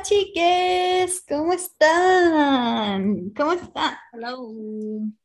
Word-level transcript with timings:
Hola 0.00 0.08
chiques, 0.08 1.24
¿cómo 1.28 1.52
están? 1.52 3.30
¿Cómo 3.36 3.52
están? 3.52 3.96
Hello. 4.14 4.50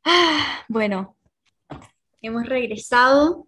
Ah, 0.04 0.66
bueno, 0.68 1.16
hemos 2.22 2.46
regresado. 2.46 3.48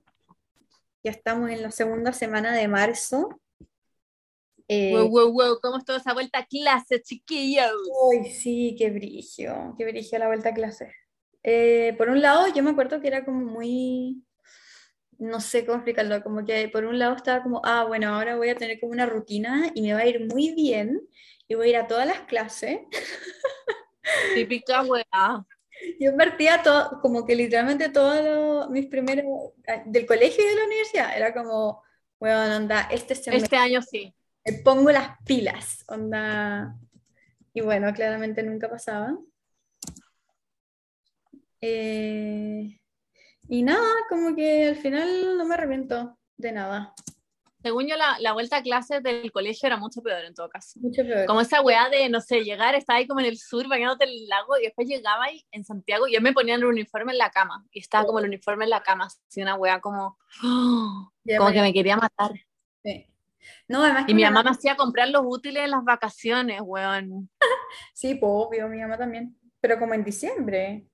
Ya 1.04 1.12
estamos 1.12 1.50
en 1.50 1.64
la 1.64 1.72
segunda 1.72 2.14
semana 2.14 2.56
de 2.56 2.70
marzo. 2.70 3.42
Eh, 4.70 4.94
Wow, 4.94 5.10
wow, 5.10 5.34
wow, 5.34 5.60
¿cómo 5.62 5.80
estuvo 5.80 5.98
esa 5.98 6.14
vuelta 6.14 6.40
a 6.40 6.46
clase, 6.46 7.02
chiquillos? 7.02 7.74
Uy, 8.04 8.30
sí, 8.30 8.78
qué 8.80 8.90
brillo, 8.90 9.76
qué 9.78 9.84
brillo 9.84 10.20
la 10.20 10.28
vuelta 10.28 10.50
a 10.50 10.54
clase. 10.54 10.94
Eh, 11.44 11.94
por 11.98 12.08
un 12.08 12.22
lado, 12.22 12.48
yo 12.56 12.64
me 12.64 12.70
acuerdo 12.70 13.02
que 13.02 13.08
era 13.08 13.26
como 13.26 13.42
muy, 13.42 14.24
no 15.20 15.40
sé 15.40 15.66
cómo 15.66 15.78
explicarlo, 15.78 16.24
como 16.24 16.46
que 16.46 16.70
por 16.70 16.86
un 16.86 17.00
lado 17.00 17.16
estaba 17.16 17.44
como, 17.44 17.62
ah, 17.64 17.86
bueno, 17.86 18.14
ahora 18.14 18.36
voy 18.36 18.50
a 18.50 18.56
tener 18.56 18.80
como 18.80 18.92
una 18.92 19.06
rutina 19.06 19.72
y 19.74 19.82
me 19.82 19.94
va 19.94 20.00
a 20.00 20.08
ir 20.08 20.26
muy 20.28 20.54
bien 20.54 21.02
y 21.48 21.56
voy 21.56 21.68
a 21.68 21.70
ir 21.70 21.78
a 21.78 21.88
todas 21.88 22.06
las 22.06 22.22
clases. 22.22 22.80
Típica 24.36 24.84
weá. 24.84 25.06
Yo 26.00 26.12
invertía 26.12 26.64
todo, 26.64 27.00
como 27.02 27.26
que 27.26 27.36
literalmente 27.36 27.90
todos 27.90 28.70
mis 28.70 28.88
primeros, 28.88 29.26
ah, 29.68 29.84
del 29.86 30.06
colegio 30.06 30.44
y 30.44 30.48
de 30.48 30.56
la 30.56 30.66
universidad, 30.66 31.16
era 31.16 31.34
como, 31.34 31.84
bueno, 32.20 32.56
onda, 32.56 32.88
este 32.92 33.16
semestre 33.16 33.44
Este 33.44 33.58
año 33.58 33.82
sí. 33.82 34.14
me 34.46 34.54
pongo 34.60 34.92
las 34.92 35.18
pilas, 35.24 35.84
onda. 35.88 36.76
Y 37.54 37.62
bueno, 37.62 37.94
claramente 37.94 38.44
nunca 38.44 38.70
pasaba. 38.70 39.18
Eh, 41.62 42.80
y 43.50 43.64
nada, 43.64 43.88
como 44.10 44.36
que 44.36 44.68
al 44.68 44.76
final 44.76 45.38
no 45.38 45.46
me 45.46 45.54
arrepiento 45.56 46.18
de 46.38 46.52
nada. 46.52 46.94
Según 47.64 47.88
yo, 47.88 47.98
la, 47.98 48.18
la 48.20 48.34
vuelta 48.34 48.58
a 48.58 48.62
clase 48.62 49.02
del 49.02 49.32
colegio 49.32 49.68
era 49.68 49.78
mucho 49.78 50.02
peor 50.02 50.24
en 50.24 50.34
todo 50.34 50.48
caso. 50.48 50.80
Mucho 50.80 51.02
peor. 51.04 51.26
Como 51.26 51.42
esa 51.42 51.62
weá 51.62 51.90
de, 51.90 52.08
no 52.08 52.22
sé, 52.22 52.44
llegar, 52.44 52.76
estaba 52.76 53.00
ahí 53.00 53.08
como 53.08 53.20
en 53.20 53.26
el 53.26 53.38
sur 53.38 53.68
bañándote 53.68 54.06
en 54.06 54.12
el 54.12 54.28
lago 54.28 54.58
y 54.58 54.64
después 54.64 54.88
llegaba 54.88 55.26
ahí 55.26 55.44
en 55.52 55.66
Santiago 55.66 56.08
y 56.08 56.14
yo 56.14 56.22
me 56.22 56.34
ponía 56.34 56.56
el 56.56 56.64
uniforme 56.64 57.14
en 57.14 57.18
la 57.18 57.32
cama 57.32 57.66
y 57.72 57.80
estaba 57.80 58.06
como 58.06 58.20
el 58.20 58.26
uniforme 58.26 58.66
en 58.66 58.70
la 58.70 58.84
cama, 58.84 59.06
así 59.06 59.42
una 59.42 59.56
weá 59.56 59.82
como, 59.82 60.18
Ya 61.24 61.40
como 61.40 61.52
que 61.52 61.62
me 61.62 61.74
quería 61.74 61.98
matar. 61.98 62.32
sí. 62.84 63.06
No, 63.70 63.82
además 63.84 64.06
Y 64.08 64.14
mi 64.14 64.24
mamá 64.24 64.44
me 64.44 64.50
hacía 64.50 64.76
comprar 64.76 65.08
los 65.10 65.22
útiles 65.26 65.64
en 65.64 65.72
las 65.72 65.84
vacaciones, 65.84 66.62
weón. 66.64 67.30
Sí, 67.94 68.16
pues 68.16 68.30
obvio, 68.34 68.68
mi 68.68 68.80
mamá 68.80 68.98
también. 68.98 69.38
Pero 69.62 69.80
como 69.80 69.94
en 69.94 70.04
diciembre. 70.04 70.86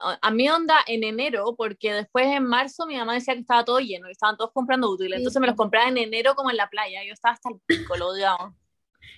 A 0.00 0.30
mí 0.30 0.48
onda 0.48 0.76
en 0.86 1.02
enero, 1.04 1.54
porque 1.56 1.92
después 1.92 2.26
en 2.26 2.44
marzo 2.44 2.86
mi 2.86 2.96
mamá 2.96 3.14
decía 3.14 3.34
que 3.34 3.40
estaba 3.40 3.64
todo 3.64 3.80
lleno, 3.80 4.06
que 4.06 4.12
estaban 4.12 4.36
todos 4.36 4.52
comprando 4.52 4.88
útiles, 4.90 5.16
Sí, 5.16 5.22
entonces 5.22 5.40
me 5.40 5.46
los 5.48 5.56
compraba 5.56 5.88
en 5.88 5.98
enero 5.98 6.34
como 6.34 6.50
en 6.50 6.56
la 6.56 6.68
playa, 6.70 7.02
yo 7.04 7.12
estaba 7.12 7.34
hasta 7.34 7.48
el 7.50 7.60
pico, 7.66 7.96
lo 7.96 8.08
odiaba. 8.08 8.54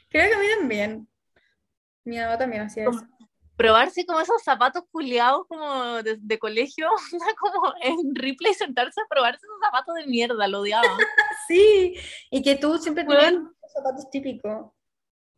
Creo 0.08 0.28
que 0.28 0.34
a 0.34 0.38
mí 0.38 0.46
también. 0.58 1.08
Mi 2.04 2.16
mamá 2.18 2.38
también 2.38 2.62
hacía 2.62 2.84
Como- 2.86 2.98
eso. 2.98 3.06
Probarse 3.56 4.06
como 4.06 4.20
esos 4.22 4.42
zapatos 4.42 4.84
culiados 4.90 5.46
como 5.46 6.02
de, 6.02 6.16
de 6.18 6.38
colegio, 6.38 6.88
como 7.38 7.74
en 7.82 8.14
Ripley 8.14 8.54
sentarse 8.54 9.02
a 9.02 9.06
probarse 9.06 9.44
esos 9.44 9.60
zapatos 9.62 9.94
de 9.96 10.06
mierda, 10.06 10.48
lo 10.48 10.60
odiaba. 10.60 10.88
Sí, 11.46 11.94
y 12.30 12.42
que 12.42 12.54
tú 12.56 12.78
siempre 12.78 13.02
tenías 13.04 13.32
Weón. 13.32 13.54
los 13.60 13.72
zapatos 13.72 14.08
típicos. 14.10 14.70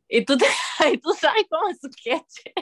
Y 0.09 0.25
tú, 0.27 0.37
te, 0.37 0.45
y 0.93 0.99
tú 0.99 1.13
sabes 1.15 1.45
cómo 1.49 1.69
es 1.69 1.81
su 1.81 1.89
sketch. 1.91 2.53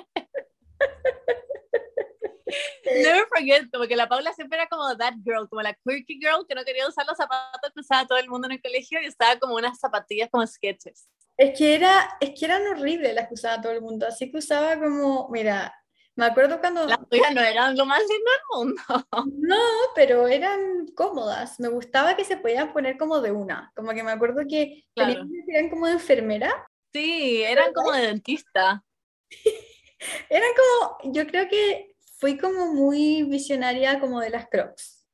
Never 2.85 3.27
forget, 3.29 3.71
como 3.73 3.87
que 3.87 3.97
la 3.97 4.09
Paula 4.09 4.33
siempre 4.33 4.59
era 4.59 4.69
como 4.69 4.97
that 4.97 5.15
girl, 5.25 5.49
como 5.49 5.63
la 5.63 5.75
quirky 5.85 6.19
girl 6.21 6.47
que 6.49 6.55
no 6.55 6.65
quería 6.65 6.89
usar 6.89 7.07
los 7.07 7.17
zapatos 7.17 7.71
que 7.75 7.81
usaba 7.81 8.07
todo 8.07 8.19
el 8.19 8.29
mundo 8.29 8.47
en 8.47 8.53
el 8.53 8.63
colegio 8.63 9.01
y 9.03 9.09
usaba 9.09 9.39
como 9.39 9.55
unas 9.55 9.79
zapatillas 9.79 10.29
como 10.31 10.47
sketches. 10.47 11.09
Es 11.37 11.57
que, 11.59 11.75
era, 11.75 12.17
es 12.21 12.39
que 12.39 12.45
eran 12.45 12.67
horribles 12.67 13.15
las 13.15 13.29
que 13.29 13.35
usaba 13.35 13.61
todo 13.63 13.73
el 13.73 13.81
mundo, 13.81 14.07
así 14.07 14.31
que 14.31 14.39
usaba 14.39 14.79
como, 14.79 15.29
mira, 15.31 15.75
me 16.17 16.27
acuerdo 16.27 16.61
cuando, 16.61 16.87
Las 16.87 17.09
tuyas 17.09 17.35
no 17.35 17.41
eran 17.41 17.77
lo 17.77 17.87
más 17.87 18.01
lindo 18.01 18.31
del 18.31 18.67
mundo. 18.67 18.83
no, 19.39 19.57
pero 19.95 20.29
eran 20.29 20.87
cómodas, 20.95 21.59
me 21.59 21.69
gustaba 21.69 22.15
que 22.15 22.25
se 22.25 22.37
podían 22.37 22.73
poner 22.73 22.99
como 22.99 23.21
de 23.21 23.33
una, 23.33 23.73
como 23.75 23.93
que 23.93 24.03
me 24.03 24.11
acuerdo 24.11 24.43
que 24.49 24.85
Claro. 24.95 25.23
eran 25.49 25.71
como 25.71 25.87
de 25.87 25.93
enfermera, 25.93 26.67
Sí, 26.93 27.43
eran 27.43 27.73
como 27.73 27.93
de 27.93 28.09
dentista. 28.09 28.83
eran 30.29 30.49
como, 30.57 31.13
yo 31.15 31.27
creo 31.27 31.49
que 31.49 31.90
fui 32.21 32.37
como 32.37 32.73
muy 32.73 33.23
visionaria 33.25 33.99
como 33.99 34.21
de 34.21 34.31
las 34.31 34.47
crocs. 34.49 35.07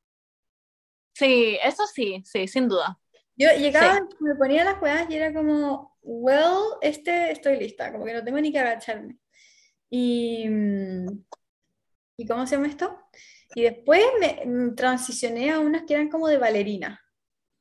Sí, 1.13 1.57
eso 1.63 1.87
sí, 1.87 2.21
sí, 2.25 2.47
sin 2.47 2.67
duda. 2.67 2.99
Yo 3.35 3.49
llegaba, 3.57 3.99
me 4.19 4.35
ponía 4.35 4.63
las 4.63 4.77
juegas 4.77 5.09
y 5.09 5.15
era 5.15 5.33
como, 5.33 5.97
well, 6.01 6.77
este 6.81 7.31
estoy 7.31 7.57
lista, 7.57 7.91
como 7.91 8.03
que 8.03 8.13
no 8.13 8.23
tengo 8.23 8.39
ni 8.41 8.51
que 8.51 8.59
agacharme. 8.59 9.17
Y, 9.89 10.47
mm, 10.49 11.23
¿y 12.17 12.27
cómo 12.27 12.45
se 12.45 12.55
llama 12.55 12.67
esto? 12.67 12.99
Y 13.55 13.63
después 13.63 14.03
me 14.19 14.71
transicioné 14.75 15.51
a 15.51 15.59
unas 15.59 15.83
que 15.83 15.93
eran 15.93 16.09
como 16.09 16.27
de 16.27 16.37
bailarina, 16.37 17.01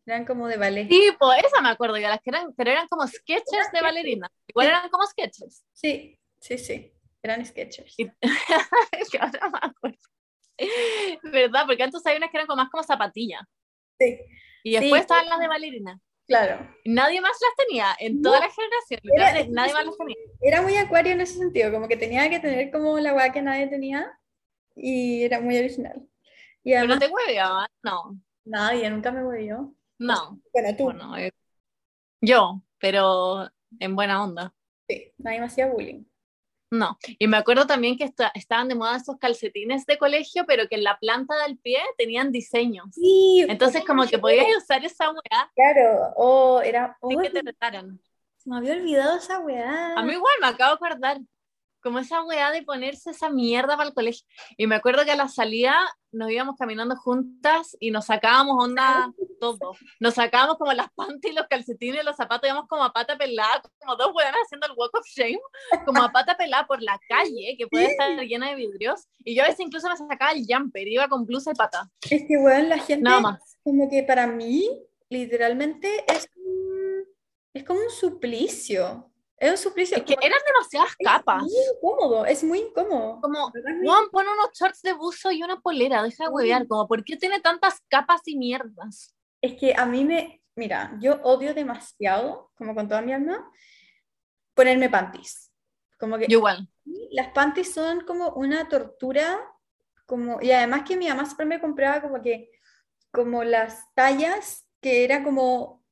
eran 0.05 0.25
como 0.25 0.49
de 0.49 0.57
ballet. 0.57 0.89
Sí, 0.89 1.11
pues 1.19 1.45
esa 1.45 1.61
me 1.61 1.69
acuerdo 1.69 1.99
yo, 1.99 2.09
las 2.09 2.21
que 2.21 2.31
eran, 2.31 2.53
pero 2.55 2.71
eran 2.71 2.89
como 2.89 3.07
sketches 3.07 3.71
de 3.73 3.81
ballerina. 3.81 4.29
Igual 4.49 4.69
eran 4.69 4.89
como 4.89 5.07
sketches. 5.07 5.65
Sí, 5.73 6.19
sí, 6.41 6.59
sí, 6.59 6.96
eran 7.27 7.45
sketchers. 7.45 7.95
Y- 7.99 8.07
que 9.11 9.19
ahora 9.19 9.51
me 9.51 9.59
acuerdo. 9.63 9.99
¿Verdad? 11.23 11.65
Porque 11.67 11.83
antes 11.83 12.05
había 12.07 12.19
unas 12.19 12.31
que 12.31 12.37
eran 12.39 12.47
como 12.47 12.63
más 12.63 12.71
como 12.71 12.83
zapatillas. 12.83 13.43
Sí, 13.99 14.19
Y 14.65 14.73
después 14.73 14.93
Sí. 14.93 15.01
estaban 15.01 15.29
las 15.29 15.39
de 15.39 15.49
ballerina. 15.49 16.01
claro. 16.27 16.67
Nadie 16.85 17.21
más 17.21 17.37
las 17.41 17.67
tenía, 17.67 17.97
en 17.99 18.21
toda 18.23 18.41
la 18.41 18.51
generación. 18.51 19.01
Nadie 19.55 19.73
más 19.75 19.85
las 19.87 19.97
tenía. 19.97 20.17
Era 20.41 20.63
muy 20.63 20.77
acuario 20.77 21.13
en 21.13 21.21
ese 21.21 21.39
sentido, 21.39 21.71
como 21.73 21.89
que 21.89 21.97
tenía 21.97 22.29
que 22.31 22.41
tener 22.41 22.71
como 22.71 22.99
la 22.99 23.15
weá 23.15 23.33
que 23.33 23.43
nadie 23.43 23.69
tenía 23.69 24.11
y 24.75 25.23
era 25.25 25.41
muy 25.41 25.57
original. 25.57 26.07
Y 26.65 26.73
Pero 26.73 26.87
no 26.87 26.99
te 26.99 27.09
hueveaban, 27.09 27.69
no. 27.83 28.19
nadie, 28.45 28.91
nunca 28.91 29.13
me 29.13 29.23
volvió. 29.23 29.75
No. 29.99 30.41
Bueno, 30.53 30.77
tú, 30.77 30.85
Bueno, 30.85 31.17
eh, 31.17 31.31
yo, 32.21 32.61
pero 32.79 33.49
en 33.79 33.95
buena 33.97 34.23
onda. 34.25 34.53
sí, 34.89 35.13
nadie 35.19 35.39
me 35.41 35.47
hacía 35.47 35.69
bullying. 35.69 36.05
No, 36.71 36.99
y 37.19 37.29
me 37.29 37.37
acuerdo 37.37 37.67
también 37.67 37.97
que 37.97 38.05
esta- 38.05 38.33
estaban 38.35 38.69
de 38.69 38.75
moda 38.75 38.97
esos 38.97 39.19
calcetines 39.19 39.87
de 39.87 39.99
colegio, 39.99 40.45
pero 40.47 40.67
que 40.69 40.75
en 40.75 40.83
la 40.85 40.99
planta 40.99 41.35
del 41.47 41.59
pie 41.59 41.79
tenían 41.97 42.33
diseños. 42.33 42.87
Sí, 42.93 43.47
Entonces, 43.49 43.85
como 43.85 44.05
que 44.07 44.19
podías 44.19 44.47
usar 44.57 44.85
esa 44.85 45.11
weá 45.11 45.51
Claro, 45.55 46.13
oh, 46.17 46.61
era. 46.61 46.97
oh, 47.01 47.17
que 47.21 47.31
te 47.31 47.41
retaran. 47.43 48.01
se 48.37 48.51
me 48.51 48.57
había 48.57 48.73
olvidado 48.75 49.17
esa 49.19 49.39
weá. 49.39 49.95
A 49.97 50.03
mí 50.03 50.13
igual 50.13 50.35
me 50.41 50.49
acabo 50.49 50.71
de 50.71 50.87
acordar, 50.87 51.19
como 51.87 52.01
esa 52.01 52.23
weá 52.25 52.51
de 52.51 52.63
ponerse 52.65 53.11
esa 53.11 53.31
mierda 53.31 53.77
para 53.77 53.89
el 53.89 53.95
colegio. 53.95 54.27
Y 54.57 54.67
me 54.67 54.75
acuerdo 54.75 55.05
que 55.05 55.13
a 55.13 55.17
la 55.17 55.29
salida 55.29 55.77
nos 56.11 56.31
íbamos 56.31 56.57
caminando 56.59 56.97
juntas 56.97 57.77
y 57.79 57.91
nos 57.93 58.07
sacábamos 58.07 58.57
onda 58.65 59.13
todo. 59.39 59.73
Nos 60.01 60.15
sacábamos 60.15 60.57
como 60.59 60.73
las 60.73 60.89
panties, 60.95 61.35
los 61.35 61.47
calcetines, 61.49 62.05
los 62.05 62.17
zapatos, 62.17 62.49
íbamos 62.49 62.67
como 62.69 62.83
a 62.85 62.93
pata 62.93 63.17
pelada, 63.17 63.63
como 63.79 63.95
dos 63.97 64.11
weonas 64.15 64.41
haciendo 64.45 64.67
el 64.67 64.73
walk 64.77 64.95
of 64.99 65.07
shame, 65.07 65.39
como 65.85 66.03
a 66.03 66.11
pata 66.11 66.37
pelada 66.37 66.67
por 66.67 66.83
la 66.83 66.99
calle, 67.09 67.55
que 67.57 67.67
puede 67.69 67.87
estar 67.87 68.19
llena 68.23 68.49
de 68.49 68.57
vidrios. 68.57 69.07
Y 69.25 69.35
yo 69.37 69.43
a 69.43 69.47
veces 69.47 69.61
incluso 69.61 69.89
me 69.89 69.97
sacaba 69.97 70.33
el 70.33 70.45
jumper, 70.49 70.89
iba 70.89 71.07
con 71.09 71.25
blusa 71.27 71.53
y 71.53 71.55
pata. 71.55 71.89
Es 72.11 72.25
que, 72.27 72.37
weón, 72.39 72.69
la 72.69 72.79
gente, 72.79 73.03
Nada 73.05 73.21
más. 73.21 73.59
como 73.63 73.89
que 73.89 74.03
para 74.03 74.27
mí, 74.27 74.69
literalmente 75.09 76.05
es 76.09 76.29
un- 76.37 77.05
es 77.55 77.63
como 77.65 77.81
un 77.81 77.91
suplicio. 77.91 79.11
Es 79.39 79.51
un 79.51 79.57
suplicio. 79.59 79.97
Es 79.99 80.05
que 80.05 80.15
eran 80.15 80.39
demasiadas 80.47 80.91
es 80.99 81.07
capas. 81.07 81.43
muy 81.43 81.53
incómodo, 81.75 82.25
es 82.25 82.43
muy 82.43 82.59
incómodo. 82.61 83.21
Como. 83.21 83.53
Es 83.55 83.63
Juan, 83.85 84.05
pon 84.11 84.27
unos 84.27 84.51
shorts 84.55 84.83
de 84.83 84.95
buzo 84.95 85.31
y 85.31 85.43
una 85.43 85.61
polera, 85.61 86.03
deja 86.03 86.25
de 86.25 86.31
huevear, 86.31 86.67
como, 86.67 86.89
¿por 86.89 87.05
qué 87.05 87.17
tiene 87.17 87.41
tantas 87.41 87.81
capas 87.89 88.23
y 88.27 88.37
mierdas? 88.37 89.15
Es 89.43 89.55
que 89.55 89.75
a 89.77 89.85
mí 89.85 90.05
me, 90.05 90.43
mira, 90.55 90.97
yo 91.01 91.21
odio 91.23 91.53
demasiado, 91.55 92.51
como 92.57 92.75
con 92.75 92.89
toda 92.89 93.03
mi 93.03 93.13
alma, 93.13 93.51
ponerme 94.55 94.89
panties. 94.89 95.53
Como 95.99 96.19
que 96.19 96.27
Yo 96.29 96.39
igual. 96.39 96.69
las 97.11 97.29
panties 97.29 97.73
son 97.73 98.01
como 98.03 98.31
una 98.31 98.69
tortura, 98.69 99.39
como, 100.07 100.41
y 100.41 100.51
además 100.53 100.83
que 100.87 100.97
mi 100.97 101.09
mamá 101.09 101.25
siempre 101.25 101.47
me 101.47 101.61
compraba 101.61 102.01
como 102.01 102.23
que, 102.23 102.51
como 103.11 103.45
las 103.45 103.93
tallas 103.95 104.67
que 104.81 105.05
era 105.05 105.23
como, 105.23 105.83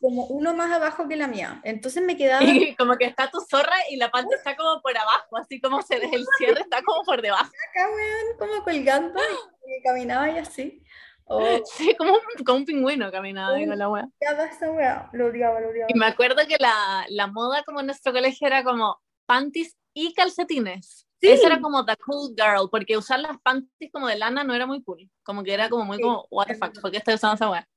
como 0.00 0.24
uno 0.26 0.54
más 0.54 0.72
abajo 0.72 1.06
que 1.08 1.16
la 1.16 1.26
mía. 1.26 1.60
Entonces 1.64 2.02
me 2.02 2.16
quedaba, 2.16 2.42
Y 2.44 2.74
como 2.76 2.96
que 2.96 3.04
está 3.04 3.30
tu 3.30 3.40
zorra 3.40 3.74
y 3.90 3.96
la 3.96 4.10
panta 4.10 4.34
está 4.36 4.56
como 4.56 4.80
por 4.80 4.96
abajo, 4.96 5.36
así 5.36 5.60
como 5.60 5.82
se 5.82 5.96
el 5.96 6.24
cierre 6.38 6.60
está 6.62 6.82
como 6.82 7.02
por 7.04 7.20
debajo. 7.20 7.44
acá, 7.70 7.88
weón, 7.88 8.38
como 8.38 8.64
colgando 8.64 9.20
y 9.66 9.82
caminaba 9.82 10.30
y 10.30 10.38
así. 10.38 10.82
Oh, 11.26 11.40
Sí, 11.64 11.94
como 11.96 12.14
un, 12.14 12.44
como 12.44 12.58
un 12.58 12.64
pingüino 12.64 13.10
caminaba 13.12 13.56
con 13.56 13.78
la 13.78 13.88
wea. 13.88 14.08
esa 14.18 14.70
weá, 14.72 15.08
lo 15.12 15.26
odiaba, 15.26 15.60
lo 15.60 15.68
odiaba. 15.68 15.88
Y 15.88 15.98
me 15.98 16.06
acuerdo 16.06 16.46
que 16.48 16.56
la, 16.58 17.04
la 17.08 17.26
moda 17.26 17.62
como 17.64 17.80
en 17.80 17.86
nuestro 17.86 18.12
colegio 18.12 18.46
era 18.46 18.64
como 18.64 19.00
panties 19.26 19.76
y 19.94 20.12
calcetines. 20.14 21.06
Sí. 21.20 21.28
Esa 21.28 21.48
era 21.48 21.60
como 21.60 21.84
the 21.84 21.94
cool 21.96 22.34
girl, 22.34 22.68
porque 22.70 22.96
usar 22.96 23.20
las 23.20 23.38
panties 23.42 23.92
como 23.92 24.08
de 24.08 24.16
lana 24.16 24.42
no 24.42 24.54
era 24.54 24.66
muy 24.66 24.82
cool. 24.82 25.08
Como 25.22 25.44
que 25.44 25.52
era 25.52 25.68
como 25.68 25.84
muy 25.84 25.98
Sí, 25.98 26.02
como, 26.02 26.26
what 26.30 26.46
the 26.46 26.54
fuck. 26.54 26.80
¿por 26.80 26.90
qué 26.90 26.96
estoy 26.96 27.14
usando 27.14 27.34
esa 27.34 27.50
wea? 27.50 27.68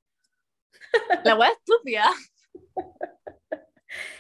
La 1.23 1.35
wea 1.35 1.49
estúpida. 1.51 2.09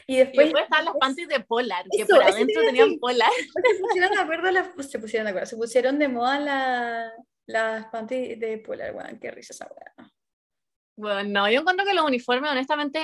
Y 0.07 0.15
Y 0.15 0.17
después, 0.17 0.45
después 0.47 0.63
estaban 0.65 0.85
las 0.85 0.95
panties 0.99 1.27
de 1.27 1.39
Polar, 1.39 1.85
que 1.89 2.05
por 2.05 2.21
adentro 2.23 2.61
tenían. 2.61 2.99
Polar. 2.99 3.31
se 3.31 3.79
pusieron 3.79 4.11
de 4.11 4.19
acuerdo, 4.21 4.51
las- 4.51 4.87
se 4.89 4.99
pusieron 4.99 5.25
de 5.25 5.29
acuerdo, 5.31 5.45
se 5.47 5.55
pusieron 5.57 5.99
de 5.99 6.07
moda 6.07 6.39
la- 6.39 7.11
las 7.47 7.85
panties 7.87 8.39
de 8.39 8.57
polar, 8.59 8.95
weón, 8.95 9.19
qué 9.19 9.31
risa 9.31 9.53
esa 9.53 9.67
weá. 9.67 10.09
Bueno, 10.97 11.23
no, 11.29 11.49
yo 11.51 11.59
encuentro 11.61 11.85
que 11.85 11.93
los 11.93 12.05
uniformes, 12.05 12.51
honestamente, 12.51 13.01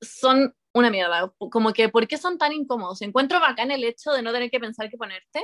son 0.00 0.54
una 0.74 0.90
mierda. 0.90 1.32
Como 1.50 1.72
que, 1.72 1.88
¿por 1.88 2.06
qué 2.06 2.16
son 2.18 2.38
tan 2.38 2.52
incómodos? 2.52 3.02
Encuentro 3.02 3.40
bacán 3.40 3.70
el 3.70 3.82
hecho 3.84 4.12
de 4.12 4.22
no 4.22 4.32
tener 4.32 4.50
que 4.50 4.60
pensar 4.60 4.88
qué 4.90 4.96
ponerte, 4.96 5.42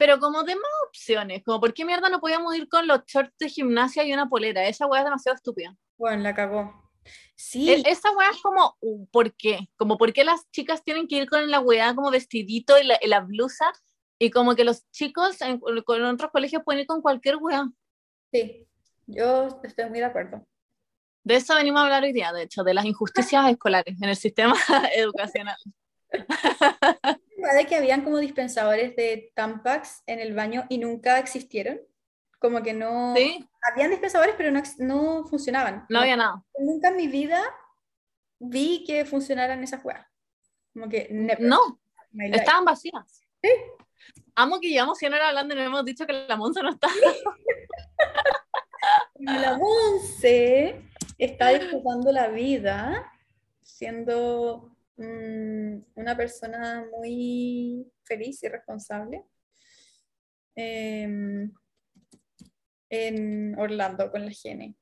pero 0.00 0.18
como 0.18 0.42
de 0.44 0.54
más 0.54 0.72
opciones, 0.88 1.42
como, 1.44 1.60
¿por 1.60 1.74
qué 1.74 1.84
mierda 1.84 2.08
no 2.08 2.20
podíamos 2.20 2.56
ir 2.56 2.70
con 2.70 2.86
los 2.86 3.04
shorts 3.04 3.36
de 3.38 3.50
gimnasia 3.50 4.02
y 4.02 4.14
una 4.14 4.30
polera? 4.30 4.66
Esa 4.66 4.86
weá 4.86 5.00
es 5.00 5.04
demasiado 5.04 5.36
estúpida. 5.36 5.76
Bueno, 5.98 6.22
la 6.22 6.34
cagó. 6.34 6.90
Sí, 7.36 7.70
E- 7.70 7.82
Esa 7.84 8.10
weá 8.12 8.30
es 8.30 8.40
como, 8.40 8.78
uh, 8.80 9.06
¿por 9.08 9.34
qué? 9.36 9.68
Como, 9.76 9.98
¿por 9.98 10.14
qué 10.14 10.24
las 10.24 10.50
chicas 10.52 10.82
tienen 10.82 11.06
que 11.06 11.16
ir 11.16 11.28
con 11.28 11.50
la 11.50 11.60
weá 11.60 11.94
como 11.94 12.10
vestidito 12.10 12.78
y 12.78 12.84
la, 12.84 12.98
y 12.98 13.08
la 13.08 13.20
blusa? 13.20 13.70
Y 14.18 14.30
como 14.30 14.56
que 14.56 14.64
los 14.64 14.90
chicos 14.90 15.38
en, 15.42 15.60
con 15.60 16.02
otros 16.02 16.30
colegios 16.30 16.62
pueden 16.64 16.80
ir 16.80 16.86
con 16.86 17.02
cualquier 17.02 17.36
weá. 17.36 17.68
sí, 18.32 18.66
yo 19.06 19.60
estoy 19.62 19.90
muy 19.90 19.98
de 19.98 20.06
acuerdo. 20.06 20.46
De 21.24 21.34
eso 21.36 21.54
venimos 21.54 21.82
a 21.82 21.84
hablar 21.84 22.04
hoy 22.04 22.14
día, 22.14 22.32
de 22.32 22.44
hecho, 22.44 22.64
de 22.64 22.72
las 22.72 22.86
injusticias 22.86 23.46
escolares 23.50 24.00
en 24.00 24.08
el 24.08 24.16
sistema 24.16 24.54
educacional. 24.96 25.58
¿Verdad 27.40 27.58
de 27.58 27.66
que 27.66 27.76
habían 27.76 28.02
como 28.02 28.18
dispensadores 28.18 28.94
de 28.96 29.32
Tampax 29.34 30.02
en 30.06 30.20
el 30.20 30.34
baño 30.34 30.64
y 30.68 30.78
nunca 30.78 31.18
existieron? 31.18 31.80
Como 32.38 32.62
que 32.62 32.72
no... 32.72 33.14
Sí, 33.16 33.46
Habían 33.70 33.90
dispensadores, 33.90 34.34
pero 34.38 34.50
no, 34.50 34.62
no 34.78 35.24
funcionaban. 35.26 35.84
no 35.90 36.00
había 36.00 36.16
nada. 36.16 36.42
Nunca 36.58 36.88
en 36.88 36.96
mi 36.96 37.08
vida 37.08 37.42
vi 38.38 38.84
que 38.86 39.04
funcionaran 39.04 39.62
esas 39.62 39.84
weas. 39.84 40.06
Como 40.72 40.88
que 40.88 41.08
never 41.10 41.40
No, 41.42 41.78
estaban 42.12 42.64
vacías. 42.64 43.22
Amo 44.34 44.60
que 44.60 44.70
llevamos 44.70 44.96
100 44.98 45.12
horas 45.12 45.28
hablando 45.28 45.54
y 45.54 45.58
no 45.58 45.64
hemos 45.64 45.84
dicho 45.84 46.06
que 46.06 46.12
la 46.26 46.36
Monza 46.36 46.62
no 46.62 46.70
está. 46.70 46.88
La 49.18 49.58
Monse 49.58 50.82
está 51.18 51.50
disfrutando 51.50 52.10
la 52.10 52.28
vida 52.28 53.12
siendo 53.60 54.74
mm, 55.00 55.84
una 55.94 56.16
persona 56.16 56.86
muy 56.96 57.90
feliz 58.04 58.42
y 58.42 58.48
responsable 58.48 59.24
em, 60.54 61.52
en 62.88 63.58
Orlando 63.58 64.10
con 64.10 64.24
la 64.24 64.30
Gene. 64.30 64.76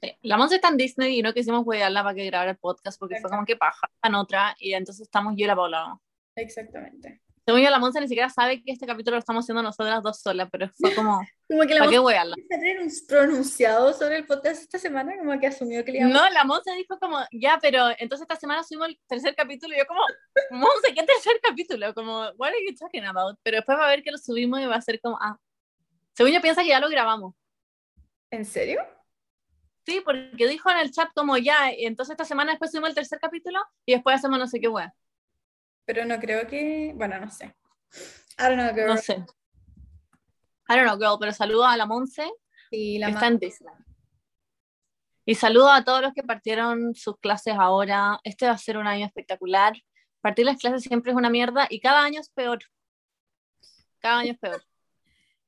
Sí, 0.00 0.16
La 0.22 0.36
Monza 0.36 0.54
está 0.54 0.68
en 0.68 0.76
Disney 0.76 1.18
y 1.18 1.22
no 1.22 1.34
quisimos 1.34 1.64
cuidarla 1.64 2.02
para 2.02 2.14
que 2.14 2.26
grabara 2.26 2.52
el 2.52 2.58
podcast 2.58 2.98
porque 2.98 3.20
fue 3.20 3.30
como 3.30 3.44
que 3.44 3.56
paja 3.56 3.90
en 4.02 4.14
otra 4.14 4.54
y 4.58 4.74
entonces 4.74 5.02
estamos 5.02 5.34
yo 5.36 5.44
y 5.44 5.48
la 5.48 5.56
Paula. 5.56 5.98
Exactamente. 6.36 7.20
Según 7.48 7.62
yo, 7.62 7.70
la 7.70 7.78
Monza 7.78 7.98
ni 7.98 8.08
siquiera 8.08 8.28
sabe 8.28 8.62
que 8.62 8.72
este 8.72 8.84
capítulo 8.86 9.14
lo 9.14 9.20
estamos 9.20 9.42
haciendo 9.42 9.62
nosotras 9.62 10.02
dos 10.02 10.20
solas, 10.20 10.50
pero 10.52 10.68
fue 10.78 10.94
como, 10.94 11.18
Como 11.48 11.62
que 11.62 11.72
la 11.72 11.78
¿para 11.80 11.90
qué 11.90 11.98
huearla? 11.98 12.36
pronun- 12.36 13.06
pronunciado 13.08 13.94
sobre 13.94 14.18
el 14.18 14.26
podcast 14.26 14.60
esta 14.60 14.78
semana, 14.78 15.16
como 15.16 15.40
que 15.40 15.46
asumió 15.46 15.82
que 15.82 15.92
le 15.92 15.98
íbamos 16.00 16.14
No, 16.14 16.28
la 16.28 16.44
Monza 16.44 16.74
dijo 16.74 16.98
como, 16.98 17.18
ya, 17.32 17.58
pero 17.62 17.86
entonces 17.98 18.26
esta 18.28 18.36
semana 18.36 18.62
subimos 18.64 18.88
el 18.88 19.00
tercer 19.06 19.34
capítulo 19.34 19.74
y 19.74 19.78
yo 19.78 19.86
como, 19.86 20.02
Monza, 20.50 20.88
¿qué 20.94 21.02
tercer 21.04 21.40
capítulo? 21.42 21.94
Como, 21.94 22.28
what 22.36 22.48
are 22.50 22.66
you 22.68 22.76
talking 22.76 23.06
about? 23.06 23.38
Pero 23.42 23.56
después 23.56 23.78
va 23.78 23.86
a 23.86 23.88
ver 23.88 24.02
que 24.02 24.10
lo 24.10 24.18
subimos 24.18 24.60
y 24.60 24.66
va 24.66 24.76
a 24.76 24.82
ser 24.82 25.00
como, 25.00 25.16
ah. 25.18 25.38
Según 26.14 26.34
yo 26.34 26.42
piensa 26.42 26.60
que 26.60 26.68
ya 26.68 26.80
lo 26.80 26.90
grabamos. 26.90 27.34
¿En 28.30 28.44
serio? 28.44 28.82
Sí, 29.86 30.02
porque 30.04 30.46
dijo 30.48 30.70
en 30.70 30.80
el 30.80 30.90
chat 30.90 31.08
como 31.14 31.38
ya, 31.38 31.70
entonces 31.70 32.10
esta 32.12 32.26
semana 32.26 32.52
después 32.52 32.72
subimos 32.72 32.90
el 32.90 32.94
tercer 32.94 33.18
capítulo 33.18 33.58
y 33.86 33.94
después 33.94 34.16
hacemos 34.16 34.38
no 34.38 34.46
sé 34.46 34.60
qué 34.60 34.68
wea. 34.68 34.92
Pero 35.88 36.04
no 36.04 36.20
creo 36.20 36.46
que. 36.46 36.92
Bueno, 36.94 37.18
no 37.18 37.30
sé. 37.30 37.46
I 38.38 38.42
don't 38.42 38.56
know, 38.56 38.74
girl. 38.74 38.88
No 38.88 38.98
sé. 38.98 39.14
I 40.68 40.76
don't 40.76 40.84
know, 40.86 40.98
girl, 40.98 41.16
pero 41.18 41.32
saludo 41.32 41.64
a 41.64 41.78
la 41.78 41.86
Monse, 41.86 42.30
Y 42.70 42.98
la 42.98 43.06
que 43.06 43.14
está 43.14 43.28
en 43.28 43.38
Disney. 43.38 43.72
Y 45.24 45.34
saludo 45.34 45.70
a 45.70 45.82
todos 45.84 46.02
los 46.02 46.12
que 46.12 46.22
partieron 46.22 46.94
sus 46.94 47.18
clases 47.20 47.54
ahora. 47.58 48.20
Este 48.22 48.44
va 48.44 48.52
a 48.52 48.58
ser 48.58 48.76
un 48.76 48.86
año 48.86 49.06
espectacular. 49.06 49.78
Partir 50.20 50.44
las 50.44 50.58
clases 50.58 50.82
siempre 50.82 51.12
es 51.12 51.16
una 51.16 51.30
mierda 51.30 51.66
y 51.70 51.80
cada 51.80 52.02
año 52.02 52.20
es 52.20 52.28
peor. 52.28 52.58
Cada 53.98 54.18
año 54.18 54.32
es 54.32 54.38
peor. 54.38 54.62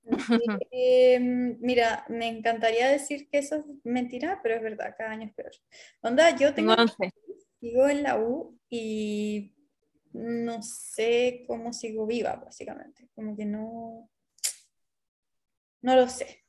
Eh, 0.73 1.21
mira, 1.21 2.07
me 2.09 2.27
encantaría 2.29 2.89
decir 2.89 3.29
que 3.29 3.39
eso 3.39 3.57
es 3.57 3.65
mentira, 3.85 4.41
pero 4.43 4.55
es 4.55 4.63
verdad, 4.63 4.95
cada 4.97 5.11
año 5.11 5.27
es 5.27 5.35
peor. 5.35 5.53
Onda, 6.01 6.35
yo 6.35 6.55
tengo, 6.55 6.73
Entonces, 6.73 7.13
sigo 7.61 7.87
en 7.87 8.03
la 8.03 8.19
U 8.19 8.59
y 8.71 9.55
no 10.13 10.63
sé 10.63 11.45
cómo 11.47 11.73
sigo 11.73 12.07
viva, 12.07 12.37
básicamente. 12.37 13.09
Como 13.15 13.37
que 13.37 13.45
no, 13.45 14.09
no 15.83 15.97
lo 15.97 16.09
sé. 16.09 16.45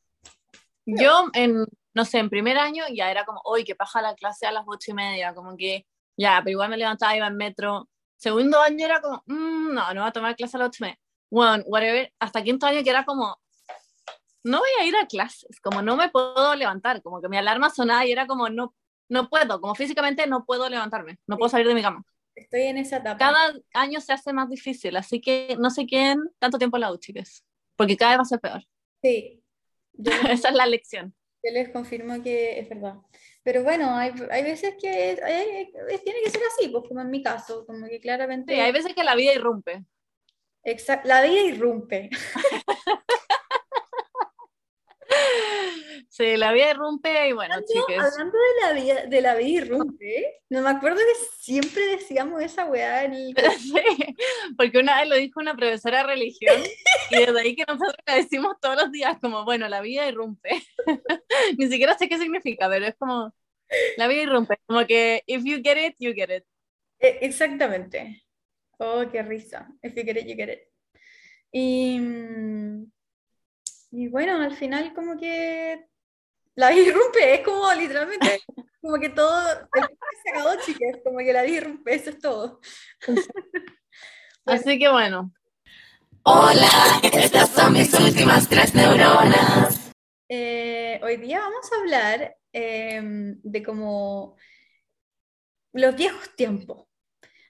yo 0.86 1.30
en, 1.34 1.66
no 1.94 2.06
sé, 2.06 2.20
en 2.20 2.30
primer 2.30 2.58
año 2.58 2.84
ya 2.94 3.12
era 3.12 3.26
como, 3.26 3.42
hoy 3.44 3.64
que 3.64 3.76
paja 3.76 4.02
la 4.02 4.16
clase 4.16 4.46
a 4.48 4.52
las 4.52 4.66
ocho 4.68 4.92
y 4.92 4.94
media, 4.94 5.34
como 5.34 5.56
que 5.56 5.86
ya, 6.18 6.40
pero 6.44 6.52
igual 6.52 6.70
me 6.70 6.78
levantaba, 6.78 7.16
iba 7.16 7.28
en 7.28 7.38
metro. 7.38 7.90
Segundo 8.18 8.60
año 8.62 8.86
era 8.86 9.02
como, 9.02 9.24
"Mm, 9.26 9.74
no, 9.74 9.94
no 9.94 10.02
voy 10.02 10.10
a 10.10 10.14
tomar 10.14 10.36
clase 10.36 10.58
a 10.58 10.60
las 10.60 10.68
ocho 10.70 10.84
y 10.84 10.88
media. 10.88 11.00
Bueno, 11.30 11.64
whatever. 11.68 12.14
Hasta 12.20 12.44
quinto 12.44 12.66
año 12.66 12.84
que 12.84 12.90
era 12.90 13.06
como, 13.06 13.38
no 14.44 14.60
voy 14.60 14.70
a 14.80 14.86
ir 14.86 14.96
a 14.96 15.08
clases, 15.08 15.60
como 15.62 15.82
no 15.82 15.96
me 15.96 16.10
puedo 16.10 16.56
levantar, 16.56 17.02
como 17.02 17.22
que 17.22 17.30
mi 17.30 17.38
alarma 17.38 17.70
sonaba 17.70 18.06
y 18.06 18.12
era 18.12 18.28
como, 18.28 18.50
no, 18.50 18.74
no 19.10 19.30
puedo, 19.30 19.62
como 19.62 19.76
físicamente 19.76 20.26
no 20.28 20.46
puedo 20.46 20.68
levantarme, 20.70 21.20
no 21.28 21.38
puedo 21.38 21.50
salir 21.50 21.68
de 21.68 21.76
mi 21.76 21.82
cama. 21.82 22.04
Estoy 22.36 22.62
en 22.64 22.78
esa 22.78 22.98
etapa. 22.98 23.18
Cada 23.18 23.54
año 23.74 24.00
se 24.02 24.14
hace 24.14 24.32
más 24.34 24.50
difícil, 24.50 24.96
así 24.96 25.20
que 25.22 25.56
no 25.60 25.70
sé 25.70 25.86
quién 25.86 26.20
tanto 26.40 26.58
tiempo 26.58 26.78
en 26.78 26.82
la 26.82 26.92
U, 26.92 26.98
chicas, 26.98 27.44
porque 27.76 27.98
cada 27.98 28.12
vez 28.12 28.20
va 28.20 28.22
a 28.24 28.26
ser 28.26 28.40
peor. 28.40 28.64
Sí, 29.04 29.44
yo, 29.94 30.12
Esa 30.30 30.50
es 30.50 30.56
la 30.56 30.66
lección. 30.66 31.14
yo 31.44 31.52
les 31.52 31.70
confirmo 31.70 32.22
que 32.24 32.60
es 32.60 32.70
verdad. 32.70 32.96
Pero 33.44 33.64
bueno, 33.64 33.96
hay, 33.96 34.12
hay 34.30 34.44
veces 34.44 34.76
que 34.80 34.88
hay- 34.90 35.20
hay- 35.20 35.72
tiene 36.04 36.20
que 36.24 36.30
ser 36.30 36.42
así, 36.56 36.70
pues 36.70 36.84
como 36.88 37.02
en 37.02 37.10
mi 37.10 37.22
caso, 37.24 37.66
como 37.66 37.88
que 37.88 38.00
claramente 38.00 38.54
Sí, 38.54 38.60
hay 38.60 38.72
veces 38.72 38.94
que 38.94 39.04
la 39.04 39.16
vida 39.16 39.34
irrumpe. 39.34 39.84
Exact- 40.64 41.06
la 41.06 41.22
vida 41.24 41.42
irrumpe. 41.42 42.10
Sí, 46.12 46.36
la 46.36 46.52
vida 46.52 46.72
irrumpe 46.72 47.30
y 47.30 47.32
bueno, 47.32 47.56
chicas. 47.66 48.12
Hablando 48.12 48.38
de 48.38 48.68
la 48.68 48.74
vida, 48.74 49.06
de 49.06 49.22
la 49.22 49.34
vida 49.34 49.64
irrumpe, 49.64 50.42
no 50.50 50.62
me 50.62 50.70
acuerdo 50.70 50.98
que 50.98 51.26
siempre 51.40 51.86
decíamos 51.86 52.42
esa 52.42 52.66
weá 52.66 53.06
en 53.06 53.14
el... 53.14 53.36
Sí, 53.60 54.16
porque 54.58 54.80
una 54.80 55.00
vez 55.00 55.08
lo 55.08 55.16
dijo 55.16 55.40
una 55.40 55.56
profesora 55.56 56.00
de 56.00 56.08
religión 56.08 56.62
y 57.12 57.16
desde 57.16 57.40
ahí 57.40 57.56
que 57.56 57.64
nosotros 57.66 57.96
la 58.06 58.16
decimos 58.16 58.58
todos 58.60 58.76
los 58.76 58.92
días 58.92 59.20
como, 59.22 59.46
bueno, 59.46 59.70
la 59.70 59.80
vida 59.80 60.06
irrumpe. 60.06 60.62
Ni 61.58 61.70
siquiera 61.70 61.98
sé 61.98 62.10
qué 62.10 62.18
significa, 62.18 62.68
pero 62.68 62.88
es 62.88 62.96
como, 62.98 63.34
la 63.96 64.10
vida 64.10 64.24
irrumpe. 64.24 64.58
Como 64.66 64.86
que, 64.86 65.24
if 65.28 65.46
you 65.46 65.62
get 65.64 65.78
it, 65.78 65.96
you 65.98 66.12
get 66.14 66.30
it. 66.30 66.44
Eh, 67.00 67.20
Exactamente. 67.22 68.22
Oh, 68.80 69.06
qué 69.10 69.24
risa. 69.24 69.70
If 69.82 69.96
you 69.96 70.04
get 70.04 70.18
it, 70.18 70.28
you 70.28 70.36
get 70.36 70.50
it. 70.50 70.60
Y, 71.54 71.98
mm, 72.02 72.92
y 73.92 74.08
bueno, 74.10 74.42
al 74.42 74.58
final 74.58 74.94
como 74.94 75.18
que 75.18 75.90
la 76.56 76.72
vida 76.72 76.88
irrumpe, 76.90 77.36
es 77.36 77.42
como 77.42 77.72
literalmente, 77.74 78.42
como 78.82 79.00
que 79.00 79.10
todo, 79.10 79.52
el 79.52 79.84
se 80.24 80.30
acabó, 80.30 80.56
chicas, 80.66 81.02
como 81.04 81.20
que 81.20 81.34
la 81.34 81.44
vida 81.44 81.58
irrumpe, 81.58 81.96
eso 81.96 82.10
es 82.12 82.20
todo. 82.20 82.60
Así 84.46 84.80
que 84.80 84.90
bueno, 84.90 85.32
Hola, 86.24 87.02
estas 87.02 87.50
son 87.50 87.74
mis 87.74 87.92
últimas 88.00 88.48
tres 88.48 88.76
neuronas. 88.76 89.92
Eh, 90.30 91.02
hoy 91.04 91.18
día 91.18 91.40
vamos 91.40 91.72
a 91.72 91.80
hablar 91.80 92.38
em, 92.54 93.42
de 93.42 93.64
como 93.64 94.38
los 95.74 95.96
viejos 95.96 96.36
tiempos. 96.36 96.86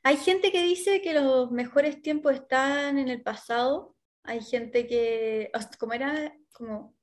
Hay 0.04 0.16
gente 0.16 0.54
que 0.54 0.64
dice 0.64 1.02
que 1.02 1.14
los 1.14 1.52
mejores 1.52 2.02
tiempos 2.02 2.34
están 2.34 2.98
en 2.98 3.10
el 3.10 3.22
pasado. 3.22 3.98
Hay 4.24 4.42
gente 4.42 4.88
que, 4.88 5.52
¿cómo 5.78 5.92
era, 5.92 6.34
como, 6.54 6.96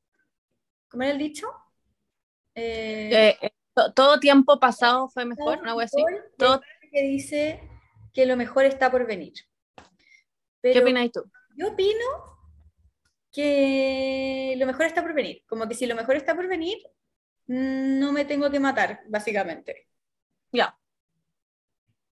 ¿cómo 0.89 1.03
era 1.03 1.13
el 1.13 1.19
dicho? 1.19 1.49
Eh, 2.59 3.11
eh, 3.13 3.39
eh, 3.43 3.51
to- 3.75 3.93
todo 3.93 4.19
tiempo 4.21 4.59
pasado 4.59 5.09
fue 5.09 5.25
mejor, 5.25 5.59
una 5.61 5.73
así. 5.83 6.03
Todo- 6.37 6.61
que 6.91 7.03
dice 7.03 7.61
que 8.15 8.25
lo 8.27 8.37
mejor 8.37 8.65
está 8.65 8.91
por 8.91 9.07
venir. 9.07 9.35
¿Qué 9.77 9.83
Pero 10.61 10.81
opinas 10.81 11.13
tú? 11.13 11.31
yo 11.57 11.69
opino 11.69 12.07
que 13.31 14.55
lo 14.57 14.67
mejor 14.67 14.87
está 14.87 15.03
por 15.03 15.15
venir. 15.15 15.45
Como 15.47 15.69
que 15.69 15.75
si 15.75 15.87
lo 15.87 15.95
mejor 15.95 16.17
está 16.17 16.35
por 16.35 16.49
venir, 16.49 16.79
no 17.47 18.11
me 18.13 18.25
tengo 18.25 18.51
que 18.51 18.59
matar, 18.59 19.01
básicamente. 19.09 19.87
Ya. 20.51 20.77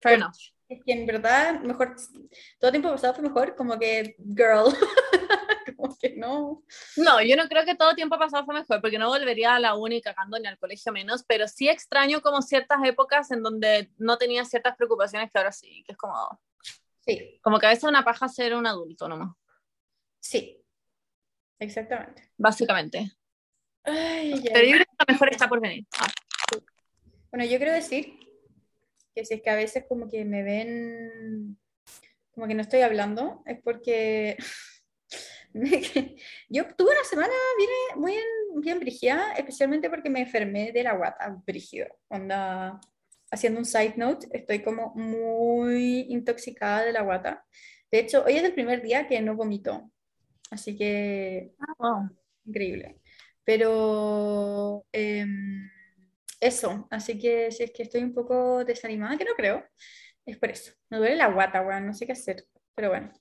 Fair 0.00 0.14
enough. 0.16 0.34
Es 0.68 0.80
que 0.84 0.92
en 0.92 1.06
verdad, 1.06 1.60
mejor, 1.60 1.94
todo 2.58 2.70
tiempo 2.70 2.90
pasado 2.90 3.14
fue 3.14 3.22
mejor, 3.22 3.54
como 3.54 3.78
que, 3.78 4.16
girl. 4.18 4.72
Que 6.02 6.16
no. 6.16 6.64
No, 6.96 7.22
yo 7.22 7.36
no 7.36 7.48
creo 7.48 7.64
que 7.64 7.76
todo 7.76 7.94
tiempo 7.94 8.18
pasado 8.18 8.44
fue 8.44 8.54
mejor, 8.56 8.80
porque 8.80 8.98
no 8.98 9.08
volvería 9.08 9.54
a 9.54 9.60
la 9.60 9.76
uni 9.76 10.02
cagando 10.02 10.36
ni 10.38 10.48
al 10.48 10.58
colegio 10.58 10.92
menos, 10.92 11.24
pero 11.28 11.46
sí 11.46 11.68
extraño 11.68 12.20
como 12.20 12.42
ciertas 12.42 12.78
épocas 12.84 13.30
en 13.30 13.40
donde 13.40 13.88
no 13.98 14.18
tenía 14.18 14.44
ciertas 14.44 14.76
preocupaciones 14.76 15.30
que 15.30 15.38
ahora 15.38 15.52
sí, 15.52 15.84
que 15.86 15.92
es 15.92 15.98
como, 15.98 16.40
Sí, 17.06 17.38
como 17.40 17.60
que 17.60 17.66
a 17.66 17.70
veces 17.70 17.84
una 17.84 18.04
paja 18.04 18.28
ser 18.28 18.54
un 18.54 18.66
adulto 18.66 19.08
nomás, 19.08 19.30
sí. 20.20 20.58
Exactamente. 21.60 22.30
básicamente. 22.36 23.12
Ay, 23.84 24.42
ya. 24.42 24.50
Pero 24.52 24.66
yo 24.66 24.72
creo 24.72 24.84
que 24.84 25.04
lo 25.06 25.12
mejor 25.12 25.30
está 25.30 25.48
por 25.48 25.60
venir. 25.60 25.86
Ah, 26.00 26.08
Bueno, 27.30 27.44
yo 27.44 27.58
quiero 27.58 27.72
decir 27.72 28.18
que 29.14 29.24
si 29.24 29.34
es 29.34 29.42
que 29.42 29.50
a 29.50 29.54
veces 29.56 29.84
como 29.88 30.08
que 30.08 30.24
me 30.24 30.42
ven 30.42 31.56
como 32.34 32.48
que 32.48 32.54
no 32.54 32.62
estoy 32.62 32.80
hablando, 32.80 33.42
es 33.46 33.60
porque 33.62 34.36
yo 36.48 36.64
tuve 36.76 36.90
una 36.92 37.04
semana 37.04 37.32
bien, 37.58 37.70
muy 38.00 38.12
en- 38.14 38.60
bien 38.60 38.80
brígida, 38.80 39.32
especialmente 39.34 39.90
porque 39.90 40.10
me 40.10 40.20
enfermé 40.22 40.72
de 40.72 40.82
la 40.82 40.94
guata, 40.96 41.36
brígido. 41.46 41.86
Onda, 42.08 42.80
haciendo 43.30 43.58
un 43.60 43.64
side 43.66 43.94
note, 43.96 44.28
estoy 44.32 44.62
como 44.62 44.92
muy 44.94 46.06
intoxicada 46.10 46.84
de 46.84 46.92
la 46.92 47.02
guata. 47.02 47.44
De 47.90 47.98
hecho, 48.00 48.24
hoy 48.24 48.34
es 48.36 48.44
el 48.44 48.54
primer 48.54 48.82
día 48.82 49.06
que 49.06 49.20
no 49.20 49.36
vomito, 49.36 49.90
así 50.50 50.76
que 50.76 51.52
wow. 51.78 52.10
Increíble. 52.46 53.00
Pero 53.44 54.86
em, 54.92 55.70
eso, 56.40 56.86
así 56.90 57.18
que 57.18 57.50
si 57.52 57.64
es 57.64 57.72
que 57.72 57.82
estoy 57.84 58.02
un 58.02 58.14
poco 58.14 58.64
desanimada, 58.64 59.16
que 59.18 59.24
no 59.24 59.34
creo, 59.36 59.64
es 60.26 60.38
por 60.38 60.50
eso. 60.50 60.72
Me 60.90 60.98
duele 60.98 61.16
la 61.16 61.28
guata, 61.32 61.62
weón, 61.62 61.86
no 61.86 61.94
sé 61.94 62.06
qué 62.06 62.12
hacer. 62.12 62.46
Pero 62.74 62.90
bueno, 62.90 63.12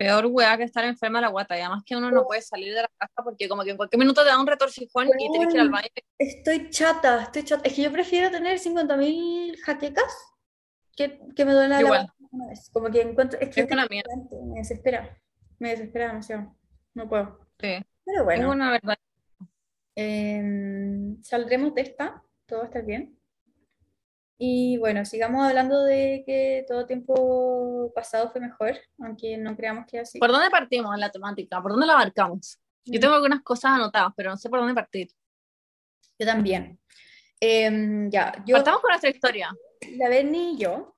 Peor 0.00 0.24
weá 0.30 0.56
que 0.56 0.62
estar 0.64 0.82
enferma 0.86 1.18
de 1.18 1.26
la 1.26 1.28
guata, 1.28 1.58
y 1.58 1.60
además 1.60 1.82
que 1.84 1.94
uno 1.94 2.10
no 2.10 2.26
puede 2.26 2.40
salir 2.40 2.72
de 2.74 2.80
la 2.80 2.88
casa 2.96 3.22
porque 3.22 3.46
como 3.50 3.62
que 3.64 3.72
en 3.72 3.76
cualquier 3.76 3.98
minuto 3.98 4.22
te 4.22 4.28
da 4.30 4.40
un 4.40 4.46
retorcijón 4.46 5.08
y 5.18 5.30
tienes 5.30 5.48
que 5.48 5.54
ir 5.56 5.60
al 5.60 5.68
baño. 5.68 5.88
estoy 6.18 6.70
chata, 6.70 7.24
estoy 7.24 7.44
chata. 7.44 7.68
Es 7.68 7.74
que 7.74 7.82
yo 7.82 7.92
prefiero 7.92 8.30
tener 8.30 8.58
50.000 8.58 9.58
jaquecas 9.60 10.10
que, 10.96 11.20
que 11.36 11.44
me 11.44 11.52
duele 11.52 11.68
la 11.68 11.82
guata. 11.82 12.14
Como 12.72 12.90
que 12.90 13.02
encuentro, 13.02 13.38
es 13.40 13.50
que 13.50 13.60
Es 13.60 13.70
una 13.70 13.86
mierda. 13.90 14.10
me 14.46 14.60
desespera, 14.60 15.18
me 15.58 15.68
desespera 15.72 16.06
demasiado. 16.08 16.56
No 16.94 17.06
puedo. 17.06 17.38
Sí, 17.60 17.76
Pero 18.06 18.20
es 18.20 18.24
bueno, 18.24 18.50
una 18.52 18.70
verdad. 18.70 18.96
em, 19.96 21.22
saldremos 21.22 21.74
de 21.74 21.82
esta, 21.82 22.22
todo 22.46 22.64
estar 22.64 22.86
bien. 22.86 23.19
Y 24.42 24.78
bueno, 24.78 25.04
sigamos 25.04 25.46
hablando 25.46 25.84
de 25.84 26.22
que 26.24 26.64
todo 26.66 26.86
tiempo 26.86 27.92
pasado 27.94 28.30
fue 28.30 28.40
mejor, 28.40 28.74
aunque 28.98 29.36
no 29.36 29.54
creamos 29.54 29.84
que 29.86 29.98
así. 29.98 30.18
¿Por 30.18 30.32
dónde 30.32 30.48
partimos 30.48 30.94
en 30.94 31.00
la 31.00 31.10
temática? 31.10 31.60
¿Por 31.60 31.72
dónde 31.72 31.86
la 31.86 31.92
abarcamos? 31.92 32.58
Yo 32.86 32.96
Mm. 32.98 33.00
tengo 33.02 33.14
algunas 33.16 33.42
cosas 33.42 33.72
anotadas, 33.72 34.14
pero 34.16 34.30
no 34.30 34.38
sé 34.38 34.48
por 34.48 34.60
dónde 34.60 34.72
partir. 34.74 35.10
Yo 36.18 36.26
también. 36.26 36.80
Em, 37.38 38.10
ya, 38.10 38.32
yo, 38.46 38.56
Partamos 38.56 38.80
con 38.80 38.88
nuestra 38.88 39.10
historia. 39.10 39.50
la 39.98 40.08
Berni 40.08 40.54
y 40.54 40.56
yo 40.58 40.96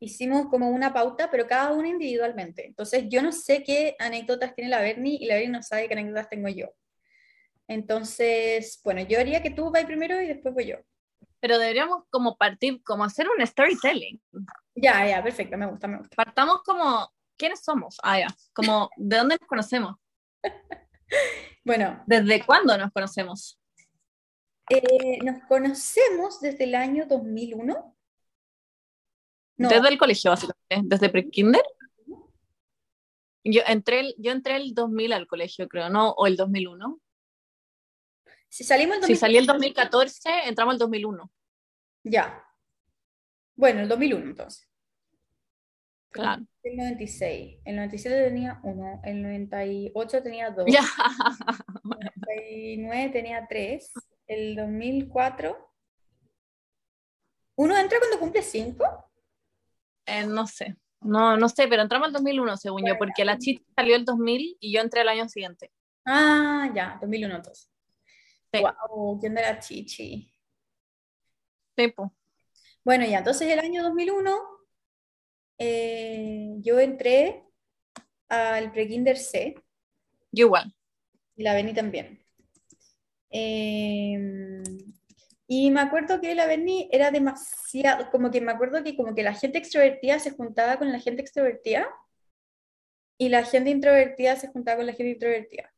hicimos 0.00 0.46
como 0.48 0.68
una 0.70 0.92
pauta, 0.92 1.30
pero 1.30 1.46
cada 1.46 1.70
una 1.72 1.86
individualmente. 1.88 2.66
Entonces, 2.66 3.04
yo 3.08 3.22
no 3.22 3.30
sé 3.30 3.62
qué 3.62 3.94
anécdotas 4.00 4.56
tiene 4.56 4.70
la 4.70 4.80
Berni 4.80 5.18
y 5.20 5.26
la 5.26 5.36
Berni 5.36 5.52
no 5.52 5.62
sabe 5.62 5.86
qué 5.86 5.94
anécdotas 5.94 6.28
tengo 6.28 6.48
yo. 6.48 6.66
Entonces, 7.68 8.80
bueno, 8.84 9.02
yo 9.02 9.20
haría 9.20 9.40
que 9.40 9.50
tú 9.50 9.70
vayas 9.70 9.86
primero 9.86 10.20
y 10.20 10.26
después 10.26 10.52
voy 10.52 10.66
yo. 10.66 10.76
Pero 11.42 11.58
deberíamos 11.58 12.04
como 12.08 12.36
partir, 12.36 12.80
como 12.84 13.02
hacer 13.02 13.26
un 13.28 13.44
storytelling. 13.44 14.22
Ya, 14.76 15.04
ya, 15.08 15.20
perfecto, 15.24 15.58
me 15.58 15.66
gusta, 15.66 15.88
me 15.88 15.98
gusta. 15.98 16.14
Partamos 16.14 16.62
como, 16.62 17.10
¿quiénes 17.36 17.64
somos? 17.64 17.96
Ah, 18.04 18.20
ya. 18.20 18.28
Como, 18.52 18.88
¿de 18.96 19.16
dónde 19.16 19.36
nos 19.40 19.48
conocemos? 19.48 19.96
Bueno, 21.64 22.02
¿Desde 22.06 22.44
cuándo 22.44 22.76
nos 22.76 22.90
conocemos? 22.90 23.56
eh, 24.70 25.18
nos 25.22 25.44
conocemos 25.46 26.40
desde 26.40 26.64
el 26.64 26.74
año 26.74 27.06
2001. 27.06 27.96
No, 29.58 29.68
Desde 29.68 29.88
el 29.88 29.98
colegio, 29.98 30.30
básicamente. 30.30 30.80
Desde 30.82 31.08
pre-kinder. 31.10 31.62
Yo 33.44 33.62
entré, 33.66 34.00
el- 34.00 34.14
yo 34.18 34.32
entré 34.32 34.56
el 34.56 34.74
2000 34.74 35.12
al 35.12 35.26
colegio, 35.28 35.68
creo, 35.68 35.88
¿no? 35.90 36.10
O 36.12 36.26
el 36.26 36.36
2001. 36.36 36.98
Si 38.52 38.64
salimos 38.64 38.96
el 38.96 39.02
Si 39.04 39.12
2000, 39.14 39.18
salí 39.18 39.36
el 39.38 39.46
2014, 39.46 40.30
entramos 40.44 40.74
el 40.74 40.78
2001. 40.78 41.30
ya. 42.04 42.44
Bueno, 43.56 43.80
el 43.80 43.88
2001 43.88 44.24
entonces. 44.26 44.68
Claro. 46.10 46.42
El 46.62 46.76
96. 46.76 47.60
El 47.64 47.76
97 47.76 48.24
tenía 48.24 48.60
1. 48.62 49.00
El 49.04 49.22
98 49.22 50.22
tenía 50.22 50.50
2. 50.50 50.66
Ya. 50.70 50.82
El 52.50 52.82
99 52.82 53.08
tenía 53.10 53.46
3. 53.48 53.92
El 54.26 54.56
2004. 54.56 55.70
¿Uno 57.56 57.78
entra 57.78 57.98
cuando 57.98 58.18
cumple 58.18 58.42
5? 58.42 58.84
Eh, 60.06 60.26
no 60.26 60.46
sé. 60.46 60.76
No, 61.00 61.38
no 61.38 61.48
sé, 61.48 61.68
pero 61.68 61.80
entramos 61.82 62.08
el 62.08 62.12
2001, 62.12 62.56
según 62.58 62.86
yo, 62.86 62.98
porque 62.98 63.24
la 63.24 63.38
chita 63.38 63.64
salió 63.74 63.96
el 63.96 64.04
2000 64.04 64.56
y 64.60 64.72
yo 64.74 64.80
entré 64.82 65.00
el 65.00 65.08
año 65.08 65.26
siguiente. 65.28 65.72
Ah, 66.04 66.70
ya, 66.74 66.98
2001 67.00 67.36
entonces. 67.36 67.71
Sí. 68.52 68.60
Wow, 68.60 69.18
¿quién 69.20 69.38
era 69.38 69.58
Chichi? 69.58 70.32
Sí, 71.76 71.88
po. 71.88 72.12
Bueno, 72.84 73.06
ya, 73.06 73.18
entonces 73.18 73.48
el 73.50 73.58
año 73.60 73.82
2001 73.82 74.38
eh, 75.58 76.54
yo 76.58 76.78
entré 76.80 77.44
al 78.28 78.72
prekinder 78.72 79.16
C 79.16 79.54
Yo 80.32 80.46
igual. 80.46 80.74
y 81.36 81.42
la 81.44 81.54
Beni 81.54 81.72
también. 81.72 82.22
Eh, 83.30 84.18
y 85.46 85.70
me 85.70 85.80
acuerdo 85.80 86.20
que 86.20 86.34
la 86.34 86.46
Beni 86.46 86.88
era 86.92 87.10
demasiado, 87.10 88.10
como 88.10 88.30
que 88.30 88.40
me 88.40 88.52
acuerdo 88.52 88.82
que 88.82 88.96
como 88.96 89.14
que 89.14 89.22
la 89.22 89.34
gente 89.34 89.58
extrovertida 89.58 90.18
se 90.18 90.30
juntaba 90.32 90.78
con 90.78 90.92
la 90.92 90.98
gente 91.00 91.22
extrovertida 91.22 91.88
y 93.18 93.28
la 93.28 93.44
gente 93.44 93.70
introvertida 93.70 94.36
se 94.36 94.48
juntaba 94.48 94.78
con 94.78 94.86
la 94.86 94.92
gente 94.94 95.12
introvertida. 95.12 95.72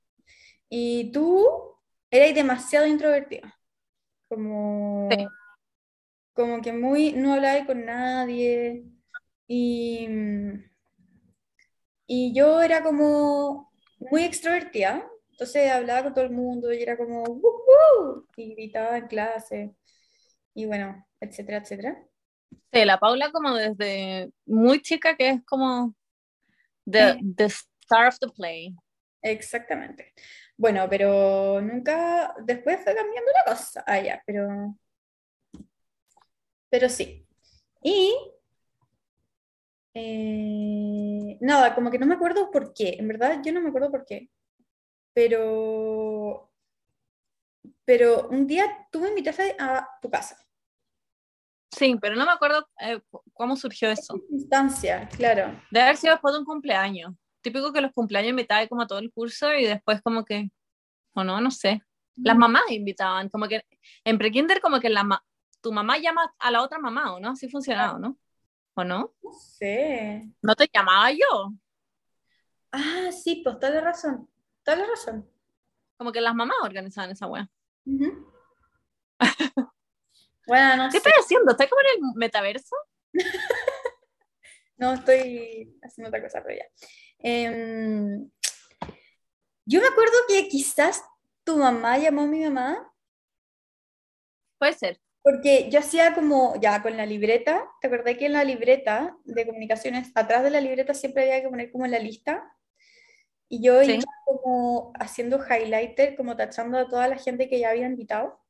Y 0.68 1.12
tú 1.12 1.73
eras 2.14 2.34
demasiado 2.34 2.86
introvertida, 2.86 3.58
como, 4.28 5.08
Sí. 5.10 5.26
como 6.32 6.62
que 6.62 6.72
muy, 6.72 7.12
no 7.12 7.34
hablabas 7.34 7.66
con 7.66 7.84
nadie 7.84 8.84
y, 9.48 10.08
y 12.06 12.32
yo 12.34 12.62
era 12.62 12.82
como 12.82 13.72
muy 13.98 14.24
extrovertida, 14.24 15.08
entonces 15.30 15.70
hablaba 15.70 16.04
con 16.04 16.14
todo 16.14 16.24
el 16.24 16.30
mundo 16.30 16.72
y 16.72 16.82
era 16.82 16.96
como 16.96 17.22
"Woohoo", 17.24 18.28
y 18.36 18.54
gritaba 18.54 18.98
en 18.98 19.06
clase 19.08 19.74
y 20.54 20.66
bueno, 20.66 21.04
etcétera, 21.20 21.58
etcétera. 21.58 22.04
Sí, 22.72 22.84
la 22.84 22.98
Paula 22.98 23.30
como 23.32 23.54
desde 23.54 24.30
muy 24.46 24.80
chica 24.82 25.16
que 25.16 25.30
es 25.30 25.44
como 25.44 25.94
the, 26.84 27.16
Sí. 27.18 27.34
the 27.36 27.44
star 27.46 28.06
of 28.08 28.18
the 28.20 28.28
play. 28.28 28.74
Exactamente. 29.22 30.12
Bueno, 30.56 30.86
pero 30.88 31.60
nunca, 31.60 32.34
después 32.44 32.82
fue 32.82 32.94
cambiando 32.94 33.30
la 33.32 33.52
cosa. 33.52 33.84
Ah, 33.86 34.00
ya, 34.00 34.22
pero, 34.24 34.76
pero 36.70 36.88
sí. 36.88 37.26
Y 37.82 38.14
eh, 39.94 41.38
nada, 41.40 41.74
como 41.74 41.90
que 41.90 41.98
no 41.98 42.06
me 42.06 42.14
acuerdo 42.14 42.50
por 42.50 42.72
qué. 42.74 42.96
En 42.98 43.08
verdad, 43.08 43.40
yo 43.44 43.52
no 43.52 43.60
me 43.60 43.68
acuerdo 43.68 43.90
por 43.90 44.04
qué. 44.04 44.30
Pero, 45.12 46.52
pero 47.84 48.28
un 48.28 48.46
día 48.46 48.88
tú 48.90 49.00
me 49.00 49.08
invitaste 49.08 49.56
a 49.58 49.88
tu 50.00 50.10
casa. 50.10 50.36
Sí, 51.70 51.96
pero 52.00 52.14
no 52.14 52.24
me 52.24 52.32
acuerdo 52.32 52.68
eh, 52.80 53.00
cómo 53.32 53.56
surgió 53.56 53.90
eso. 53.90 54.20
Instancia, 54.30 55.08
claro. 55.16 55.60
Debe 55.70 55.84
haber 55.84 55.96
sido 55.96 56.14
después 56.14 56.32
de 56.34 56.40
un 56.40 56.44
cumpleaños. 56.44 57.14
Típico 57.44 57.74
que 57.74 57.82
los 57.82 57.92
cumpleaños 57.92 58.30
invitaban 58.30 58.66
como 58.68 58.80
a 58.80 58.86
todo 58.86 58.98
el 59.00 59.12
curso 59.12 59.52
y 59.54 59.66
después 59.66 60.00
como 60.00 60.24
que, 60.24 60.50
o 61.12 61.22
no, 61.22 61.42
no 61.42 61.50
sé. 61.50 61.82
Las 62.16 62.38
mamás 62.38 62.62
invitaban, 62.70 63.28
como 63.28 63.46
que 63.48 63.66
en 64.02 64.16
prekinder 64.16 64.62
como 64.62 64.80
que 64.80 64.88
la 64.88 65.04
ma- 65.04 65.22
tu 65.60 65.70
mamá 65.72 65.98
llama 65.98 66.34
a 66.38 66.50
la 66.50 66.62
otra 66.62 66.78
mamá, 66.78 67.12
¿o 67.14 67.20
no? 67.20 67.32
Así 67.32 67.50
funcionaba, 67.50 67.98
¿no? 67.98 68.16
¿O 68.72 68.82
no? 68.82 69.12
No 69.22 69.32
sé. 69.34 70.26
No 70.40 70.54
te 70.54 70.70
llamaba 70.72 71.10
yo. 71.12 71.52
Ah, 72.72 73.10
sí, 73.12 73.42
pues 73.44 73.58
toda 73.58 73.74
la 73.74 73.80
razón. 73.82 74.26
Toda 74.62 74.78
la 74.78 74.86
razón. 74.86 75.28
Como 75.98 76.12
que 76.12 76.22
las 76.22 76.34
mamás 76.34 76.56
organizaban 76.62 77.10
esa 77.10 77.26
wea. 77.26 77.50
Ujú. 77.84 78.32
Bueno, 80.46 80.76
no 80.76 80.84
¿Qué 80.86 80.92
sé. 80.92 80.98
estás 80.98 81.12
haciendo? 81.24 81.50
¿Estás 81.52 81.68
como 81.68 81.80
en 81.82 81.86
el 82.04 82.14
metaverso? 82.16 82.74
No, 84.76 84.92
estoy 84.94 85.78
haciendo 85.84 86.08
otra 86.08 86.20
cosa, 86.20 86.42
pero 86.42 86.58
ya. 86.58 86.64
Em, 87.26 88.30
yo 89.66 89.80
me 89.80 89.86
acuerdo 89.86 90.12
que 90.28 90.46
quizás 90.48 91.02
tu 91.42 91.56
mamá 91.56 91.96
llamó 91.98 92.22
a 92.22 92.26
mi 92.26 92.40
mamá 92.44 92.92
Puede 94.58 94.74
ser. 94.74 95.00
porque 95.22 95.70
yo 95.70 95.78
hacía 95.78 96.14
como, 96.14 96.54
ya 96.60 96.82
con 96.82 96.96
la 96.98 97.06
libreta, 97.06 97.66
¿te 97.80 97.86
acordás 97.88 98.18
que 98.18 98.26
en 98.26 98.34
la 98.34 98.44
libreta 98.44 99.16
de 99.24 99.46
comunicaciones, 99.46 100.12
atrás 100.14 100.42
de 100.44 100.50
la 100.50 100.60
libreta 100.60 100.92
siempre 100.92 101.22
había 101.22 101.42
que 101.42 101.48
poner 101.48 101.72
como 101.72 101.86
la 101.86 101.98
lista? 101.98 102.50
y 103.48 103.62
yo 103.62 103.82
Sí. 103.84 103.92
iba 103.92 104.04
como 104.26 104.92
haciendo 104.98 105.38
highlighter, 105.38 106.16
como 106.16 106.34
tachando 106.36 106.78
a 106.78 106.88
toda 106.88 107.08
la 107.08 107.16
gente 107.18 107.48
que 107.48 107.60
ya 107.60 107.70
había 107.70 107.86
invitado. 107.86 108.40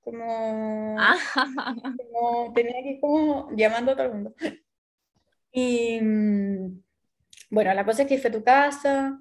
Como, 0.00 0.96
Ah, 0.98 1.16
como 1.98 2.52
tenía 2.54 2.82
que 2.82 2.90
ir 2.92 3.00
como 3.00 3.50
llamando 3.56 3.92
a 3.92 3.96
todo 3.96 4.06
el 4.06 4.12
mundo. 4.12 4.34
Y 5.52 6.00
mm, 6.00 6.82
bueno, 7.52 7.72
la 7.74 7.84
cosa 7.84 8.02
es 8.02 8.08
que 8.08 8.18
fue 8.18 8.30
a 8.30 8.32
tu 8.32 8.42
casa 8.42 9.18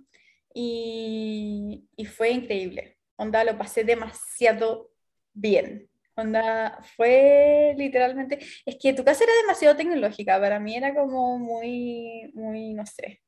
y, 0.54 1.88
y 1.98 2.06
fue 2.06 2.30
increíble. 2.32 2.98
Onda, 3.18 3.44
lo 3.44 3.58
pasé 3.58 3.84
demasiado 3.84 4.90
bien. 5.34 5.90
Onda, 6.16 6.80
fue 6.96 7.74
literalmente, 7.78 8.40
es 8.66 8.78
que 8.82 8.94
tu 8.94 9.04
casa 9.04 9.24
era 9.24 9.34
demasiado 9.42 9.76
tecnológica, 9.76 10.40
para 10.40 10.60
mí 10.60 10.76
era 10.76 10.94
como 10.96 11.38
muy, 11.40 12.32
muy, 12.34 12.74
no 12.74 12.86
sé. 12.86 13.22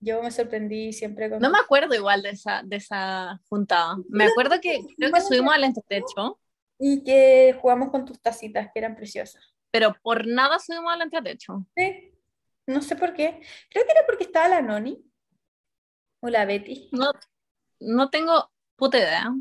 Yo 0.00 0.22
me 0.22 0.30
sorprendí 0.30 0.92
siempre 0.92 1.28
con... 1.28 1.40
no 1.40 1.50
me 1.50 1.58
acuerdo 1.58 1.94
igual 1.94 2.22
de 2.22 2.30
esa, 2.30 2.62
de 2.64 2.76
esa 2.76 3.38
juntada. 3.48 3.96
Me 4.08 4.24
acuerdo 4.24 4.60
que 4.60 4.80
creo 4.96 5.12
que 5.12 5.20
subimos 5.20 5.54
al 5.54 5.64
entretecho, 5.64 6.38
Y 6.78 7.02
que 7.04 7.54
jugamos 7.60 7.90
con 7.90 8.04
tus 8.06 8.20
tacitas, 8.20 8.68
que 8.72 8.78
eran 8.78 8.96
preciosas. 8.96 9.42
pero 9.70 9.94
por 10.02 10.26
nada 10.26 10.58
subimos 10.58 10.92
al 10.92 11.02
entretecho. 11.02 11.66
Sí, 11.76 12.09
no 12.70 12.82
sé 12.82 12.96
por 12.96 13.12
qué. 13.14 13.40
Creo 13.68 13.84
que 13.84 13.92
era 13.92 14.06
porque 14.06 14.24
estaba 14.24 14.48
la 14.48 14.62
Noni 14.62 15.04
o 16.20 16.28
la 16.28 16.44
Betty. 16.44 16.88
No, 16.92 17.12
no 17.80 18.10
tengo 18.10 18.50
puta 18.76 18.98
idea. 18.98 19.34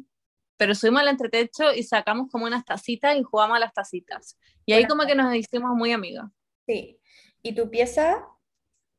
Pero 0.57 0.75
subimos 0.75 1.01
al 1.01 1.07
entretecho 1.07 1.71
y 1.73 1.83
sacamos 1.83 2.29
como 2.29 2.45
unas 2.45 2.65
tacitas 2.65 3.15
y 3.15 3.23
jugamos 3.23 3.55
a 3.55 3.59
las 3.59 3.73
tacitas. 3.73 4.37
Y 4.65 4.73
ahí 4.73 4.85
como 4.85 5.05
que 5.05 5.15
nos 5.15 5.33
hicimos 5.33 5.71
muy 5.73 5.93
amigas. 5.93 6.25
Sí. 6.67 6.99
Y 7.41 7.55
tu 7.55 7.69
pieza 7.69 8.27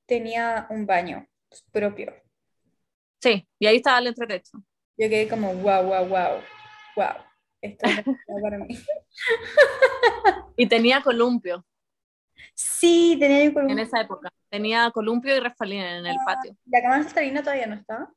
tenía 0.06 0.66
un 0.70 0.86
baño 0.86 1.28
propio. 1.70 2.14
Sí, 3.20 3.46
y 3.58 3.66
ahí 3.66 3.76
estaba 3.76 3.98
el 3.98 4.06
entretecho. 4.06 4.58
Yo 4.96 5.08
quedé 5.10 5.28
como, 5.28 5.52
wow, 5.54 5.82
wow, 5.82 6.06
wow, 6.06 6.40
wow. 6.96 7.24
Esto 7.60 7.86
es 7.86 8.04
para 8.42 8.58
mí. 8.58 8.78
Y 10.56 10.66
tenía 10.66 11.02
columpio 11.02 11.66
Sí, 12.54 13.16
tenía 13.18 13.44
yo 13.44 13.54
con 13.54 13.70
en 13.70 13.78
esa 13.78 14.00
época. 14.00 14.30
Tenía 14.48 14.90
columpio 14.90 15.36
y 15.36 15.40
refalín 15.40 15.80
en 15.80 16.06
el 16.06 16.16
patio. 16.24 16.56
La 16.66 16.82
cama 16.82 17.02
saltarina 17.02 17.42
todavía 17.42 17.66
no 17.66 17.74
está. 17.74 18.10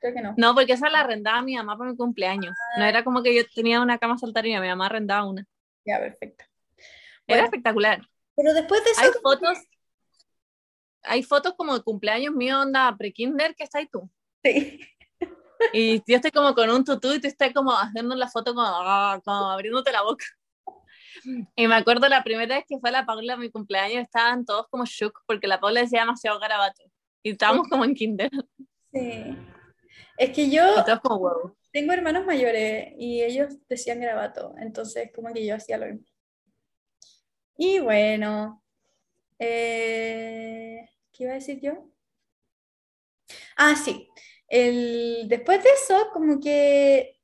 Creo 0.00 0.14
que 0.14 0.20
no. 0.20 0.34
No, 0.36 0.54
porque 0.54 0.72
esa 0.72 0.88
la 0.90 1.00
arrendaba 1.00 1.42
mi 1.42 1.56
mamá 1.56 1.76
para 1.76 1.90
mi 1.90 1.96
cumpleaños. 1.96 2.54
No 2.78 2.84
era 2.84 3.02
como 3.04 3.22
que 3.22 3.34
yo 3.34 3.42
tenía 3.54 3.80
una 3.80 3.98
cama 3.98 4.18
saltarina, 4.18 4.60
mi 4.60 4.68
mamá 4.68 4.86
arrendaba 4.86 5.24
una. 5.24 5.46
Ya, 5.84 5.98
perfecto. 5.98 6.44
Era 7.26 7.44
espectacular. 7.44 8.00
pero 8.34 8.54
después 8.54 8.84
de 8.84 8.90
eso, 8.90 9.00
Hay 9.02 9.10
fotos, 9.22 9.58
hay 11.02 11.22
fotos 11.22 11.54
como 11.56 11.74
de 11.76 11.82
cumpleaños 11.82 12.34
mío, 12.34 12.60
onda 12.60 12.94
pre-kinder, 12.96 13.54
que 13.54 13.64
está 13.64 13.78
ahí 13.78 13.86
tú. 13.86 14.10
sí. 14.42 14.80
Y 15.72 15.98
yo 16.06 16.16
estoy 16.16 16.30
como 16.30 16.54
con 16.54 16.70
un 16.70 16.84
tutú 16.84 17.12
y 17.12 17.20
tú 17.20 17.26
estás 17.26 17.52
como 17.52 17.72
haciendo 17.72 18.14
la 18.14 18.28
foto 18.28 18.54
como, 18.54 18.64
ah, 18.64 19.20
como 19.24 19.50
abriéndote 19.50 19.90
la 19.90 20.02
boca. 20.02 20.24
Y 21.56 21.66
me 21.66 21.74
acuerdo 21.74 22.08
la 22.08 22.22
primera 22.22 22.56
vez 22.56 22.64
que 22.68 22.78
fue 22.78 22.90
la 22.90 23.06
Paula 23.06 23.34
a 23.34 23.36
mi 23.36 23.50
cumpleaños, 23.50 24.02
estaban 24.02 24.44
todos 24.44 24.66
como 24.68 24.84
shook 24.84 25.20
porque 25.26 25.46
la 25.46 25.60
Paula 25.60 25.80
decía 25.80 26.00
demasiado 26.00 26.38
garabato. 26.38 26.82
Y 27.22 27.30
estábamos 27.32 27.68
como 27.68 27.84
en 27.84 27.94
kinder. 27.94 28.30
Sí. 28.92 29.36
Es 30.16 30.30
que 30.30 30.50
yo 30.50 30.62
como 31.02 31.56
tengo 31.72 31.92
hermanos 31.92 32.26
mayores 32.26 32.92
y 32.98 33.22
ellos 33.22 33.54
decían 33.68 34.00
grabato, 34.00 34.54
entonces 34.58 35.10
como 35.14 35.32
que 35.32 35.46
yo 35.46 35.54
hacía 35.54 35.78
lo 35.78 35.86
mismo. 35.86 36.06
Y 37.56 37.80
bueno, 37.80 38.62
eh, 39.38 40.88
¿qué 41.12 41.24
iba 41.24 41.32
a 41.32 41.36
decir 41.36 41.60
yo? 41.60 41.90
Ah, 43.56 43.76
sí. 43.76 44.08
El, 44.48 45.26
después 45.28 45.62
de 45.62 45.70
eso, 45.70 46.10
como 46.12 46.40
que 46.40 47.17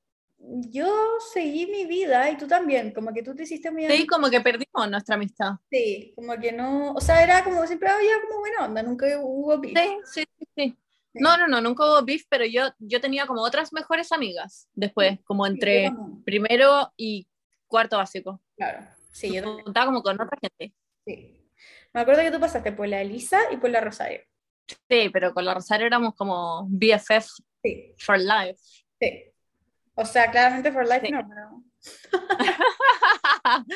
yo 0.70 0.86
seguí 1.32 1.66
mi 1.66 1.86
vida 1.86 2.30
y 2.30 2.36
tú 2.36 2.46
también, 2.46 2.92
como 2.92 3.12
que 3.12 3.22
tú 3.22 3.34
te 3.34 3.44
hiciste 3.44 3.70
muy 3.70 3.86
Sí, 3.86 4.06
como 4.06 4.28
que 4.30 4.40
perdimos 4.40 4.90
nuestra 4.90 5.14
amistad. 5.16 5.52
Sí, 5.70 6.12
como 6.16 6.38
que 6.38 6.52
no, 6.52 6.92
o 6.92 7.00
sea, 7.00 7.22
era 7.22 7.42
como 7.44 7.66
siempre 7.66 7.88
había 7.88 8.14
como 8.26 8.40
buena 8.40 8.64
onda, 8.66 8.82
nunca 8.82 9.06
hubo 9.20 9.58
beef. 9.60 9.78
Sí, 10.06 10.22
sí, 10.22 10.24
sí, 10.38 10.46
sí. 10.56 10.76
No, 11.14 11.36
no, 11.36 11.46
no, 11.46 11.60
nunca 11.60 11.84
hubo 11.84 12.04
beef, 12.04 12.24
pero 12.28 12.44
yo, 12.44 12.62
yo 12.78 13.00
tenía 13.00 13.26
como 13.26 13.42
otras 13.42 13.72
mejores 13.72 14.12
amigas 14.12 14.68
después, 14.74 15.18
como 15.24 15.46
Sí, 15.46 15.52
entre 15.52 15.84
también, 15.90 16.24
primero 16.24 16.92
y 16.96 17.26
cuarto 17.66 17.96
básico. 17.96 18.42
Claro, 18.56 18.84
sí, 19.12 19.32
yo 19.32 19.42
también. 19.42 19.64
juntaba 19.64 19.86
como 19.86 20.02
con 20.02 20.20
otra 20.20 20.38
gente. 20.40 20.74
Sí. 21.06 21.40
Me 21.92 22.00
acuerdo 22.00 22.22
que 22.22 22.30
tú 22.32 22.40
pasaste 22.40 22.72
por 22.72 22.88
la 22.88 23.00
Elisa 23.00 23.38
y 23.52 23.56
por 23.56 23.70
la 23.70 23.80
Rosario. 23.80 24.20
Sí, 24.88 25.08
pero 25.12 25.32
con 25.32 25.44
la 25.44 25.54
Rosario 25.54 25.86
éramos 25.86 26.14
como 26.14 26.66
BFF 26.68 27.26
Sí, 27.62 27.94
for 27.98 28.18
life. 28.18 28.58
sí. 29.00 29.30
O 29.96 30.04
sea, 30.04 30.30
claramente 30.30 30.72
for 30.72 30.84
life 30.86 31.06
Sí. 31.06 31.12
no, 31.12 31.20
pero 31.28 31.62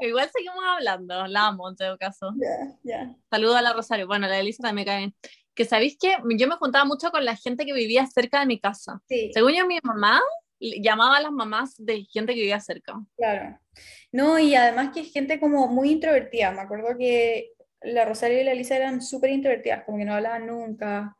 Igual 0.00 0.30
seguimos 0.32 0.62
hablando, 0.66 1.26
la 1.26 1.46
amo 1.48 1.68
en 1.70 1.76
todo 1.76 1.96
caso. 1.98 2.32
ya, 2.36 2.76
ya. 2.82 3.14
Saludo 3.30 3.56
a 3.56 3.62
la 3.62 3.72
Rosario. 3.72 4.06
Bueno, 4.06 4.26
la 4.28 4.38
Elisa 4.38 4.62
también 4.62 4.84
me 4.84 4.90
cae 4.90 4.98
bien. 4.98 5.14
Que 5.54 5.64
sabéis 5.64 5.96
que 5.98 6.16
yo 6.36 6.48
me 6.48 6.56
juntaba 6.56 6.84
mucho 6.84 7.10
con 7.10 7.24
la 7.24 7.36
gente 7.36 7.64
que 7.64 7.72
vivía 7.72 8.06
cerca 8.06 8.40
de 8.40 8.46
mi 8.46 8.60
casa. 8.60 9.00
Sí, 9.08 9.30
Según 9.32 9.52
yo, 9.54 9.66
mi 9.66 9.78
mamá 9.82 10.20
llamaba 10.60 11.16
a 11.16 11.22
las 11.22 11.32
mamás 11.32 11.74
de 11.78 12.04
gente 12.10 12.34
que 12.34 12.40
vivía 12.40 12.60
cerca. 12.60 12.94
claro. 13.16 13.58
No, 14.12 14.38
y 14.38 14.54
además 14.54 14.90
que 14.94 15.00
es 15.00 15.12
gente 15.12 15.40
como 15.40 15.66
muy 15.66 15.90
introvertida. 15.90 16.52
Me 16.52 16.60
acuerdo 16.60 16.96
que 16.96 17.50
la 17.80 18.04
Rosario 18.04 18.40
y 18.40 18.44
la 18.44 18.52
Elisa 18.52 18.76
eran 18.76 19.02
súper 19.02 19.30
introvertidas, 19.30 19.82
como 19.84 19.98
que 19.98 20.04
no 20.04 20.14
hablaban 20.14 20.46
nunca. 20.46 21.16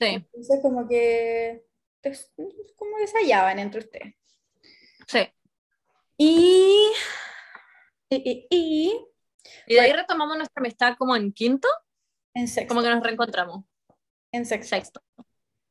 Sí, 0.00 0.06
Entonces, 0.14 0.58
como 0.60 0.88
que, 0.88 1.62
como 2.76 2.96
que 2.98 3.06
se 3.06 3.18
hallaban 3.18 3.58
entre 3.58 3.80
ustedes. 3.80 4.14
sí. 5.06 5.28
Y, 6.18 6.92
y, 8.10 8.46
y, 8.50 9.06
y 9.66 9.74
de 9.74 9.80
ahí 9.80 9.92
retomamos 9.92 10.36
nuestra 10.36 10.60
amistad 10.60 10.94
como 10.98 11.16
en 11.16 11.32
quinto, 11.32 11.68
en 12.34 12.46
sexto, 12.48 12.68
como 12.74 12.82
que 12.82 12.90
nos 12.90 13.02
reencontramos. 13.02 13.64
en 14.30 14.46
sexto. 14.46 14.76
Sexto. 14.76 15.00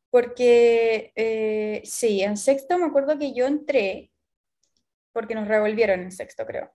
Porque 0.10 1.14
eh, 1.16 1.82
sí, 1.86 2.22
en 2.22 2.36
sexto 2.38 2.78
me 2.78 2.86
acuerdo 2.88 3.18
que 3.18 3.34
yo 3.34 3.46
entré, 3.48 4.12
porque 5.14 5.36
nos 5.36 5.48
revolvieron 5.48 6.02
en 6.02 6.12
sexto, 6.12 6.46
creo. 6.46 6.74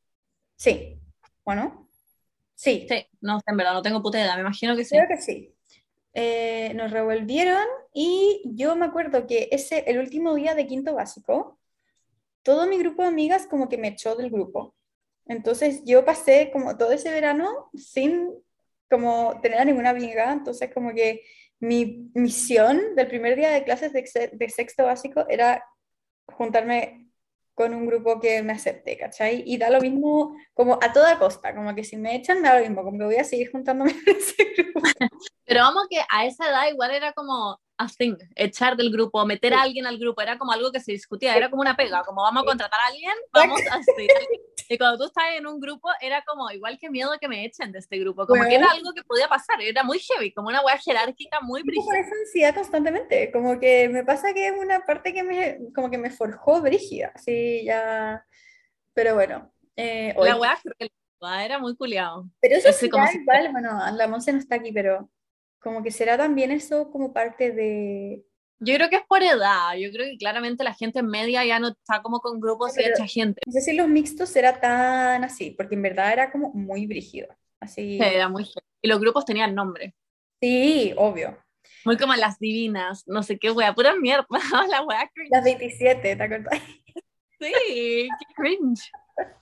Sí, 0.56 0.98
bueno, 1.44 1.90
sí, 2.54 2.86
Sí, 2.88 3.06
no 3.20 3.40
en 3.46 3.56
verdad, 3.56 3.74
no 3.74 3.82
tengo 3.82 4.02
puta 4.02 4.18
idea, 4.20 4.34
me 4.36 4.40
imagino 4.42 4.74
que 4.76 4.84
sí. 4.84 4.96
creo 4.96 5.08
que 5.08 5.20
sí. 5.20 5.55
Eh, 6.18 6.72
nos 6.72 6.92
revolvieron 6.92 7.62
y 7.92 8.40
yo 8.46 8.74
me 8.74 8.86
acuerdo 8.86 9.26
que 9.26 9.50
ese, 9.52 9.84
el 9.86 9.98
último 9.98 10.34
día 10.34 10.54
de 10.54 10.66
quinto 10.66 10.94
básico, 10.94 11.58
todo 12.42 12.66
mi 12.66 12.78
grupo 12.78 13.02
de 13.02 13.08
amigas 13.08 13.46
como 13.46 13.68
que 13.68 13.76
me 13.76 13.88
echó 13.88 14.16
del 14.16 14.30
grupo. 14.30 14.74
Entonces 15.26 15.82
yo 15.84 16.06
pasé 16.06 16.50
como 16.50 16.78
todo 16.78 16.92
ese 16.92 17.10
verano 17.10 17.68
sin 17.74 18.30
como 18.88 19.38
tener 19.42 19.60
a 19.60 19.66
ninguna 19.66 19.90
amiga, 19.90 20.32
entonces 20.32 20.72
como 20.72 20.94
que 20.94 21.20
mi 21.60 22.10
misión 22.14 22.94
del 22.94 23.08
primer 23.08 23.36
día 23.36 23.50
de 23.50 23.64
clases 23.64 23.92
de, 23.92 24.30
de 24.32 24.48
sexto 24.48 24.84
básico 24.84 25.26
era 25.28 25.62
juntarme 26.28 27.05
con 27.56 27.72
un 27.72 27.86
grupo 27.86 28.20
que 28.20 28.42
me 28.42 28.52
acepte, 28.52 28.98
¿cachai? 28.98 29.42
Y 29.46 29.56
da 29.56 29.70
lo 29.70 29.80
mismo 29.80 30.36
como 30.52 30.78
a 30.82 30.92
toda 30.92 31.18
costa, 31.18 31.54
como 31.54 31.74
que 31.74 31.84
si 31.84 31.96
me 31.96 32.14
echan 32.14 32.42
da 32.42 32.54
lo 32.54 32.60
mismo, 32.60 32.84
como 32.84 32.98
que 32.98 33.04
voy 33.06 33.16
a 33.16 33.24
seguir 33.24 33.50
juntándome 33.50 33.92
con 34.04 34.14
ese 34.14 34.44
grupo. 34.54 34.80
Pero 35.46 35.60
vamos 35.62 35.86
que 35.88 35.98
a 36.10 36.26
esa 36.26 36.50
edad 36.50 36.68
igual 36.70 36.90
era 36.90 37.14
como 37.14 37.58
a 37.78 37.88
thing, 37.88 38.16
echar 38.34 38.76
del 38.76 38.92
grupo, 38.92 39.24
meter 39.24 39.54
a 39.54 39.62
alguien 39.62 39.86
al 39.86 39.98
grupo, 39.98 40.20
era 40.20 40.36
como 40.36 40.52
algo 40.52 40.70
que 40.70 40.80
se 40.80 40.92
discutía, 40.92 41.34
era 41.34 41.48
como 41.48 41.62
una 41.62 41.76
pega, 41.76 42.02
como 42.04 42.20
vamos 42.22 42.42
a 42.42 42.46
contratar 42.46 42.78
a 42.78 42.86
alguien, 42.88 43.14
vamos 43.32 43.60
a 43.70 43.76
hacer. 43.76 44.06
Y 44.68 44.78
cuando 44.78 44.98
tú 44.98 45.04
estás 45.04 45.24
en 45.36 45.46
un 45.46 45.60
grupo, 45.60 45.88
era 46.00 46.22
como 46.26 46.50
igual 46.50 46.78
que 46.80 46.90
miedo 46.90 47.10
que 47.20 47.28
me 47.28 47.44
echen 47.44 47.72
de 47.72 47.78
este 47.78 47.98
grupo, 47.98 48.26
como 48.26 48.42
que 48.44 48.54
era 48.56 48.70
algo 48.70 48.92
que 48.94 49.02
podía 49.04 49.28
pasar, 49.28 49.60
era 49.60 49.82
muy 49.84 49.98
heavy, 49.98 50.32
como 50.32 50.48
una 50.48 50.62
wea 50.62 50.78
jerárquica 50.78 51.40
muy 51.40 51.62
brígida. 51.62 51.98
esa 51.98 52.14
ansiedad 52.14 52.54
constantemente, 52.54 53.30
como 53.32 53.58
que 53.60 53.88
me 53.88 54.04
pasa 54.04 54.32
que 54.34 54.48
es 54.48 54.54
una 54.58 54.80
parte 54.80 55.12
que 55.12 55.22
me, 55.22 55.58
como 55.74 55.90
que 55.90 55.98
me 55.98 56.10
forjó 56.10 56.60
brígida, 56.60 57.12
así 57.14 57.64
ya, 57.64 58.24
pero 58.94 59.14
bueno, 59.14 59.52
eh, 59.76 60.14
hoy- 60.16 60.28
La 60.28 60.36
wea 60.36 60.58
cruel, 60.62 60.90
era 61.44 61.58
muy 61.58 61.76
culiado. 61.76 62.28
pero 62.40 62.56
eso 62.56 62.72
sí, 62.72 62.88
como 62.90 63.06
si- 63.06 63.18
igual, 63.18 63.52
bueno, 63.52 63.78
la 63.94 64.06
Monse 64.08 64.32
no 64.32 64.38
está 64.38 64.56
aquí, 64.56 64.72
pero 64.72 65.10
como 65.60 65.82
que 65.82 65.90
será 65.90 66.16
también 66.16 66.50
eso 66.52 66.90
como 66.90 67.12
parte 67.12 67.50
de, 67.52 68.24
Yo 68.58 68.74
creo 68.74 68.88
que 68.88 68.96
es 68.96 69.02
por 69.06 69.22
edad, 69.22 69.74
yo 69.76 69.90
creo 69.92 70.06
que 70.06 70.16
claramente 70.16 70.64
la 70.64 70.72
gente 70.74 71.02
media 71.02 71.44
ya 71.44 71.58
no 71.58 71.68
está 71.68 72.00
como 72.02 72.20
con 72.20 72.40
grupos 72.40 72.72
y 72.78 72.82
Pero- 72.82 72.94
echa 72.94 73.06
gente. 73.06 73.40
no 73.46 73.52
sé 73.52 73.60
si 73.60 73.74
los 73.74 73.86
mixtos 73.88 74.30
será 74.30 74.58
tan 74.60 75.24
así, 75.24 75.50
porque 75.50 75.74
en 75.74 75.82
verdad 75.82 76.12
era 76.12 76.30
como 76.32 76.50
muy 76.54 76.86
brígido, 76.86 77.28
así, 77.60 77.98
Sí, 77.98 78.04
era 78.04 78.28
muy. 78.28 78.48
Y 78.82 78.88
los 78.88 78.98
grupos 79.00 79.24
tenían 79.26 79.54
nombre. 79.54 79.94
sí, 80.40 80.94
obvio, 80.96 81.36
Muy 81.84 81.96
como 81.98 82.14
las 82.14 82.38
divinas, 82.38 83.02
no 83.06 83.22
sé 83.22 83.38
qué 83.38 83.50
wea, 83.50 83.74
pura 83.74 83.94
mierda. 83.96 84.26
la 84.70 84.82
wea 84.84 85.10
cringe. 85.14 85.30
las 85.30 85.44
27, 85.44 86.16
¿te 86.16 86.22
acuerdas? 86.22 86.60
Sí, 87.38 88.08
qué 88.18 88.34
cringe. 88.34 88.90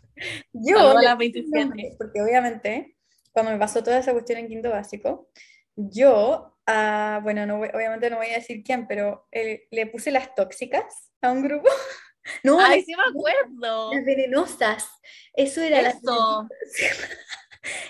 Yo, 0.52 0.94
las 1.00 1.14
puse 1.14 1.16
27. 1.16 1.60
nombre, 1.66 1.94
porque 1.98 2.20
obviamente, 2.22 2.96
cuando 3.32 3.52
me 3.52 3.58
pasó 3.58 3.82
toda 3.82 3.98
esa 3.98 4.12
cuestión 4.12 4.38
en 4.40 4.48
quinto 4.48 4.70
básico, 4.70 5.28
yo 5.76 6.53
a, 6.66 7.20
bueno, 7.22 7.46
no 7.46 7.58
voy- 7.58 7.70
obviamente 7.74 8.10
no 8.10 8.16
voy 8.16 8.28
a 8.28 8.34
decir 8.38 8.62
quién, 8.64 8.86
pero 8.86 9.26
eh, 9.32 9.66
le 9.70 9.86
puse 9.86 10.10
las 10.10 10.34
tóxicas 10.34 11.10
a 11.20 11.30
un 11.32 11.42
grupo. 11.42 11.68
No, 12.42 12.58
Ay, 12.58 12.78
las, 12.78 12.86
sí 12.86 12.92
me 12.96 13.02
acuerdo. 13.10 13.92
las 13.92 14.02
venenosas. 14.02 14.88
Eso 15.34 15.60
era 15.60 15.80
Eso. 15.80 16.48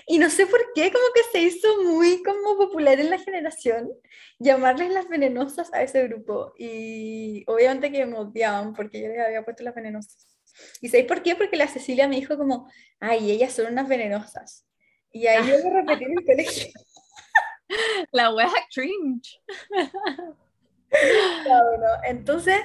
Y 0.06 0.18
no 0.18 0.30
sé 0.30 0.46
por 0.46 0.60
qué, 0.74 0.90
como 0.92 1.04
que 1.14 1.20
se 1.32 1.38
hizo 1.40 1.82
muy 1.84 2.22
como 2.22 2.56
popular 2.56 2.98
en 3.00 3.10
la 3.10 3.18
generación 3.18 3.90
llamarles 4.38 4.90
las 4.92 5.08
venenosas 5.08 5.72
a 5.72 5.82
ese 5.82 6.02
grupo. 6.08 6.52
Y 6.58 7.44
obviamente 7.46 7.90
que 7.90 8.06
me 8.06 8.16
odiaban 8.18 8.72
porque 8.72 9.00
yo 9.02 9.08
les 9.08 9.20
había 9.20 9.44
puesto 9.44 9.62
las 9.64 9.74
venenosas. 9.74 10.26
¿Y 10.80 10.88
sabéis 10.88 11.06
por 11.08 11.22
qué? 11.22 11.34
Porque 11.34 11.56
la 11.56 11.66
Cecilia 11.68 12.06
me 12.08 12.16
dijo 12.16 12.37
como, 12.37 12.70
ay, 13.00 13.30
ellas 13.32 13.52
son 13.52 13.66
unas 13.72 13.88
venenosas. 13.88 14.66
Y 15.12 15.26
ahí 15.26 15.46
yo 15.48 15.58
lo 15.58 15.74
repetí 15.76 16.04
en 16.04 16.18
el 16.18 16.24
colegio. 16.24 16.72
La 18.12 18.35
wea 18.35 18.50
cringe. 18.72 19.40
Bueno, 21.44 21.87
entonces, 22.05 22.57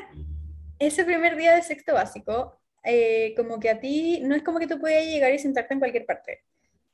ese 0.78 1.04
primer 1.04 1.36
día 1.36 1.56
de 1.56 1.64
sexto 1.64 1.96
básico, 1.96 2.60
eh, 2.84 3.34
como 3.36 3.60
que 3.60 3.70
a 3.72 3.80
ti, 3.80 4.22
no 4.22 4.36
es 4.36 4.44
como 4.44 4.60
que 4.60 4.68
tú 4.68 4.80
podías 4.80 5.04
llegar 5.06 5.34
y 5.34 5.40
sentarte 5.40 5.74
en 5.74 5.80
cualquier 5.80 6.06
parte. 6.06 6.44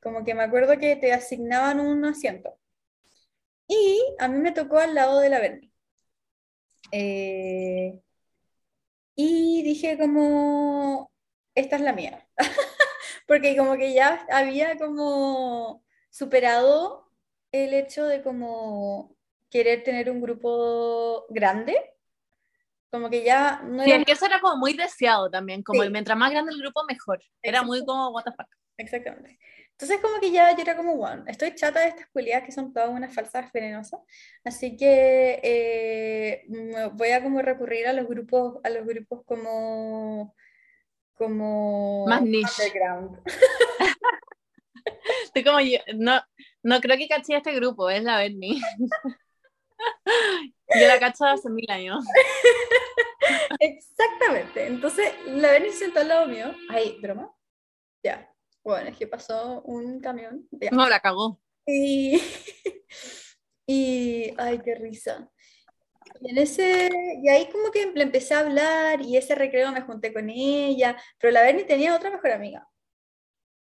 Como 0.02 0.24
que 0.24 0.34
me 0.34 0.44
acuerdo 0.44 0.78
que 0.80 0.96
te 0.96 1.12
asignaban 1.12 1.80
un 1.82 2.06
asiento. 2.06 2.58
Y 3.68 4.00
a 4.20 4.28
mí 4.28 4.38
me 4.39 4.52
tocó 4.52 4.78
al 4.78 4.96
lado 4.96 5.20
de 5.20 5.30
la 5.30 5.39
Berni. 5.39 5.72
Eh, 6.91 8.00
y 9.15 9.63
dije 9.63 9.98
como, 9.98 11.12
esta 11.56 11.78
es 11.78 11.82
la 11.82 11.94
mía. 11.94 12.28
Porque 13.28 13.58
como 13.58 13.78
que 13.78 13.94
ya 13.94 14.26
había 14.32 14.78
como 14.78 15.84
superado 16.10 17.05
el 17.51 17.73
hecho 17.73 18.05
de 18.05 18.21
como 18.21 19.15
querer 19.49 19.84
tener 19.84 20.10
un 20.10 20.21
grupo 20.21 21.25
grande. 21.29 21.75
Como 22.91 23.10
que 23.10 23.23
ya 23.23 23.62
no 23.63 23.84
Sí, 23.84 23.89
era... 23.91 23.99
es 23.99 24.05
que 24.05 24.12
eso 24.13 24.25
era 24.25 24.39
como 24.39 24.58
muy 24.58 24.73
deseado 24.73 25.29
también, 25.29 25.63
como 25.63 25.81
Sí. 25.81 25.88
el 25.88 25.91
mientras 25.91 26.17
más 26.17 26.31
grande 26.31 26.53
el 26.53 26.60
grupo, 26.62 26.84
mejor. 26.86 27.21
Era 27.41 27.62
muy 27.63 27.84
como, 27.86 28.10
what 28.12 28.23
the 28.23 28.31
fuck. 28.31 28.47
Exactamente. 28.77 29.39
Entonces 29.71 29.99
como 30.01 30.19
que 30.21 30.31
ya 30.31 30.55
yo 30.55 30.62
era 30.62 30.77
como, 30.77 30.95
bueno, 30.95 31.23
estoy 31.27 31.53
chata 31.55 31.81
de 31.81 31.89
estas 31.89 32.08
culiadas 32.08 32.45
que 32.45 32.51
son 32.53 32.71
todas 32.73 32.89
unas 32.89 33.13
falsas 33.13 33.51
venenosas, 33.51 33.99
así 34.45 34.77
que 34.77 35.39
eh, 35.43 36.43
voy 36.93 37.10
a 37.10 37.21
como 37.21 37.41
recurrir 37.41 37.88
a 37.88 37.93
los 37.93 38.08
grupos, 38.08 38.60
a 38.63 38.69
los 38.69 38.86
grupos 38.86 39.23
como, 39.25 40.34
como 41.15 42.05
Más 42.08 42.21
niche. 42.21 42.47
underground. 42.63 43.19
Estoy 45.23 45.43
como, 45.43 45.60
yo- 45.60 45.79
no, 45.95 46.21
no 46.65 46.82
creo 46.82 46.97
que 46.97 47.08
caché 47.08 47.38
este 47.38 47.54
grupo, 47.54 47.89
es 47.91 48.04
la 48.04 48.17
Bernie. 48.17 48.60
Yo 50.75 50.88
la 50.88 50.99
cacho 50.99 51.23
hace 51.25 51.47
mil 51.49 51.69
años. 51.69 52.04
Exactamente. 53.60 54.65
Entonces 54.65 55.13
la 55.28 55.51
Berni 55.51 55.69
se 55.69 55.78
sentó 55.78 55.99
al 55.99 56.08
lado 56.08 56.28
mío. 56.28 56.56
Ay, 56.69 56.97
broma. 56.99 57.32
Ya. 58.04 58.34
Bueno, 58.63 58.89
es 58.89 58.97
que 58.97 59.06
pasó 59.06 59.62
un 59.62 59.99
camión. 59.99 60.47
Ya. 60.49 60.71
No, 60.71 60.89
la 60.89 60.99
cagó. 60.99 61.39
Y, 61.67 62.19
y, 63.67 64.34
ay, 64.36 64.60
qué 64.65 64.73
risa. 64.73 65.30
Y, 66.19 66.32
en 66.32 66.38
ese, 66.39 66.89
y 67.21 67.30
ahí 67.30 67.47
como 67.51 67.69
que 67.69 67.91
le 67.93 68.01
empecé 68.01 68.34
a 68.34 68.39
hablar 68.39 69.01
y 69.01 69.17
ese 69.17 69.36
recreo 69.36 69.71
me 69.71 69.82
junté 69.82 70.12
con 70.12 70.32
ella, 70.32 70.97
pero 71.19 71.32
la 71.32 71.43
Berni 71.43 71.63
tenía 71.65 71.95
otra 71.95 72.10
mejor 72.10 72.32
amiga 72.32 72.67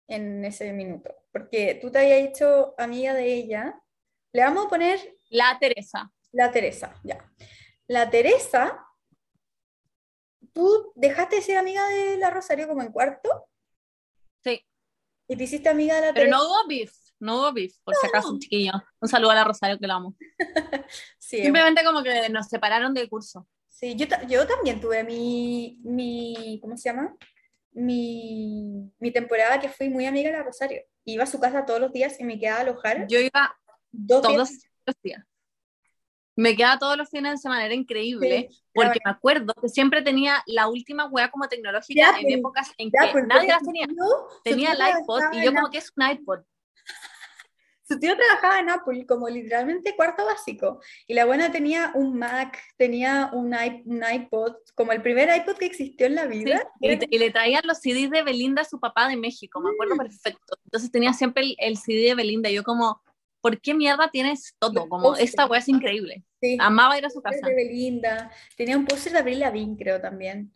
en 0.09 0.43
ese 0.45 0.73
minuto, 0.73 1.14
porque 1.35 1.77
tú 1.83 1.90
te 1.90 1.99
habías 1.99 2.20
hecho 2.31 2.75
amiga 2.79 3.12
de 3.12 3.35
ella. 3.35 3.75
Le 4.33 4.42
vamos 4.44 4.66
a 4.66 4.68
poner 4.68 5.18
La 5.31 5.59
Teresa. 5.61 6.12
la 6.33 6.53
Teresa, 6.53 6.94
ya. 7.03 7.29
La 7.88 8.09
Teresa, 8.09 8.87
tú 10.53 10.92
dejaste 10.94 11.37
de 11.37 11.42
ser 11.42 11.59
amiga 11.59 11.87
de 11.88 12.16
la 12.18 12.31
Rosario 12.31 12.68
como 12.68 12.83
en 12.83 12.92
cuarto 12.92 13.49
Sí. 14.42 14.64
y 15.29 15.37
te 15.37 15.44
hiciste 15.44 15.68
amiga 15.68 15.97
de 15.97 16.01
la 16.03 16.07
Pero 16.14 16.27
Teresa. 16.27 16.37
no 16.37 16.44
hubo 16.47 16.68
beef. 16.68 16.92
No 17.20 17.38
hubo 17.38 17.53
beef, 17.53 17.77
por 17.85 17.94
si 17.97 18.07
acaso, 18.07 18.37
chiquillo. 18.38 18.73
Un 19.01 19.09
saludo 19.09 19.31
a 19.31 19.35
la 19.37 19.44
Rosario 19.44 19.79
que 19.79 19.87
la 19.87 19.94
amo. 19.94 20.14
Sí, 21.18 21.42
Simplemente 21.42 21.83
como 21.85 22.03
que 22.03 22.29
nos 22.29 22.49
separaron 22.49 22.94
del 22.94 23.09
curso. 23.09 23.49
Sí, 23.66 23.97
yo, 23.97 24.07
yo 24.29 24.47
también 24.47 24.81
tuve 24.81 25.03
mi, 25.03 25.81
mi, 25.83 26.61
¿cómo 26.62 26.77
se 26.77 26.90
llama? 26.90 27.16
Mi, 27.75 28.91
mi 28.99 29.11
temporada 29.11 29.61
que 29.61 29.69
fui 29.69 29.89
muy 29.89 30.07
amiga 30.07 30.31
de 30.31 30.39
la 30.39 30.43
Rosario. 30.45 30.83
Iba 31.05 31.25
a 31.25 31.27
su 31.27 31.39
casa 31.39 31.67
todos 31.67 31.81
los 31.81 31.93
días 31.93 32.19
y 32.21 32.25
me 32.25 32.39
quedaba 32.39 32.59
a 32.59 32.63
alojar 32.63 33.07
Yo 33.09 33.19
iba 33.21 33.55
dos 33.91 34.23
todos 34.23 34.49
días. 34.49 34.71
los 34.87 34.97
días. 35.03 35.25
Me 36.37 36.57
quedaba 36.57 36.79
todos 36.79 36.97
los 36.97 37.09
fines 37.11 37.33
de 37.33 37.39
semana, 37.39 37.65
era 37.65 37.75
increíble, 37.75 38.49
Sí, 38.51 38.63
porque 38.73 38.99
me 39.05 39.11
acuerdo 39.13 39.55
que 39.61 39.69
siempre 39.69 40.03
tenía 40.03 40.43
la 40.47 40.67
última 40.69 41.07
wea 41.07 41.31
como 41.31 41.49
tecnológica 41.49 42.01
Ya, 42.01 42.17
en 42.19 42.23
pues, 42.23 42.35
épocas 42.35 42.73
en 42.77 42.91
ya, 42.91 43.07
que 43.07 43.13
pues, 43.13 43.27
nadie 43.27 43.49
las 43.49 43.63
tenía. 43.63 43.87
Tenía 44.43 44.73
el 44.73 44.79
iPod 45.01 45.21
y 45.33 45.45
yo 45.45 45.55
como 45.55 45.71
que 45.71 45.79
es 45.79 45.93
un 45.97 46.11
iPod. 46.11 46.41
Su 47.87 47.99
tío 47.99 48.16
trabajaba 48.16 48.61
en 48.61 48.70
Apple 48.70 49.05
como 49.07 49.29
literalmente 49.29 49.94
cuarto 49.94 50.25
básico 50.25 50.81
y 51.07 51.12
la 51.14 51.27
buena 51.27 51.53
tenía 51.53 51.92
un 51.94 52.18
Mac, 52.18 52.59
tenía 52.79 53.29
un, 53.33 53.55
iPod, 53.55 54.55
como 54.75 54.92
el 54.92 55.03
primer 55.03 55.29
iPod 55.37 55.57
que 55.59 55.66
existió 55.66 56.07
en 56.07 56.14
la 56.14 56.23
Sí, 56.23 56.29
vida. 56.31 56.66
y, 56.81 56.88
Era 56.88 56.99
te- 57.01 57.09
y 57.11 57.18
le 57.18 57.31
traían 57.31 57.62
los 57.66 57.79
CDs 57.79 58.11
de 58.11 58.23
Belinda 58.23 58.62
a 58.62 58.64
su 58.64 58.81
papá 58.81 59.09
de 59.09 59.16
México, 59.16 59.61
me 59.61 59.70
acuerdo 59.70 59.97
perfecto. 59.99 60.59
Entonces 60.64 60.90
tenía 60.90 61.12
siempre 61.12 61.42
el, 61.42 61.57
el 61.59 61.77
CD 61.77 62.09
de 62.09 62.14
Belinda. 62.14 62.49
y 62.51 62.55
Yo 62.55 62.62
como, 62.64 63.03
¿por 63.42 63.61
qué 63.61 63.75
mierda 63.75 64.11
tienes 64.11 64.55
todo? 64.59 64.88
Como, 64.88 65.14
esta 65.16 65.47
wea 65.47 65.61
es 65.61 65.68
increíble. 65.68 66.25
sí, 66.40 66.57
Amaba 66.61 66.97
ir 66.97 67.05
a 67.05 67.11
su 67.11 67.20
casa. 67.20 67.47
de 67.47 67.55
Belinda, 67.55 68.31
tenía 68.57 68.79
un 68.79 68.87
póster 68.87 69.12
de 69.12 69.18
Avril 69.18 69.40
Lavigne 69.40 69.77
creo 69.77 70.01
también. 70.01 70.53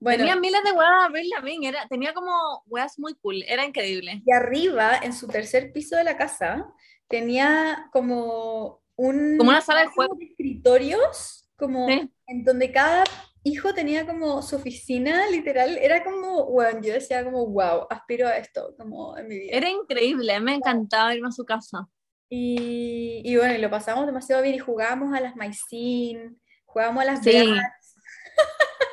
Bueno, 0.00 0.18
Tenía 0.24 0.36
miles 0.36 0.62
de 0.64 0.72
weas 0.72 0.90
de 0.98 1.04
Avril 1.06 1.28
Lavigne, 1.28 1.68
era, 1.68 1.86
tenía 1.88 2.14
como 2.14 2.32
weas 2.66 2.98
muy 2.98 3.14
cool, 3.14 3.42
era 3.46 3.64
increíble. 3.66 4.22
y 4.24 4.32
arriba, 4.32 4.96
en 5.02 5.12
su 5.12 5.26
tercer 5.28 5.72
piso 5.72 5.94
de 5.96 6.04
la 6.04 6.16
casa, 6.16 6.66
tenía 7.06 7.88
como 7.92 8.80
un... 8.96 9.36
Como 9.36 9.50
una 9.50 9.60
sala 9.60 9.80
de 9.80 9.86
como 9.86 9.94
juego. 9.96 10.14
de 10.16 10.24
escritorios, 10.24 11.46
como 11.56 11.86
Sí. 11.86 12.10
en 12.28 12.44
donde 12.44 12.72
cada 12.72 13.04
hijo 13.42 13.74
tenía 13.74 14.06
como 14.06 14.40
su 14.42 14.56
oficina, 14.56 15.26
literal, 15.28 15.76
era 15.78 16.02
como, 16.02 16.46
bueno, 16.46 16.80
yo 16.82 16.94
decía 16.94 17.22
como, 17.22 17.46
wow, 17.46 17.86
aspiro 17.90 18.26
a 18.26 18.38
esto, 18.38 18.74
como 18.78 19.16
en 19.18 19.28
mi 19.28 19.38
vida. 19.38 19.56
Era 19.56 19.68
increíble, 19.68 20.40
me 20.40 20.54
encantaba 20.54 21.14
irme 21.14 21.28
a 21.28 21.32
su 21.32 21.44
casa. 21.44 21.86
Y, 22.30 23.22
y 23.24 23.36
bueno, 23.36 23.54
y 23.54 23.58
lo 23.58 23.68
pasamos 23.70 24.06
demasiado 24.06 24.40
bien 24.42 24.54
y 24.54 24.58
jugábamos 24.58 25.12
a 25.14 25.20
las 25.20 25.36
maicín, 25.36 26.40
jugábamos 26.64 27.02
a 27.02 27.06
las 27.06 27.22
Sí. 27.22 27.32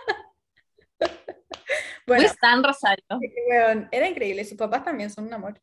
Bueno, 2.08 2.26
Fui 2.26 2.38
tan 2.38 2.64
Rosario. 2.64 3.06
era 3.92 4.08
increíble, 4.08 4.46
sus 4.46 4.58
papás 4.58 4.86
también 4.86 5.10
son 5.10 5.26
un 5.26 5.34
amor. 5.34 5.62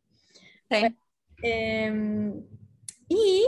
Sí. 0.71 0.97
Em, 1.43 2.47
y 3.09 3.47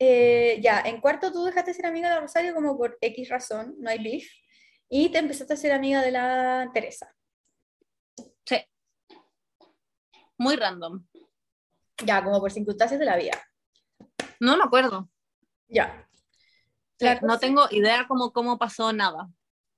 eh, 0.00 0.58
ya, 0.60 0.80
en 0.80 1.00
cuarto 1.00 1.32
tú 1.32 1.44
dejaste 1.44 1.70
de 1.70 1.74
ser 1.76 1.86
amiga 1.86 2.12
de 2.12 2.20
Rosario 2.20 2.54
como 2.54 2.76
por 2.76 2.98
X 3.00 3.28
razón, 3.28 3.76
no 3.78 3.88
hay 3.88 4.02
beef, 4.02 4.28
y 4.88 5.10
te 5.10 5.18
empezaste 5.18 5.54
a 5.54 5.56
ser 5.56 5.72
amiga 5.72 6.02
de 6.02 6.10
la 6.10 6.70
Teresa. 6.74 7.14
Sí. 8.44 8.56
Muy 10.38 10.56
random. 10.56 11.06
Ya, 12.04 12.24
como 12.24 12.40
por 12.40 12.50
circunstancias 12.50 12.98
de 12.98 13.06
la 13.06 13.16
vida. 13.16 13.40
No 14.40 14.56
me 14.56 14.64
acuerdo. 14.64 15.08
Ya. 15.68 16.08
Sí, 16.98 17.06
no 17.22 17.38
tengo 17.38 17.68
idea 17.70 18.06
cómo, 18.08 18.32
cómo 18.32 18.58
pasó 18.58 18.92
nada. 18.92 19.30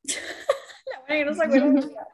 La 0.87 1.01
buena 1.01 1.15
que 1.17 1.25
no 1.25 1.35
se 1.35 1.45
acuerda. 1.45 2.14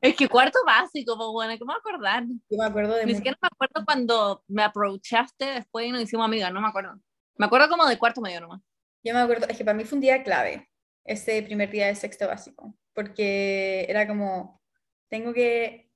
Es 0.00 0.16
que 0.16 0.28
cuarto 0.28 0.58
básico, 0.66 1.16
pues 1.16 1.28
bueno, 1.32 1.58
¿cómo 1.58 1.72
acordar? 1.72 2.24
Yo 2.24 2.58
me 2.58 2.64
acuerdo 2.64 2.94
de 2.94 3.06
Ni 3.06 3.14
siquiera 3.14 3.38
me 3.40 3.48
acuerdo 3.52 3.84
cuando 3.84 4.42
me 4.48 4.62
aprovechaste 4.62 5.44
después 5.44 5.86
y 5.86 5.90
nos 5.90 6.02
hicimos 6.02 6.24
amigas, 6.24 6.52
no 6.52 6.60
me 6.60 6.68
acuerdo. 6.68 6.98
Me 7.36 7.46
acuerdo 7.46 7.68
como 7.68 7.86
de 7.86 7.98
cuarto 7.98 8.20
medio 8.20 8.40
nomás. 8.40 8.60
Yo 9.04 9.14
me 9.14 9.20
acuerdo, 9.20 9.46
es 9.48 9.56
que 9.56 9.64
para 9.64 9.76
mí 9.76 9.84
fue 9.84 9.96
un 9.96 10.02
día 10.02 10.22
clave, 10.22 10.68
ese 11.04 11.42
primer 11.42 11.70
día 11.70 11.86
de 11.86 11.94
sexto 11.94 12.26
básico, 12.26 12.76
porque 12.94 13.86
era 13.88 14.06
como, 14.06 14.60
tengo 15.08 15.32
que 15.32 15.90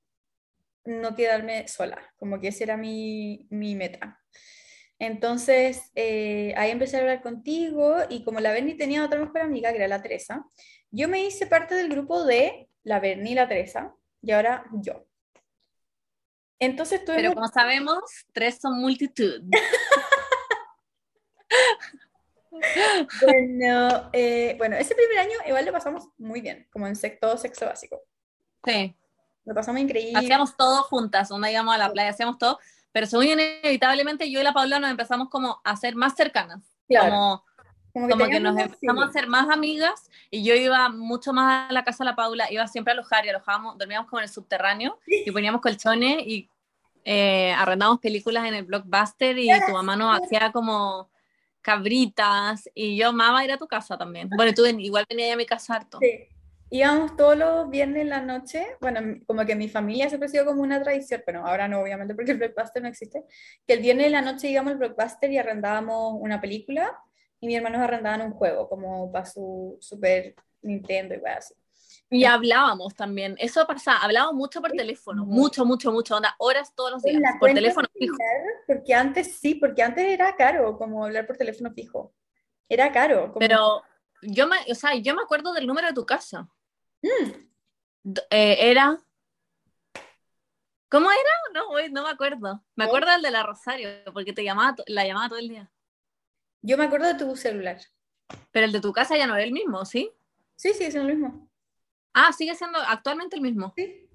no 0.85 1.15
quedarme 1.15 1.67
sola, 1.67 2.01
como 2.17 2.39
que 2.39 2.49
esa 2.49 2.63
era 2.63 2.77
mi, 2.77 3.47
mi 3.49 3.75
meta. 3.75 4.21
Entonces, 4.99 5.91
eh, 5.95 6.53
ahí 6.57 6.71
empecé 6.71 6.97
a 6.97 7.01
hablar 7.01 7.21
contigo 7.21 7.97
y 8.09 8.23
como 8.23 8.39
la 8.39 8.51
Berni 8.51 8.75
tenía 8.75 9.05
otra 9.05 9.19
mejor 9.19 9.41
amiga, 9.41 9.71
que 9.71 9.77
era 9.77 9.87
la 9.87 10.01
Teresa, 10.01 10.43
yo 10.89 11.07
me 11.07 11.23
hice 11.23 11.45
parte 11.45 11.75
del 11.75 11.89
grupo 11.89 12.23
de 12.23 12.67
la 12.87 12.99
Berni 13.01 13.35
la 13.35 13.47
Teresa, 13.47 13.93
y 14.21 14.31
ahora 14.31 14.65
yo. 14.71 15.05
Entonces 16.57 17.01
Pero 17.05 17.17
tuvimos 17.17 17.35
como 17.35 17.47
sabemos, 17.49 17.99
tres 18.33 18.59
son 18.59 18.79
multitud. 18.79 19.43
Bueno, 23.21 24.09
eh, 24.13 24.55
bueno, 24.57 24.77
ese 24.77 24.95
primer 24.95 25.19
año 25.19 25.37
igual 25.45 25.63
lo 25.63 25.71
pasamos 25.71 26.07
muy 26.17 26.41
bien, 26.41 26.67
como 26.71 26.87
en 26.87 26.95
todo 27.21 27.37
sexto 27.37 27.67
básico. 27.67 28.01
Sí. 28.65 28.95
Lo 29.45 29.53
pasamos 29.53 29.79
increíble. 29.79 30.17
Hacíamos 30.17 30.57
todo 30.57 30.81
juntas, 30.81 31.29
onda 31.29 31.51
íbamos 31.51 31.75
a 31.75 31.77
la 31.77 31.91
playa, 31.91 32.09
hacíamos 32.09 32.39
todo, 32.39 32.57
pero 32.91 33.05
según 33.05 33.25
inevitablemente 33.25 34.31
yo 34.31 34.39
y 34.39 34.43
la 34.43 34.53
Paula 34.53 34.79
nos 34.79 34.89
empezamos 34.89 35.29
como 35.29 35.61
a 35.63 35.75
ser 35.75 35.95
más 35.95 36.15
cercanas. 36.15 36.63
Claro. 36.87 37.11
Como, 37.11 37.45
Como 38.01 38.09
como 38.09 38.25
que 38.29 38.39
nos 38.39 38.53
más 38.53 38.65
empezamos 38.65 39.03
a 39.03 39.07
hacer 39.07 39.27
más 39.27 39.49
amigas 39.49 40.09
y 40.29 40.43
yo 40.43 40.53
iba 40.53 40.89
mucho 40.89 41.33
más 41.33 41.69
a 41.69 41.73
la 41.73 41.83
casa 41.83 42.03
de 42.03 42.11
la 42.11 42.15
Paula, 42.15 42.51
iba 42.51 42.67
siempre 42.67 42.91
a 42.91 42.93
alojar 42.93 43.25
y 43.25 43.29
alojábamos, 43.29 43.77
dormíamos 43.77 44.09
como 44.09 44.19
en 44.19 44.25
el 44.25 44.29
subterráneo 44.29 44.99
y 45.07 45.31
poníamos 45.31 45.61
colchones 45.61 46.19
y 46.27 46.49
eh, 47.03 47.53
arrendábamos 47.53 47.99
películas 47.99 48.45
en 48.45 48.53
el 48.53 48.65
blockbuster 48.65 49.37
y 49.37 49.49
tu 49.65 49.71
mamá 49.71 49.95
nos 49.95 50.19
hacía 50.19 50.51
como 50.51 51.09
cabritas 51.61 52.69
y 52.75 52.97
yo 52.97 53.09
amaba 53.09 53.43
ir 53.43 53.51
a 53.51 53.57
tu 53.57 53.67
casa 53.67 53.97
también. 53.97 54.29
Bueno, 54.29 54.53
tú 54.53 54.65
igual 54.65 55.05
venía 55.09 55.33
a 55.33 55.37
mi 55.37 55.45
casa 55.45 55.75
harto. 55.75 55.99
Sí. 55.99 56.27
Íbamos 56.69 57.15
todos 57.15 57.37
los 57.37 57.69
viernes 57.69 58.01
en 58.01 58.09
la 58.09 58.21
noche, 58.21 58.65
bueno, 58.81 58.99
como 59.25 59.45
que 59.45 59.55
mi 59.55 59.69
familia 59.69 60.09
siempre 60.09 60.27
ha 60.27 60.29
sido 60.29 60.45
como 60.45 60.61
una 60.61 60.83
tradición, 60.83 61.23
pero 61.25 61.47
ahora 61.47 61.69
no, 61.69 61.79
obviamente, 61.79 62.13
porque 62.13 62.31
el 62.31 62.39
Blockbuster 62.39 62.81
no 62.81 62.89
existe, 62.89 63.23
que 63.65 63.73
el 63.73 63.79
viernes 63.79 64.07
en 64.07 64.11
la 64.11 64.21
noche 64.21 64.49
íbamos 64.49 64.73
al 64.73 64.77
Blockbuster 64.77 65.31
y 65.31 65.37
arrendábamos 65.37 66.15
una 66.19 66.41
película 66.41 66.99
y 67.39 67.47
mis 67.47 67.57
hermanos 67.57 67.81
arrendaban 67.81 68.21
un 68.21 68.33
juego, 68.33 68.67
como 68.69 69.11
para 69.11 69.25
su 69.25 69.77
Super 69.79 70.35
Nintendo 70.61 71.15
y 71.15 71.19
cosas 71.19 71.37
así. 71.37 71.53
Y 72.09 72.23
hablábamos 72.23 72.95
también, 72.95 73.35
eso 73.37 73.65
pasaba, 73.67 73.97
hablábamos 73.99 74.35
mucho 74.35 74.61
por 74.61 74.71
teléfono, 74.71 75.25
mucho, 75.25 75.65
mucho, 75.65 75.91
mucho, 75.91 76.15
onda, 76.15 76.35
horas 76.37 76.73
todos 76.73 76.91
los 76.91 77.03
días, 77.03 77.17
En 77.17 77.21
la 77.21 77.35
por 77.39 77.51
teléfono 77.53 77.87
fijo. 77.93 78.15
Porque 78.65 78.93
antes 78.93 79.35
sí, 79.39 79.55
porque 79.55 79.83
antes 79.83 80.05
era 80.05 80.35
caro 80.35 80.77
como 80.77 81.03
hablar 81.05 81.27
por 81.27 81.35
teléfono 81.37 81.71
fijo. 81.73 82.13
Era 82.69 82.91
caro. 82.91 83.27
como- 83.33 83.39
Pero 83.39 83.81
yo 84.21 84.47
me, 84.47 84.55
o 84.71 84.75
sea, 84.75 84.95
yo 84.95 85.13
me 85.15 85.21
acuerdo 85.21 85.53
del 85.53 85.67
número 85.67 85.87
de 85.87 85.93
tu 85.93 86.05
casa. 86.05 86.47
Mm, 87.01 88.13
eh, 88.29 88.57
era. 88.71 88.97
¿Cómo 90.89 91.09
era? 91.11 91.29
No, 91.53 91.67
no 91.91 92.03
me 92.03 92.09
acuerdo. 92.09 92.63
Me 92.75 92.85
¿No? 92.85 92.89
acuerdo 92.89 93.11
del 93.11 93.21
de 93.21 93.31
la 93.31 93.43
Rosario, 93.43 93.89
porque 94.13 94.31
te 94.33 94.43
llamaba, 94.43 94.75
la 94.87 95.05
llamaba 95.05 95.27
todo 95.29 95.39
el 95.39 95.49
día. 95.49 95.69
Yo 96.61 96.77
me 96.77 96.85
acuerdo 96.85 97.07
de 97.07 97.15
tu 97.15 97.35
celular. 97.35 97.79
Pero 98.51 98.65
el 98.65 98.71
de 98.71 98.79
tu 98.81 98.93
casa 98.93 99.17
ya 99.17 99.27
no 99.27 99.35
es 99.35 99.43
el 99.43 99.51
mismo, 99.51 99.83
¿sí? 99.85 100.11
Sí, 100.55 100.73
sí, 100.73 100.85
es 100.85 100.95
lo 100.95 101.03
mismo. 101.03 101.49
Ah, 102.13 102.31
sigue 102.33 102.55
siendo 102.55 102.79
actualmente 102.79 103.35
el 103.35 103.41
mismo. 103.41 103.73
Sí. 103.75 104.09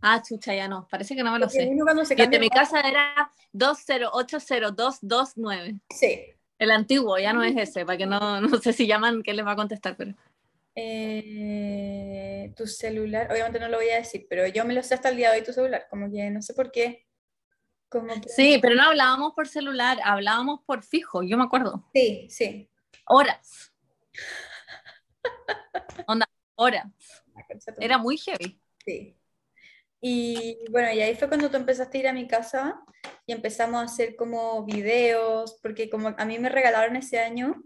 Ah, 0.00 0.22
chucha, 0.22 0.54
ya 0.54 0.68
no. 0.68 0.86
Parece 0.88 1.16
que 1.16 1.22
no 1.22 1.32
me 1.32 1.38
lo 1.38 1.46
Porque 1.46 1.62
sé. 1.62 1.68
uno 1.68 2.04
se 2.04 2.14
el 2.14 2.30
de 2.30 2.38
mi 2.38 2.50
casa 2.50 2.80
era 2.80 3.32
2080229. 3.54 5.80
Sí. 5.90 6.20
El 6.58 6.70
antiguo, 6.70 7.18
ya 7.18 7.32
no 7.32 7.42
es 7.42 7.56
ese, 7.56 7.86
para 7.86 7.98
que 7.98 8.06
no, 8.06 8.18
no 8.42 8.58
sé 8.58 8.72
si 8.72 8.86
llaman, 8.86 9.22
¿qué 9.22 9.34
les 9.34 9.46
va 9.46 9.52
a 9.52 9.56
contestar? 9.56 9.96
Pero... 9.96 10.14
Eh, 10.76 12.52
tu 12.56 12.66
celular, 12.66 13.30
obviamente 13.30 13.60
no 13.60 13.68
lo 13.68 13.78
voy 13.78 13.88
a 13.90 13.96
decir, 13.96 14.26
pero 14.28 14.46
yo 14.46 14.64
me 14.64 14.74
lo 14.74 14.82
sé 14.82 14.94
hasta 14.94 15.08
el 15.08 15.16
día 15.16 15.30
de 15.30 15.38
hoy 15.38 15.44
tu 15.44 15.52
celular, 15.52 15.86
como 15.88 16.10
que 16.10 16.30
no 16.30 16.42
sé 16.42 16.52
por 16.52 16.70
qué. 16.70 17.03
Como 17.88 18.12
que- 18.20 18.28
Sí, 18.28 18.58
pero 18.60 18.74
no 18.74 18.84
hablábamos 18.84 19.32
por 19.34 19.46
celular, 19.48 19.98
hablábamos 20.04 20.60
por 20.66 20.82
fijo, 20.82 21.22
yo 21.22 21.36
me 21.36 21.44
acuerdo. 21.44 21.88
sí, 21.94 22.26
sí. 22.30 22.68
Horas. 23.06 23.72
Onda, 26.06 26.26
horas. 26.56 26.86
Era 27.78 27.98
muy 27.98 28.16
heavy. 28.18 28.60
Sí. 28.84 29.16
Y 30.00 30.58
bueno, 30.70 30.92
y 30.92 31.00
ahí 31.00 31.14
fue 31.14 31.28
cuando 31.28 31.50
tú 31.50 31.56
empezaste 31.56 31.98
a 31.98 32.00
ir 32.00 32.08
a 32.08 32.12
mi 32.12 32.26
casa 32.26 32.80
y 33.26 33.32
empezamos 33.32 33.80
a 33.80 33.84
hacer 33.84 34.16
como 34.16 34.64
videos, 34.64 35.58
porque 35.62 35.88
como 35.88 36.14
a 36.16 36.24
mí 36.26 36.38
me 36.38 36.48
regalaron 36.50 36.96
ese 36.96 37.20
año 37.20 37.62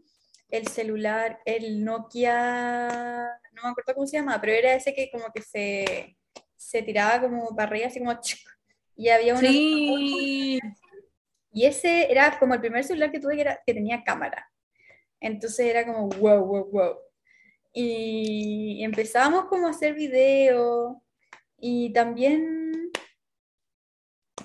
el 0.49 0.67
celular, 0.69 1.41
el 1.45 1.85
Nokia, 1.85 2.89
no 3.53 3.63
me 3.63 3.69
acuerdo 3.71 3.95
cómo 3.95 4.07
se 4.07 4.17
llama, 4.19 4.41
pero 4.41 4.53
era 4.53 4.73
ese 4.75 4.95
que 4.95 5.11
como 5.11 5.31
que 5.33 5.43
se, 5.43 6.17
se 6.57 6.83
tiraba 6.83 7.21
como 7.21 7.55
para 7.55 7.69
arriba, 7.69 7.89
así 7.89 7.99
como 7.99 8.15
chuc, 8.21 8.39
y 8.99 9.09
había 9.11 9.33
uno 9.35 9.49
Sí. 9.49 10.59
y 11.53 11.65
ese 11.65 12.11
era 12.11 12.37
como 12.39 12.53
el 12.55 12.61
primer 12.61 12.85
celular 12.85 13.13
que 13.13 13.21
tuve 13.21 13.37
que, 13.37 13.43
era, 13.43 13.63
que 13.65 13.73
tenía 13.73 14.03
cámara. 14.03 14.51
Entonces 15.21 15.67
era 15.67 15.87
como 15.87 16.09
wow, 16.09 16.45
wow, 16.45 16.71
wow. 16.71 16.99
Y 17.73 18.83
empezamos 18.83 19.45
como 19.47 19.69
a 19.69 19.71
hacer 19.71 19.95
videos 19.95 20.97
y 21.59 21.93
también, 21.93 22.91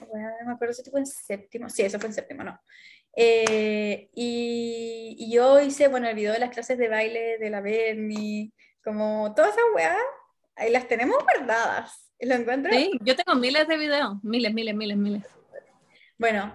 bueno, 0.07 0.29
no 0.39 0.47
me 0.47 0.53
acuerdo 0.53 0.73
si 0.73 0.89
fue 0.89 0.99
en 0.99 1.07
séptimo, 1.07 1.67
sí, 1.69 1.81
eso 1.81 1.99
fue 1.99 2.07
en 2.09 2.13
séptimo, 2.13 2.43
no. 2.43 2.59
Eh, 3.15 4.09
y, 4.13 5.15
y 5.17 5.31
yo 5.33 5.59
hice, 5.61 5.87
bueno, 5.87 6.07
el 6.07 6.15
video 6.15 6.33
de 6.33 6.39
las 6.39 6.51
clases 6.51 6.77
de 6.77 6.89
baile 6.89 7.37
de 7.39 7.49
la 7.49 7.61
Berni, 7.61 8.53
como 8.83 9.33
todas 9.35 9.51
esas 9.51 9.65
weas, 9.75 9.97
ahí 10.55 10.71
las 10.71 10.87
tenemos 10.87 11.17
guardadas. 11.23 12.12
¿Lo 12.25 12.35
encuentro? 12.35 12.71
Sí, 12.71 12.91
yo 13.01 13.15
tengo 13.15 13.37
miles 13.39 13.67
de 13.67 13.77
videos, 13.77 14.23
miles, 14.23 14.53
miles, 14.53 14.75
miles, 14.75 14.97
miles. 14.97 15.23
Bueno, 16.17 16.53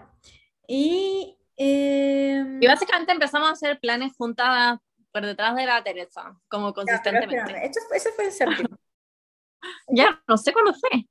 y... 0.66 1.36
em, 1.56 2.62
Y 2.62 2.66
básicamente 2.66 3.12
empezamos 3.12 3.48
a 3.48 3.52
hacer 3.52 3.78
planes 3.80 4.12
juntas 4.16 4.78
por 5.12 5.24
detrás 5.26 5.54
de 5.56 5.66
la 5.66 5.82
Teresa, 5.82 6.38
como 6.48 6.68
Ya, 6.68 6.74
consistentemente. 6.74 7.66
esto- 7.66 7.94
eso 7.94 8.10
fue 8.16 8.24
en 8.26 8.32
séptimo. 8.32 8.68
Ya, 9.88 10.22
no 10.28 10.36
sé 10.38 10.52
cuándo 10.52 10.72
fue. 10.74 11.04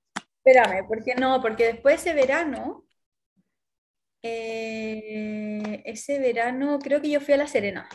Espérame, 0.46 0.88
¿por 0.88 1.04
qué 1.04 1.15
no? 1.15 1.41
Porque 1.41 1.65
después 1.65 1.96
ese 2.00 2.13
verano, 2.13 2.86
eh, 4.22 5.82
ese 5.86 6.20
verano 6.20 6.80
creo 6.80 7.02
que 7.02 7.10
yo 7.10 7.20
fui 7.20 7.34
a 7.34 7.38
La 7.38 7.48
Serena. 7.48 7.89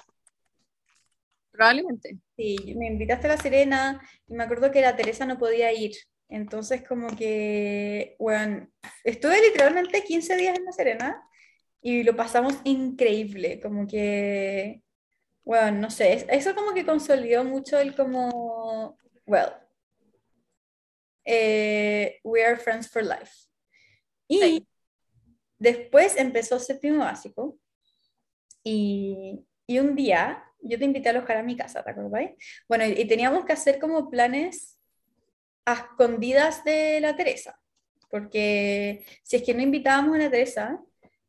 Probablemente. 1.50 2.18
Sí, 2.36 2.74
me 2.76 2.86
invitaste 2.88 3.26
a 3.26 3.30
La 3.30 3.36
Serena 3.38 4.00
y 4.26 4.34
me 4.34 4.44
acuerdo 4.44 4.70
que 4.70 4.80
la 4.82 4.96
Teresa 4.96 5.24
no 5.24 5.38
podía 5.38 5.72
ir. 5.72 5.92
Entonces 6.32 6.82
como 6.82 7.08
que, 7.14 8.16
bueno, 8.18 8.66
estuve 9.04 9.38
literalmente 9.42 10.02
15 10.02 10.34
días 10.36 10.58
en 10.58 10.64
La 10.64 10.72
Serena 10.72 11.22
y 11.82 12.02
lo 12.04 12.16
pasamos 12.16 12.54
increíble, 12.64 13.60
como 13.60 13.86
que, 13.86 14.82
bueno, 15.44 15.78
no 15.80 15.90
sé, 15.90 16.14
es- 16.14 16.26
eso 16.30 16.54
como 16.54 16.72
que 16.72 16.86
consolidó 16.86 17.44
mucho 17.44 17.78
el 17.78 17.94
como, 17.94 18.96
well, 19.26 19.50
eh, 21.24 22.18
we 22.24 22.42
are 22.44 22.56
friends 22.56 22.88
for 22.88 23.02
life. 23.04 23.46
Y 24.28 24.40
Sí. 24.40 24.66
después 25.58 26.16
empezó 26.16 26.58
séptimo 26.58 27.00
básico 27.04 27.58
y, 28.64 29.44
y 29.66 29.78
un 29.78 29.94
día 29.94 30.44
yo 30.62 30.78
te 30.78 30.84
invité 30.84 31.08
a 31.08 31.12
alojar 31.12 31.36
a 31.38 31.42
mi 31.42 31.56
casa, 31.56 31.82
¿te 31.82 31.90
acordáis? 31.90 32.30
Bueno, 32.68 32.86
y, 32.86 32.92
y 32.92 33.04
teníamos 33.06 33.44
que 33.44 33.52
hacer 33.52 33.78
como 33.78 34.08
planes 34.08 34.78
a 35.64 35.74
escondidas 35.74 36.64
de 36.64 37.00
la 37.00 37.16
Teresa, 37.16 37.58
porque 38.10 39.06
si 39.22 39.36
es 39.36 39.42
que 39.42 39.54
no 39.54 39.62
invitábamos 39.62 40.16
a 40.16 40.18
la 40.18 40.30
Teresa, 40.30 40.80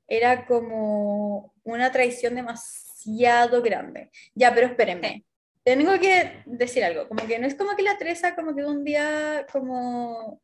era 0.08 0.46
como 0.46 1.54
una 1.64 1.92
traición 1.92 2.36
demasiado 2.36 3.62
grande. 3.62 4.12
Ya, 4.36 4.54
pero 4.54 4.68
espérenme. 4.68 5.10
Sí. 5.10 5.26
Tengo 5.64 5.98
que 6.00 6.44
decir 6.46 6.84
algo, 6.84 7.08
como 7.08 7.26
que 7.26 7.40
no 7.40 7.48
es 7.48 7.56
como 7.56 7.76
que 7.76 7.84
la 7.84 7.98
Teresa 7.98 8.36
como 8.36 8.54
que 8.54 8.66
un 8.66 8.84
día 8.84 9.46
como 9.52 10.42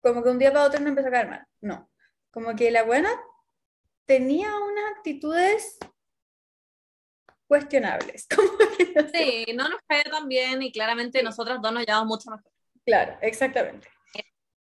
como 0.00 0.22
que 0.22 0.30
un 0.30 0.38
día 0.38 0.52
para 0.52 0.64
otro 0.64 0.80
no 0.80 0.88
empezó 0.88 1.08
a 1.08 1.12
caer 1.12 1.28
mal. 1.28 1.46
No. 1.60 1.90
Como 2.30 2.54
que 2.56 2.70
la 2.70 2.84
buena 2.84 3.10
tenía 4.06 4.48
unas 4.48 4.96
actitudes 4.96 5.78
cuestionables. 7.46 8.26
Como 8.34 8.56
que 8.76 8.92
no 8.94 9.08
sé. 9.08 9.18
Sí, 9.18 9.52
no 9.54 9.68
nos 9.68 9.80
cae 9.86 10.04
tan 10.04 10.28
bien 10.28 10.62
y 10.62 10.70
claramente 10.70 11.22
nosotras 11.22 11.60
dos 11.60 11.72
nos 11.72 11.84
llevamos 11.84 12.06
mucho 12.06 12.30
mejor. 12.30 12.52
Claro, 12.90 13.16
exactamente. 13.20 13.86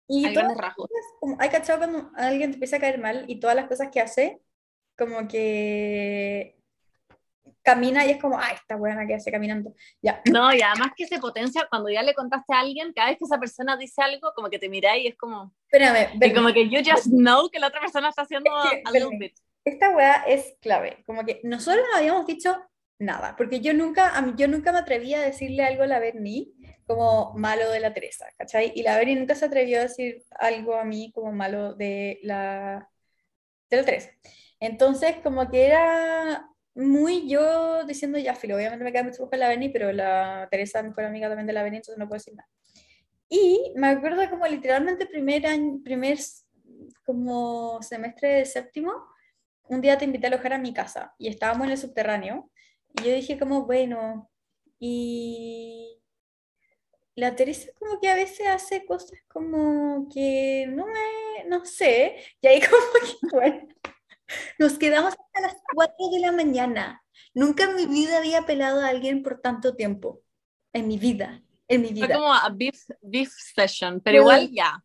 Y 0.09 0.25
A 0.25 0.33
todas 0.33 0.75
cosas, 0.75 1.05
como, 1.21 1.37
hay 1.39 1.51
cachado 1.51 1.81
cuando 1.81 2.11
alguien 2.17 2.51
te 2.51 2.55
empieza 2.55 2.77
a 2.77 2.81
caer 2.81 2.99
mal 2.99 3.27
y 3.29 3.39
todas 3.39 3.55
las 3.55 3.67
cosas 3.67 3.91
que 3.93 4.01
hace, 4.01 4.41
como 4.97 5.29
que 5.29 6.57
camina 7.63 8.07
y 8.07 8.13
es 8.13 8.19
como, 8.19 8.39
ay, 8.39 8.55
esta 8.55 8.77
buena 8.77 9.07
que 9.07 9.15
hace 9.15 9.31
caminando. 9.31 9.75
Ya. 10.01 10.23
No, 10.33 10.55
y 10.55 10.63
además 10.63 10.93
que 10.97 11.07
se 11.07 11.19
potencia 11.19 11.67
cuando 11.69 11.91
ya 11.91 12.03
le 12.03 12.15
contaste 12.15 12.55
a 12.55 12.61
alguien, 12.61 12.95
cada 12.95 13.09
vez 13.09 13.19
que 13.19 13.27
esa 13.27 13.39
persona 13.39 13.77
dice 13.77 14.01
algo, 14.01 14.33
como 14.35 14.49
que 14.49 14.59
te 14.59 14.71
miráis 14.71 15.05
y 15.05 15.09
es 15.09 15.17
como, 15.17 15.55
Espérame, 15.71 16.15
y 16.15 16.19
ven, 16.19 16.35
como 16.35 16.51
que 16.55 16.67
you 16.67 16.81
just 16.83 17.09
know 17.09 17.51
que 17.51 17.59
la 17.59 17.67
otra 17.67 17.81
persona 17.81 18.09
está 18.09 18.23
haciendo 18.23 18.51
Es 18.65 18.71
que, 18.71 18.83
a 18.87 18.91
little 18.91 19.19
bit. 19.19 19.37
esta 19.67 19.91
weá 19.91 20.25
es 20.27 20.57
clave. 20.63 21.03
Como 21.05 21.27
que 21.27 21.41
nosotros 21.45 21.85
no 21.91 21.99
habíamos 21.99 22.27
dicho 22.27 22.57
nada, 22.99 23.37
porque 23.37 23.61
yo 23.61 23.75
nunca, 23.75 24.13
yo 24.35 24.49
nunca 24.49 24.73
me 24.73 24.79
atreví 24.79 25.13
a 25.13 25.21
decirle 25.21 25.63
algo 25.63 25.83
a 25.83 25.87
la 25.87 25.99
Berni 25.99 26.54
como 26.87 27.33
malo 27.35 27.71
de 27.71 27.81
la 27.81 27.93
Teresa, 27.95 28.27
¿cachai? 28.37 28.73
Y 28.75 28.83
la 28.83 28.97
Berni 28.97 29.15
nunca 29.15 29.35
se 29.35 29.47
atrevió 29.47 29.79
a 29.79 29.85
decir 29.85 30.23
algo 30.39 30.75
a 30.75 30.85
mí 30.85 31.13
como 31.15 31.33
malo 31.33 31.75
de 31.75 32.21
la, 32.23 32.91
de 33.71 33.77
la 33.77 33.85
Teresa. 33.85 34.11
Entonces, 34.61 35.17
como 35.23 35.51
que 35.51 35.67
era 35.67 36.49
muy 36.75 37.29
yo 37.29 37.85
diciendo, 37.85 38.19
ya, 38.19 38.35
filo, 38.35 38.57
obviamente 38.57 38.85
me 38.85 38.93
queda 38.93 39.05
mucho 39.05 39.29
con 39.29 39.39
la 39.39 39.49
Berni, 39.49 39.69
pero 39.69 39.93
la 39.93 40.49
Teresa 40.51 40.81
es 40.81 40.87
mejor 40.87 41.05
amiga 41.05 41.29
también 41.29 41.47
de 41.47 41.53
la 41.53 41.63
Berni, 41.63 41.79
entonces 41.79 41.99
no 41.99 42.09
puedo 42.09 42.19
decir 42.19 42.35
nada. 42.35 42.49
Y 43.29 43.73
me 43.77 43.89
acuerdo 43.89 44.29
como 44.31 44.47
literalmente 44.47 45.07
primer 45.07 45.47
año, 45.47 45.81
primer 45.83 46.19
como 47.05 47.83
semestre 47.83 48.29
de 48.35 48.45
séptimo, 48.45 48.93
un 49.69 49.81
día 49.81 49.99
te 49.99 50.05
invité 50.05 50.27
a 50.27 50.31
alojar 50.31 50.55
a 50.55 50.59
mi 50.59 50.73
casa 50.75 51.15
y 51.19 51.29
estábamos 51.29 51.67
en 51.67 51.73
el 51.73 51.79
subterráneo 51.79 52.51
y 52.97 53.05
yo 53.05 53.15
dije 53.15 53.39
como, 53.39 53.67
bueno, 53.67 54.31
y, 54.79 56.01
la 57.17 57.37
Teresa 57.37 57.71
como 57.79 58.01
que 58.01 58.09
a 58.09 58.15
veces 58.15 58.47
hace 58.49 58.85
cosas 58.85 59.19
como 59.29 60.09
que 60.13 60.67
no 60.69 60.87
me, 60.87 61.45
no 61.49 61.65
sé, 61.65 62.17
y 62.41 62.47
ahí 62.47 62.61
como 62.61 62.83
que, 63.01 63.37
bueno, 63.37 63.69
nos 64.59 64.79
quedamos 64.79 65.15
hasta 65.15 65.41
las 65.41 65.57
4 65.75 65.95
de 66.13 66.21
la 66.21 66.33
mañana. 66.33 67.03
Nunca 67.35 67.65
en 67.65 67.77
mi 67.77 67.87
vida 67.87 68.19
había 68.19 68.47
pelado 68.47 68.81
a 68.81 68.89
alguien 68.89 69.23
por 69.23 69.41
tanto 69.41 69.75
tiempo, 69.75 70.23
en 70.73 70.89
mi 70.89 70.99
vida, 70.99 71.43
en 71.69 71.83
mi 71.83 71.89
Fue 71.89 72.07
vida. 72.07 72.15
como 72.15 72.33
a 72.33 72.49
beef, 72.51 72.79
beef 73.03 73.33
session, 73.55 74.01
pero 74.01 74.19
igual 74.19 74.51
ya. 74.53 74.83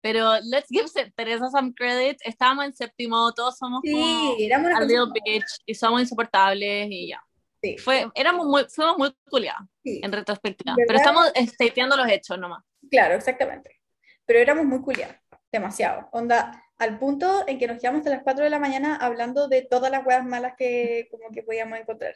Pero 0.00 0.34
let's 0.42 0.68
give 0.68 0.86
Teresa 1.16 1.48
some 1.50 1.72
credit. 1.72 2.18
Estábamos 2.24 2.66
en 2.66 2.74
séptimo, 2.74 3.32
todos 3.32 3.56
somos 3.56 3.80
como 3.80 4.36
Sí, 4.36 4.44
éramos 4.44 4.66
una 4.66 4.78
a 4.78 4.80
little 4.82 5.06
bitch 5.24 5.46
y 5.64 5.74
somos 5.74 6.02
insoportables 6.02 6.88
y 6.90 7.08
ya. 7.08 7.22
Sí, 7.64 7.78
Fue, 7.78 8.06
éramos 8.14 8.46
muy, 8.46 8.64
fuimos 8.68 8.98
muy 8.98 9.16
culiadas 9.28 9.62
sí, 9.82 10.00
en 10.02 10.12
retrospectiva. 10.12 10.74
¿Verdad? 10.76 10.84
Pero 10.86 10.98
estamos 10.98 11.32
stateando 11.54 11.96
los 11.96 12.08
hechos 12.08 12.38
nomás. 12.38 12.62
claro, 12.90 13.14
exactamente. 13.14 13.80
Pero 14.26 14.38
éramos 14.38 14.66
muy 14.66 14.80
culiados, 14.82 15.16
demasiado. 15.50 16.08
Onda, 16.12 16.62
al 16.78 16.98
punto 16.98 17.44
en 17.46 17.58
que 17.58 17.66
nos 17.66 17.78
quedamos 17.80 18.00
hasta 18.00 18.10
las 18.10 18.22
4 18.22 18.44
de 18.44 18.50
la 18.50 18.58
mañana 18.58 18.96
hablando 18.96 19.48
de 19.48 19.62
todas 19.62 19.90
las 19.90 20.04
huevas 20.04 20.26
malas 20.26 20.54
que 20.58 21.08
como 21.10 21.30
que 21.30 21.42
podíamos 21.42 21.78
encontrar. 21.78 22.14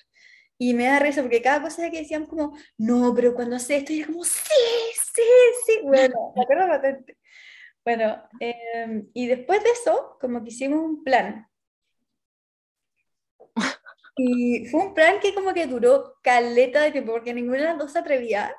Y 0.59 0.75
me 0.75 0.85
da 0.85 0.99
risa 0.99 1.23
porque 1.23 1.41
cada 1.41 1.63
cosa 1.63 1.91
que 1.91 2.01
decíamos 2.01 2.29
como, 2.29 2.57
no, 2.77 3.15
pero 3.15 3.35
cuando 3.35 3.57
hace 3.57 3.77
esto, 3.77 3.93
y 3.93 4.01
era 4.01 4.09
como, 4.09 4.25
sí, 4.25 4.43
sí, 5.15 5.23
sí. 5.67 5.81
Bueno, 5.85 6.33
me 6.37 6.43
acuerdo 6.43 6.67
patente. 6.67 7.17
Bueno, 7.85 8.23
eh, 8.41 9.05
y 9.15 9.27
después 9.29 9.63
de 9.63 9.71
eso, 9.71 10.19
como 10.21 10.43
que 10.43 10.51
hicimos 10.51 10.81
un 10.81 11.03
plan. 11.03 11.48
Y 14.19 14.67
fue 14.67 14.81
un 14.81 14.95
plan 14.95 15.21
que 15.21 15.33
como 15.33 15.55
que 15.55 15.67
duró 15.67 16.17
caleta 16.23 16.83
de 16.83 16.91
tiempo, 16.91 17.13
porque 17.13 17.33
ninguna 17.33 17.59
de 17.59 17.65
las 17.65 17.79
dos 17.79 17.93
se 17.93 18.01
atrevía. 18.01 18.55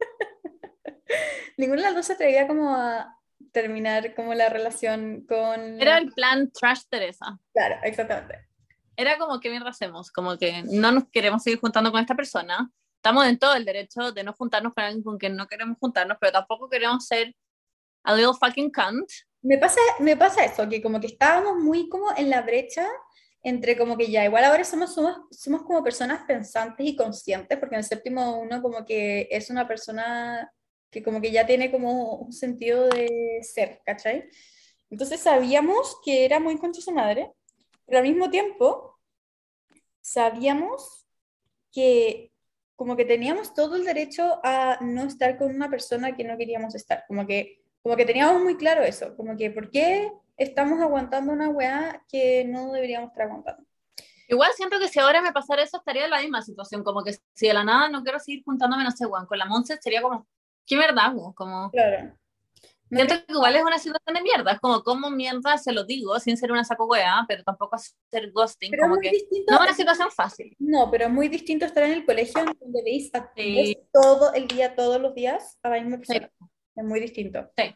ninguna 1.56 1.82
de 1.82 1.88
las 1.88 1.94
dos 1.96 2.06
se 2.06 2.12
atrevía 2.12 2.46
como 2.46 2.74
a 2.74 3.18
terminar 3.52 4.14
como 4.14 4.34
la 4.34 4.48
relación 4.48 5.26
con... 5.28 5.80
Era 5.80 5.98
el 5.98 6.12
plan 6.12 6.50
Trash 6.52 6.82
Teresa. 6.88 7.38
Claro, 7.52 7.76
exactamente. 7.82 8.48
Era 8.96 9.18
como, 9.18 9.40
¿qué 9.40 9.50
mierda 9.50 9.70
hacemos? 9.70 10.12
Como 10.12 10.38
que 10.38 10.62
no 10.62 10.92
nos 10.92 11.08
queremos 11.10 11.42
seguir 11.42 11.58
juntando 11.58 11.90
con 11.90 12.00
esta 12.00 12.14
persona. 12.14 12.70
Estamos 12.96 13.26
en 13.26 13.38
todo 13.38 13.54
el 13.54 13.64
derecho 13.64 14.12
de 14.12 14.22
no 14.22 14.32
juntarnos 14.32 14.74
con 14.74 14.84
alguien 14.84 15.02
con 15.02 15.18
quien 15.18 15.36
no 15.36 15.46
queremos 15.48 15.76
juntarnos, 15.78 16.18
pero 16.20 16.32
tampoco 16.32 16.68
queremos 16.68 17.04
ser 17.04 17.34
a 18.04 18.14
little 18.14 18.34
fucking 18.38 18.70
cunt. 18.70 19.10
Me 19.42 19.58
pasa, 19.58 19.80
me 19.98 20.16
pasa 20.16 20.44
eso, 20.44 20.68
que 20.68 20.80
como 20.80 21.00
que 21.00 21.08
estábamos 21.08 21.56
muy 21.56 21.88
como 21.88 22.16
en 22.16 22.30
la 22.30 22.42
brecha 22.42 22.88
entre 23.44 23.76
como 23.76 23.96
que 23.98 24.10
ya, 24.10 24.24
igual 24.24 24.42
ahora 24.44 24.64
somos, 24.64 24.94
somos, 24.94 25.18
somos 25.30 25.62
como 25.64 25.84
personas 25.84 26.24
pensantes 26.26 26.86
y 26.86 26.96
conscientes, 26.96 27.58
porque 27.58 27.74
en 27.74 27.80
el 27.80 27.84
séptimo 27.84 28.38
uno 28.40 28.62
como 28.62 28.86
que 28.86 29.28
es 29.30 29.50
una 29.50 29.68
persona 29.68 30.50
que 30.90 31.02
como 31.02 31.20
que 31.20 31.30
ya 31.30 31.44
tiene 31.44 31.70
como 31.70 32.16
un 32.16 32.32
sentido 32.32 32.88
de 32.88 33.40
ser, 33.42 33.82
¿cachai? 33.84 34.24
Entonces 34.88 35.20
sabíamos 35.20 36.00
que 36.02 36.24
era 36.24 36.40
muy 36.40 36.56
contra 36.56 36.80
su 36.80 36.90
madre, 36.90 37.32
pero 37.84 37.98
al 37.98 38.04
mismo 38.04 38.30
tiempo 38.30 38.98
sabíamos 40.00 41.06
que 41.70 42.32
como 42.76 42.96
que 42.96 43.04
teníamos 43.04 43.52
todo 43.52 43.76
el 43.76 43.84
derecho 43.84 44.40
a 44.42 44.78
no 44.80 45.04
estar 45.04 45.36
con 45.36 45.54
una 45.54 45.68
persona 45.68 46.16
que 46.16 46.24
no 46.24 46.38
queríamos 46.38 46.74
estar, 46.74 47.04
como 47.06 47.26
que, 47.26 47.62
como 47.82 47.94
que 47.94 48.06
teníamos 48.06 48.42
muy 48.42 48.56
claro 48.56 48.82
eso, 48.82 49.14
como 49.16 49.36
que 49.36 49.50
¿por 49.50 49.70
qué 49.70 50.10
estamos 50.36 50.80
aguantando 50.80 51.32
una 51.32 51.48
weá 51.48 52.04
que 52.08 52.44
no 52.44 52.72
deberíamos 52.72 53.10
estar 53.10 53.26
aguantando? 53.26 53.64
Igual 54.28 54.50
siento 54.56 54.78
que 54.78 54.88
si 54.88 54.98
ahora 55.00 55.20
me 55.20 55.32
pasara 55.32 55.62
eso 55.62 55.76
estaría 55.76 56.04
en 56.04 56.10
la 56.10 56.20
misma 56.20 56.40
situación, 56.42 56.82
como 56.82 57.04
que 57.04 57.12
si 57.34 57.46
de 57.46 57.54
la 57.54 57.62
nada 57.64 57.88
no 57.90 58.02
quiero 58.02 58.18
seguir 58.18 58.42
juntándome, 58.44 58.82
no 58.84 58.90
sé, 58.90 59.06
weón, 59.06 59.26
con 59.26 59.38
la 59.38 59.44
Monse 59.44 59.76
sería 59.80 60.00
como, 60.02 60.26
¿qué 60.66 60.76
verdad, 60.76 61.14
weón? 61.14 61.32
Como, 61.34 61.70
Claro. 61.70 62.16
No 62.90 62.98
siento 63.00 63.26
que 63.26 63.32
igual 63.32 63.56
es 63.56 63.62
una 63.62 63.78
situación 63.78 64.14
de 64.14 64.22
mierda, 64.22 64.52
es 64.52 64.60
como, 64.60 64.82
¿cómo 64.82 65.10
mierda 65.10 65.58
se 65.58 65.72
lo 65.72 65.84
digo 65.84 66.18
sin 66.20 66.36
ser 66.36 66.52
una 66.52 66.64
saco 66.64 66.86
wea, 66.86 67.24
pero 67.26 67.42
tampoco 67.42 67.74
hacer 67.76 68.30
ghosting, 68.30 68.70
Pero 68.70 68.82
como 68.84 68.94
muy 68.96 69.02
que 69.02 69.10
distinto, 69.10 69.52
no 69.52 69.56
es 69.58 69.62
una 69.64 69.74
situación 69.74 70.10
fácil. 70.10 70.54
no, 70.58 70.90
pero 70.90 71.06
es 71.06 71.10
muy 71.10 71.28
distinto 71.28 71.64
estar 71.64 71.82
en 71.82 71.92
el 71.92 72.04
colegio 72.06 72.44
donde 72.60 72.82
veis 72.84 73.12
a 73.14 73.32
Sí. 73.36 73.76
todo 73.92 74.32
el 74.34 74.46
día, 74.46 74.74
todos 74.76 75.00
los 75.00 75.14
días 75.14 75.58
a 75.62 75.70
la 75.70 75.80
misma 75.80 75.96
persona. 75.98 76.30
Es 76.76 76.84
muy 76.84 77.00
distinto. 77.00 77.50
Sí. 77.56 77.74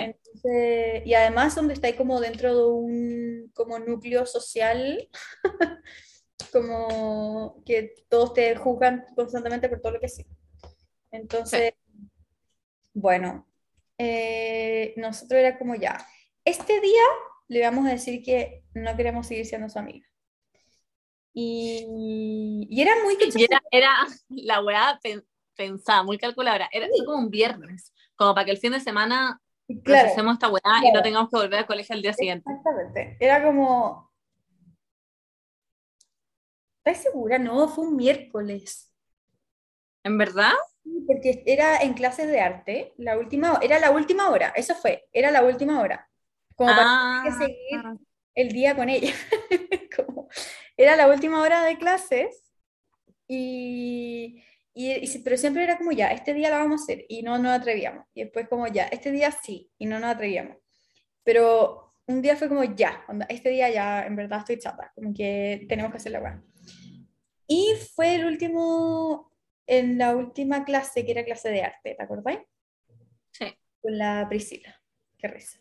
Sí. 0.00 0.04
Entonces, 0.04 1.02
y 1.06 1.14
además 1.14 1.54
donde 1.54 1.74
estáis 1.74 1.96
como 1.96 2.20
dentro 2.20 2.54
de 2.56 2.64
un 2.66 3.50
como 3.54 3.78
núcleo 3.78 4.26
social, 4.26 5.08
como 6.52 7.62
que 7.64 7.94
todos 8.08 8.34
te 8.34 8.56
juzgan 8.56 9.04
constantemente 9.14 9.68
por 9.68 9.80
todo 9.80 9.92
lo 9.92 10.00
que 10.00 10.08
sí. 10.08 10.26
Entonces, 11.10 11.72
bueno, 12.94 13.46
eh, 13.98 14.94
nosotros 14.96 15.38
era 15.38 15.58
como 15.58 15.74
ya, 15.74 15.98
este 16.44 16.80
día 16.80 17.02
le 17.48 17.60
vamos 17.62 17.86
a 17.86 17.90
decir 17.92 18.22
que 18.22 18.64
no 18.74 18.96
queremos 18.96 19.26
seguir 19.26 19.46
siendo 19.46 19.68
su 19.68 19.78
amiga. 19.78 20.06
Y, 21.32 22.66
y 22.70 22.80
era 22.80 22.92
muy 23.04 23.16
Y 23.20 23.44
era, 23.44 23.60
era 23.70 23.90
la 24.28 24.62
weá 24.64 24.98
pen- 25.02 25.24
pensada, 25.54 26.02
muy 26.02 26.16
calculadora, 26.18 26.68
era 26.72 26.86
fue 26.88 27.04
como 27.04 27.18
un 27.18 27.30
viernes, 27.30 27.92
como 28.14 28.34
para 28.34 28.46
que 28.46 28.52
el 28.52 28.58
fin 28.58 28.72
de 28.72 28.80
semana 28.80 29.40
claro, 29.82 30.02
procesemos 30.04 30.34
esta 30.34 30.48
weá 30.48 30.60
y 30.64 30.80
Claro. 30.80 30.94
no 30.94 31.02
tengamos 31.02 31.30
que 31.30 31.36
volver 31.36 31.58
al 31.60 31.66
colegio 31.66 31.94
al 31.94 32.02
día 32.02 32.12
siguiente. 32.12 32.50
exactamente. 32.50 33.16
Era 33.20 33.42
como, 33.42 34.10
¿estás 36.84 37.02
segura? 37.02 37.38
No, 37.38 37.68
fue 37.68 37.86
un 37.86 37.96
miércoles. 37.96 38.92
¿En 40.04 40.18
verdad? 40.18 40.52
Sí, 40.84 41.04
Porque 41.06 41.42
era 41.46 41.78
en 41.82 41.94
clases 41.94 42.28
de 42.28 42.40
arte, 42.40 42.94
la 42.96 43.18
última, 43.18 43.58
era 43.60 43.78
la 43.80 43.90
última 43.90 44.30
hora, 44.30 44.52
eso 44.54 44.74
fue, 44.74 45.08
era 45.12 45.30
la 45.30 45.42
última 45.42 45.80
hora. 45.80 46.08
Como 46.54 46.70
para 46.70 46.84
Ah, 46.86 47.22
que 47.24 47.32
seguir 47.32 47.82
el 48.34 48.48
día 48.52 48.76
con 48.76 48.88
ella. 48.88 49.12
Como- 49.96 50.28
era 50.76 50.94
la 50.96 51.08
última 51.08 51.40
hora 51.42 51.64
de 51.64 51.76
clases 51.78 52.42
y, 53.28 54.42
y- 54.76 54.92
y 55.04 55.18
pero 55.20 55.36
siempre 55.36 55.64
era 55.64 55.78
como 55.78 55.90
ya, 55.92 56.08
este 56.12 56.34
día 56.34 56.50
la 56.50 56.58
vamos 56.58 56.82
a 56.82 56.84
hacer 56.84 57.06
y 57.08 57.22
no 57.22 57.38
nos 57.38 57.52
atrevíamos. 57.58 58.06
Y 58.14 58.22
después 58.24 58.46
como 58.48 58.66
ya, 58.68 58.84
este 58.88 59.10
día 59.10 59.30
sí 59.32 59.70
y 59.78 59.86
no 59.86 59.98
nos 59.98 60.10
atrevíamos. 60.14 60.58
Pero 61.24 61.94
un 62.06 62.22
día 62.22 62.36
fue 62.36 62.48
como 62.48 62.62
ya, 62.62 63.04
onda, 63.08 63.26
este 63.28 63.50
día 63.50 63.70
ya 63.70 64.06
en 64.06 64.14
verdad 64.16 64.40
estoy 64.40 64.58
chata, 64.58 64.92
como 64.94 65.12
que 65.14 65.64
tenemos 65.68 65.90
que 65.90 65.96
hacer 65.98 66.12
la 66.12 66.20
weá. 66.20 66.42
Y 67.48 67.74
fue 67.94 68.14
el 68.16 68.26
último, 68.26 69.32
en 69.66 69.98
la 69.98 70.14
última 70.14 70.64
clase, 70.64 71.04
que 71.04 71.12
era 71.12 71.24
clase 71.24 71.48
de 71.50 71.62
arte, 71.62 71.94
¿te 71.94 72.02
acordáis? 72.02 72.40
Sí. 73.32 73.46
Con 73.82 73.98
la 73.98 74.26
Priscila, 74.28 74.80
qué 75.18 75.28
risa. 75.28 75.58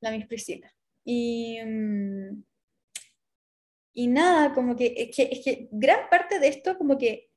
La 0.00 0.10
Miss 0.12 0.26
Priscila. 0.26 0.72
Y, 1.04 1.58
mm, 1.64 2.42
y 3.92 4.06
nada, 4.08 4.52
como 4.54 4.76
que 4.76 4.94
es, 4.96 5.14
que 5.16 5.28
es 5.30 5.44
que 5.44 5.68
gran 5.72 6.08
parte 6.08 6.38
de 6.38 6.48
esto, 6.48 6.78
como 6.78 6.96
que 6.96 7.29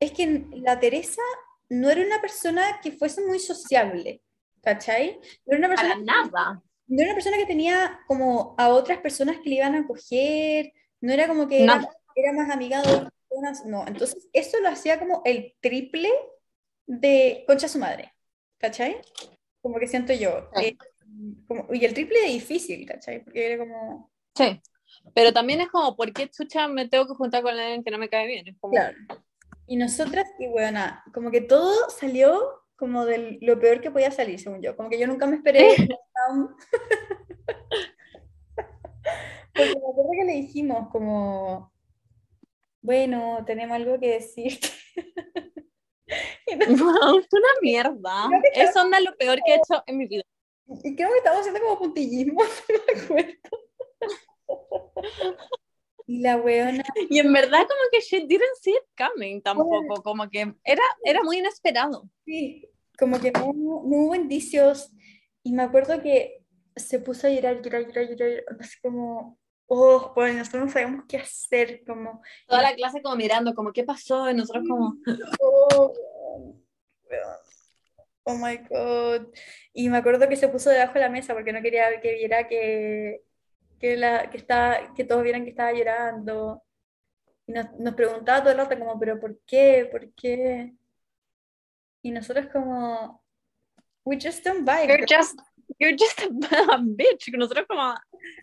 es 0.00 0.12
que 0.12 0.46
la 0.54 0.80
Teresa 0.80 1.22
no 1.68 1.90
era 1.90 2.02
una 2.04 2.20
persona 2.20 2.80
que 2.82 2.92
fuese 2.92 3.24
muy 3.24 3.38
sociable, 3.38 4.22
¿cachai? 4.62 5.20
No 5.46 5.56
era 5.56 5.66
una 5.66 5.76
Para 5.76 5.88
persona, 5.94 6.22
nada. 6.24 6.62
no 6.88 6.96
era 7.02 7.10
una 7.10 7.14
persona 7.14 7.36
que 7.36 7.46
tenía 7.46 8.00
como 8.08 8.54
a 8.58 8.70
otras 8.70 8.98
personas 8.98 9.38
que 9.38 9.50
le 9.50 9.56
iban 9.56 9.74
a 9.74 9.80
acoger, 9.80 10.72
no 11.00 11.12
era 11.12 11.28
como 11.28 11.46
que 11.46 11.62
era, 11.62 11.88
era 12.16 12.32
más 12.32 12.50
amiga 12.50 12.82
de 12.82 12.88
otras 12.92 13.12
personas, 13.28 13.66
no. 13.66 13.86
Entonces, 13.86 14.28
eso 14.32 14.58
lo 14.60 14.68
hacía 14.68 14.98
como 14.98 15.22
el 15.24 15.54
triple 15.60 16.10
de 16.86 17.44
concha 17.46 17.68
su 17.68 17.78
madre, 17.78 18.12
¿cachai? 18.58 19.00
Como 19.62 19.78
que 19.78 19.86
siento 19.86 20.12
yo. 20.12 20.48
Sí. 20.56 20.64
eh, 20.64 20.76
como- 21.46 21.66
y 21.72 21.84
el 21.84 21.94
triple 21.94 22.20
de 22.20 22.26
difícil, 22.28 22.86
¿cachai? 22.86 23.22
Porque 23.22 23.46
era 23.52 23.58
como, 23.58 24.10
Sí. 24.34 24.60
Pero 25.14 25.32
también 25.32 25.60
es 25.60 25.68
como, 25.68 25.96
¿por 25.96 26.12
qué 26.12 26.28
chucha 26.28 26.66
me 26.66 26.88
tengo 26.88 27.06
que 27.06 27.14
juntar 27.14 27.42
con 27.42 27.56
alguien 27.56 27.84
que 27.84 27.90
no 27.90 27.98
me 27.98 28.08
cae 28.08 28.26
bien? 28.26 28.48
Es 28.48 28.56
como, 28.58 28.72
claro. 28.72 28.96
Y 29.70 29.76
nosotras, 29.76 30.26
y 30.40 30.48
bueno, 30.48 30.80
como 31.14 31.30
que 31.30 31.40
todo 31.42 31.88
salió 31.90 32.64
como 32.74 33.04
de 33.04 33.38
lo 33.40 33.60
peor 33.60 33.80
que 33.80 33.92
podía 33.92 34.10
salir, 34.10 34.40
según 34.40 34.60
yo. 34.60 34.74
Como 34.76 34.90
que 34.90 34.98
yo 34.98 35.06
nunca 35.06 35.26
me 35.28 35.36
esperé 35.36 35.76
Porque 39.54 39.70
me 39.74 39.88
acuerdo 39.90 40.10
que 40.12 40.24
le 40.24 40.32
dijimos 40.32 40.88
como, 40.90 41.72
bueno, 42.82 43.44
tenemos 43.46 43.76
algo 43.76 43.96
que 44.00 44.10
decir. 44.14 44.58
no- 46.68 46.84
Wow, 46.84 47.18
es 47.20 47.28
una 47.32 47.48
mierda. 47.62 48.28
Eso 48.54 48.80
onda 48.82 48.98
lo 48.98 49.14
peor 49.16 49.38
que 49.44 49.52
he 49.52 49.56
hecho 49.56 49.84
en 49.86 49.98
mi 49.98 50.06
vida. 50.08 50.24
y 50.82 50.96
creo 50.96 51.10
que 51.10 51.18
estamos 51.18 51.40
haciendo 51.40 51.60
como 51.60 51.78
puntillismo, 51.78 52.42
no 52.42 52.78
me 52.86 53.02
acuerdo. 53.02 53.38
Y 56.10 56.22
la 56.22 56.36
weona, 56.38 56.82
Y 57.08 57.20
en 57.20 57.32
verdad 57.32 57.60
como 57.68 57.82
que 57.92 58.00
she 58.00 58.26
didn't 58.26 58.56
see 58.60 58.72
it 58.72 58.82
coming 58.98 59.40
tampoco, 59.40 60.02
como 60.02 60.28
que 60.28 60.40
era, 60.64 60.82
era 61.04 61.22
muy 61.22 61.38
inesperado. 61.38 62.10
sí, 62.24 62.68
como 62.98 63.20
que 63.20 63.30
no, 63.30 63.52
no 63.54 63.96
hubo 63.96 64.14
indicios. 64.16 64.90
Y 65.44 65.52
me 65.52 65.62
acuerdo 65.62 66.02
que 66.02 66.42
se 66.74 66.98
puso 66.98 67.28
a 67.28 67.30
llorar, 67.30 67.62
llorar, 67.62 67.86
llorar, 67.86 68.08
llorar, 68.08 68.44
así 68.58 68.80
como, 68.82 69.38
oh, 69.68 70.10
pues 70.12 70.34
nosotros 70.34 70.64
no 70.64 70.72
sabemos 70.72 71.04
qué 71.08 71.18
hacer, 71.18 71.84
como, 71.86 72.20
Toda 72.48 72.62
la 72.62 72.74
clase 72.74 73.02
como 73.02 73.14
mirando, 73.14 73.54
como, 73.54 73.72
¿qué 73.72 73.84
pasó? 73.84 74.28
Y 74.28 74.34
nosotros 74.34 74.64
como, 74.68 74.96
oh. 75.40 75.94
Oh 78.24 78.34
my 78.34 78.56
God. 78.68 79.32
Y 79.72 79.88
me 79.88 79.98
acuerdo 79.98 80.28
que 80.28 80.34
se 80.34 80.48
puso 80.48 80.70
debajo 80.70 80.94
de 80.94 81.00
la 81.00 81.08
mesa 81.08 81.34
porque 81.34 81.52
no 81.52 81.62
quería 81.62 82.00
que 82.00 82.14
viera 82.14 82.48
que, 82.48 83.22
que, 83.80 83.96
la, 83.96 84.30
que, 84.30 84.36
estaba, 84.36 84.94
que 84.94 85.04
todos 85.04 85.22
vieran 85.22 85.44
que 85.44 85.50
estaba 85.50 85.72
llorando. 85.72 86.62
Y 87.46 87.52
nos, 87.52 87.72
nos 87.78 87.94
preguntaba 87.94 88.40
todo 88.40 88.52
el 88.52 88.58
rato 88.58 88.78
como, 88.78 88.98
pero 88.98 89.18
¿por 89.18 89.40
qué? 89.46 89.88
¿Por 89.90 90.12
qué? 90.12 90.74
Y 92.02 92.10
nosotros 92.12 92.46
como, 92.52 93.22
we 94.04 94.16
just 94.16 94.44
don't 94.44 94.60
vibe. 94.60 94.88
You're 94.88 95.06
just, 95.08 95.40
you're 95.80 95.96
just 95.98 96.20
a, 96.20 96.26
a 96.74 96.78
bitch. 96.78 97.28
Nosotros 97.32 97.66
como, 97.68 97.82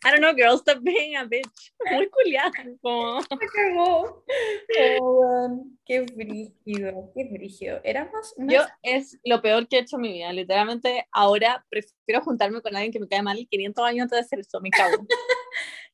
I 0.03 0.09
don't 0.11 0.19
know, 0.19 0.33
girl, 0.35 0.55
stop 0.57 0.79
being 0.81 1.15
a 1.15 1.23
bitch. 1.25 1.71
Muy 1.91 2.09
culiada. 2.09 2.51
Como, 2.81 3.19
Me 3.21 3.47
cagó. 3.55 4.23
Oh, 4.99 5.65
qué 5.85 6.01
brígido, 6.01 7.11
qué 7.15 7.23
brígido. 7.31 7.79
Éramos 7.83 8.33
unas- 8.37 8.53
yo 8.53 8.61
es 8.83 9.17
lo 9.23 9.41
peor 9.41 9.67
que 9.67 9.77
he 9.77 9.79
hecho 9.81 9.95
en 9.97 10.01
mi 10.01 10.13
vida. 10.13 10.33
Literalmente, 10.33 11.07
ahora 11.11 11.65
prefiero 11.69 12.21
juntarme 12.23 12.61
con 12.61 12.75
alguien 12.75 12.91
que 12.91 12.99
me 12.99 13.07
cae 13.07 13.21
mal 13.21 13.47
500 13.49 13.85
años 13.85 14.03
antes 14.03 14.17
de 14.17 14.25
hacer 14.25 14.39
eso. 14.39 14.59
Me 14.59 14.69
cago. 14.69 15.05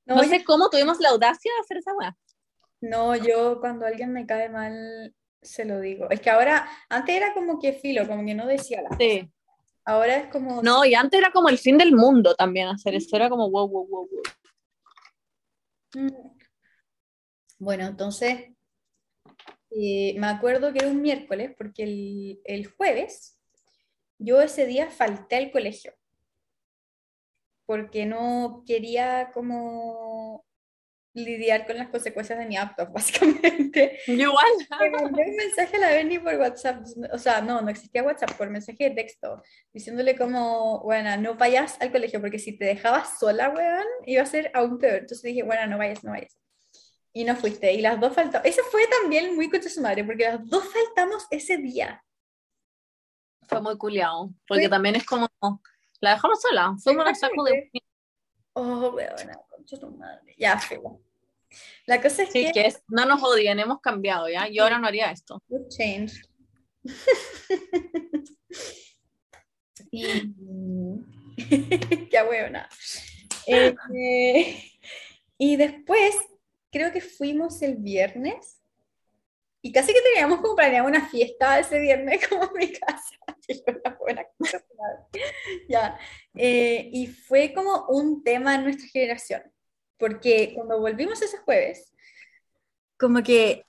No, 0.06 0.16
No 0.16 0.24
yo- 0.24 0.30
sé 0.30 0.44
cómo 0.44 0.70
tuvimos 0.70 1.00
la 1.00 1.10
audacia 1.10 1.52
de 1.54 1.60
hacer 1.62 1.78
esa 1.78 1.94
weá. 1.94 2.18
No, 2.82 3.16
yo 3.16 3.60
cuando 3.62 3.86
alguien 3.86 4.12
me 4.12 4.26
cae 4.26 4.50
mal, 4.50 5.14
se 5.42 5.64
lo 5.66 5.80
digo. 5.80 6.10
Es 6.10 6.20
que 6.20 6.30
ahora, 6.30 6.68
antes 6.90 7.16
era 7.16 7.34
como 7.34 7.60
que 7.60 7.74
filo, 7.74 8.06
como 8.08 8.26
que 8.26 8.34
no 8.34 8.46
decía 8.48 8.82
cosas. 8.84 8.98
Sí. 9.00 9.30
Ahora 9.86 10.18
es 10.18 10.28
como, 10.28 10.62
No, 10.62 10.86
y 10.86 10.96
antes 10.96 11.20
era 11.20 11.32
como 11.32 11.50
el 11.50 11.58
fin 11.58 11.78
del 11.78 11.94
mundo 11.94 12.36
también 12.36 12.70
hacer 12.70 12.96
eso. 12.96 13.16
Era 13.16 13.30
como 13.30 13.50
wow, 13.50 13.68
wow, 13.68 13.88
wow, 13.88 14.10
wow. 14.10 14.22
Mm. 15.96 16.34
Bueno, 17.60 17.86
entonces, 17.86 18.54
eh, 19.72 20.16
me 20.18 20.28
acuerdo 20.28 20.72
que 20.72 20.80
era 20.80 20.88
un 20.88 21.02
miércoles, 21.02 21.54
porque 21.58 21.84
el, 21.84 22.42
el 22.46 22.68
jueves 22.68 23.38
yo 24.18 24.42
ese 24.42 24.66
día 24.66 24.90
falté 24.90 25.36
al 25.36 25.52
colegio, 25.52 25.94
porque 27.66 28.06
no 28.06 28.64
quería 28.66 29.32
como 29.34 30.23
lidiar 31.16 31.66
con 31.68 31.78
las 31.78 31.90
consecuencias 31.90 32.40
de 32.40 32.46
mi 32.46 32.58
acto, 32.58 32.88
básicamente. 32.92 34.00
Igual. 34.08 34.46
Le 34.80 34.90
mandé 34.90 35.24
un 35.30 35.36
mensaje 35.36 35.76
a 35.78 35.80
la 35.80 35.90
Berni 35.90 36.20
por 36.20 36.36
WhatsApp, 36.36 36.84
o 37.12 37.18
sea, 37.18 37.42
no, 37.42 37.62
no 37.62 37.70
existía 37.70 38.04
WhatsApp, 38.04 38.32
por 38.38 38.50
mensaje 38.50 38.90
de 38.90 38.92
texto, 38.92 39.42
diciéndole 39.72 40.16
como, 40.18 40.82
bueno, 40.82 41.16
no 41.18 41.36
vayas 41.36 41.78
al 41.82 41.92
colegio, 41.92 42.20
porque 42.20 42.40
si 42.40 42.58
te 42.58 42.66
dejabas 42.66 43.20
sola, 43.20 43.50
weón, 43.50 43.86
iba 44.06 44.24
a 44.24 44.26
ser 44.26 44.52
aún 44.54 44.78
peor. 44.80 44.96
Entonces 45.00 45.22
dije, 45.24 45.44
bueno, 45.44 45.68
no 45.68 45.78
vayas, 45.78 46.04
no 46.04 46.12
vayas. 46.12 46.38
Y 47.14 47.26
no 47.26 47.36
fuiste, 47.36 47.72
y 47.74 47.82
las 47.82 48.00
dos 48.00 48.14
faltaron. 48.14 48.48
Ese 48.48 48.64
fue 48.64 48.82
también 48.88 49.36
muy 49.36 49.50
concha 49.50 49.70
su 49.70 49.82
madre, 49.82 50.04
porque 50.04 50.24
las 50.24 50.46
dos 50.48 50.64
faltamos 50.74 51.28
ese 51.30 51.58
día. 51.58 52.04
Fue 53.48 53.62
muy 53.62 53.78
culiado. 53.78 54.32
Porque 54.48 54.64
Fue- 54.64 54.70
también 54.70 54.96
es 54.96 55.06
como, 55.06 55.30
la 56.00 56.16
dejamos 56.16 56.42
sola. 56.42 56.74
Fuimos 56.84 57.06
a 57.06 57.14
saco 57.14 57.44
de... 57.44 57.70
Oh, 58.54 58.90
weón, 58.96 59.32
concha 59.64 59.78
su 59.78 59.92
madre. 59.92 60.36
Ya, 60.38 60.60
fue. 60.60 60.80
La 61.86 62.02
cosa 62.02 62.24
es 62.24 62.32
Sí, 62.32 62.46
que... 62.46 62.52
que 62.52 62.68
es, 62.68 62.82
no 62.88 63.06
nos 63.06 63.22
odien, 63.24 63.60
hemos 63.60 63.80
cambiado, 63.80 64.30
¿ya? 64.30 64.48
Yo 64.48 64.64
ahora 64.64 64.80
no 64.80 64.88
haría 64.88 65.12
esto. 65.12 65.42
Good 65.48 65.68
change. 65.70 66.22
y... 69.92 70.32
Qué 72.10 72.24
huevona. 72.30 72.70
Eh, 73.48 73.76
eh, 73.96 74.64
y 75.38 75.56
después, 75.56 76.16
creo 76.72 76.92
que 76.92 77.02
fuimos 77.02 77.62
el 77.62 77.76
viernes. 77.78 78.60
Y 79.62 79.72
casi 79.72 79.94
que 79.94 80.02
teníamos 80.02 80.42
como 80.42 80.58
planeado 80.58 80.88
una 80.88 81.08
fiesta 81.08 81.58
ese 81.60 81.80
viernes 81.80 82.28
como 82.30 82.44
en 82.44 82.54
mi 82.58 82.72
casa. 82.74 83.16
Ya. 85.70 85.98
Eh, 86.36 86.90
y 86.92 87.08
fue 87.08 87.54
como 87.54 87.86
un 87.88 88.24
tema 88.24 88.56
en 88.56 88.64
nuestra 88.64 88.88
generación. 88.88 89.53
Porque 90.04 90.52
cuando 90.54 90.82
volvimos 90.82 91.22
ese 91.22 91.38
jueves, 91.38 91.94
como 93.00 93.24
que 93.24 93.66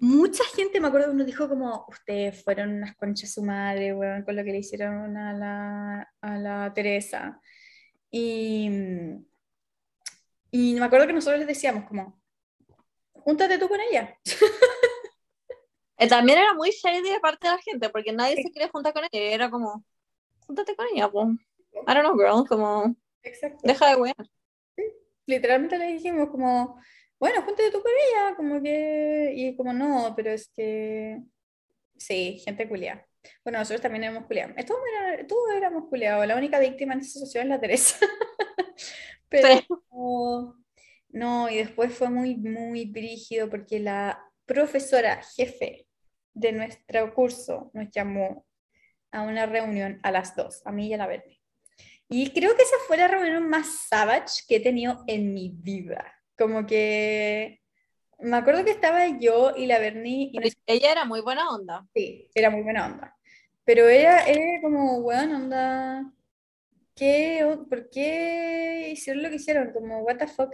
mucha 0.00 0.42
gente, 0.56 0.80
me 0.80 0.88
acuerdo, 0.88 1.14
nos 1.14 1.24
dijo 1.24 1.48
como, 1.48 1.86
ustedes 1.88 2.42
fueron 2.42 2.78
unas 2.78 2.96
conchas 2.96 3.32
su 3.32 3.44
madre, 3.44 3.94
weón, 3.94 4.24
con 4.24 4.34
lo 4.34 4.42
que 4.42 4.50
le 4.50 4.58
hicieron 4.58 5.16
a 5.16 5.32
la, 5.32 6.12
a 6.20 6.36
la 6.36 6.74
Teresa. 6.74 7.40
Y, 8.10 8.68
y 10.50 10.74
me 10.74 10.84
acuerdo 10.84 11.06
que 11.06 11.12
nosotros 11.12 11.38
les 11.38 11.46
decíamos 11.46 11.84
como, 11.84 12.20
júntate 13.12 13.56
tú 13.56 13.68
con 13.68 13.78
ella. 13.80 14.18
Eh, 15.98 16.08
también 16.08 16.38
era 16.38 16.54
muy 16.54 16.70
shady 16.70 17.08
de 17.08 17.20
parte 17.20 17.46
de 17.46 17.54
la 17.54 17.62
gente, 17.62 17.88
porque 17.88 18.12
nadie 18.12 18.34
se 18.34 18.50
quería 18.50 18.68
juntar 18.68 18.92
con 18.92 19.04
ella. 19.04 19.34
Era 19.34 19.48
como, 19.48 19.84
júntate 20.44 20.74
con 20.74 20.86
ella, 20.92 21.08
pues. 21.08 21.28
I 21.28 21.94
don't 21.94 22.00
know, 22.00 22.18
girl, 22.18 22.44
como, 22.48 22.96
Exacto. 23.22 23.60
deja 23.62 23.90
de 23.90 23.94
wear. 23.94 24.16
Literalmente 25.36 25.78
le 25.78 25.86
dijimos 25.94 26.28
como, 26.30 26.80
bueno, 27.18 27.42
júntate 27.42 27.70
tú 27.70 27.82
con 27.82 27.92
ella, 27.92 28.36
como 28.36 28.62
que, 28.62 29.32
y 29.34 29.56
como 29.56 29.72
no, 29.72 30.12
pero 30.16 30.30
es 30.32 30.48
que, 30.56 31.20
sí, 31.96 32.40
gente 32.44 32.68
culiada. 32.68 33.06
Bueno, 33.44 33.58
nosotros 33.60 33.80
también 33.82 34.04
éramos 34.04 34.26
culiados. 34.26 34.54
Todos, 34.66 34.80
era- 34.92 35.26
todos 35.26 35.52
éramos 35.56 35.88
culiados, 35.88 36.26
la 36.26 36.36
única 36.36 36.58
víctima 36.60 36.94
en 36.94 37.00
esa 37.00 37.10
situación 37.12 37.44
es 37.44 37.48
la 37.50 37.60
Teresa. 37.60 37.96
Pero, 39.28 39.48
Sí. 39.48 39.66
no, 41.10 41.50
y 41.50 41.56
después 41.58 41.92
fue 41.94 42.10
muy, 42.10 42.36
muy 42.36 42.86
brígido 42.86 43.48
porque 43.50 43.80
la 43.80 44.18
profesora 44.46 45.22
jefe 45.36 45.86
de 46.34 46.52
nuestro 46.52 47.14
curso 47.14 47.70
nos 47.74 47.90
llamó 47.90 48.46
a 49.12 49.22
una 49.22 49.46
reunión 49.46 50.00
a 50.02 50.10
las 50.10 50.34
dos, 50.36 50.62
a 50.66 50.72
mí 50.72 50.88
y 50.88 50.94
a 50.94 50.98
la 50.98 51.06
Verde. 51.06 51.38
Y 52.12 52.30
creo 52.30 52.54
que 52.54 52.62
esa 52.62 52.76
fue 52.86 52.98
la 52.98 53.08
reunión 53.08 53.48
más 53.48 53.86
savage 53.88 54.42
que 54.46 54.56
he 54.56 54.60
tenido 54.60 55.02
en 55.06 55.32
mi 55.32 55.50
vida. 55.54 56.14
Como 56.36 56.66
que 56.66 57.62
me 58.18 58.36
acuerdo 58.36 58.64
que 58.64 58.70
estaba 58.70 59.06
yo 59.18 59.54
y 59.56 59.66
la 59.66 59.78
Berni 59.78 60.30
y 60.32 60.38
Pero 60.38 60.54
ella 60.66 60.92
era 60.92 61.04
muy 61.06 61.22
buena 61.22 61.48
onda. 61.48 61.86
Sí, 61.94 62.28
era 62.34 62.50
muy 62.50 62.62
buena 62.62 62.86
onda. 62.86 63.16
Pero 63.64 63.88
era, 63.88 64.26
era 64.26 64.60
como, 64.60 64.98
weón, 64.98 65.34
onda. 65.34 66.12
¿Qué, 66.94 67.46
¿Por 67.68 67.88
qué 67.88 68.90
hicieron 68.92 69.22
lo 69.22 69.30
que 69.30 69.36
hicieron? 69.36 69.72
Como, 69.72 70.00
what 70.00 70.18
the 70.18 70.26
fuck. 70.26 70.52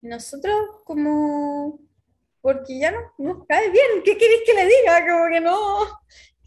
Nosotros, 0.00 0.82
como, 0.84 1.78
porque 2.40 2.78
ya 2.78 2.90
no 2.90 3.12
nos 3.18 3.46
cae 3.46 3.70
bien. 3.70 4.02
¿Qué 4.02 4.16
queréis 4.16 4.42
que 4.46 4.54
le 4.54 4.66
diga? 4.66 5.06
Como 5.06 5.28
que 5.28 5.40
no. 5.40 6.00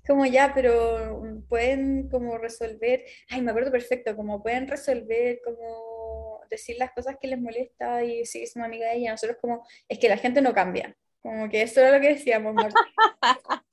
Como 0.05 0.25
ya, 0.25 0.51
pero 0.53 1.21
pueden 1.47 2.09
como 2.09 2.37
resolver. 2.37 3.05
Ay, 3.29 3.41
me 3.41 3.51
acuerdo 3.51 3.71
perfecto, 3.71 4.15
como 4.15 4.43
pueden 4.43 4.67
resolver, 4.67 5.39
como 5.43 6.41
decir 6.49 6.75
las 6.77 6.91
cosas 6.91 7.15
que 7.21 7.27
les 7.27 7.39
molesta 7.39 8.03
y 8.03 8.25
seguir 8.25 8.47
siendo 8.47 8.67
amiga 8.67 8.87
de 8.89 8.97
ella. 8.97 9.11
Nosotros, 9.11 9.37
como, 9.39 9.65
es 9.87 9.99
que 9.99 10.09
la 10.09 10.17
gente 10.17 10.41
no 10.41 10.53
cambia. 10.53 10.95
Como 11.21 11.49
que 11.49 11.61
eso 11.61 11.79
era 11.79 11.91
lo 11.91 12.01
que 12.01 12.15
decíamos. 12.15 12.53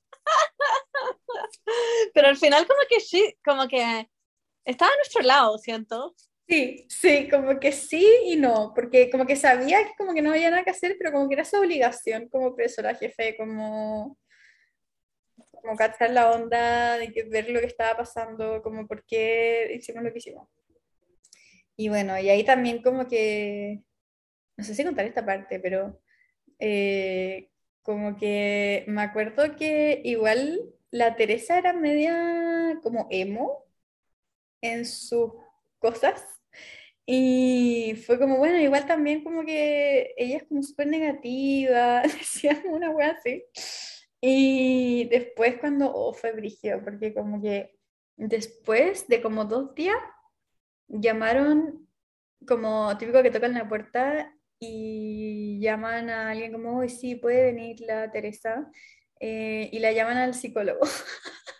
Pero 2.13 2.27
al 2.27 2.37
final 2.37 2.65
como 2.67 2.79
que 2.89 2.99
sí, 2.99 3.37
como 3.43 3.67
que 3.67 4.09
estaba 4.65 4.91
a 4.91 4.95
nuestro 4.97 5.21
lado, 5.23 5.57
siento. 5.57 6.15
Sí, 6.47 6.85
sí, 6.89 7.29
como 7.29 7.59
que 7.59 7.71
sí 7.71 8.05
y 8.25 8.35
no, 8.35 8.73
porque 8.75 9.09
como 9.09 9.25
que 9.25 9.35
sabía 9.35 9.85
que 9.85 9.93
como 9.97 10.13
que 10.13 10.21
no 10.21 10.31
había 10.31 10.49
nada 10.49 10.63
que 10.63 10.71
hacer, 10.71 10.97
pero 10.97 11.11
como 11.13 11.29
que 11.29 11.35
era 11.35 11.45
su 11.45 11.55
obligación 11.57 12.27
como 12.27 12.53
profesora 12.53 12.95
jefe, 12.95 13.37
como, 13.37 14.17
como 15.51 15.75
cachar 15.75 16.11
la 16.11 16.31
onda, 16.31 16.97
de 16.97 17.11
que 17.11 17.23
ver 17.23 17.49
lo 17.49 17.59
que 17.59 17.67
estaba 17.67 17.97
pasando, 17.97 18.61
como 18.61 18.87
por 18.87 19.03
qué 19.05 19.71
hicimos 19.75 20.03
lo 20.03 20.11
que 20.11 20.19
hicimos. 20.19 20.47
Y 21.75 21.89
bueno, 21.89 22.19
y 22.19 22.29
ahí 22.29 22.43
también 22.43 22.81
como 22.83 23.07
que, 23.07 23.81
no 24.57 24.63
sé 24.63 24.75
si 24.75 24.83
contar 24.83 25.05
esta 25.05 25.25
parte, 25.25 25.59
pero 25.59 25.99
eh, 26.59 27.49
como 27.81 28.17
que 28.17 28.85
me 28.87 29.01
acuerdo 29.01 29.55
que 29.55 30.01
igual 30.05 30.61
la 30.91 31.15
Teresa 31.15 31.57
era 31.57 31.73
media 31.73 32.79
como 32.83 33.07
emo 33.11 33.65
en 34.61 34.85
sus 34.85 35.31
cosas. 35.79 36.23
Y 37.05 37.95
fue 38.05 38.19
como, 38.19 38.37
bueno, 38.37 38.59
igual 38.59 38.85
también 38.85 39.23
como 39.23 39.43
que 39.45 40.13
ella 40.17 40.37
es 40.37 40.43
como 40.43 40.63
súper 40.63 40.87
negativa, 40.87 42.01
decía 42.03 42.61
una 42.65 42.91
wea 42.91 43.11
así. 43.11 43.43
Y 44.21 45.07
después 45.09 45.57
cuando, 45.59 45.91
oh, 45.93 46.13
fue 46.13 46.31
brígido, 46.31 46.81
porque 46.83 47.13
como 47.13 47.41
que 47.41 47.75
después 48.17 49.07
de 49.07 49.21
como 49.21 49.45
dos 49.45 49.73
días, 49.73 49.97
llamaron 50.87 51.87
como 52.47 52.95
típico 52.97 53.23
que 53.23 53.31
tocan 53.31 53.53
la 53.53 53.67
puerta 53.67 54.31
y 54.59 55.59
llaman 55.59 56.09
a 56.11 56.29
alguien 56.29 56.51
como, 56.51 56.77
hoy 56.77 56.89
sí, 56.89 57.15
puede 57.15 57.45
venir 57.45 57.79
la 57.81 58.11
Teresa, 58.11 58.69
eh, 59.19 59.69
y 59.71 59.79
la 59.79 59.91
llaman 59.91 60.17
al 60.17 60.33
psicólogo. 60.35 60.81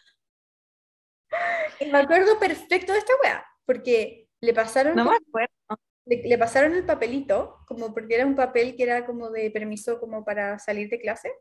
Y 1.79 1.85
me 1.91 1.97
acuerdo 1.99 2.37
perfecto 2.39 2.93
de 2.93 2.99
esta 2.99 3.13
wea, 3.23 3.43
porque 3.65 4.27
le 4.41 4.53
pasaron 4.53 4.95
No 4.95 5.03
me 5.05 5.09
como- 5.15 5.27
acuerdo. 5.27 5.49
le, 6.05 6.17
le 6.23 6.37
pasaron 6.37 6.75
el 6.75 6.85
papelito, 6.85 7.57
como 7.67 7.93
porque 7.93 8.15
era 8.15 8.25
un 8.25 8.35
papel 8.35 8.75
que 8.75 8.83
era 8.83 9.05
como 9.05 9.29
de 9.31 9.49
permiso 9.51 9.99
como 9.99 10.23
para 10.23 10.59
salir 10.59 10.89
de 10.89 10.99
clase. 10.99 11.31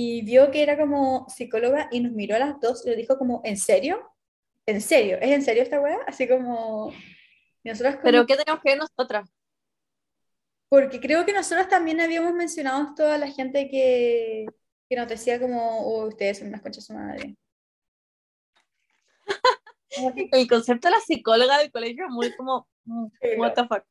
Y 0.00 0.22
vio 0.22 0.50
que 0.52 0.62
era 0.62 0.76
como 0.76 1.26
psicóloga 1.28 1.88
y 1.90 2.00
nos 2.00 2.12
miró 2.12 2.36
a 2.36 2.38
las 2.38 2.60
dos 2.60 2.84
y 2.86 2.90
le 2.90 2.96
dijo 2.96 3.18
como, 3.18 3.40
¿en 3.44 3.56
serio? 3.56 3.96
¿En 4.66 4.80
serio? 4.80 5.18
¿Es 5.20 5.30
en 5.30 5.42
serio 5.42 5.62
esta 5.62 5.80
weá? 5.80 5.98
Así 6.06 6.28
como... 6.28 6.92
como- 7.96 8.04
Pero 8.04 8.26
¿qué 8.26 8.36
tenemos 8.36 8.62
que 8.62 8.70
ver 8.70 8.78
nosotras? 8.78 9.28
Porque 10.68 11.00
creo 11.00 11.24
que 11.24 11.32
nosotros 11.32 11.68
también 11.68 12.00
habíamos 12.00 12.32
mencionado 12.34 12.94
toda 12.94 13.16
la 13.18 13.28
gente 13.28 13.68
que, 13.70 14.46
que 14.88 14.96
nos 14.96 15.08
decía 15.08 15.40
como, 15.40 15.80
oh, 15.80 16.06
ustedes 16.08 16.38
son 16.38 16.48
unas 16.48 16.60
conchas 16.62 16.84
de 16.84 16.86
su 16.86 16.92
madre. 16.92 17.36
El 20.32 20.46
concepto 20.48 20.88
de 20.88 20.92
la 20.92 21.00
psicóloga 21.00 21.58
del 21.58 21.72
colegio 21.72 22.04
es 22.04 22.10
muy 22.10 22.36
como, 22.36 22.68
what 23.38 23.54
the 23.54 23.62
fuck. 23.66 23.84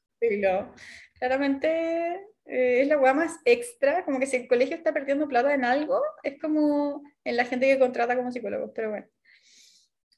Claramente 1.19 2.27
eh, 2.47 2.81
es 2.81 2.87
la 2.87 2.97
weá 2.97 3.13
más 3.13 3.39
extra, 3.45 4.05
como 4.05 4.19
que 4.19 4.25
si 4.25 4.37
el 4.37 4.47
colegio 4.47 4.75
está 4.75 4.93
perdiendo 4.93 5.27
plata 5.27 5.53
en 5.53 5.65
algo, 5.65 6.01
es 6.23 6.39
como 6.39 7.03
en 7.23 7.35
la 7.35 7.45
gente 7.45 7.67
que 7.67 7.79
contrata 7.79 8.15
como 8.15 8.31
psicólogos, 8.31 8.71
pero 8.73 8.89
bueno. 8.91 9.07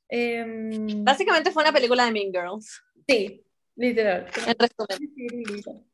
Em, 0.07 1.03
Básicamente 1.03 1.51
fue 1.51 1.63
una 1.63 1.73
película 1.73 2.05
de 2.05 2.11
Mean 2.11 2.31
Girls, 2.31 2.81
sí, 3.07 3.43
literal. 3.75 4.27
en 4.47 4.55
resumen. 4.57 5.85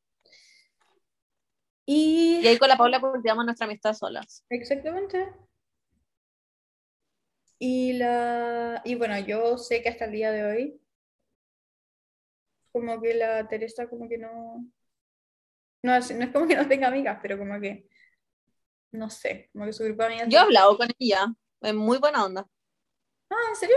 Y 1.86 2.39
Y 2.41 2.47
ahí 2.47 2.57
con 2.57 2.69
la 2.69 2.77
Paula 2.77 2.99
cultivamos 2.99 3.45
nuestra 3.45 3.65
amistad 3.65 3.93
solas. 3.93 4.43
Exactamente. 4.49 5.27
Y 7.59 7.93
la 7.93 8.81
y 8.83 8.95
bueno, 8.95 9.17
yo 9.19 9.57
sé 9.57 9.81
que 9.81 9.89
hasta 9.89 10.05
el 10.05 10.11
día 10.11 10.31
de 10.31 10.43
hoy, 10.43 10.81
como 12.71 13.01
que 13.01 13.13
la 13.13 13.47
Teresa 13.47 13.88
como 13.88 14.09
que 14.09 14.17
no, 14.17 14.65
no 15.86 15.95
es, 15.95 16.11
no 16.15 16.23
es 16.25 16.31
como 16.31 16.47
que 16.47 16.55
no 16.55 16.67
tenga 16.67 16.88
amigas, 16.88 17.19
pero 17.21 17.38
como 17.38 17.59
que 17.59 17.88
no 18.91 19.09
sé, 19.09 19.49
como 19.53 19.65
que 19.65 19.73
su 19.73 19.83
grupo 19.83 20.03
de 20.03 20.07
amigas. 20.07 20.27
Yo 20.29 20.39
he 20.39 20.41
hablado 20.41 20.77
con 20.77 20.88
ella, 20.97 21.27
es 21.61 21.73
muy 21.73 21.97
buena 21.97 22.25
onda. 22.25 22.47
Ah, 23.29 23.36
¿en 23.49 23.55
serio? 23.55 23.75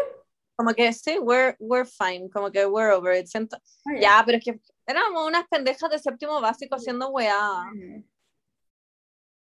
Como 0.54 0.72
que 0.74 0.92
sí, 0.92 1.18
we're, 1.18 1.56
we're 1.59 1.88
fine, 1.88 2.28
como 2.30 2.50
que 2.50 2.64
we're 2.66 2.92
over 2.92 3.16
it. 3.18 3.26
Siento- 3.26 3.56
Ah, 3.84 3.94
ya. 3.94 4.00
Ya, 4.00 4.22
pero 4.24 4.38
es 4.38 4.44
que 4.44 4.61
éramos 4.86 5.26
unas 5.26 5.46
pendejas 5.48 5.90
de 5.90 5.98
séptimo 5.98 6.40
básico 6.40 6.76
haciendo 6.76 7.09
weá. 7.11 7.64
Mm. 7.74 8.04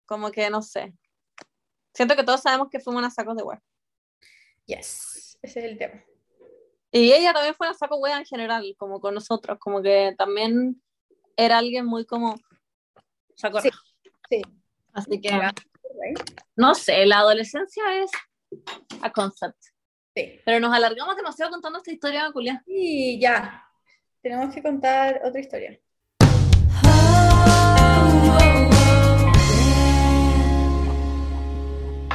Como 0.06 0.32
que 0.32 0.50
no 0.50 0.62
sé. 0.62 0.94
Siento 1.94 2.16
que 2.16 2.24
todos 2.24 2.42
sabemos 2.42 2.70
que 2.70 2.80
fuimos 2.80 3.02
unas 3.02 3.14
sacos 3.14 3.36
de 3.36 3.44
weá. 3.44 3.62
Yes, 4.66 5.38
ese 5.42 5.60
es 5.60 5.66
el 5.66 5.78
tema. 5.78 6.04
Y 6.92 7.12
ella 7.14 7.34
también 7.34 7.54
fue 7.56 7.68
una 7.68 7.76
saco 7.78 7.98
weá 7.98 8.18
en 8.18 8.26
general, 8.26 8.76
como 8.78 9.00
con 9.00 9.14
nosotros, 9.14 9.58
como 9.60 9.82
que 9.82 10.16
también 10.18 10.82
era 11.38 11.60
alguien 11.60 11.86
muy 11.86 12.06
como 12.06 12.36
saco 13.40 13.62
Sí, 13.62 13.70
sí. 14.30 14.42
Así 14.92 15.22
que, 15.22 15.32
no 16.56 16.76
sé, 16.76 17.06
la 17.06 17.20
adolescencia 17.20 17.84
es 18.04 18.12
a 19.02 19.12
concept. 19.12 19.58
Sí. 20.16 20.42
Pero 20.44 20.60
nos 20.60 20.74
alargamos 20.74 21.16
demasiado 21.16 21.52
contando 21.52 21.78
esta 21.78 21.92
historia, 21.92 22.30
Julia. 22.32 22.62
Y 22.66 23.20
ya, 23.20 23.66
tenemos 24.22 24.54
que 24.54 24.62
contar 24.62 25.22
otra 25.24 25.40
historia. 25.40 25.80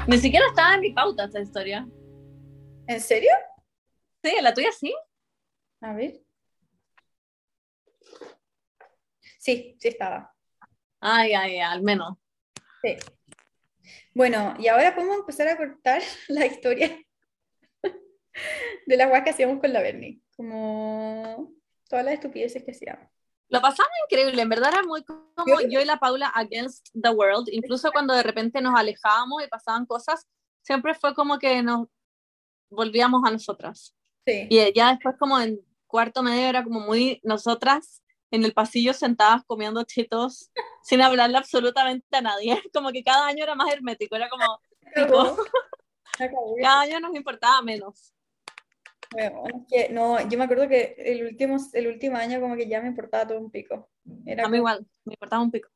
Ni 0.07 0.19
siquiera 0.19 0.47
estaba 0.49 0.75
en 0.75 0.81
mi 0.81 0.93
pauta 0.93 1.25
esta 1.25 1.41
historia. 1.41 1.89
¿En 2.87 3.01
serio? 3.01 3.31
Sí, 4.23 4.35
la 4.43 4.53
tuya 4.53 4.73
sí. 4.73 4.95
A 5.81 5.95
ver. 5.95 6.21
Sí, 9.39 9.77
sí 9.79 9.89
estaba. 9.89 10.34
Ay, 11.07 11.35
ay, 11.35 11.59
al 11.61 11.83
menos. 11.83 12.17
Sí. 12.83 12.97
Bueno, 14.15 14.55
y 14.59 14.69
ahora 14.69 14.95
podemos 14.95 15.19
empezar 15.19 15.49
a 15.49 15.57
cortar 15.57 16.01
la 16.29 16.47
historia 16.47 16.99
de 18.87 18.97
las 18.97 19.09
guas 19.09 19.23
que 19.23 19.31
hacíamos 19.31 19.61
con 19.61 19.73
la 19.73 19.83
Bernie. 19.83 20.21
Como 20.37 21.53
todas 21.89 22.05
las 22.05 22.15
estupideces 22.15 22.65
que 22.65 22.71
hacíamos. 22.71 23.07
Lo 23.51 23.61
pasamos 23.61 23.91
increíble, 24.11 24.41
en 24.41 24.49
verdad 24.49 24.71
era 24.73 24.83
muy 24.83 25.05
como 25.05 25.27
Yo- 25.47 25.69
yo 25.69 25.81
y 25.81 25.85
la 25.85 25.99
Paula 25.99 26.29
against 26.35 26.89
the 27.01 27.11
world, 27.11 27.49
incluso 27.53 27.93
cuando 27.93 28.15
de 28.15 28.23
repente 28.23 28.61
nos 28.63 28.75
alejábamos 28.75 29.45
y 29.45 29.49
pasaban 29.49 29.85
cosas, 29.85 30.27
siempre 30.63 30.95
fue 30.95 31.15
como 31.15 31.39
que 31.39 31.63
nos 31.63 31.87
volvíamos 32.71 33.23
a 33.27 33.31
nosotras. 33.31 33.95
Sí. 34.27 34.47
Y 34.49 34.73
ya 34.73 34.91
después 34.93 35.17
como 35.19 35.39
en 35.39 35.61
cuarto 35.87 36.23
medio 36.23 36.49
era 36.49 36.65
como 36.65 36.81
muy 36.81 37.21
nosotras 37.23 38.03
en 38.35 38.45
el 38.45 38.53
pasillo 38.53 38.93
sentadas 38.93 39.43
comiendo 39.47 39.83
chitos 39.85 40.51
sin 40.83 41.01
hablarle 41.03 41.39
absolutamente 41.39 42.17
a 42.17 42.21
nadie, 42.21 42.61
como 42.75 42.91
que 42.93 43.03
cada 43.03 43.27
año 43.27 43.45
era 43.45 43.55
más 43.55 43.73
hermético, 43.73 44.17
era 44.17 44.29
como. 44.29 44.45
Acabó. 46.17 46.55
cada 46.63 46.83
año 46.83 47.01
nos 47.01 47.15
importaba 47.17 47.61
menos. 47.63 48.13
Bueno, 49.11 49.43
es 49.47 49.63
que 49.69 49.93
no, 49.93 50.21
yo 50.29 50.39
me 50.39 50.45
acuerdo 50.45 50.69
que 50.69 50.95
el 50.99 51.25
último, 51.25 51.57
el 51.73 51.87
último 51.89 52.17
año 52.17 52.41
como 52.41 52.57
que 52.57 52.69
ya 52.69 52.81
me 52.81 52.89
importaba 52.89 53.27
todo 53.27 53.39
un 53.39 53.51
pico. 53.51 53.89
Era 54.27 54.45
A 54.45 54.47
mí 54.49 54.53
como- 54.53 54.57
igual, 54.57 54.87
me 55.05 55.15
importaba 55.15 55.43
un 55.43 55.51
pico. 55.51 55.69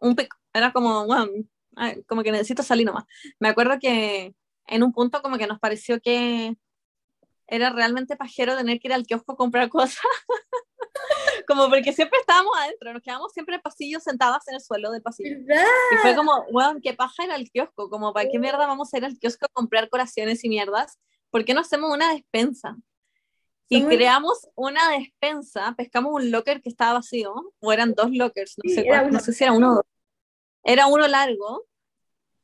Un 0.00 0.14
pico. 0.16 0.36
Era 0.52 0.72
como, 0.72 1.06
bueno, 1.06 1.30
como 2.06 2.22
que 2.22 2.30
necesito 2.32 2.62
salir 2.62 2.86
nomás. 2.86 3.04
Me 3.38 3.48
acuerdo 3.48 3.78
que 3.80 4.34
en 4.66 4.82
un 4.82 4.92
punto 4.92 5.22
como 5.22 5.38
que 5.38 5.46
nos 5.46 5.58
pareció 5.58 6.00
que 6.00 6.56
era 7.46 7.70
realmente 7.70 8.16
pajero 8.16 8.56
tener 8.56 8.80
que 8.80 8.88
ir 8.88 8.94
al 8.94 9.06
kiosco 9.06 9.32
a 9.32 9.36
comprar 9.36 9.68
cosas. 9.68 10.00
como 11.48 11.68
porque 11.68 11.92
siempre 11.92 12.18
estábamos 12.20 12.56
adentro, 12.58 12.92
nos 12.92 13.02
quedamos 13.02 13.32
siempre 13.32 13.56
en 13.56 13.60
pasillo 13.60 14.00
sentadas 14.00 14.46
en 14.48 14.54
el 14.54 14.60
suelo 14.60 14.90
del 14.90 15.02
pasillo. 15.02 15.36
¿Verdad? 15.42 15.64
Y 15.92 15.96
fue 15.96 16.14
como, 16.14 16.32
weón, 16.50 16.80
qué 16.80 16.94
paja 16.94 17.24
ir 17.24 17.30
al 17.30 17.50
kiosco, 17.50 17.90
como, 17.90 18.12
¿para 18.12 18.28
qué 18.30 18.38
mierda 18.38 18.66
vamos 18.66 18.92
a 18.92 18.98
ir 18.98 19.04
al 19.04 19.18
kiosco 19.18 19.46
a 19.46 19.48
comprar 19.52 19.88
colaciones 19.88 20.44
y 20.44 20.48
mierdas? 20.48 20.98
¿Por 21.30 21.44
qué 21.44 21.54
no 21.54 21.60
hacemos 21.60 21.92
una 21.92 22.12
despensa? 22.12 22.76
Y 23.68 23.78
Somos- 23.80 23.94
creamos 23.94 24.48
una 24.54 24.90
despensa, 24.90 25.74
pescamos 25.76 26.12
un 26.14 26.30
locker 26.30 26.60
que 26.62 26.68
estaba 26.68 26.94
vacío, 26.94 27.52
o 27.60 27.72
eran 27.72 27.94
dos 27.94 28.10
lockers, 28.10 28.54
no 28.62 28.68
Sí, 28.68 28.74
sé 28.76 28.84
cuál, 28.86 29.10
no 29.10 29.20
sé 29.20 29.32
si 29.32 29.42
era 29.44 29.52
uno 29.52 29.72
o 29.72 29.74
dos. 29.76 29.84
Era 30.62 30.86
uno 30.86 31.06
largo, 31.08 31.64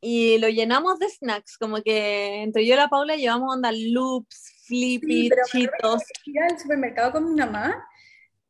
y 0.01 0.39
lo 0.39 0.49
llenamos 0.49 0.99
de 0.99 1.09
snacks, 1.09 1.57
como 1.59 1.83
que 1.83 2.43
entre 2.43 2.67
yo 2.67 2.75
y 2.75 2.77
la 2.77 2.89
Paula 2.89 3.17
llevamos 3.17 3.55
onda 3.55 3.71
loops, 3.73 4.60
flippy, 4.71 5.31
Sí, 5.47 5.61
chitos. 5.67 6.03
iba 6.27 6.47
al 6.47 6.59
supermercado 6.59 7.13
con 7.13 7.29
mi 7.29 7.41
mamá 7.41 7.87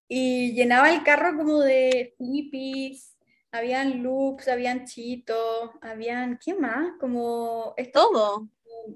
y 0.08 0.52
llenaba 0.54 0.92
el 0.92 1.02
carro 1.02 1.36
como 1.36 1.60
de 1.60 2.14
flippies, 2.16 3.16
habían 3.52 4.02
loops, 4.02 4.48
habían 4.48 4.84
chitos, 4.84 5.70
habían, 5.80 6.38
¿qué 6.44 6.54
más? 6.54 6.92
Como 7.00 7.74
estos, 7.76 8.02
Todo, 8.10 8.48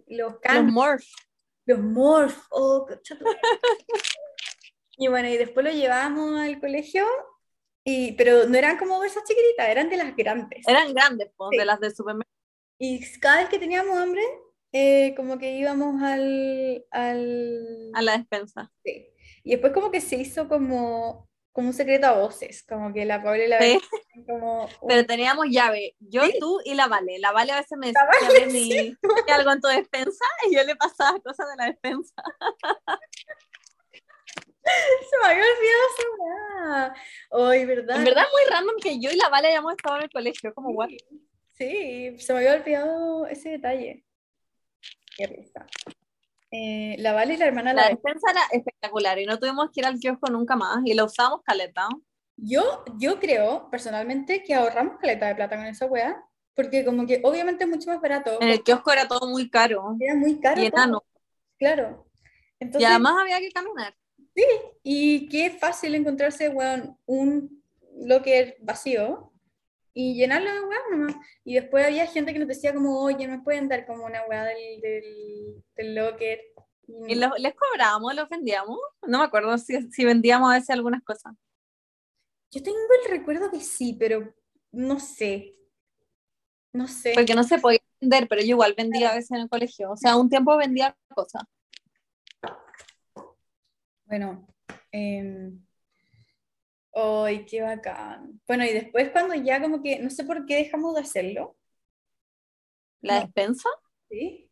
los 0.08 0.34
los 0.42 0.64
morph. 0.72 1.04
los 1.66 1.78
morph, 1.80 2.38
oh. 2.50 2.86
Y 4.96 5.08
bueno, 5.08 5.28
y 5.28 5.36
después 5.36 5.64
lo 5.66 5.72
llevábamos 5.72 6.38
al 6.40 6.60
colegio, 6.60 7.04
y, 7.84 8.12
pero 8.12 8.46
no 8.46 8.56
eran 8.56 8.78
como 8.78 8.96
bolsas 8.98 9.24
chiquititas, 9.24 9.68
eran 9.68 9.90
de 9.90 9.96
las 9.96 10.14
grandes. 10.16 10.66
Eran 10.68 10.94
grandes, 10.94 11.30
po, 11.36 11.48
Sí. 11.50 11.56
de 11.58 11.64
las 11.64 11.80
de 11.80 11.90
supermercado. 11.90 12.32
Y 12.78 13.00
cada 13.20 13.38
vez 13.40 13.48
que 13.48 13.58
teníamos 13.58 13.96
hambre, 13.98 14.22
eh, 14.76 15.14
como 15.16 15.38
que 15.38 15.52
íbamos 15.52 16.02
al, 16.02 16.84
al... 16.90 17.90
a 17.94 18.02
la 18.02 18.18
despensa. 18.18 18.72
Sí. 18.84 19.08
Y 19.44 19.50
después 19.52 19.72
como 19.72 19.90
que 19.92 20.00
se 20.00 20.16
hizo 20.16 20.48
como, 20.48 21.28
como 21.52 21.68
un 21.68 21.74
secreto 21.74 22.06
a 22.08 22.18
voces, 22.18 22.64
como 22.66 22.92
que 22.92 23.04
la 23.04 23.22
Paula 23.22 23.44
y 23.44 23.48
la 23.48 23.60
Sí. 23.60 23.78
Como... 24.26 24.68
Pero 24.88 25.06
teníamos 25.06 25.46
llave, 25.48 25.94
yo, 26.00 26.24
Sí. 26.24 26.38
tú 26.40 26.58
y 26.64 26.74
la 26.74 26.88
Vale. 26.88 27.18
La 27.20 27.30
Vale 27.32 27.52
a 27.52 27.56
veces 27.60 27.78
me 27.78 27.86
decía, 27.86 28.04
Vale, 28.04 28.40
"Berni, 28.40 28.72
¿hay 28.72 29.32
algo 29.32 29.52
en 29.52 29.60
tu 29.60 29.68
despensa? 29.68 30.24
Y 30.50 30.56
yo 30.56 30.62
le 30.64 30.74
pasaba 30.76 31.18
cosas 31.20 31.46
de 31.50 31.56
la 31.56 31.66
despensa. 31.66 32.14
Se 34.64 35.18
me 35.20 35.26
había 35.26 35.44
olvidado 35.44 35.84
esa. 35.98 36.94
Ay, 37.50 37.64
¿verdad? 37.66 37.96
En 37.98 38.04
verdad 38.04 38.24
es 38.24 38.30
muy 38.32 38.50
random 38.50 38.76
que 38.82 38.98
yo 38.98 39.10
y 39.10 39.16
la 39.16 39.28
Vale 39.28 39.48
hayamos 39.48 39.72
estado 39.74 39.98
en 39.98 40.04
el 40.04 40.10
colegio, 40.10 40.54
como 40.54 40.70
what? 40.70 40.88
Sí, 41.52 42.16
se 42.18 42.32
me 42.32 42.38
había 42.40 42.54
olvidado 42.54 43.26
ese 43.26 43.50
detalle. 43.50 44.04
Qué 45.16 45.26
risa. 45.26 45.66
Eh, 46.50 46.96
la 46.98 47.12
Vale 47.12 47.34
y 47.34 47.36
la 47.36 47.46
hermana 47.46 47.72
La 47.72 47.82
la 47.82 47.88
despensa 47.88 48.30
era 48.30 48.42
espectacular 48.52 49.18
y 49.18 49.26
no 49.26 49.38
tuvimos 49.38 49.70
que 49.72 49.80
ir 49.80 49.86
al 49.86 49.98
kiosco 49.98 50.30
nunca 50.30 50.54
más 50.54 50.82
y 50.84 50.94
la 50.94 51.04
usábamos 51.04 51.42
caleta. 51.42 51.88
Yo, 52.36 52.84
yo 52.98 53.18
creo 53.18 53.68
personalmente 53.70 54.42
que 54.42 54.54
ahorramos 54.54 54.98
caleta 55.00 55.26
de 55.26 55.34
plata 55.34 55.56
con 55.56 55.66
esa 55.66 55.86
weá, 55.86 56.24
porque 56.54 56.84
como 56.84 57.06
que 57.06 57.20
obviamente 57.24 57.64
es 57.64 57.70
mucho 57.70 57.90
más 57.90 58.00
barato, 58.00 58.40
En 58.40 58.48
el 58.48 58.62
kiosco 58.62 58.92
era 58.92 59.08
todo 59.08 59.28
muy 59.28 59.50
caro 59.50 59.96
era 60.00 60.14
muy 60.14 60.40
caro 60.40 60.62
y 60.62 60.66
enano. 60.66 61.02
claro. 61.58 62.06
Y 62.60 62.84
además 62.84 63.14
había 63.20 63.40
que 63.40 63.50
caminar. 63.50 63.94
y 64.82 65.28
qué 65.28 65.50
fácil 65.50 65.94
encontrarse, 65.94 66.48
weón, 66.48 66.96
un 67.04 67.62
locker 67.96 68.56
vacío 68.60 69.32
y 69.94 70.14
llenarlo 70.14 70.52
de 70.52 70.60
weá 70.60 70.78
nomás. 70.90 71.14
Y 71.44 71.54
después 71.54 71.86
había 71.86 72.06
gente 72.06 72.32
que 72.32 72.38
nos 72.40 72.48
decía 72.48 72.74
como, 72.74 73.00
oye, 73.00 73.26
¿me 73.28 73.40
pueden 73.40 73.68
dar 73.68 73.86
como 73.86 74.04
una 74.04 74.26
weá 74.26 74.44
del, 74.44 74.80
del, 74.80 75.64
del 75.76 75.94
locker? 75.94 76.40
Y 77.08 77.14
los- 77.14 77.38
les 77.38 77.54
cobrábamos, 77.54 78.14
los 78.14 78.28
vendíamos. 78.28 78.78
No 79.06 79.18
me 79.20 79.24
acuerdo 79.24 79.56
si, 79.56 79.80
si 79.90 80.04
vendíamos 80.04 80.50
a 80.50 80.54
veces 80.54 80.70
algunas 80.70 81.02
cosas. 81.02 81.32
Yo 82.50 82.62
tengo 82.62 82.76
el 83.04 83.10
recuerdo 83.10 83.50
que 83.50 83.60
sí, 83.60 83.96
pero 83.98 84.34
no 84.72 85.00
sé. 85.00 85.54
No 86.72 86.88
sé. 86.88 87.12
Porque 87.14 87.34
no 87.34 87.44
se 87.44 87.58
podía 87.58 87.80
vender, 88.00 88.28
pero 88.28 88.42
yo 88.42 88.48
igual 88.48 88.74
vendía 88.76 89.12
a 89.12 89.14
veces 89.14 89.30
en 89.30 89.38
el 89.38 89.48
colegio. 89.48 89.92
O 89.92 89.96
sea, 89.96 90.16
un 90.16 90.28
tiempo 90.28 90.56
vendía 90.56 90.96
cosas. 91.14 91.44
Bueno, 94.04 94.46
eh... 94.92 95.52
¡ay, 96.94 97.44
qué 97.46 97.62
bacán! 97.62 98.40
Bueno, 98.46 98.64
y 98.64 98.72
después 98.72 99.10
cuando 99.10 99.34
ya 99.34 99.60
como 99.60 99.82
que, 99.82 99.98
no 100.00 100.10
sé 100.10 100.24
por 100.24 100.46
qué 100.46 100.56
dejamos 100.56 100.94
de 100.94 101.00
hacerlo, 101.02 101.56
¿La 103.02 103.20
No. 103.20 103.20
despensa? 103.20 103.68
¿sí? 104.10 104.50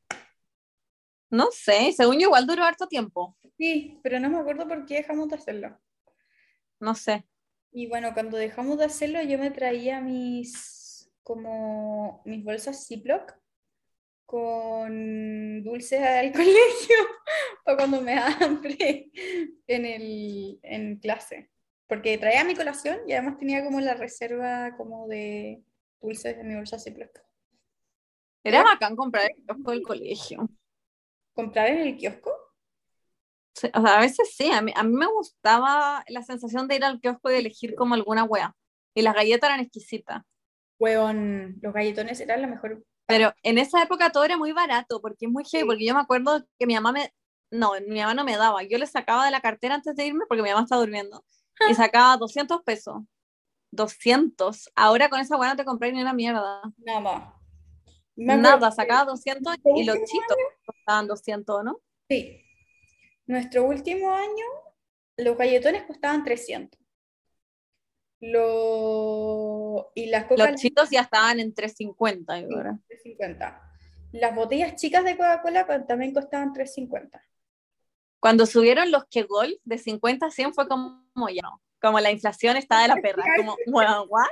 No 1.30 1.51
sé, 1.51 1.93
según 1.93 2.16
yo 2.16 2.28
igual 2.28 2.47
duró 2.47 2.64
harto 2.64 2.86
tiempo. 2.86 3.36
Sí, 3.59 3.99
pero 4.03 4.20
no 4.20 4.28
me 4.30 4.38
acuerdo 4.38 4.68
por 4.68 4.86
qué 4.86 4.97
dejamos 4.97 5.28
de 5.28 5.36
hacerlo. 5.36 5.78
No 6.80 6.95
sé. 6.95 7.24
Y 7.72 7.86
bueno, 7.88 8.12
cuando 8.14 8.36
dejamos 8.36 8.78
de 8.78 8.84
hacerlo, 8.86 9.22
yo 9.22 9.38
me 9.38 9.51
traía 9.51 10.01
mis, 10.01 11.11
como, 11.22 12.22
mis 12.26 12.45
bolsas 12.45 12.86
Ziploc 12.86 13.34
con 14.26 15.62
dulces 15.64 16.03
al 16.03 16.32
colegio 16.34 16.97
para 17.64 17.76
cuando 17.78 18.01
me 18.03 18.14
da 18.16 18.28
hambre 18.40 19.11
en, 19.66 19.86
el, 19.86 20.61
en 20.62 20.99
clase. 20.99 21.51
Porque 21.93 22.16
traía 22.16 22.43
mi 22.43 22.55
colación 22.55 23.01
y 23.07 23.12
además 23.12 23.36
tenía 23.36 23.62
como 23.62 23.78
la 23.78 23.93
reserva 23.93 24.74
como 24.78 25.07
de 25.09 25.62
dulces 26.01 26.38
en 26.38 26.49
mi 26.49 26.55
bolsa 26.55 26.78
Ziploc. 26.78 27.11
Era 28.43 28.62
bacán 28.62 28.97
comprar 28.97 29.26
el 29.26 29.45
kiosco 29.45 29.70
del 29.72 29.82
colegio. 29.82 30.49
¿Comprar 31.34 31.68
en 31.68 31.80
el 31.80 31.97
kiosco? 31.99 32.32
Sí, 33.55 33.68
o 33.74 33.82
sea, 33.82 33.99
a 33.99 34.01
veces 34.01 34.34
sí, 34.34 34.51
a 34.51 34.62
mí, 34.62 34.72
a 34.74 34.82
mí 34.84 34.95
me 34.95 35.05
gustaba 35.05 36.03
la 36.09 36.22
sensación 36.22 36.66
de 36.66 36.76
ir 36.76 36.84
al 36.86 36.99
kiosco 36.99 37.30
y 37.30 37.34
elegir 37.34 37.74
como 37.74 37.95
alguna 37.95 38.24
wea. 38.24 38.57
Y 38.95 39.03
las 39.03 39.14
galletas 39.14 39.51
eran 39.51 39.61
exquisitas. 39.61 40.22
Hueón, 40.78 41.59
los 41.61 41.74
galletones 41.74 42.18
eran 42.20 42.40
la 42.40 42.47
mejor. 42.47 42.82
Pero 43.05 43.34
en 43.43 43.59
esa 43.59 43.82
época 43.82 44.09
todo 44.09 44.24
era 44.24 44.38
muy 44.38 44.53
barato, 44.53 45.03
porque 45.03 45.26
es 45.26 45.30
muy 45.30 45.45
heavy, 45.45 45.66
porque 45.66 45.84
yo 45.84 45.93
me 45.93 46.01
acuerdo 46.01 46.43
que 46.59 46.66
mi 46.66 46.72
mamá 46.72 46.93
me, 46.93 47.12
no, 47.51 47.72
mi 47.86 48.01
mamá 48.01 48.14
no 48.14 48.24
me 48.24 48.38
daba, 48.38 48.62
yo 48.62 48.78
le 48.78 48.86
sacaba 48.86 49.26
de 49.26 49.30
la 49.30 49.43
cartera 49.43 49.74
antes 49.74 49.95
de 49.95 50.07
irme, 50.07 50.24
porque 50.26 50.43
mi 50.43 50.49
mamá 50.49 50.62
estaba 50.62 50.80
durmiendo, 50.80 51.22
y 51.70 51.74
sacaba 51.74 52.16
200 52.16 52.62
pesos. 52.62 53.02
200. 53.70 54.70
Ahora 54.74 55.08
con 55.08 55.20
esa 55.20 55.36
buena 55.36 55.56
te 55.56 55.64
compré 55.64 55.92
ni 55.92 56.00
una 56.02 56.12
mierda. 56.12 56.60
Nada. 56.78 57.34
Me 58.14 58.36
Nada, 58.36 58.70
sacaba 58.70 59.04
200 59.06 59.56
y 59.76 59.84
los 59.84 59.96
chitos 60.04 60.36
costaban 60.66 61.06
200, 61.06 61.64
¿no? 61.64 61.80
Sí. 62.08 62.38
Nuestro 63.26 63.64
último 63.64 64.12
año, 64.14 64.44
los 65.16 65.36
galletones 65.38 65.84
costaban 65.84 66.22
300. 66.22 66.78
Lo... 68.20 69.90
Y 69.94 70.06
las 70.06 70.26
coca 70.26 70.50
Los 70.50 70.60
chitos 70.60 70.90
ya 70.90 71.00
estaban 71.02 71.40
en 71.40 71.54
350 71.54 72.40
yo 72.40 72.48
ahora. 72.56 72.78
350. 72.88 73.62
Las 74.12 74.34
botellas 74.34 74.76
chicas 74.76 75.04
de 75.04 75.16
Coca-Cola 75.16 75.66
co- 75.66 75.84
también 75.86 76.12
costaban 76.12 76.52
350. 76.52 77.22
Cuando 78.20 78.46
subieron 78.46 78.90
los 78.90 79.04
que 79.06 79.22
gol 79.24 79.58
de 79.64 79.78
50 79.78 80.26
a 80.26 80.30
100 80.30 80.54
fue 80.54 80.68
como, 80.68 81.01
ya 81.30 81.42
no, 81.42 81.62
como 81.80 82.00
la 82.00 82.10
inflación 82.10 82.56
está 82.56 82.82
de 82.82 82.88
la 82.88 82.96
perra, 82.96 83.22
como, 83.36 83.56
bueno, 83.66 84.04
¿what? 84.04 84.26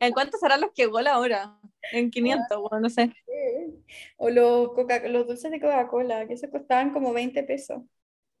¿En 0.00 0.12
cuánto 0.12 0.38
serán 0.38 0.60
los 0.60 0.72
que 0.72 0.86
gol 0.86 1.06
ahora? 1.06 1.58
En 1.92 2.10
500, 2.10 2.58
bueno, 2.58 2.80
no 2.80 2.90
sé. 2.90 3.12
O 4.16 4.30
los, 4.30 4.72
Coca- 4.72 5.06
los 5.08 5.26
dulces 5.26 5.50
de 5.50 5.60
Coca-Cola, 5.60 6.26
que 6.26 6.34
esos 6.34 6.50
costaban 6.50 6.92
como 6.92 7.12
20 7.12 7.42
pesos. 7.42 7.82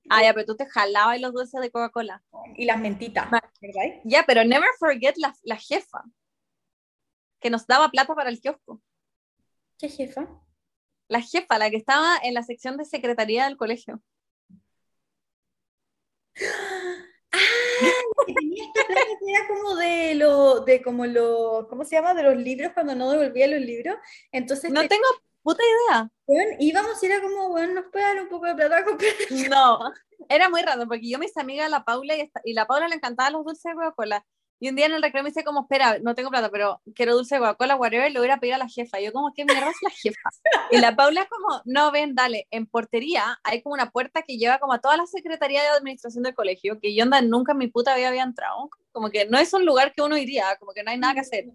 Ah, 0.08 0.22
ya, 0.22 0.32
pero 0.34 0.46
tú 0.46 0.56
te 0.56 0.66
jalabas 0.66 1.20
los 1.20 1.32
dulces 1.32 1.60
de 1.60 1.70
Coca-Cola. 1.70 2.22
Y 2.56 2.64
las 2.64 2.78
mentitas, 2.78 3.30
¿verdad? 3.60 4.00
Ya, 4.04 4.24
pero 4.26 4.44
never 4.44 4.68
forget 4.78 5.16
la, 5.16 5.34
la 5.42 5.56
jefa, 5.56 6.02
que 7.40 7.50
nos 7.50 7.66
daba 7.66 7.90
plata 7.90 8.14
para 8.14 8.30
el 8.30 8.40
kiosco. 8.40 8.80
¿Qué 9.78 9.88
jefa? 9.88 10.28
La 11.08 11.20
jefa, 11.20 11.58
la 11.58 11.68
que 11.70 11.76
estaba 11.76 12.16
en 12.22 12.32
la 12.34 12.42
sección 12.42 12.76
de 12.76 12.84
secretaría 12.86 13.44
del 13.44 13.56
colegio. 13.58 14.00
Que 18.26 18.34
tenía 18.34 18.64
esta 18.64 18.86
plata 18.86 19.00
que 19.20 19.30
era 19.32 19.46
como 19.48 19.74
de 19.76 20.14
lo, 20.14 20.60
de 20.60 20.82
como 20.82 21.06
lo, 21.06 21.66
¿cómo 21.68 21.84
se 21.84 21.96
llama? 21.96 22.14
De 22.14 22.22
los 22.22 22.36
libros 22.36 22.72
cuando 22.72 22.94
no 22.94 23.10
devolvía 23.10 23.46
los 23.48 23.60
libros. 23.60 23.96
Entonces 24.32 24.70
No 24.70 24.80
te- 24.82 24.88
tengo 24.88 25.04
puta 25.42 25.62
idea. 25.90 26.10
weón, 26.26 26.56
íbamos 26.58 27.02
y 27.02 27.06
era 27.06 27.20
como, 27.20 27.50
bueno, 27.50 27.74
nos 27.74 27.90
puede 27.92 28.04
dar 28.04 28.22
un 28.22 28.28
poco 28.28 28.46
de 28.46 28.54
plata 28.54 28.78
a 28.78 28.84
comprar. 28.84 29.12
No, 29.50 29.78
era 30.28 30.48
muy 30.48 30.62
raro 30.62 30.86
porque 30.88 31.08
yo 31.10 31.18
mis 31.18 31.36
amigas, 31.36 31.70
la 31.70 31.84
Paula 31.84 32.16
y, 32.16 32.20
esta- 32.22 32.40
y 32.44 32.54
la 32.54 32.66
Paula 32.66 32.88
le 32.88 32.94
encantaban 32.96 33.32
los 33.34 33.44
dulces 33.44 33.64
de 33.64 33.74
Coca-Cola. 33.74 34.24
Y 34.60 34.68
un 34.68 34.76
día 34.76 34.86
en 34.86 34.92
el 34.92 35.02
recreo 35.02 35.22
me 35.22 35.30
dice 35.30 35.44
como, 35.44 35.62
espera, 35.62 35.98
no 36.00 36.14
tengo 36.14 36.30
plata, 36.30 36.48
pero 36.50 36.80
quiero 36.94 37.14
dulce 37.14 37.34
de 37.34 37.40
Coca-Cola, 37.40 37.76
whatever, 37.76 38.10
le 38.10 38.18
voy 38.18 38.26
a 38.26 38.30
ir 38.30 38.32
a 38.32 38.40
pedir 38.40 38.54
a 38.54 38.58
la 38.58 38.68
jefa. 38.68 39.00
Y 39.00 39.04
yo 39.04 39.12
como, 39.12 39.32
¿qué 39.34 39.44
mierda 39.44 39.68
es 39.68 39.76
la 39.82 39.90
jefa? 39.90 40.30
Y 40.70 40.78
la 40.78 40.96
Paula 40.96 41.22
es 41.22 41.28
como, 41.28 41.60
no, 41.64 41.90
ven, 41.90 42.14
dale, 42.14 42.46
en 42.50 42.66
portería 42.66 43.38
hay 43.42 43.62
como 43.62 43.74
una 43.74 43.90
puerta 43.90 44.22
que 44.22 44.38
lleva 44.38 44.58
como 44.58 44.72
a 44.72 44.80
toda 44.80 44.96
la 44.96 45.06
secretaría 45.06 45.62
de 45.62 45.68
administración 45.68 46.22
del 46.22 46.34
colegio, 46.34 46.78
que 46.80 46.94
yo 46.94 47.02
anda 47.02 47.20
nunca 47.20 47.52
en 47.52 47.58
mi 47.58 47.66
puta 47.68 47.96
vida 47.96 48.08
había 48.08 48.22
entrado. 48.22 48.70
Como 48.92 49.10
que 49.10 49.26
no 49.26 49.38
es 49.38 49.52
un 49.52 49.66
lugar 49.66 49.92
que 49.92 50.02
uno 50.02 50.16
iría, 50.16 50.56
como 50.58 50.72
que 50.72 50.82
no 50.82 50.90
hay 50.90 50.98
nada 50.98 51.14
que 51.14 51.20
hacer. 51.20 51.46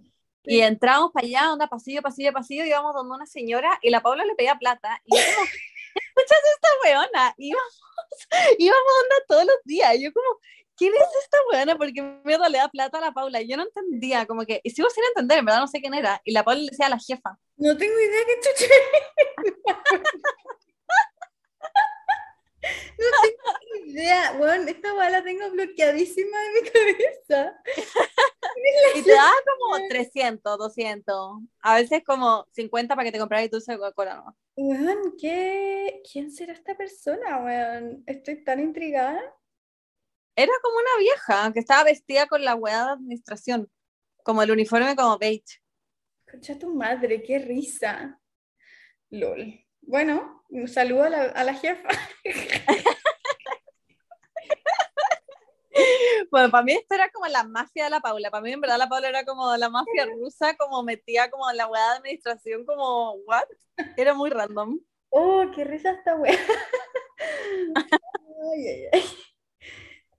Y 0.43 0.61
entramos 0.61 1.11
para 1.11 1.27
allá, 1.27 1.53
onda 1.53 1.67
pasillo, 1.67 2.01
pasillo, 2.01 2.33
pasillo, 2.33 2.63
y 2.63 2.69
íbamos 2.69 2.95
donde 2.95 3.13
una 3.15 3.25
señora 3.25 3.77
y 3.81 3.89
la 3.89 4.01
Paula 4.01 4.25
le 4.25 4.35
pedía 4.35 4.55
plata. 4.55 5.01
Y 5.05 5.15
yo 5.15 5.23
como, 5.35 5.45
escuchas 5.95 6.39
esta 6.55 6.67
weona. 6.83 7.35
Íbamos, 7.37 7.81
íbamos 8.57 8.93
onda 9.03 9.15
todos 9.27 9.45
los 9.45 9.57
días. 9.63 9.95
Y 9.95 10.05
yo 10.05 10.13
como, 10.13 10.39
¿quién 10.79 10.93
es 10.93 11.23
esta 11.23 11.37
weona? 11.51 11.77
Porque 11.77 12.01
mierda 12.23 12.49
le 12.49 12.57
da 12.57 12.69
plata 12.69 12.97
a 12.97 13.01
la 13.01 13.11
Paula. 13.11 13.41
Y 13.41 13.49
yo 13.49 13.57
no 13.57 13.63
entendía, 13.63 14.25
como 14.25 14.45
que, 14.45 14.61
y 14.63 14.69
sigo 14.71 14.89
sin 14.89 15.03
entender, 15.03 15.39
en 15.39 15.45
verdad 15.45 15.59
no 15.59 15.67
sé 15.67 15.81
quién 15.81 15.93
era. 15.93 16.21
Y 16.23 16.31
la 16.31 16.43
Paula 16.43 16.61
le 16.61 16.69
decía 16.71 16.87
a 16.87 16.89
la 16.89 16.97
jefa. 16.97 17.37
No 17.57 17.77
tengo 17.77 17.99
idea 17.99 18.21
qué 18.25 18.39
chucha. 18.41 18.73
No 22.99 23.05
tengo 23.23 23.85
idea. 23.87 24.33
Bueno, 24.37 24.69
esta 24.69 24.93
bala 24.93 25.19
la 25.19 25.23
tengo 25.23 25.49
bloqueadísima 25.49 26.37
de 26.41 26.61
mi 26.61 26.69
cabeza. 26.69 27.61
Y 28.95 29.01
te 29.01 29.11
daba 29.11 29.31
como 29.57 29.87
300, 29.87 30.57
200. 30.57 31.39
A 31.61 31.75
veces 31.75 32.03
como 32.05 32.45
50 32.51 32.95
para 32.95 33.05
que 33.05 33.11
te 33.11 33.19
compraras 33.19 33.49
dulce 33.49 33.71
de 33.71 33.77
Coca-Cola. 33.77 34.15
¿no? 34.15 34.35
Weón, 34.55 35.15
¿qué? 35.17 36.01
¿Quién 36.11 36.31
será 36.31 36.53
esta 36.53 36.75
persona, 36.75 37.37
weón? 37.37 38.03
Estoy 38.05 38.43
tan 38.43 38.59
intrigada. 38.59 39.21
Era 40.39 40.53
como 40.61 40.77
una 40.77 40.97
vieja 40.99 41.51
que 41.51 41.59
estaba 41.59 41.83
vestida 41.83 42.25
con 42.25 42.45
la 42.45 42.55
weá 42.55 42.85
de 42.85 42.91
administración. 42.91 43.69
Como 44.23 44.41
el 44.41 44.51
uniforme 44.51 44.95
como 44.95 45.17
beige. 45.17 45.59
Concha 46.31 46.57
tu 46.57 46.73
madre, 46.73 47.21
qué 47.21 47.39
risa. 47.39 48.21
LOL. 49.09 49.65
Bueno, 49.81 50.45
un 50.47 50.69
saludo 50.69 51.03
a 51.03 51.09
la, 51.09 51.23
a 51.23 51.43
la 51.43 51.53
jefa. 51.53 51.89
Bueno, 56.31 56.51
para 56.51 56.63
mí 56.63 56.73
esto 56.73 56.93
era 56.93 57.09
como 57.09 57.25
la 57.27 57.43
mafia 57.43 57.85
de 57.85 57.89
la 57.89 58.01
Paula. 58.01 58.29
Para 58.29 58.43
mí, 58.43 58.51
en 58.51 58.61
verdad, 58.61 58.77
la 58.77 58.89
Paula 58.89 59.07
era 59.07 59.25
como 59.25 59.55
la 59.57 59.69
mafia 59.69 60.05
rusa, 60.05 60.55
como 60.57 60.83
metía 60.83 61.31
como 61.31 61.49
en 61.49 61.57
la 61.57 61.67
weá 61.67 61.91
de 61.91 61.97
administración, 61.97 62.65
como, 62.65 63.13
¿what? 63.25 63.45
Era 63.97 64.13
muy 64.13 64.29
random. 64.29 64.79
Oh, 65.09 65.45
qué 65.55 65.63
risa 65.63 65.91
esta 65.91 66.15
wea. 66.15 66.37
Ay, 68.53 68.67
ay, 68.67 68.85
ay. 68.93 69.03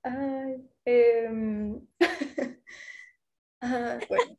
Ay, 0.02 0.68
em, 0.84 1.86
ah, 3.60 3.98
bueno. 4.08 4.36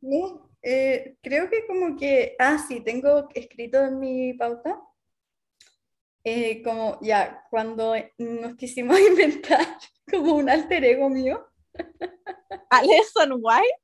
No, 0.00 0.50
eh, 0.62 1.16
creo 1.22 1.50
que 1.50 1.66
como 1.66 1.96
que, 1.96 2.36
ah, 2.38 2.58
sí, 2.58 2.80
tengo 2.80 3.28
escrito 3.34 3.78
en 3.84 3.98
mi 3.98 4.32
pauta, 4.34 4.80
eh, 6.24 6.62
como 6.62 6.98
ya, 7.00 7.44
cuando 7.50 7.94
nos 8.18 8.56
quisimos 8.56 8.98
inventar 9.00 9.66
como 10.10 10.34
un 10.34 10.48
alter 10.48 10.84
ego 10.84 11.08
mío, 11.08 11.46
Alison 12.70 13.32
White. 13.40 13.82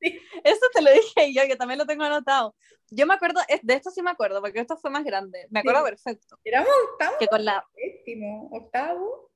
Sí. 0.00 0.16
Eso 0.44 0.60
te 0.72 0.80
lo 0.80 0.92
dije 0.92 1.32
yo, 1.34 1.42
que 1.48 1.56
también 1.56 1.78
lo 1.78 1.86
tengo 1.86 2.04
anotado. 2.04 2.54
Yo 2.90 3.04
me 3.06 3.14
acuerdo, 3.14 3.40
de 3.62 3.74
esto 3.74 3.90
sí 3.90 4.00
me 4.00 4.10
acuerdo, 4.10 4.40
porque 4.40 4.60
esto 4.60 4.76
fue 4.76 4.90
más 4.90 5.04
grande. 5.04 5.46
Me 5.50 5.60
acuerdo 5.60 5.80
Sí. 5.84 5.90
perfecto. 5.90 6.38
éramos 6.44 6.70
octavo, 6.92 7.16
Que 7.18 7.26
con 7.26 7.44
la 7.44 7.66
séptimo, 7.74 8.48
octavo, 8.52 9.27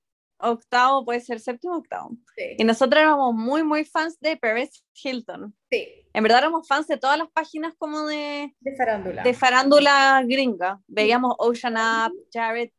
octavo, 0.43 1.05
puede 1.05 1.20
ser 1.20 1.40
séptimo, 1.40 1.76
octavo. 1.76 2.11
sí, 2.36 2.57
Y 2.59 2.64
nosotros 2.64 3.01
éramos 3.01 3.34
muy, 3.34 3.62
muy 3.62 3.84
fans 3.84 4.18
de 4.20 4.36
Paris 4.36 4.84
Hilton. 4.93 5.57
sí, 5.70 6.07
En 6.12 6.22
verdad 6.22 6.40
éramos 6.40 6.66
fans 6.68 6.86
de 6.86 6.99
todas 6.99 7.18
las 7.18 7.30
páginas 7.30 7.74
como 7.78 8.07
de, 8.07 8.55
de 8.61 8.76
farándula. 8.76 9.22
de 9.22 9.34
farándula 9.34 10.22
gringa. 10.26 10.80
Veíamos 10.86 11.34
Ocean 11.38 11.74
Up, 11.74 12.12
Jared, 12.32 12.70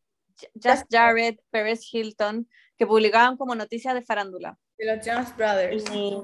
Just 0.55 0.85
Jared, 0.91 1.37
Paris 1.51 1.87
Hilton, 1.91 2.47
que 2.77 2.85
publicaban 2.85 3.37
como 3.37 3.55
noticias 3.55 3.93
de 3.93 4.01
farándula. 4.01 4.57
de 4.77 4.95
los 4.95 5.05
Jonas 5.05 5.35
Brothers. 5.37 5.83
Y, 5.93 6.21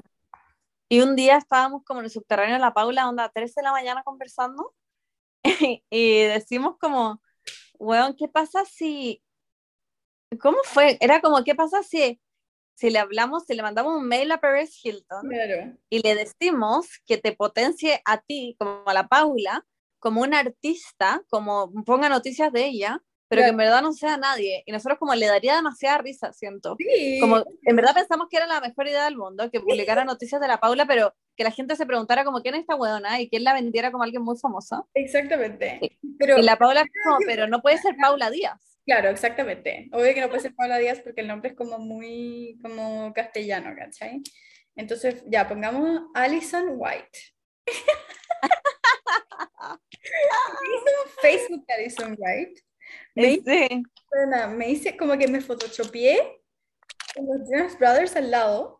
y 0.88 1.00
un 1.00 1.16
día 1.16 1.36
estábamos 1.36 1.84
como 1.84 2.00
en 2.00 2.06
el 2.06 2.10
subterráneo 2.10 2.54
de 2.54 2.60
la 2.60 2.74
Paula, 2.74 3.08
onda 3.08 3.24
a 3.24 3.28
13 3.30 3.60
de 3.60 3.64
la 3.64 3.72
mañana 3.72 4.02
conversando, 4.02 4.74
y 5.90 6.22
decimos 6.22 6.76
como, 6.78 7.22
weón, 7.78 8.14
¿qué 8.16 8.28
pasa 8.28 8.64
si... 8.64 9.22
¿Cómo 10.38 10.58
fue? 10.64 10.96
Era 11.00 11.20
como, 11.20 11.42
¿qué 11.44 11.54
pasa 11.54 11.82
si, 11.82 12.20
si 12.74 12.90
le 12.90 12.98
hablamos, 12.98 13.44
si 13.46 13.54
le 13.54 13.62
mandamos 13.62 13.96
un 13.96 14.06
mail 14.06 14.30
a 14.32 14.40
Paris 14.40 14.78
Hilton 14.84 15.28
Claro. 15.28 15.76
y 15.88 16.02
le 16.02 16.14
decimos 16.14 16.86
que 17.06 17.18
te 17.18 17.32
potencie 17.32 18.00
a 18.04 18.20
ti, 18.20 18.56
como 18.58 18.82
a 18.86 18.94
la 18.94 19.08
Paula, 19.08 19.66
como 19.98 20.22
una 20.22 20.38
artista, 20.38 21.22
como 21.28 21.72
ponga 21.84 22.08
noticias 22.08 22.52
de 22.52 22.66
ella, 22.66 23.02
pero 23.28 23.42
que 23.42 23.48
en 23.48 23.56
verdad 23.58 23.80
no 23.80 23.92
sea 23.92 24.16
nadie. 24.16 24.64
Y 24.66 24.72
nosotros 24.72 24.98
como 24.98 25.14
le 25.14 25.26
daría 25.26 25.54
demasiada 25.54 25.98
risa, 25.98 26.32
siento. 26.32 26.74
Sí. 26.80 27.18
Como 27.20 27.44
en 27.62 27.76
verdad 27.76 27.94
pensamos 27.94 28.26
que 28.28 28.38
era 28.38 28.46
la 28.48 28.60
mejor 28.60 28.88
idea 28.88 29.04
del 29.04 29.16
mundo, 29.16 29.48
que 29.52 29.60
publicara 29.60 30.04
noticias 30.04 30.40
de 30.40 30.48
la 30.48 30.58
Paula, 30.58 30.84
pero 30.84 31.14
que 31.36 31.44
la 31.44 31.52
gente 31.52 31.76
se 31.76 31.86
preguntara 31.86 32.24
como 32.24 32.42
quién 32.42 32.56
es 32.56 32.62
esta 32.62 32.74
weona 32.74 33.20
y 33.20 33.28
quién 33.28 33.44
la 33.44 33.54
vendiera 33.54 33.92
como 33.92 34.02
alguien 34.02 34.22
muy 34.22 34.36
famoso. 34.36 34.88
Exactamente. 34.94 35.98
Pero, 36.18 36.38
Y 36.38 36.42
la 36.42 36.56
Paula 36.56 36.82
como, 37.04 37.18
pero 37.24 37.46
no 37.46 37.62
puede 37.62 37.78
ser 37.78 37.94
Paula 37.96 38.30
Díaz. 38.30 38.69
Claro, 38.90 39.08
exactamente. 39.10 39.88
Obvio 39.92 40.12
que 40.14 40.20
no 40.20 40.28
puede 40.28 40.40
ser 40.42 40.54
Paula 40.54 40.78
Díaz 40.78 40.98
porque 40.98 41.20
el 41.20 41.28
nombre 41.28 41.50
es 41.50 41.56
como 41.56 41.78
muy 41.78 42.58
como 42.60 43.12
castellano, 43.12 43.72
¿cachai? 43.78 44.20
Entonces, 44.74 45.22
ya, 45.28 45.46
pongamos 45.46 46.10
Alison 46.12 46.70
White. 46.76 47.18
Hice 49.62 50.90
un 51.04 51.10
Facebook 51.22 51.66
de 51.66 51.74
Alison 51.74 52.16
White. 52.18 52.62
Me 53.14 53.30
hice, 53.34 53.68
Sí. 53.68 53.82
me 54.56 54.68
hice 54.70 54.96
como 54.96 55.16
que 55.16 55.28
me 55.28 55.40
photoshopeé 55.40 56.42
con 57.14 57.26
los 57.26 57.48
Jonas 57.48 57.78
Brothers 57.78 58.16
al 58.16 58.32
lado. 58.32 58.79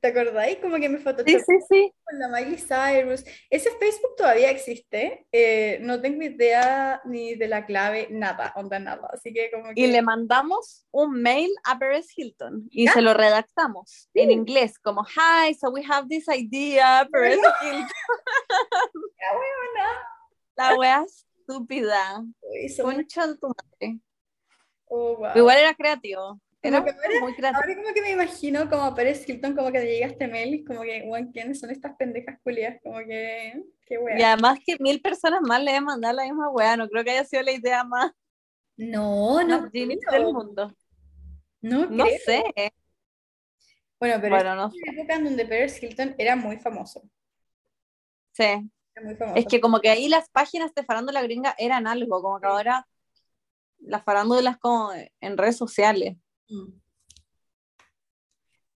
¿Te 0.00 0.08
acordáis? 0.08 0.58
Como 0.58 0.76
que 0.76 0.88
me 0.88 0.98
Sí, 0.98 1.04
photoshopeé 1.04 1.40
sí, 1.40 1.54
sí. 1.68 1.92
con 2.04 2.18
la 2.18 2.28
Miley 2.28 2.58
Cyrus. 2.58 3.24
Ese 3.50 3.70
Facebook 3.78 4.14
todavía 4.16 4.50
existe. 4.50 5.26
eh, 5.32 5.78
no 5.80 6.00
tengo 6.00 6.22
idea 6.22 7.00
ni 7.04 7.34
de 7.34 7.48
la 7.48 7.64
clave, 7.66 8.08
nada, 8.10 8.52
onda 8.56 8.78
nada. 8.78 9.08
Así 9.12 9.32
que 9.32 9.50
como 9.50 9.64
que... 9.74 9.80
Y 9.80 9.86
le 9.86 10.02
mandamos 10.02 10.86
un 10.90 11.20
mail 11.22 11.50
a 11.64 11.78
Paris 11.78 12.12
Hilton 12.16 12.68
y 12.70 12.88
se 12.88 13.00
lo 13.02 13.14
redactamos 13.14 14.08
en 14.14 14.30
inglés, 14.30 14.78
como, 14.78 15.02
hi, 15.04 15.54
so 15.54 15.70
we 15.70 15.82
have 15.88 16.06
this 16.08 16.26
idea, 16.28 17.08
Paris 17.10 17.38
Hilton. 17.62 17.88
Huevona. 19.32 19.88
La 20.56 20.74
wea 20.76 21.04
estúpida. 21.04 22.22
Uy, 22.40 22.76
Concha 22.80 23.26
de 23.26 23.36
tu 23.38 23.48
madre. 23.48 23.98
oh, 24.86 25.16
wow. 25.16 25.32
Igual 25.34 25.56
era 25.58 25.74
creativo. 25.74 26.40
Como 26.70 26.84
que 26.84 26.90
ahora- 26.90 27.20
muy. 27.20 27.34
Ahora 27.44 27.74
como 27.76 27.94
que 27.94 28.02
me 28.02 28.10
imagino 28.12 28.68
como 28.70 28.82
a 28.82 28.94
Paris 28.94 29.28
Hilton 29.28 29.54
como 29.56 29.72
que 29.72 29.78
le 29.80 29.86
llega 29.92 30.06
este 30.06 30.28
mail 30.28 30.54
y 30.54 30.64
como 30.64 30.82
que, 30.82 31.04
bueno, 31.06 31.30
¿quiénes 31.32 31.60
son 31.60 31.70
estas 31.70 31.96
pendejas 31.96 32.38
culias? 32.42 32.78
Como 32.82 32.98
que, 32.98 33.62
qué 33.86 33.98
wea. 33.98 34.18
Y 34.18 34.22
además 34.22 34.58
que 34.64 34.76
mil 34.80 35.00
personas 35.00 35.40
más 35.42 35.60
le 35.62 35.72
deben 35.72 35.84
mandar 35.84 36.14
la 36.14 36.24
misma 36.24 36.50
wea. 36.50 36.76
No 36.76 36.88
creo 36.88 37.04
que 37.04 37.10
haya 37.10 37.24
sido 37.24 37.42
la 37.42 37.52
idea 37.52 37.84
más, 37.84 38.12
No, 38.76 39.42
no 39.42 39.70
creo. 39.70 39.88
del 40.12 40.24
mundo. 40.24 40.74
No 41.62 41.86
No 41.86 42.04
creo. 42.04 42.18
sé. 42.24 42.44
Bueno, 43.98 44.16
pero 44.20 44.34
Bueno, 44.36 44.54
no 44.54 44.66
una 44.66 44.92
época 44.92 45.14
en 45.14 45.24
donde 45.24 45.46
Paris 45.46 45.82
Hilton 45.82 46.14
era 46.18 46.36
muy 46.36 46.58
famoso. 46.58 47.02
sé. 48.32 48.62
Era 48.94 49.04
muy 49.06 49.14
famoso. 49.14 49.38
Es 49.38 49.46
que 49.46 49.60
como 49.60 49.80
que 49.80 49.88
ahí 49.90 50.08
las 50.08 50.28
páginas 50.28 50.74
de 50.74 50.84
farándula 50.84 51.22
gringa 51.22 51.54
eran 51.58 51.86
algo, 51.86 52.20
como 52.22 52.38
que 52.40 52.46
ahora 52.46 52.86
las 53.78 54.02
farándulas 54.04 54.58
como 54.58 54.90
en 55.20 55.36
redes 55.38 55.56
sociales. 55.56 56.16
Mm. 56.48 56.72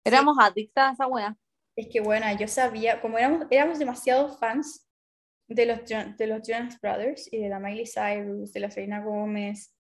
Éramos 0.04 0.36
adictas 0.40 0.90
a 0.90 0.92
esa 0.92 1.06
wea. 1.06 1.36
Es 1.76 1.88
que 1.88 2.00
bueno, 2.00 2.26
yo 2.38 2.48
sabía, 2.48 3.00
como 3.00 3.18
éramos, 3.18 3.46
éramos 3.50 3.78
demasiado 3.78 4.36
fans 4.38 4.88
de 5.48 5.66
los, 5.66 5.80
de 5.86 6.26
los 6.26 6.46
Jonas 6.46 6.80
Brothers 6.80 7.32
y 7.32 7.38
de 7.38 7.48
la 7.48 7.58
Miley 7.58 7.86
Cyrus, 7.86 8.52
de 8.52 8.60
la 8.60 8.70
Selena 8.70 9.02
Gómez. 9.02 9.74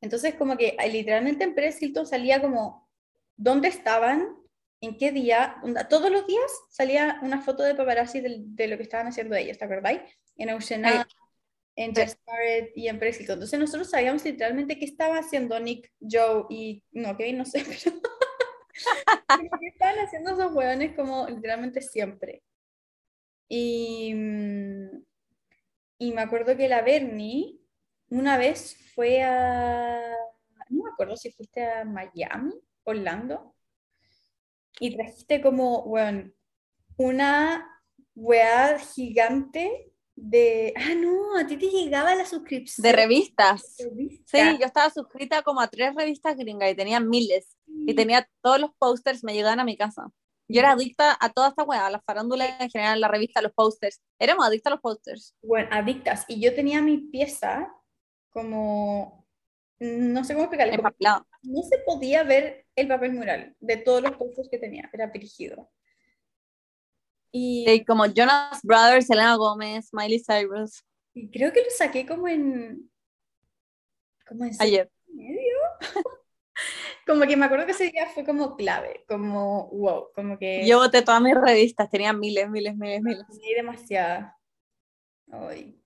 Entonces, 0.00 0.34
como 0.34 0.56
que 0.56 0.76
eh, 0.78 0.90
literalmente 0.90 1.44
en 1.44 1.54
Paris 1.54 1.80
Hilton 1.80 2.06
salía 2.06 2.40
como 2.40 2.88
dónde 3.36 3.68
estaban, 3.68 4.36
en 4.80 4.96
qué 4.96 5.10
día, 5.10 5.56
todos 5.90 6.10
los 6.10 6.26
días 6.26 6.50
salía 6.70 7.18
una 7.22 7.40
foto 7.40 7.64
de 7.64 7.74
paparazzi 7.74 8.20
de, 8.20 8.68
lo 8.68 8.76
que 8.76 8.82
estaban 8.84 9.08
haciendo 9.08 9.34
ellos, 9.34 9.58
¿te 9.58 9.64
acordáis? 9.64 10.00
En 10.36 10.50
Ocean 10.50 10.84
Sí. 10.84 11.14
En 11.78 11.94
Just 11.94 12.18
Started 12.20 12.70
y 12.74 12.88
en 12.88 12.96
Hilton. 12.96 13.34
Entonces, 13.34 13.58
nosotros 13.58 13.88
sabíamos 13.90 14.24
literalmente 14.24 14.76
qué 14.78 14.84
estaba 14.84 15.18
haciendo 15.18 15.58
Nick, 15.60 15.92
Joe 16.00 16.44
y, 16.50 16.82
no, 16.90 17.16
Kevin, 17.16 17.38
no 17.38 17.44
sé, 17.44 17.64
pero 19.28 19.58
que 19.60 19.68
estaban 19.68 19.98
haciendo 20.00 20.32
esos 20.32 20.52
hueones 20.52 20.96
como 20.96 21.28
literalmente 21.28 21.80
siempre. 21.80 22.42
Y, 23.48 24.12
mm, 24.12 25.04
y 25.98 26.12
me 26.12 26.20
acuerdo 26.20 26.56
que 26.56 26.68
la 26.68 26.82
Bernie 26.82 27.60
una 28.10 28.36
vez 28.38 28.76
fue 28.96 29.22
a, 29.22 30.16
no 30.70 30.82
me 30.82 30.90
acuerdo 30.90 31.16
si 31.16 31.30
fuiste 31.30 31.64
a 31.64 31.84
Miami, 31.84 32.54
Orlando, 32.82 33.54
y 34.80 34.96
trajiste 34.96 35.40
como, 35.40 35.84
bueno, 35.84 36.32
una 36.96 37.82
weá 38.16 38.80
gigante 38.80 39.87
de, 40.20 40.72
ah, 40.76 40.94
no, 40.96 41.36
a 41.38 41.46
ti 41.46 41.56
te 41.56 41.66
llegaba 41.66 42.14
la 42.14 42.24
suscripción. 42.24 42.82
De 42.82 42.92
revistas. 42.92 43.76
revista. 43.78 44.24
Sí, 44.26 44.58
yo 44.58 44.66
estaba 44.66 44.90
suscrita 44.90 45.42
como 45.42 45.60
a 45.60 45.68
tres 45.68 45.94
revistas 45.94 46.36
gringas 46.36 46.70
y 46.70 46.74
tenía 46.74 47.00
miles. 47.00 47.56
Y 47.66 47.94
tenía 47.94 48.28
todos 48.42 48.60
los 48.60 48.70
posters, 48.78 49.24
me 49.24 49.34
llegaban 49.34 49.60
a 49.60 49.64
mi 49.64 49.76
casa. 49.76 50.10
Yo 50.48 50.60
era 50.60 50.72
adicta 50.72 51.16
a 51.20 51.30
toda 51.30 51.48
esta 51.48 51.62
weá, 51.64 51.86
a 51.86 51.90
las 51.90 52.02
farándulas 52.04 52.60
en 52.60 52.70
general, 52.70 53.00
la 53.00 53.08
revista, 53.08 53.42
los 53.42 53.52
posters. 53.52 54.00
Éramos 54.18 54.46
adictas 54.46 54.70
a 54.70 54.74
los 54.74 54.80
posters. 54.80 55.34
bueno, 55.42 55.68
adictas. 55.70 56.24
Y 56.26 56.40
yo 56.40 56.54
tenía 56.54 56.80
mi 56.80 56.98
pieza 56.98 57.70
como, 58.30 59.26
no 59.78 60.24
sé 60.24 60.34
cómo 60.34 60.48
Empapelado. 60.50 61.26
no 61.42 61.62
se 61.62 61.78
podía 61.78 62.22
ver 62.22 62.66
el 62.76 62.88
papel 62.88 63.12
mural 63.12 63.56
de 63.60 63.76
todos 63.76 64.02
los 64.02 64.12
posters 64.12 64.48
que 64.50 64.58
tenía, 64.58 64.88
era 64.92 65.06
dirigido. 65.08 65.70
Y, 67.30 67.64
Sí, 67.66 67.84
como 67.84 68.06
Jonas 68.06 68.60
Brothers, 68.62 69.06
Selena 69.06 69.36
Gómez, 69.36 69.88
Miley 69.92 70.22
Cyrus. 70.24 70.82
y 71.14 71.30
creo 71.30 71.52
que 71.52 71.62
lo 71.64 71.70
saqué 71.70 72.06
como 72.06 72.26
en, 72.28 72.90
como 74.26 74.44
en 74.44 74.52
Ayer. 74.58 74.90
medio. 75.06 75.56
Como 77.06 77.24
que 77.26 77.36
me 77.38 77.46
acuerdo 77.46 77.64
que 77.64 77.72
ese 77.72 77.90
día 77.90 78.06
fue 78.08 78.22
como 78.22 78.54
clave, 78.54 79.02
como 79.08 79.68
wow, 79.70 80.10
como 80.14 80.38
que 80.38 80.66
Yo 80.66 80.78
boté 80.78 81.00
todas 81.00 81.22
mis 81.22 81.34
revistas, 81.34 81.88
tenía 81.88 82.12
miles, 82.12 82.50
miles, 82.50 82.76
miles, 82.76 83.00
miles. 83.00 83.24
Hay 83.42 83.54
demasiada. 83.54 84.38
Ay, 85.32 85.80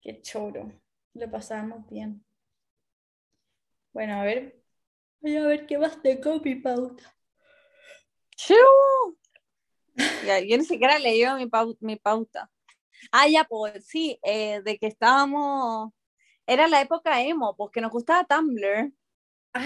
qué 0.00 0.20
choro. 0.22 0.72
Lo 1.14 1.30
pasamos 1.30 1.86
bien. 1.88 2.24
Bueno, 3.92 4.14
a 4.14 4.24
ver. 4.24 4.60
Voy 5.20 5.36
a 5.36 5.46
ver 5.46 5.64
qué 5.66 5.78
más 5.78 6.02
tengo 6.02 6.40
mi 6.40 6.56
pauta. 6.56 7.04
¡Chiu! 8.34 8.56
Ya, 10.26 10.40
yo 10.40 10.56
ni 10.58 10.64
siquiera 10.64 10.98
leí 10.98 11.24
mi, 11.36 11.46
pau- 11.46 11.76
mi 11.80 11.96
pauta. 11.96 12.50
Ah, 13.12 13.28
ya, 13.28 13.44
pues 13.44 13.86
sí, 13.86 14.18
eh, 14.22 14.60
de 14.62 14.78
que 14.78 14.86
estábamos. 14.86 15.92
Era 16.46 16.68
la 16.68 16.80
época 16.80 17.20
emo, 17.22 17.56
porque 17.56 17.80
nos 17.80 17.90
gustaba 17.90 18.24
Tumblr. 18.24 18.92
¡Ah, 19.54 19.64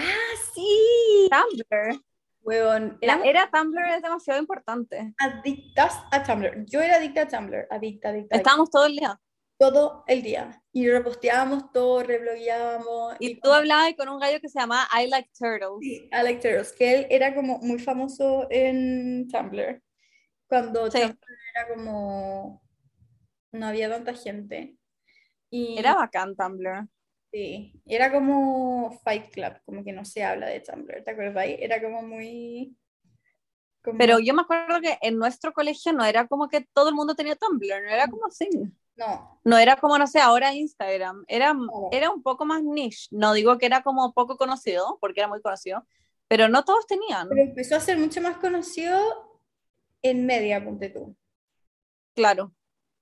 sí! 0.53 1.29
Tumblr. 1.29 1.99
Huevón, 2.43 2.97
éramos 3.01 3.27
era 3.27 3.49
Tumblr 3.51 3.87
es 3.95 4.01
demasiado 4.01 4.39
importante. 4.39 5.13
adictas 5.19 5.95
a 6.11 6.23
Tumblr. 6.23 6.65
Yo 6.65 6.81
era 6.81 6.95
adicta 6.95 7.21
a 7.21 7.27
Tumblr, 7.27 7.67
adicta, 7.69 8.09
adicta, 8.09 8.09
adicta, 8.09 8.35
Estábamos 8.37 8.69
todo 8.71 8.85
el 8.87 8.95
día. 8.95 9.19
todo 9.59 10.03
el 10.07 10.23
día. 10.23 10.63
Y 10.73 10.89
reposteábamos 10.89 11.71
todo, 11.71 12.01
reblogueábamos. 12.01 13.15
Y 13.19 13.39
tú 13.39 13.51
hablabas 13.53 13.93
con 13.95 14.09
un 14.09 14.19
gallo 14.19 14.39
que 14.41 14.49
se 14.49 14.59
llamaba 14.59 14.87
I 14.99 15.07
Like 15.07 15.29
Turtles. 15.37 15.77
Sí, 15.81 16.09
Alex 16.11 16.41
Turtles, 16.41 16.71
que 16.73 16.95
él 16.95 17.07
era 17.11 17.35
como 17.35 17.59
muy 17.59 17.77
famoso 17.77 18.47
en 18.49 19.27
Tumblr. 19.27 19.81
Cuando 20.51 20.91
Sí. 20.91 20.99
Tumblr 20.99 21.17
era 21.55 21.67
como. 21.73 22.61
No 23.53 23.67
había 23.67 23.89
tanta 23.89 24.13
gente. 24.13 24.75
Y 25.49 25.77
Era 25.77 25.95
bacán 25.95 26.35
Tumblr. 26.35 26.89
sí, 27.31 27.81
era 27.85 28.11
como 28.11 28.91
Fight 29.01 29.31
Club, 29.31 29.53
como 29.63 29.81
que 29.85 29.93
no 29.93 30.03
se 30.03 30.25
habla 30.25 30.47
de 30.47 30.59
Tumblr, 30.59 31.05
¿te 31.05 31.11
acuerdas? 31.11 31.45
Era 31.47 31.81
como 31.81 32.01
muy. 32.01 32.75
como- 33.81 33.97
Pero 33.97 34.19
yo 34.19 34.33
me 34.33 34.41
acuerdo 34.41 34.81
que 34.81 34.97
en 35.01 35.17
nuestro 35.17 35.53
colegio 35.53 35.93
no 35.93 36.03
era 36.03 36.27
como 36.27 36.49
que 36.49 36.67
todo 36.73 36.89
el 36.89 36.95
mundo 36.95 37.15
tenía 37.15 37.37
Tumblr, 37.37 37.81
no 37.83 37.89
era 37.89 38.07
como 38.09 38.25
así. 38.25 38.49
No, 38.97 39.39
No 39.45 39.57
era 39.57 39.77
como, 39.77 39.97
no 39.97 40.05
sé, 40.05 40.19
ahora 40.19 40.53
Instagram. 40.53 41.23
Era, 41.29 41.53
No. 41.53 41.87
era 41.93 42.09
un 42.11 42.21
poco 42.21 42.43
más 42.45 42.61
niche. 42.61 43.07
No 43.11 43.33
digo 43.33 43.57
que 43.57 43.65
era 43.67 43.83
como 43.83 44.13
poco 44.13 44.35
conocido, 44.35 44.97
porque 44.99 45.21
era 45.21 45.29
muy 45.29 45.41
conocido, 45.41 45.87
pero 46.27 46.49
no 46.49 46.65
todos 46.65 46.85
tenían. 46.87 47.29
pero 47.29 47.41
empezó 47.41 47.77
a 47.77 47.79
ser 47.79 47.97
mucho 47.97 48.21
más 48.21 48.35
conocido 48.37 49.30
en 50.01 50.25
media, 50.25 50.63
ponte 50.63 50.89
tú. 50.89 51.15
Claro. 52.15 52.53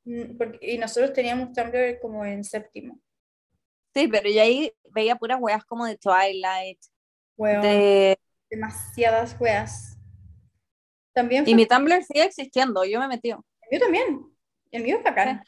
Mm, 0.05 0.37
porque- 0.37 0.59
y 0.61 0.77
nosotros 0.77 1.13
teníamos 1.13 1.53
Tumblr 1.53 1.99
como 1.99 2.25
en 2.25 2.43
séptimo. 2.43 2.99
Sí, 3.93 4.07
pero 4.07 4.29
yo 4.29 4.41
ahí 4.41 4.71
veía 4.91 5.15
puras 5.15 5.39
weas 5.41 5.65
como 5.65 5.85
de 5.85 5.97
Twilight, 5.97 6.79
Weón, 7.37 7.61
de... 7.61 8.19
demasiadas 8.49 9.35
weas. 9.39 9.97
También 11.13 11.47
Y 11.47 11.55
mi 11.55 11.65
Tumblr 11.65 12.03
sigue 12.03 12.23
existiendo, 12.23 12.85
yo 12.85 12.99
me 12.99 13.07
metí. 13.07 13.29
El 13.31 13.39
mío 13.71 13.79
también. 13.79 14.25
El 14.71 14.83
mío 14.83 14.97
es 14.97 15.03
bacán. 15.03 15.43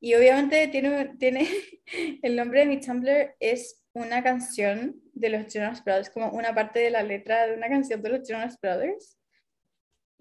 Y 0.00 0.14
obviamente 0.14 0.68
tiene, 0.68 1.16
tiene 1.18 1.48
el 2.22 2.36
nombre 2.36 2.60
de 2.60 2.66
mi 2.66 2.80
Tumblr 2.80 3.34
es 3.40 3.84
una 3.94 4.22
canción 4.22 5.00
de 5.12 5.28
los 5.28 5.52
Jonas 5.52 5.84
Brothers, 5.84 6.10
como 6.10 6.30
una 6.30 6.54
parte 6.54 6.80
de 6.80 6.90
la 6.90 7.02
letra 7.02 7.46
de 7.46 7.54
una 7.54 7.68
canción 7.68 8.02
de 8.02 8.08
los 8.08 8.28
Jonas 8.28 8.58
Brothers. 8.60 9.18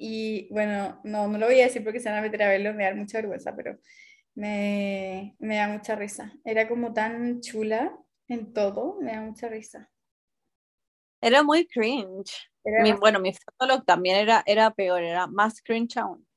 Y 0.04 0.50
bueno, 0.54 1.00
no, 1.04 1.28
no 1.28 1.38
lo 1.38 1.46
voy 1.48 1.62
a 1.62 1.66
decir 1.66 1.84
porque 1.84 2.00
se 2.00 2.10
van 2.10 2.20
a 2.20 2.22
meter 2.24 2.44
a 2.44 2.50
verlo, 2.50 2.74
me 2.74 2.86
da 2.86 2.96
mucha 2.96 3.20
vergüenza, 3.20 3.56
pero 3.56 3.78
me, 4.36 5.36
me 5.40 5.58
da 5.58 5.68
mucha 5.70 5.96
risa. 5.96 6.34
Era 6.46 6.68
como 6.70 6.94
tan 6.94 7.42
chula 7.42 7.98
en 8.28 8.54
todo, 8.54 8.98
me 9.02 9.14
da 9.14 9.22
mucha 9.22 9.50
risa. 9.50 9.92
Era 11.22 11.44
muy 11.44 11.68
cringe. 11.68 12.32
Era 12.64 12.84
Mi- 12.84 12.94
bueno, 12.94 13.20
mi 13.20 13.34
fotolog 13.34 13.86
también 13.86 14.18
era, 14.18 14.44
era 14.46 14.72
peor, 14.74 15.02
era 15.04 15.28
más 15.28 15.62
cringe 15.62 15.98
aún. 15.98 16.28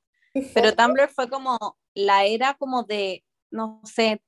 Pero 0.53 0.75
Tumblr 0.75 1.09
fue 1.11 1.31
como 1.31 1.59
la 1.95 2.25
era 2.27 2.55
como 2.57 2.85
de, 2.85 3.25
no 3.51 3.81
sé, 3.85 4.23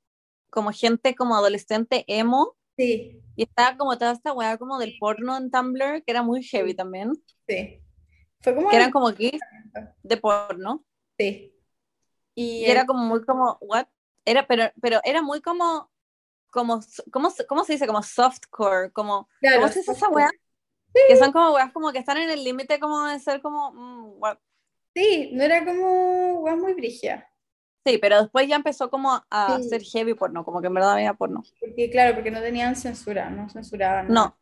como 0.50 0.72
gente 0.72 1.14
como 1.16 1.36
adolescente 1.36 2.04
emo. 2.08 2.56
Sí, 2.78 3.22
Y 3.36 3.44
estaba 3.44 3.76
como 3.78 3.98
toda 3.98 4.12
esta 4.12 4.32
weá 4.34 4.58
como 4.58 4.78
del 4.78 4.96
porno 4.98 5.36
en 5.38 5.50
Tumblr, 5.50 6.04
que 6.04 6.12
era 6.12 6.22
muy 6.22 6.42
heavy 6.44 6.74
también. 6.74 7.12
sí. 7.48 7.80
Fue 8.46 8.54
como... 8.54 8.70
Que 8.70 8.76
eran 8.76 8.92
como 8.92 9.08
GIFs 9.12 9.40
de 10.04 10.16
porno. 10.18 10.84
Sí. 11.18 11.52
Y, 12.36 12.58
Y 12.64 12.70
era 12.70 12.86
como 12.86 13.02
muy 13.04 13.24
como, 13.24 13.58
what? 13.60 13.88
Era, 14.24 14.46
pero, 14.46 14.70
pero 14.80 15.00
era 15.02 15.20
muy 15.20 15.40
como, 15.40 15.90
como, 16.52 16.78
¿cómo, 17.10 17.30
se- 17.30 17.44
cómo 17.44 17.64
se 17.64 17.72
dice? 17.72 17.88
Como 17.88 18.04
softcore, 18.04 18.92
como, 18.92 19.28
claro, 19.40 19.56
¿cómo 19.62 19.72
se 19.72 19.80
dice 19.80 19.90
esa 19.90 20.08
weá? 20.10 20.30
Que 21.08 21.16
son 21.16 21.32
como 21.32 21.54
weas 21.54 21.72
como 21.72 21.90
que 21.90 21.98
están 21.98 22.18
en 22.18 22.30
el 22.30 22.44
límite 22.44 22.78
como 22.78 23.04
de 23.06 23.18
ser 23.18 23.42
como, 23.42 23.72
mm, 23.72 24.22
what? 24.22 24.38
Sí, 24.94 25.30
no 25.32 25.42
era 25.42 25.64
como 25.64 26.36
guau 26.42 26.56
muy 26.56 26.74
brigia. 26.74 27.28
Sí, 27.84 27.98
pero 27.98 28.22
después 28.22 28.46
ya 28.46 28.54
empezó 28.54 28.88
como 28.90 29.24
a 29.28 29.58
Sí. 29.60 29.70
ser 29.70 29.82
heavy 29.82 30.14
porno, 30.14 30.44
como 30.44 30.60
que 30.60 30.68
en 30.68 30.74
verdad 30.74 30.92
había 30.92 31.14
porno. 31.14 31.42
Porque, 31.58 31.90
claro, 31.90 32.14
porque 32.14 32.30
no 32.30 32.40
tenían 32.40 32.76
censura, 32.76 33.28
no 33.28 33.48
censuraban. 33.48 34.06
No, 34.06 34.36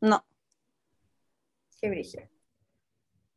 no. 0.00 0.24
Qué 1.80 1.90
brigia. 1.90 2.28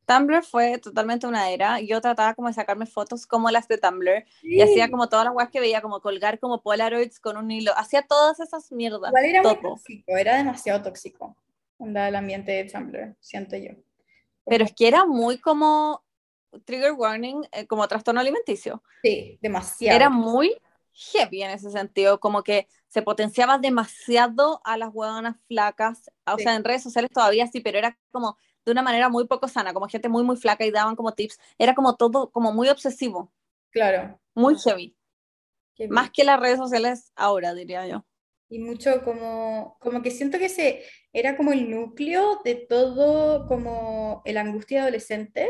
Tumblr 0.06 0.44
fue 0.44 0.78
totalmente 0.78 1.28
una 1.28 1.50
era. 1.50 1.80
Yo 1.82 2.00
trataba 2.02 2.34
como 2.34 2.48
de 2.48 2.54
sacarme 2.54 2.86
fotos 2.86 3.26
como 3.26 3.50
las 3.52 3.68
de 3.68 3.78
Tumblr 3.78 4.26
y 4.42 4.62
hacía 4.62 4.90
como 4.90 5.10
todas 5.10 5.26
las 5.26 5.34
weas 5.36 5.50
que 5.50 5.60
veía, 5.60 5.82
como 5.82 6.00
colgar 6.02 6.40
como 6.40 6.62
Polaroids 6.62 7.20
con 7.20 7.38
un 7.38 7.52
hilo. 7.52 7.72
Hacía 7.78 8.04
todas 8.04 8.40
esas 8.40 8.72
mierdas. 8.72 9.10
Igual 9.10 9.26
era 9.26 9.42
muy 9.44 9.62
tóxico, 9.62 10.18
era 10.18 10.38
demasiado 10.38 10.82
tóxico. 10.84 11.36
Onda 11.78 12.08
el 12.08 12.16
ambiente 12.16 12.52
de 12.52 12.64
Tumblr, 12.66 13.16
siento 13.20 13.58
yo. 13.58 13.72
Pero 14.46 14.64
es 14.64 14.74
que 14.74 14.88
era 14.88 15.06
muy 15.06 15.40
como 15.40 16.04
trigger 16.66 16.94
warning, 16.94 17.42
eh, 17.52 17.68
como 17.68 17.88
trastorno 17.88 18.22
alimenticio. 18.22 18.82
Sí, 19.04 19.38
demasiado. 19.42 19.96
Era 19.96 20.10
muy 20.10 20.56
heavy 20.94 21.44
en 21.44 21.52
ese 21.52 21.70
sentido, 21.72 22.20
como 22.22 22.44
que 22.44 22.68
se 22.88 23.02
potenciaba 23.02 23.58
demasiado 23.58 24.62
a 24.64 24.78
las 24.78 24.90
hueonas 24.94 25.36
flacas, 25.48 26.10
o 26.26 26.38
Sí. 26.38 26.44
sea, 26.44 26.56
en 26.56 26.64
redes 26.64 26.84
sociales 26.84 27.12
todavía 27.12 27.46
sí, 27.48 27.60
pero 27.60 27.78
era 27.78 27.98
como 28.12 28.38
de 28.66 28.72
una 28.72 28.82
manera 28.84 29.10
muy 29.10 29.28
poco 29.28 29.48
sana, 29.48 29.74
como 29.74 29.88
gente 29.88 30.10
muy, 30.10 30.24
muy 30.24 30.38
flaca 30.38 30.66
y 30.66 30.72
daban 30.72 30.96
como 30.96 31.14
tips, 31.14 31.40
era 31.58 31.76
como 31.76 31.96
todo, 31.96 32.32
como 32.32 32.52
muy 32.54 32.70
obsesivo, 32.70 33.32
Claro. 33.70 34.20
muy 34.36 34.56
heavy, 34.60 34.96
qué 35.76 35.88
más 35.88 36.12
que 36.12 36.24
las 36.26 36.40
redes 36.40 36.58
sociales 36.60 37.12
ahora, 37.16 37.54
diría 37.56 37.88
yo. 37.88 38.06
Y 38.50 38.60
mucho 38.60 39.04
como, 39.04 39.78
como 39.80 40.02
que 40.04 40.12
siento 40.12 40.38
que 40.38 40.50
se, 40.50 40.84
era 41.14 41.36
como 41.36 41.52
el 41.52 41.70
núcleo 41.70 42.42
de 42.46 42.56
todo, 42.56 43.48
como 43.48 44.22
el 44.26 44.38
angustia 44.38 44.84
adolescente. 44.84 45.50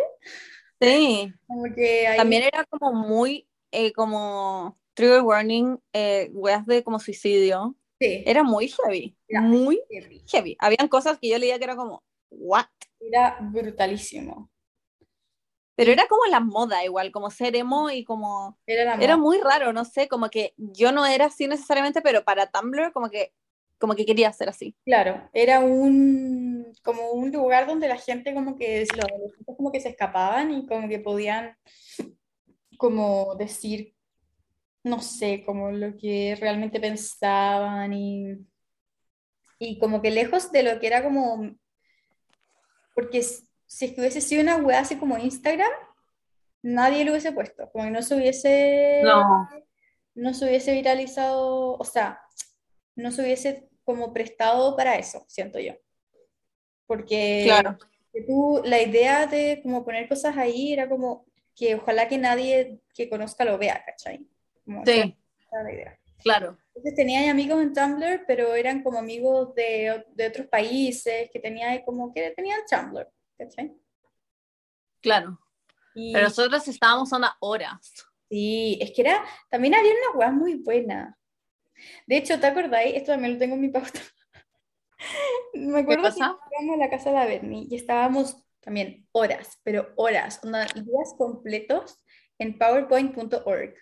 Sí, 0.82 1.34
Como 1.48 1.64
que 1.76 2.08
también 2.16 2.44
era 2.44 2.66
como 2.66 2.94
muy, 2.94 3.50
eh, 3.72 3.94
como 3.94 4.80
trigger 4.94 5.22
warning, 5.24 5.80
eh, 5.94 6.30
weas 6.34 6.66
de 6.66 6.84
como 6.84 7.00
suicidio, 7.00 7.76
sí, 8.00 8.26
era 8.26 8.44
muy 8.44 8.70
heavy, 8.70 9.18
Era 9.28 9.42
muy 9.42 9.82
heavy. 9.90 10.22
heavy. 10.28 10.58
Habían 10.60 10.88
cosas 10.90 11.20
que 11.20 11.30
yo 11.30 11.38
leía 11.40 11.58
que 11.60 11.66
era 11.66 11.76
como, 11.76 12.04
what? 12.30 12.66
Era 13.00 13.38
brutalísimo. 13.42 14.50
Pero 15.76 15.92
era 15.92 16.08
como 16.08 16.26
la 16.30 16.40
moda 16.40 16.86
igual, 16.86 17.12
como 17.12 17.30
ser 17.30 17.56
emo 17.56 17.90
y 17.90 18.06
como... 18.06 18.58
Era 18.66 18.96
la 18.98 19.04
Era 19.04 19.18
moda. 19.18 19.18
muy 19.18 19.42
raro, 19.42 19.74
no 19.74 19.84
sé, 19.84 20.08
como 20.08 20.30
que 20.30 20.54
yo 20.58 20.92
no 20.94 21.06
era 21.06 21.26
así 21.26 21.48
necesariamente, 21.48 22.02
pero 22.02 22.24
para 22.24 22.50
Tumblr 22.50 22.94
como 22.94 23.10
que, 23.10 23.34
como 23.78 23.94
que 23.94 24.06
quería 24.06 24.32
ser 24.32 24.48
así. 24.48 24.74
Claro, 24.86 25.30
era 25.34 25.60
un, 25.60 26.72
como 26.82 27.12
un 27.12 27.30
lugar 27.32 27.68
donde 27.68 27.90
la 27.90 27.98
gente 27.98 28.34
como 28.34 28.56
que, 28.56 28.86
los 28.96 29.06
adolescentes 29.06 29.56
como 29.58 29.72
que 29.72 29.82
se 29.82 29.90
escapaban 29.90 30.52
y 30.54 30.66
como 30.66 30.88
que 30.88 31.00
podían 31.00 31.58
como 32.78 33.36
decir, 33.36 33.94
no 34.84 35.02
sé, 35.02 35.44
como 35.46 35.72
lo 35.72 35.98
que 35.98 36.38
realmente 36.40 36.80
pensaban 36.80 37.92
y, 37.94 38.38
y 39.60 39.78
como 39.80 40.02
que 40.02 40.12
lejos 40.12 40.52
de 40.54 40.64
lo 40.64 40.80
que 40.80 40.88
era 40.88 41.04
como, 41.04 41.54
porque 42.96 43.22
si 43.22 43.94
hubiese 43.98 44.22
sido 44.22 44.42
una 44.42 44.56
wea 44.58 44.80
así 44.80 44.96
como 44.96 45.18
Instagram, 45.20 45.72
nadie 46.64 47.06
lo 47.06 47.12
hubiese 47.12 47.32
puesto, 47.32 47.70
como 47.72 47.84
que 47.84 47.92
no 47.92 48.02
se 48.02 48.16
hubiese 48.16 49.02
no 50.16 50.34
se 50.34 50.46
hubiese 50.46 50.72
viralizado, 50.72 51.74
o 51.74 51.84
sea, 51.84 52.22
no 52.96 53.12
se 53.12 53.22
hubiese 53.22 53.70
como 53.84 54.14
prestado 54.14 54.76
para 54.76 54.96
eso, 54.96 55.26
siento 55.28 55.60
yo. 55.60 55.74
Porque 56.88 57.44
Claro. 57.46 57.78
tú, 58.26 58.62
la 58.64 58.82
idea 58.82 59.28
de 59.28 59.60
como 59.62 59.84
poner 59.84 60.08
cosas 60.08 60.38
ahí 60.38 60.72
era 60.72 60.88
como 60.88 61.26
que 61.54 61.76
ojalá 61.76 62.08
que 62.08 62.18
nadie 62.18 62.80
que 62.94 63.10
conozca 63.10 63.44
lo 63.44 63.58
vea, 63.58 63.84
¿cachai? 63.86 64.26
Como 64.64 64.84
esa 64.84 64.92
Sí, 64.94 65.18
la 65.52 65.74
idea. 65.74 66.00
claro. 66.24 66.58
Entonces 66.76 66.96
tenía 66.96 67.32
amigos 67.32 67.62
en 67.62 67.74
Tumblr, 67.74 68.26
pero 68.28 68.54
eran 68.54 68.84
como 68.84 69.00
amigos 69.00 69.56
de, 69.56 70.06
de 70.14 70.28
otros 70.28 70.48
países, 70.48 71.30
que 71.32 71.40
tenía 71.40 71.84
como 71.86 72.14
que 72.14 72.32
tenían 72.32 72.60
Tumblr, 72.70 73.08
¿cachai? 73.38 73.74
Claro. 75.02 75.40
Y 75.94 76.12
Pero 76.12 76.26
nosotros 76.26 76.68
estábamos 76.68 77.12
unas 77.14 77.32
horas. 77.40 77.94
Sí, 78.30 78.78
es 78.82 78.92
que 78.92 79.02
era, 79.02 79.24
también 79.50 79.74
había 79.74 79.92
una 79.92 80.20
weá 80.20 80.32
muy 80.32 80.56
buena. 80.56 81.18
De 82.06 82.18
hecho, 82.18 82.40
¿te 82.40 82.48
acordáis? 82.48 82.96
Esto 82.96 83.14
también 83.14 83.34
lo 83.34 83.40
tengo 83.40 83.56
en 83.56 83.62
mi 83.62 83.70
pauta. 83.70 84.00
Me 85.54 85.80
acuerdo 85.80 86.04
que 86.04 86.10
cosa? 86.10 86.38
íbamos 86.60 86.76
a 86.76 86.78
la 86.78 86.90
casa 86.90 87.10
de 87.10 87.16
la 87.16 87.26
Berni 87.26 87.68
y 87.70 87.76
estábamos 87.76 88.44
también 88.60 89.08
horas, 89.12 89.60
pero 89.64 89.94
horas, 89.96 90.42
días 90.42 91.14
completos 91.18 92.02
en 92.40 92.58
powerpoint.org. 92.58 93.76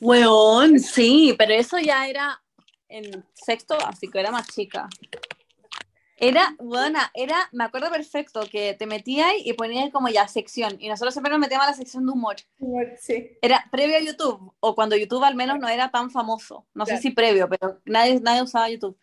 Weón, 0.00 0.78
sí, 0.78 1.34
pero 1.38 1.54
eso 1.54 1.78
ya 1.78 2.08
era 2.08 2.42
en 2.88 3.24
sexto 3.34 3.76
básico, 3.78 4.18
era 4.18 4.30
más 4.30 4.48
chica. 4.48 4.88
Era, 6.22 6.54
buena, 6.58 7.10
era, 7.14 7.48
me 7.52 7.64
acuerdo 7.64 7.90
perfecto 7.90 8.42
que 8.50 8.74
te 8.74 8.84
metías 8.84 9.32
y 9.42 9.54
ponías 9.54 9.90
como 9.90 10.08
ya 10.08 10.28
sección, 10.28 10.76
y 10.78 10.88
nosotros 10.88 11.14
siempre 11.14 11.30
nos 11.30 11.40
metíamos 11.40 11.66
a 11.66 11.70
la 11.70 11.76
sección 11.76 12.04
de 12.04 12.12
humor. 12.12 12.36
Sí, 12.98 13.38
Era 13.40 13.66
previo 13.72 13.96
a 13.96 14.00
YouTube, 14.00 14.52
o 14.60 14.74
cuando 14.74 14.96
YouTube 14.96 15.24
al 15.24 15.34
menos 15.34 15.58
no 15.58 15.68
era 15.68 15.90
tan 15.90 16.10
famoso. 16.10 16.66
No 16.74 16.84
sé 16.84 16.98
si 16.98 17.10
previo, 17.10 17.48
pero 17.48 17.80
nadie, 17.86 18.20
nadie 18.20 18.42
usaba 18.42 18.68
YouTube. 18.68 18.98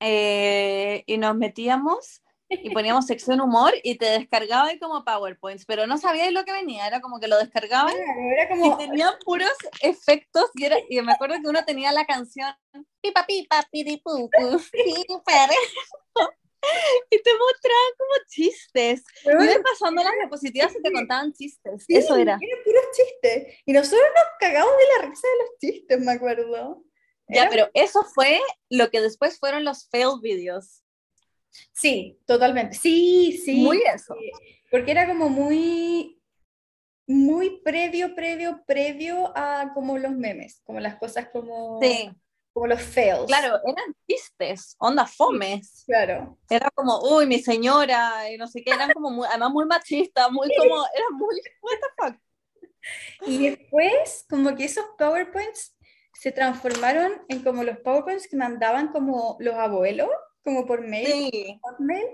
Eh, 0.00 1.02
y 1.06 1.16
nos 1.16 1.34
metíamos 1.34 2.22
y 2.50 2.70
poníamos 2.70 3.06
sección 3.06 3.40
humor 3.40 3.72
y 3.84 3.96
te 3.96 4.06
descargaba 4.06 4.68
como 4.80 5.04
PowerPoints, 5.04 5.64
pero 5.64 5.86
no 5.86 5.98
sabías 5.98 6.32
lo 6.32 6.44
que 6.44 6.52
venía, 6.52 6.86
era 6.86 7.00
como 7.00 7.20
que 7.20 7.28
lo 7.28 7.38
descargaban 7.38 7.94
Claro, 7.94 8.20
era 8.32 8.44
y 8.44 8.48
como, 8.48 8.76
tenían 8.76 9.14
puros 9.24 9.52
efectos 9.80 10.50
y, 10.54 10.64
era, 10.64 10.76
y 10.88 11.00
me 11.00 11.12
acuerdo 11.12 11.36
que 11.40 11.48
uno 11.48 11.64
tenía 11.64 11.92
la 11.92 12.04
canción 12.04 12.52
pipa 13.00 13.24
pipa 13.24 13.64
piripupu, 13.70 14.60
y 17.10 17.22
te 17.22 17.30
mostraban 17.32 17.92
como 17.96 18.26
chistes. 18.28 19.02
Weón, 19.24 19.44
iban 19.44 19.62
pasando 19.62 20.02
las 20.02 20.12
diapositivas 20.14 20.74
y 20.76 20.82
te 20.82 20.92
contaban 20.92 21.32
chistes. 21.32 21.84
Sí, 21.86 21.96
eso 21.96 22.16
era. 22.16 22.38
Eran 22.40 22.64
puros 22.64 22.84
chistes. 22.94 23.54
Y 23.64 23.72
nosotros 23.72 24.02
nos 24.14 24.24
cagamos 24.38 24.72
de 24.76 24.84
la 24.98 25.08
risa 25.08 25.26
de 25.26 25.38
los 25.44 25.58
chistes, 25.58 26.00
me 26.00 26.12
acuerdo. 26.12 26.84
ya 27.28 27.42
Era- 27.42 27.50
pero 27.50 27.70
eso 27.72 28.04
fue 28.04 28.40
lo 28.68 28.90
que 28.90 29.00
después 29.00 29.38
fueron 29.38 29.64
los 29.64 29.88
fail 29.88 30.20
videos 30.20 30.82
Sí, 31.72 32.18
totalmente. 32.26 32.76
Sí, 32.76 33.40
sí. 33.44 33.62
muy 33.62 33.82
eso 33.94 34.14
Sí, 34.18 34.30
Porque 34.70 34.90
era 34.92 35.06
como 35.06 35.28
muy, 35.28 36.20
muy 37.06 37.60
previo, 37.62 38.14
previo, 38.14 38.62
previo 38.66 39.32
a 39.36 39.72
como 39.74 39.98
los 39.98 40.12
memes, 40.12 40.60
como 40.64 40.80
las 40.80 40.96
cosas 40.96 41.28
como, 41.32 41.80
sí 41.82 42.10
como 42.52 42.66
los 42.66 42.82
fails. 42.82 43.26
claro 43.26 43.60
eran 43.64 43.94
chistes 44.08 44.74
onda 44.80 45.06
fomes 45.06 45.84
Claro. 45.86 46.36
era 46.50 46.68
como 46.74 46.98
uy 47.00 47.24
mi 47.24 47.38
señora 47.38 48.28
y 48.28 48.36
no 48.36 48.48
sé 48.48 48.62
qué 48.64 48.72
eran 48.72 48.90
como 48.92 49.10
muy, 49.10 49.26
además 49.28 49.50
muy 49.52 49.66
machistas 49.66 50.30
muy 50.32 50.48
como 50.58 50.84
era 50.94 51.04
muy 51.12 51.40
what 51.62 51.78
the 51.80 51.88
fuck 51.96 52.20
Y 53.26 53.50
después, 53.50 54.24
como 54.28 54.54
que 54.56 54.64
esos 54.64 54.84
PowerPoints 54.98 55.76
se 56.14 56.32
transformaron 56.32 57.22
en 57.28 57.42
como 57.42 57.62
los 57.62 57.78
PowerPoints 57.78 58.26
que 58.28 58.36
mandaban 58.36 58.88
como 58.88 59.36
los 59.40 59.54
abuelos, 59.54 60.08
como 60.44 60.66
por 60.66 60.86
mail, 60.86 61.16
sí 61.22 61.60
hotmail, 61.60 62.06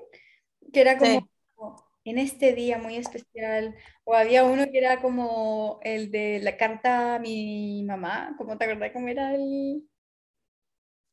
que 0.72 0.80
era 0.80 0.98
como, 0.98 1.20
Sí. 1.20 1.28
como, 1.56 1.84
en 2.04 2.18
este 2.18 2.54
día 2.54 2.78
muy 2.78 2.96
especial. 2.96 3.76
O 4.04 4.14
había 4.14 4.44
uno 4.44 4.64
que 4.70 4.78
era 4.78 5.00
como 5.02 5.80
el 5.82 6.10
de 6.10 6.40
la 6.42 6.56
carta 6.56 7.16
a 7.16 7.18
mi 7.20 7.82
mamá, 7.84 8.34
¿cómo 8.38 8.58
te 8.58 8.64
acordás 8.66 8.92
cómo 8.92 9.08
era 9.08 9.34
el... 9.34 9.82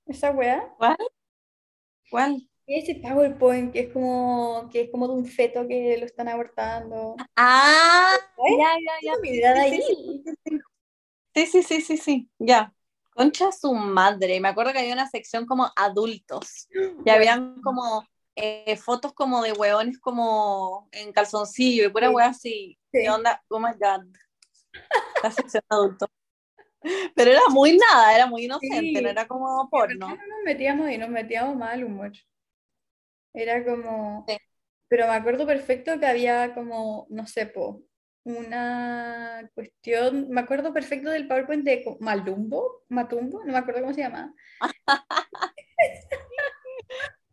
esa 0.07 0.31
wea? 0.31 0.73
¿Cuál? 0.77 0.97
¿Cuál? 2.09 2.47
Ese 2.67 2.95
PowerPoint 2.95 3.71
que 3.73 3.79
es 3.81 3.93
como 3.93 4.69
que 4.71 4.81
es 4.81 4.89
como 4.91 5.07
de 5.07 5.13
un 5.15 5.25
feto 5.25 5.67
que 5.67 5.97
lo 5.97 6.05
están 6.05 6.27
abortando. 6.29 7.15
Ah, 7.35 8.17
¿Eh? 8.37 8.57
ya, 8.59 8.69
ya, 8.85 8.93
ya. 9.03 9.13
Mi 9.21 9.31
mirada 9.31 9.61
Sí, 9.69 9.81
ahí. 9.81 10.23
Sí, 11.35 11.45
sí, 11.47 11.63
sí, 11.63 11.81
sí, 11.81 11.97
sí, 11.97 12.29
ya. 12.39 12.73
Concha 13.15 13.51
su 13.51 13.73
madre. 13.73 14.39
Me 14.39 14.47
acuerdo 14.49 14.71
que 14.73 14.79
había 14.79 14.93
una 14.93 15.09
sección 15.09 15.45
como 15.45 15.69
adultos. 15.75 16.67
Y 17.05 17.09
habían 17.09 17.61
como 17.61 18.05
eh, 18.35 18.75
fotos 18.77 19.13
como 19.13 19.41
de 19.43 19.51
hueones 19.53 19.99
como 19.99 20.87
en 20.91 21.11
calzoncillo 21.13 21.85
y 21.85 21.89
pura 21.89 22.07
Sí. 22.09 22.13
wea 22.13 22.25
así. 22.27 22.49
Sí. 22.91 22.99
¿Qué 23.03 23.09
onda? 23.09 23.43
Oh 23.49 23.59
my 23.59 23.71
God. 23.73 24.05
La 25.23 25.31
sección 25.31 25.63
adultos. 25.69 26.09
Pero 27.15 27.31
era 27.31 27.41
muy 27.49 27.77
nada, 27.77 28.13
era 28.15 28.25
muy 28.25 28.45
inocente, 28.45 28.77
Sí. 28.97 29.01
no 29.01 29.09
era 29.09 29.27
como 29.27 29.69
¿Por 29.69 29.87
porno. 29.87 30.09
no 30.09 30.15
nos 30.15 30.43
metíamos 30.43 30.89
y 30.89 30.97
nos 30.97 31.09
metíamos 31.09 31.55
mal 31.55 31.83
humor? 31.83 32.11
Era 33.33 33.63
como... 33.63 34.25
Pero 34.89 35.07
me 35.07 35.13
acuerdo 35.13 35.45
perfecto 35.47 35.97
que 35.99 36.05
había 36.05 36.53
como, 36.53 37.07
no 37.09 37.25
sé, 37.25 37.45
po, 37.47 37.81
una 38.23 39.49
cuestión, 39.53 40.29
me 40.29 40.41
acuerdo 40.41 40.73
perfecto 40.73 41.09
del 41.09 41.27
PowerPoint 41.27 41.63
de 41.65 41.83
Malumbo, 41.99 42.83
Matumbo, 42.89 43.43
no 43.43 43.51
me 43.51 43.57
acuerdo 43.57 43.81
cómo 43.81 43.93
se 43.93 44.01
llama. 44.01 44.33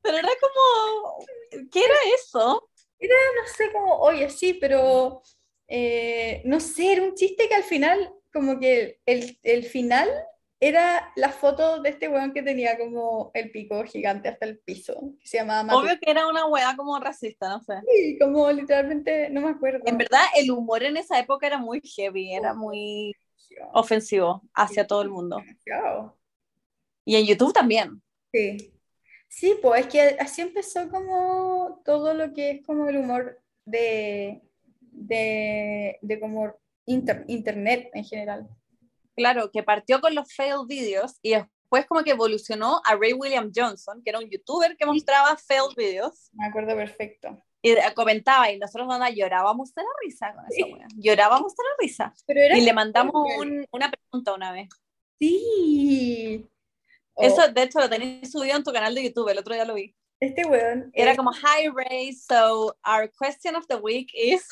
Pero 0.03 0.17
era 0.19 0.29
como, 0.41 1.27
¿qué 1.71 1.81
era 1.81 1.95
eso? 2.17 2.69
No 3.01 3.47
sé 3.57 3.73
cómo, 3.73 3.97
oye, 3.99 4.29
sí, 4.31 4.55
pero 4.55 5.23
eh, 5.69 6.43
no 6.45 6.61
sé, 6.61 6.93
era 6.93 7.03
un 7.03 7.15
chiste 7.15 7.49
que 7.49 7.55
al 7.55 7.65
final, 7.65 8.13
como 8.33 8.59
que 8.61 9.01
el, 9.07 9.39
el 9.43 9.65
final 9.65 10.09
era 10.61 11.11
la 11.17 11.31
foto 11.31 11.81
de 11.81 11.89
este 11.89 12.09
weón 12.09 12.35
que 12.35 12.43
tenía 12.43 12.77
como 12.79 13.31
el 13.33 13.51
pico 13.51 13.83
gigante 13.85 14.29
hasta 14.29 14.45
el 14.45 14.59
piso, 14.59 15.15
que 15.19 15.27
se 15.27 15.39
llamaba. 15.39 15.75
Obvio 15.75 15.99
que 15.99 16.11
era 16.11 16.29
una 16.29 16.47
wea 16.47 16.77
como 16.77 17.01
racista, 17.01 17.49
no 17.49 17.61
sé. 17.63 17.75
Sí, 17.91 18.19
como 18.19 18.53
literalmente, 18.53 19.31
no 19.31 19.41
me 19.41 19.49
acuerdo. 19.49 19.81
En 19.87 19.97
verdad, 19.97 20.25
el 20.37 20.51
humor 20.51 20.83
en 20.83 20.99
esa 20.99 21.19
época 21.19 21.47
era 21.47 21.59
muy 21.59 21.81
heavy, 21.81 22.35
era 22.35 22.53
muy 22.53 23.15
ofensivo 23.73 24.43
hacia 24.55 24.87
todo 24.87 25.01
el 25.03 25.09
mundo. 25.09 25.43
Y 27.05 27.17
en 27.17 27.27
YouTube 27.27 27.55
también. 27.55 28.03
Sí. 28.33 28.75
Sí, 29.29 29.57
pues 29.63 29.83
es 29.83 29.87
que 29.87 30.01
así 30.19 30.43
empezó 30.43 30.91
como 30.91 31.81
todo 31.85 32.15
lo 32.15 32.35
que 32.35 32.51
es 32.51 32.67
como 32.67 32.89
el 32.89 32.97
humor 32.99 33.41
de, 33.65 34.43
de, 34.81 35.99
de 36.03 36.21
como 36.21 36.53
inter- 36.85 37.25
internet 37.29 37.91
en 37.95 38.05
general. 38.05 38.49
Claro, 39.21 39.51
que 39.53 39.63
partió 39.63 40.01
con 40.01 40.15
los 40.15 40.33
fail 40.35 40.61
videos 40.67 41.19
y 41.21 41.33
después 41.35 41.85
como 41.87 42.03
que 42.03 42.13
evolucionó 42.13 42.81
a 42.87 42.97
Ray 42.97 43.13
William 43.13 43.53
Johnson, 43.55 44.01
que 44.03 44.09
era 44.11 44.19
un 44.19 44.31
youtuber 44.31 44.77
que 44.79 44.87
mostraba 44.87 45.37
fail 45.37 45.75
videos 45.77 46.31
Me 46.33 46.47
acuerdo 46.47 46.75
perfecto. 46.75 47.29
y 47.63 47.75
comentaba 47.95 48.51
y 48.51 48.59
nosotros 48.59 48.89
onda, 48.89 49.11
llorábamos 49.11 49.75
de 49.75 49.83
la 49.83 49.89
risa 50.03 50.33
con 50.35 50.45
esa 50.47 50.55
Sí. 50.57 50.63
wea. 50.73 50.87
Llorábamos 50.97 51.55
de 51.55 51.63
la 51.65 51.71
risa. 51.79 52.15
Pero 52.27 52.41
era 52.41 52.57
Y 52.57 52.63
le 52.63 52.73
mandamos 52.73 53.13
un- 53.39 53.67
una 53.73 53.91
pregunta 53.91 54.33
una 54.33 54.53
vez. 54.53 54.69
Sí. 55.19 56.49
Oh, 57.13 57.23
Eso, 57.23 57.47
de 57.49 57.63
hecho, 57.63 57.79
lo 57.81 57.91
tenéis 57.91 58.33
subido 58.33 58.57
en 58.57 58.65
tu 58.65 58.73
canal 58.73 58.95
de 58.95 59.03
YouTube, 59.05 59.29
el 59.29 59.39
otro 59.39 59.53
día 59.53 59.67
lo 59.67 59.75
vi. 59.75 59.95
este 60.23 60.47
weón 60.47 60.91
Era 60.95 61.11
es- 61.13 61.17
como, 61.19 61.31
hi 61.33 61.69
Ray, 61.75 62.13
so 62.15 62.75
our 62.87 63.11
question 63.19 63.55
of 63.55 63.67
the 63.69 63.77
week 63.77 64.09
is... 64.15 64.47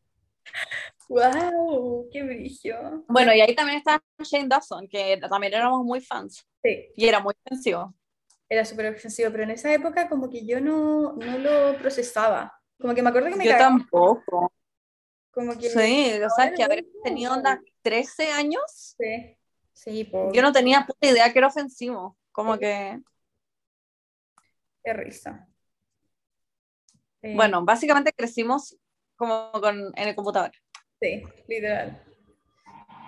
¡Wow! 1.07 2.07
¡Qué 2.11 2.23
brillo! 2.23 3.03
Bueno, 3.07 3.33
y 3.33 3.41
ahí 3.41 3.55
también 3.55 3.77
está 3.77 4.01
Shane 4.19 4.47
Dawson, 4.47 4.87
que 4.87 5.19
también 5.29 5.53
éramos 5.53 5.83
muy 5.83 6.01
fans. 6.01 6.45
Sí, 6.63 6.87
Y 6.95 7.07
era 7.07 7.19
muy 7.19 7.33
ofensivo. 7.45 7.93
era 8.49 8.65
súper 8.65 8.93
ofensivo, 8.93 9.31
pero 9.31 9.43
en 9.43 9.51
esa 9.51 9.71
época 9.73 10.07
como 10.09 10.29
que 10.29 10.45
yo 10.45 10.59
no, 10.59 11.13
no 11.13 11.37
lo 11.37 11.77
procesaba. 11.77 12.53
Como 12.79 12.93
que 12.93 13.01
me 13.01 13.09
acuerdo 13.09 13.29
que 13.29 13.35
me 13.35 13.45
Yo 13.45 13.51
cagaba, 13.51 13.69
tampoco. 13.77 14.51
como 15.31 15.53
que... 15.57 15.69
Sí, 15.69 16.11
o 16.23 16.29
sea, 16.29 16.51
que 16.53 16.63
haber 16.63 16.85
tenido 17.03 17.33
onda 17.33 17.61
13 17.81 18.31
años, 18.31 18.95
Sí, 18.97 19.37
sí, 19.73 20.09
yo 20.33 20.41
no 20.41 20.51
tenía 20.51 20.85
puta 20.85 21.07
idea 21.07 21.31
que 21.31 21.39
era 21.39 21.47
ofensivo. 21.47 22.17
Como 22.31 22.57
que, 22.57 22.99
qué 24.83 24.93
risa. 24.93 25.47
Sí, 27.21 27.33
bueno, 27.35 27.63
básicamente 27.63 28.11
crecimos 28.13 28.75
como 29.15 29.51
con, 29.53 29.77
en 29.95 30.07
el 30.07 30.15
computador. 30.15 30.51
Sí, 31.05 31.23
literal. 31.47 32.01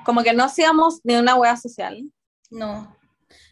Como 0.06 0.22
que 0.24 0.34
no 0.34 0.44
hacíamos 0.44 1.02
ni 1.04 1.16
una 1.16 1.36
wea 1.36 1.58
social. 1.58 2.12
No. 2.52 2.96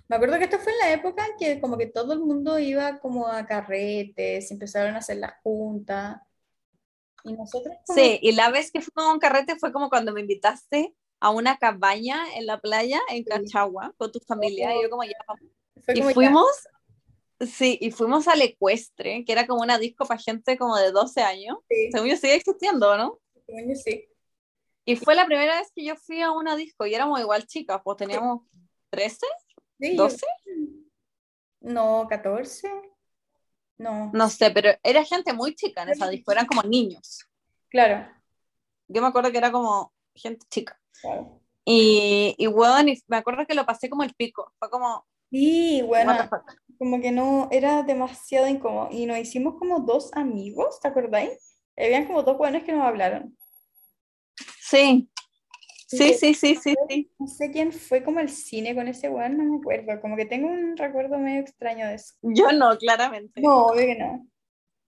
Me 0.07 0.15
acuerdo 0.17 0.37
que 0.37 0.43
esto 0.43 0.59
fue 0.59 0.71
en 0.73 0.77
la 0.79 0.91
época 0.93 1.25
en 1.25 1.37
que 1.37 1.59
como 1.59 1.77
que 1.77 1.87
todo 1.87 2.13
el 2.13 2.19
mundo 2.19 2.59
iba 2.59 2.99
como 2.99 3.27
a 3.27 3.45
carretes, 3.47 4.51
empezaron 4.51 4.93
a 4.95 4.99
hacer 4.99 5.17
las 5.17 5.33
juntas. 5.41 6.21
Y 7.23 7.33
nosotros 7.33 7.75
como- 7.87 7.99
Sí, 7.99 8.19
y 8.21 8.33
la 8.33 8.51
vez 8.51 8.71
que 8.71 8.81
fuimos 8.81 9.09
a 9.09 9.13
un 9.13 9.19
carrete 9.19 9.55
fue 9.57 9.73
como 9.73 9.89
cuando 9.89 10.13
me 10.13 10.21
invitaste 10.21 10.93
a 11.19 11.31
una 11.31 11.57
cabaña 11.57 12.23
en 12.35 12.45
la 12.45 12.59
playa 12.59 13.01
en 13.09 13.23
Cachagua 13.23 13.93
con 13.97 14.11
tu 14.11 14.19
familia. 14.19 14.75
Y 14.75 14.83
yo 14.83 14.89
como 14.91 15.03
ya, 15.03 15.11
Y 15.87 15.97
como 15.99 16.09
ya, 16.09 16.13
fuimos, 16.13 16.45
sí, 17.39 17.79
y 17.81 17.89
fuimos 17.89 18.27
al 18.27 18.41
Ecuestre, 18.43 19.25
que 19.25 19.31
era 19.31 19.47
como 19.47 19.61
una 19.63 19.79
disco 19.79 20.05
para 20.05 20.19
gente 20.21 20.55
como 20.55 20.77
de 20.77 20.91
12 20.91 21.21
años. 21.21 21.57
sí, 21.67 21.89
Según 21.91 22.09
yo 22.09 22.15
sigue 22.17 22.35
existiendo, 22.35 22.95
¿no? 22.95 23.19
según 23.47 23.69
yo 23.69 23.75
sí. 23.75 24.05
Y 24.86 24.95
fue 24.95 25.15
la 25.15 25.25
primera 25.25 25.55
vez 25.59 25.71
que 25.75 25.83
yo 25.83 25.95
fui 25.95 26.21
a 26.21 26.31
una 26.31 26.55
disco 26.55 26.86
y 26.86 26.93
éramos 26.93 27.19
igual 27.19 27.45
chicas, 27.47 27.81
pues 27.83 27.97
teníamos 27.97 28.43
13, 28.91 29.25
Sí, 29.79 29.95
12, 29.95 30.25
No, 31.61 32.05
14. 32.07 32.69
No, 33.77 34.09
no 34.13 34.29
sé, 34.29 34.51
pero 34.51 34.69
era 34.83 35.03
gente 35.03 35.33
muy 35.33 35.53
chica 35.55 35.83
en 35.83 35.89
esa 35.89 36.07
disco, 36.09 36.31
eran 36.31 36.45
como 36.45 36.61
niños. 36.63 37.25
claro, 37.69 38.07
Yo 38.88 39.01
me 39.01 39.07
acuerdo 39.07 39.31
que 39.31 39.38
era 39.38 39.51
como 39.51 39.91
gente 40.13 40.45
chica. 40.49 40.79
claro. 41.01 41.41
Y, 41.65 42.36
y 42.38 42.45
bueno, 42.47 42.91
me 43.07 43.17
acuerdo 43.17 43.45
que 43.47 43.55
lo 43.55 43.65
pasé 43.65 43.89
como 43.89 44.03
el 44.03 44.13
pico, 44.13 44.53
fue 44.59 44.69
como, 44.69 45.05
Sí, 45.31 45.81
bueno, 45.81 46.13
como 46.77 47.01
que 47.01 47.11
no, 47.11 47.49
era 47.51 47.83
demasiado 47.83 48.47
incómodo. 48.47 48.89
Y 48.91 49.05
nos 49.05 49.17
hicimos 49.17 49.55
como 49.59 49.79
dos 49.81 50.13
amigos, 50.13 50.79
¿te 50.79 50.88
acordáis? 50.88 51.59
Habían 51.75 52.05
como 52.07 52.23
dos 52.23 52.38
buenos 52.38 52.63
que 52.63 52.71
nos 52.71 52.83
hablaron. 52.86 53.36
Sí, 54.68 55.07
sí, 55.88 56.13
Sí. 56.16 56.34
sí, 56.34 56.55
sí, 56.55 56.76
sí. 56.89 57.11
No 57.20 57.28
sé 57.28 57.51
quién 57.51 57.72
fue 57.72 58.03
como 58.03 58.20
al 58.20 58.30
cine 58.30 58.74
con 58.74 58.88
ese 58.88 59.09
weón, 59.09 59.38
no 59.38 59.43
me 59.43 59.57
acuerdo. 59.57 60.01
Como 60.01 60.16
que 60.16 60.26
tengo 60.26 60.47
un 60.47 60.76
recuerdo 60.76 61.18
medio 61.20 61.41
extraño 61.41 61.88
de 61.88 61.95
eso. 61.95 62.16
Yo 62.24 62.51
no, 62.51 62.76
claramente. 62.78 63.41
No, 63.41 63.68
obvio 63.68 63.86
que 63.86 63.95
no. 63.95 64.28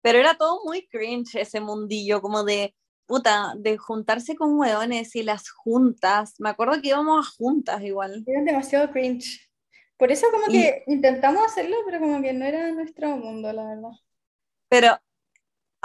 Pero 0.01 0.20
era 0.20 0.36
todo 0.36 0.61
muy 0.63 0.88
cringe 0.88 1.36
ese 1.36 1.59
mundillo, 1.59 2.22
como 2.22 2.45
de, 2.45 2.74
puta, 3.05 3.53
de 3.57 3.78
juntarse 3.78 4.36
con 4.38 4.57
hueones 4.57 5.15
y 5.18 5.24
las 5.24 5.49
juntas. 5.49 6.36
Me 6.39 6.49
acuerdo 6.49 6.82
que 6.82 6.89
íbamos 6.89 7.28
a 7.28 7.30
juntas 7.38 7.82
igual. 7.82 8.24
Era 8.26 8.41
demasiado 8.43 8.89
cringe. 8.91 9.49
Por 9.97 10.11
eso 10.11 10.28
como 10.32 10.45
Y- 10.47 10.51
que 10.61 10.84
intentamos 10.88 11.45
hacerlo, 11.45 11.76
pero 11.86 11.99
como 11.99 12.22
que 12.22 12.32
no 12.32 12.45
era 12.45 12.72
nuestro 12.72 13.18
mundo, 13.18 13.51
la 13.51 13.65
verdad. 13.65 13.91
Pero, 14.70 14.97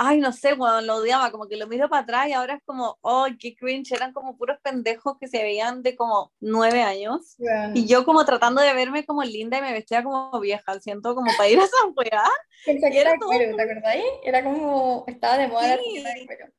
ay, 0.05 0.19
no 0.19 0.33
sé, 0.33 0.55
weón, 0.55 0.87
lo 0.87 0.97
odiaba, 0.97 1.31
como 1.31 1.47
que 1.47 1.57
lo 1.57 1.67
miro 1.69 1.89
para 1.89 2.03
atrás 2.03 2.29
y 2.29 2.33
ahora 2.33 2.55
es 2.55 2.63
como, 2.65 2.99
oh, 3.03 3.27
qué 3.39 3.55
cringe, 3.55 3.93
eran 3.93 4.13
como 4.13 4.37
puros 4.37 4.59
pendejos 4.63 5.17
que 5.21 5.29
se 5.29 5.43
veían 5.43 5.83
de 5.83 5.95
como 5.95 6.33
nueve 6.41 6.83
años. 6.83 7.37
Weón. 7.39 7.77
Y 7.77 7.87
yo 7.87 8.05
como 8.05 8.25
tratando 8.25 8.61
de 8.63 8.75
verme 8.75 9.05
como 9.07 9.23
linda 9.23 9.59
y 9.59 9.63
me 9.63 9.73
vestía 9.73 10.03
como 10.03 10.39
vieja, 10.41 10.79
siento 10.81 11.15
como 11.15 11.31
para 11.37 11.49
ir 11.49 11.59
a 11.61 11.65
esa 11.65 11.77
weá. 11.97 12.25
Y 12.67 12.97
era 12.97 13.15
todo 13.19 13.29
cuero, 13.29 13.57
¿te 13.57 13.63
acordáis? 13.63 14.05
Era 14.25 14.45
como, 14.45 15.05
estaba 15.07 15.39
de 15.39 15.49
moda 15.49 15.79
Sí. 15.79 16.05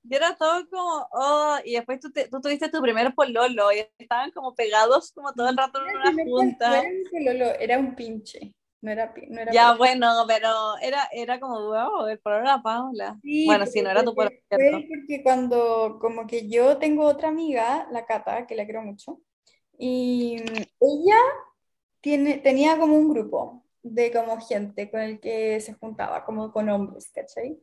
Y 0.09 0.15
era 0.15 0.35
todo 0.35 0.67
como, 0.69 1.07
oh, 1.11 1.57
y 1.63 1.73
después 1.73 1.99
tú, 1.99 2.11
te- 2.11 2.27
tú 2.29 2.41
tuviste 2.41 2.69
tu 2.69 2.81
primer 2.81 3.13
pololo 3.13 3.71
y 3.71 3.85
estaban 3.97 4.31
como 4.31 4.53
pegados 4.55 5.11
como 5.13 5.33
todo 5.33 5.49
el 5.49 5.57
rato 5.57 5.79
en 5.79 5.95
una 5.95 6.23
junta. 6.25 6.83
pololo, 7.11 7.45
era 7.59 7.77
un 7.77 7.95
pinche. 7.95 8.53
No 8.83 8.91
era, 8.91 9.13
no 9.29 9.39
era 9.39 9.53
Ya, 9.53 9.75
bueno, 9.75 10.25
pero 10.27 10.77
era, 10.81 11.07
era 11.13 11.39
como, 11.39 11.67
wow, 11.67 12.05
el 12.07 12.19
pololo 12.19 12.41
era 12.41 12.61
Paula. 12.61 13.17
Sí, 13.21 13.45
bueno, 13.45 13.65
sí, 13.65 13.81
no 13.81 13.89
era 13.89 14.03
tu 14.03 14.11
¿cierto? 14.11 14.37
Fue 14.49 14.85
porque 14.89 15.23
cuando, 15.23 15.99
como 16.01 16.27
que 16.27 16.49
yo 16.49 16.77
tengo 16.79 17.05
otra 17.05 17.29
amiga, 17.29 17.87
la 17.91 18.05
Cata, 18.05 18.45
que 18.45 18.55
la 18.55 18.65
quiero 18.65 18.81
mucho, 18.81 19.21
y 19.77 20.35
ella 20.81 21.17
tiene, 22.01 22.39
tenía 22.39 22.77
como 22.77 22.97
un 22.97 23.07
grupo 23.07 23.63
de 23.83 24.11
como 24.11 24.41
gente 24.41 24.91
con 24.91 24.99
el 24.99 25.21
que 25.21 25.61
se 25.61 25.75
juntaba, 25.75 26.25
como 26.25 26.51
con 26.51 26.67
hombres, 26.67 27.09
¿cachai? 27.15 27.57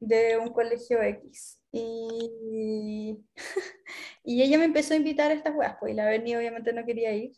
De 0.00 0.38
un 0.38 0.48
colegio 0.48 1.02
X. 1.02 1.60
Y, 1.72 3.18
y 4.24 4.42
ella 4.42 4.56
me 4.56 4.64
empezó 4.64 4.94
a 4.94 4.96
invitar 4.96 5.30
a 5.30 5.34
estas 5.34 5.54
weas, 5.54 5.76
pues, 5.78 5.92
y 5.92 5.94
la 5.94 6.06
Berni 6.06 6.34
obviamente 6.36 6.72
no 6.72 6.86
quería 6.86 7.12
ir. 7.12 7.32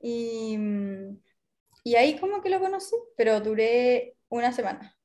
Y, 0.00 0.56
y 1.86 1.94
ahí 1.94 2.18
como 2.18 2.42
que 2.42 2.50
lo 2.50 2.58
conocí, 2.58 2.96
pero 3.16 3.40
duré 3.40 4.16
una 4.28 4.52
semana. 4.52 4.98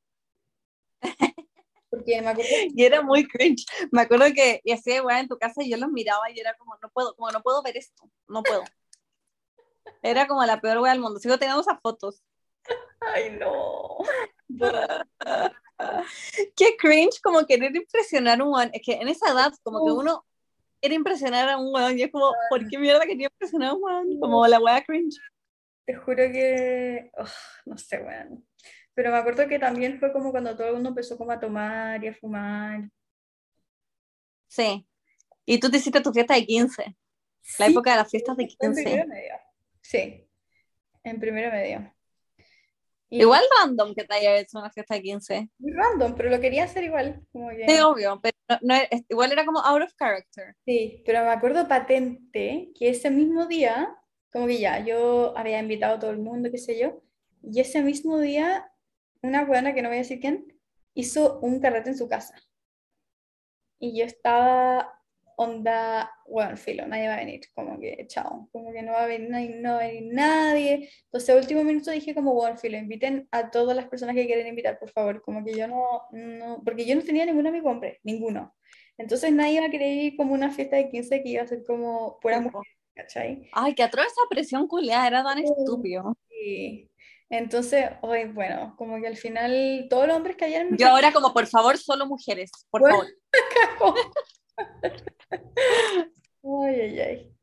Porque 1.92 2.20
me 2.20 2.30
acuerdo 2.30 2.50
Y 2.74 2.84
era 2.84 3.04
muy 3.04 3.28
cringe. 3.28 3.68
Me 3.92 4.02
acuerdo 4.02 4.26
que 4.34 4.62
y 4.64 4.72
hacía 4.72 5.04
weá 5.04 5.20
en 5.20 5.28
tu 5.28 5.38
casa 5.38 5.62
y 5.62 5.70
yo 5.70 5.78
los 5.78 5.92
miraba 5.92 6.32
y 6.32 6.40
era 6.40 6.58
como, 6.58 6.76
no 6.82 6.90
puedo, 6.90 7.16
como 7.16 7.30
no 7.30 7.44
puedo 7.44 7.62
ver 7.62 7.78
esto, 7.78 8.10
no 8.28 8.42
puedo. 8.42 8.64
Era 10.02 10.26
como 10.26 10.44
la 10.44 10.60
peor 10.60 10.80
weá 10.80 10.94
del 10.94 11.02
mundo. 11.02 11.20
Sigo 11.20 11.38
teniendo 11.38 11.62
esas 11.62 11.80
fotos. 11.84 12.24
Ay, 13.14 13.38
no. 13.40 14.00
Qué 16.56 16.78
cringe 16.80 17.22
como 17.22 17.46
querer 17.46 17.76
impresionar 17.76 18.42
a 18.42 18.44
un 18.44 18.56
weón. 18.56 18.72
Es 18.74 18.82
que 18.84 18.94
en 18.94 19.08
esa 19.08 19.30
edad, 19.30 19.54
como 19.62 19.86
que 19.86 19.92
uno 19.92 20.26
quiere 20.80 20.96
impresionar 20.96 21.48
a 21.48 21.60
un 21.60 21.72
weón 21.72 22.00
y 22.00 22.02
es 22.02 22.12
como, 22.12 22.34
¿por 22.50 22.68
qué 22.68 22.80
mierda 22.80 23.06
quería 23.06 23.28
impresionar 23.28 23.70
a 23.70 23.74
un 23.76 23.84
weón? 23.84 24.20
Como 24.20 24.48
la 24.48 24.60
wea 24.60 24.84
cringe. 24.84 25.20
Te 25.92 25.98
juro 25.98 26.24
que, 26.32 27.12
ugh, 27.18 27.28
no 27.66 27.78
sé, 27.78 28.02
weón. 28.02 28.48
Pero 28.94 29.12
me 29.12 29.18
acuerdo 29.18 29.46
que 29.50 29.60
también 29.60 30.00
fue 30.00 30.14
como 30.14 30.32
cuando 30.32 30.56
todo 30.56 30.68
el 30.68 30.74
mundo 30.76 30.90
empezó 30.90 31.18
como 31.18 31.32
a 31.32 31.40
tomar 31.40 32.02
y 32.02 32.08
a 32.08 32.14
fumar. 32.14 32.90
Sí. 34.48 34.88
Y 35.46 35.60
tú 35.60 35.70
te 35.70 35.78
hiciste 35.78 36.00
tu 36.00 36.14
fiesta 36.14 36.36
de 36.36 36.46
15. 36.46 36.96
La 37.60 37.66
Sí, 37.66 37.72
época 37.74 37.92
de 37.92 37.98
las 37.98 38.10
fiestas 38.10 38.38
de 38.38 38.46
fue 38.46 38.68
en 38.68 38.74
15. 38.74 38.84
primero 38.84 39.08
medio. 39.10 39.34
Sí, 39.82 40.30
en 41.04 41.20
primero 41.20 41.52
medio. 41.52 41.94
Y 43.10 43.20
Igual 43.24 43.44
random 43.60 43.94
que 43.94 44.06
te 44.06 44.14
haya 44.14 44.38
hecho 44.38 44.60
una 44.60 44.72
fiesta 44.72 44.96
de 44.96 45.02
15. 45.02 45.50
muy 45.58 45.74
random, 45.74 46.16
pero 46.16 46.30
lo 46.30 46.40
quería 46.40 46.64
hacer 46.64 46.86
igual. 46.86 47.22
Como 47.34 47.50
que... 47.50 47.66
Sí, 47.68 47.80
obvio, 47.82 48.18
pero 48.24 48.38
no, 48.48 48.60
no 48.62 48.76
igual 49.10 49.34
era 49.34 49.46
como 49.46 49.60
out 49.60 49.82
of 49.82 49.94
character. 49.96 50.56
Sí, 50.66 51.04
pero 51.06 51.22
me 51.26 51.32
acuerdo 51.32 51.68
patente 51.68 52.72
que 52.80 52.90
ese 52.92 53.12
mismo 53.12 53.46
día, 53.48 53.94
como 54.32 54.48
que 54.48 54.60
ya, 54.60 54.84
yo 54.84 55.38
había 55.38 55.60
invitado 55.60 55.96
a 55.96 56.00
todo 56.00 56.12
el 56.12 56.20
mundo, 56.20 56.52
qué 56.52 56.58
sé 56.58 56.80
yo, 56.80 57.02
y 57.44 57.60
ese 57.60 57.82
mismo 57.82 58.20
día, 58.20 58.72
una 59.22 59.46
buena 59.46 59.74
que 59.74 59.82
no 59.82 59.90
voy 59.90 59.98
a 59.98 60.02
decir 60.02 60.20
quién, 60.20 60.48
hizo 60.94 61.40
un 61.40 61.60
carrete 61.60 61.90
en 61.90 61.98
su 61.98 62.08
casa. 62.08 62.36
Y 63.80 63.98
yo 63.98 64.06
estaba 64.06 65.02
onda, 65.42 66.12
bueno, 66.28 66.56
filo, 66.56 66.86
nadie 66.88 67.08
va 67.08 67.16
a 67.16 67.18
venir, 67.18 67.42
como 67.56 67.80
que 67.80 68.06
chao, 68.08 68.48
como 68.52 68.72
que 68.72 68.84
no 68.84 68.92
va 68.92 69.04
a 69.04 69.08
venir, 69.08 69.56
no 69.60 69.74
va 69.74 69.80
a 69.80 69.88
venir 69.88 70.14
nadie. 70.14 70.90
Entonces, 71.06 71.30
a 71.30 71.36
último 71.38 71.64
minuto 71.64 71.92
dije 71.92 72.14
como, 72.14 72.34
bueno, 72.34 72.58
filo, 72.58 72.78
inviten 72.78 73.28
a 73.32 73.50
todas 73.50 73.76
las 73.76 73.88
personas 73.88 74.16
que 74.16 74.28
quieren 74.28 74.48
invitar, 74.48 74.78
por 74.78 74.92
favor, 74.92 75.22
como 75.22 75.44
que 75.44 75.54
yo 75.56 75.68
no, 75.68 76.04
no, 76.12 76.62
porque 76.64 76.86
yo 76.86 76.96
no 76.96 77.02
tenía 77.02 77.26
ningún 77.26 77.48
amigo 77.48 77.70
hombre, 77.70 78.00
ninguno. 78.04 78.56
Entonces 78.98 79.32
nadie 79.32 79.54
iba 79.56 79.66
a 79.66 79.72
querer 79.72 79.92
ir 79.92 80.18
como 80.18 80.34
una 80.34 80.52
fiesta 80.52 80.76
de 80.76 80.90
15 80.90 81.24
que 81.24 81.30
iba 81.30 81.44
a 81.44 81.48
ser 81.48 81.64
como 81.66 82.20
pura 82.20 82.40
mujer, 82.40 82.62
¿cachai? 82.96 83.50
Ay, 83.54 83.76
que 83.76 83.84
atroz 83.84 84.06
esa 84.06 84.22
presión 84.30 84.68
culiada, 84.68 85.08
era 85.08 85.24
tan 85.24 85.40
estúpido. 85.40 86.16
Y 86.30 86.90
entonces, 87.30 87.90
hoy, 88.02 88.26
bueno, 88.26 88.76
como 88.78 89.00
que 89.00 89.08
al 89.08 89.18
final 89.18 89.88
todos 89.90 90.08
los 90.08 90.18
hombres 90.18 90.36
en 90.42 90.72
mi 90.72 90.78
Yo 90.78 90.90
ahora 90.90 91.14
como, 91.14 91.34
por 91.34 91.48
favor, 91.48 91.78
solo 91.78 92.06
mujeres, 92.06 92.52
por 92.70 92.82
Bueno. 92.82 92.98
favor. 93.80 93.96
Ay, 96.44 96.82
ay, 96.82 97.00
ay. 97.00 97.34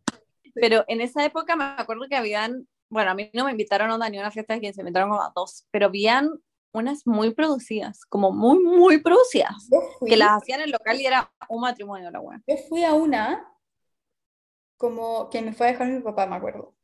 Pero 0.54 0.84
en 0.88 1.00
esa 1.00 1.24
época 1.24 1.54
me 1.56 1.64
acuerdo 1.64 2.06
que 2.08 2.16
habían, 2.16 2.66
bueno, 2.90 3.12
a 3.12 3.14
mí 3.14 3.30
no 3.32 3.44
me 3.44 3.52
invitaron 3.52 3.90
onda, 3.90 4.10
ni 4.10 4.18
a 4.18 4.20
una 4.20 4.30
fiesta 4.30 4.54
de 4.54 4.60
15, 4.60 4.82
me 4.82 4.88
invitaron 4.88 5.10
como 5.10 5.22
a 5.22 5.32
dos, 5.34 5.66
pero 5.70 5.86
habían 5.86 6.30
unas 6.72 7.06
muy 7.06 7.32
producidas, 7.32 8.04
como 8.06 8.32
muy, 8.32 8.58
muy 8.62 9.00
producidas, 9.00 9.68
que 10.04 10.16
las 10.16 10.30
hacían 10.42 10.60
en 10.60 10.66
el 10.66 10.72
local 10.72 11.00
y 11.00 11.06
era 11.06 11.32
un 11.48 11.60
matrimonio 11.60 12.10
la 12.10 12.20
wea. 12.20 12.40
yo 12.46 12.56
fui 12.68 12.84
a 12.84 12.92
una 12.92 13.48
como 14.78 15.28
que 15.28 15.42
me 15.42 15.52
fue 15.52 15.66
a 15.68 15.72
dejar 15.72 15.88
mi 15.88 16.00
papá, 16.00 16.26
me 16.26 16.36
acuerdo. 16.36 16.74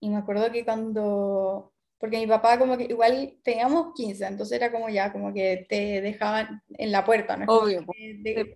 Y 0.00 0.08
me 0.08 0.16
acuerdo 0.16 0.50
que 0.50 0.64
cuando, 0.64 1.72
porque 1.98 2.16
mi 2.18 2.26
papá 2.26 2.58
como 2.58 2.76
que 2.76 2.84
igual 2.84 3.38
teníamos 3.44 3.92
15, 3.94 4.26
entonces 4.26 4.56
era 4.56 4.72
como 4.72 4.88
ya, 4.88 5.12
como 5.12 5.32
que 5.32 5.66
te 5.68 6.00
dejaban 6.00 6.62
en 6.70 6.90
la 6.90 7.04
puerta, 7.04 7.36
¿no? 7.36 7.44
Obvio, 7.52 7.84
de-. 7.96 8.54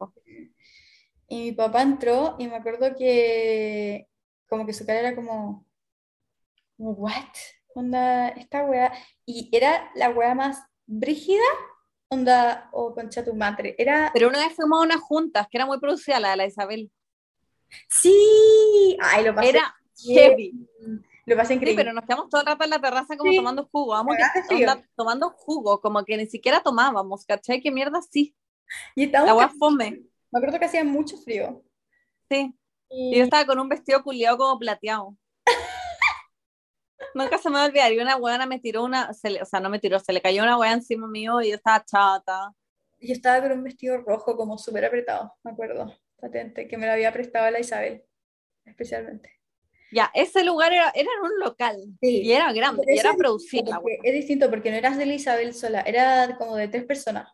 Y 1.28 1.44
mi 1.44 1.52
papá 1.52 1.82
entró 1.82 2.36
y 2.38 2.48
me 2.48 2.56
acuerdo 2.56 2.96
que 2.96 4.08
como 4.48 4.66
que 4.66 4.72
su 4.72 4.86
cara 4.86 5.00
era 5.00 5.14
como, 5.14 5.66
what? 6.78 7.34
Onda, 7.74 8.28
esta 8.28 8.64
weá. 8.64 8.92
Y 9.26 9.50
era 9.52 9.90
la 9.94 10.10
weá 10.10 10.34
más 10.34 10.62
brígida, 10.86 11.42
onda, 12.08 12.68
o 12.72 12.94
concha 12.94 13.24
tu 13.24 13.34
madre. 13.34 13.74
Era, 13.78 14.10
Pero 14.14 14.28
una 14.28 14.38
vez 14.38 14.54
fuimos 14.54 14.80
a 14.80 14.84
unas 14.84 15.00
juntas, 15.00 15.46
que 15.50 15.58
era 15.58 15.66
muy 15.66 15.78
producida, 15.80 16.20
la 16.20 16.30
de 16.30 16.36
la 16.36 16.46
Isabel. 16.46 16.90
Sí, 17.88 18.96
ay, 19.00 19.24
lo 19.24 19.34
pasé, 19.34 19.48
Era 19.50 19.74
heavy. 20.06 20.68
lo 21.26 21.36
pasé 21.36 21.48
Sí, 21.48 21.54
increíble. 21.54 21.82
pero 21.84 21.92
nos 21.94 22.04
quedamos 22.04 22.28
todo 22.28 22.40
el 22.40 22.46
rato 22.46 22.64
en 22.64 22.70
la 22.70 22.80
terraza 22.80 23.16
como 23.16 23.30
Sí. 23.30 23.36
tomando 23.36 23.68
jugo. 23.70 23.92
Vamos, 23.92 24.16
tomando 24.96 25.30
jugo, 25.30 25.80
como 25.80 26.04
que 26.04 26.16
ni 26.16 26.26
siquiera 26.26 26.62
tomábamos, 26.62 27.24
¿cachai? 27.24 27.60
¿Qué 27.60 27.70
mierda 27.70 28.00
sí? 28.02 28.34
Y 28.94 29.06
La 29.10 29.34
wea 29.34 29.48
fome. 29.48 30.02
me 30.30 30.38
acuerdo 30.38 30.58
que 30.58 30.64
hacía 30.66 30.84
mucho 30.84 31.16
frío. 31.18 31.62
Sí. 32.30 32.54
Y 32.90 33.14
Y 33.14 33.18
yo 33.18 33.24
estaba 33.24 33.46
con 33.46 33.58
un 33.58 33.68
vestido 33.68 34.02
culiado 34.02 34.38
como 34.38 34.58
plateado. 34.58 35.16
Nunca 37.14 37.38
se 37.38 37.48
me 37.48 37.56
va 37.56 37.64
a 37.64 37.66
olvidar. 37.66 37.92
Y 37.92 37.98
una 37.98 38.16
weona 38.16 38.46
me 38.46 38.58
tiró 38.58 38.82
una, 38.84 39.12
se 39.14 39.30
le- 39.30 39.42
o 39.42 39.44
sea, 39.44 39.60
no 39.60 39.68
me 39.70 39.78
tiró, 39.78 39.98
se 39.98 40.12
le 40.12 40.20
cayó 40.20 40.42
una 40.42 40.58
wea 40.58 40.72
encima 40.72 41.06
mío 41.06 41.40
y 41.40 41.50
yo 41.50 41.56
estaba 41.56 41.84
chata. 41.84 42.52
yo 43.00 43.12
estaba 43.12 43.42
con 43.42 43.52
un 43.58 43.64
vestido 43.64 43.98
rojo 43.98 44.34
como 44.36 44.56
súper 44.56 44.84
apretado, 44.86 45.34
me 45.44 45.50
acuerdo, 45.50 45.94
patente, 46.24 46.66
que 46.68 46.76
me 46.78 46.86
lo 46.86 46.92
había 46.92 47.12
prestado 47.12 47.50
la 47.50 47.60
Isabel, 47.60 48.02
especialmente. 48.64 49.30
Ya, 49.92 50.10
ese 50.14 50.42
lugar 50.42 50.72
era, 50.72 50.90
era 50.94 51.10
un 51.22 51.38
local. 51.38 51.76
Sí. 52.00 52.22
Y 52.22 52.32
era 52.32 52.52
grande, 52.52 52.82
y 52.88 52.98
era 52.98 53.12
la 53.12 53.78
wea. 53.78 53.98
Es 54.02 54.14
distinto 54.14 54.48
porque 54.50 54.70
no 54.70 54.76
eras 54.76 54.96
de 54.96 55.06
la 55.06 55.14
Isabel 55.14 55.54
sola, 55.54 55.82
era 55.82 56.36
como 56.38 56.56
de 56.56 56.68
tres 56.68 56.84
personas. 56.84 57.28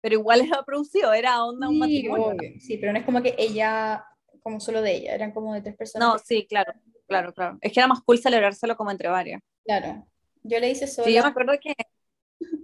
Pero 0.00 0.14
igual 0.14 0.40
era 0.42 0.62
producido, 0.62 1.12
era 1.12 1.44
onda 1.44 1.68
un 1.68 1.74
Sí, 1.74 1.80
matrimonio. 1.80 2.26
obvio, 2.28 2.52
sí, 2.60 2.78
pero 2.78 2.92
no 2.92 2.98
es 3.00 3.04
como 3.04 3.20
que 3.22 3.34
ella, 3.36 4.04
como 4.42 4.60
solo 4.60 4.80
de 4.80 4.94
ella, 4.94 5.14
eran 5.14 5.32
como 5.32 5.52
de 5.52 5.60
tres 5.60 5.76
personas. 5.76 6.08
No, 6.08 6.18
sí, 6.18 6.46
claro, 6.46 6.72
claro, 7.06 7.34
claro. 7.34 7.58
Es 7.60 7.72
que 7.72 7.80
era 7.80 7.86
más 7.88 8.00
cool 8.02 8.18
celebrárselo 8.18 8.76
como 8.76 8.90
entre 8.90 9.08
varias. 9.08 9.42
Claro. 9.64 10.06
Yo 10.42 10.58
le 10.58 10.70
hice 10.70 10.86
sola. 10.86 11.06
Sí, 11.06 11.14
yo 11.14 11.22
me 11.22 11.28
acuerdo 11.28 11.52
que 11.60 11.74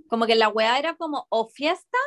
como 0.08 0.26
que 0.26 0.34
la 0.36 0.48
weá 0.48 0.78
era 0.78 0.94
como 0.96 1.26
o 1.28 1.48
fiesta 1.48 1.98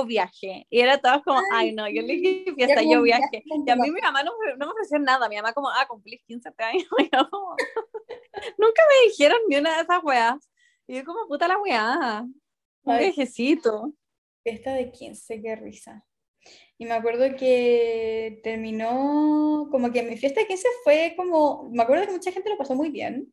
o 0.00 0.04
viaje. 0.06 0.66
Y 0.70 0.80
era 0.80 0.98
todo 0.98 1.22
como, 1.22 1.40
ay 1.52 1.72
no, 1.72 1.88
yo 1.88 2.00
elegí 2.02 2.44
fiesta, 2.56 2.80
como 2.82 2.92
yo 2.92 3.02
viaje. 3.02 3.42
Y 3.44 3.70
a 3.70 3.76
mí 3.76 3.90
mi 3.90 4.00
mamá 4.00 4.22
no, 4.22 4.32
me- 4.38 4.56
no 4.56 4.66
me 4.66 4.72
ofreció 4.72 4.98
nada. 4.98 5.28
Mi 5.28 5.36
mamá 5.36 5.52
como, 5.52 5.68
ah, 5.70 5.86
cumplís 5.88 6.22
15 6.26 6.50
años. 6.58 6.86
Yo 7.12 7.28
como, 7.30 7.56
Nunca 8.58 8.82
me 8.88 9.08
dijeron 9.10 9.38
ni 9.48 9.56
una 9.56 9.76
de 9.76 9.82
esas 9.82 10.02
weas. 10.02 10.50
Y 10.86 10.96
yo 10.96 11.04
como, 11.04 11.26
puta 11.28 11.48
la 11.48 11.58
weá. 11.58 12.22
Un 12.82 12.92
Ay. 12.92 13.04
viajecito. 13.04 13.92
Fiesta 14.42 14.74
de 14.74 14.90
15, 14.92 15.40
qué 15.42 15.56
risa. 15.56 16.04
Y 16.76 16.84
me 16.84 16.92
acuerdo 16.92 17.24
que 17.36 18.40
terminó, 18.42 19.68
como 19.70 19.90
que 19.92 20.02
mi 20.02 20.16
fiesta 20.16 20.40
de 20.40 20.46
15 20.46 20.68
fue 20.84 21.14
como, 21.16 21.70
me 21.72 21.82
acuerdo 21.82 22.06
que 22.06 22.12
mucha 22.12 22.32
gente 22.32 22.50
lo 22.50 22.58
pasó 22.58 22.74
muy 22.74 22.90
bien. 22.90 23.32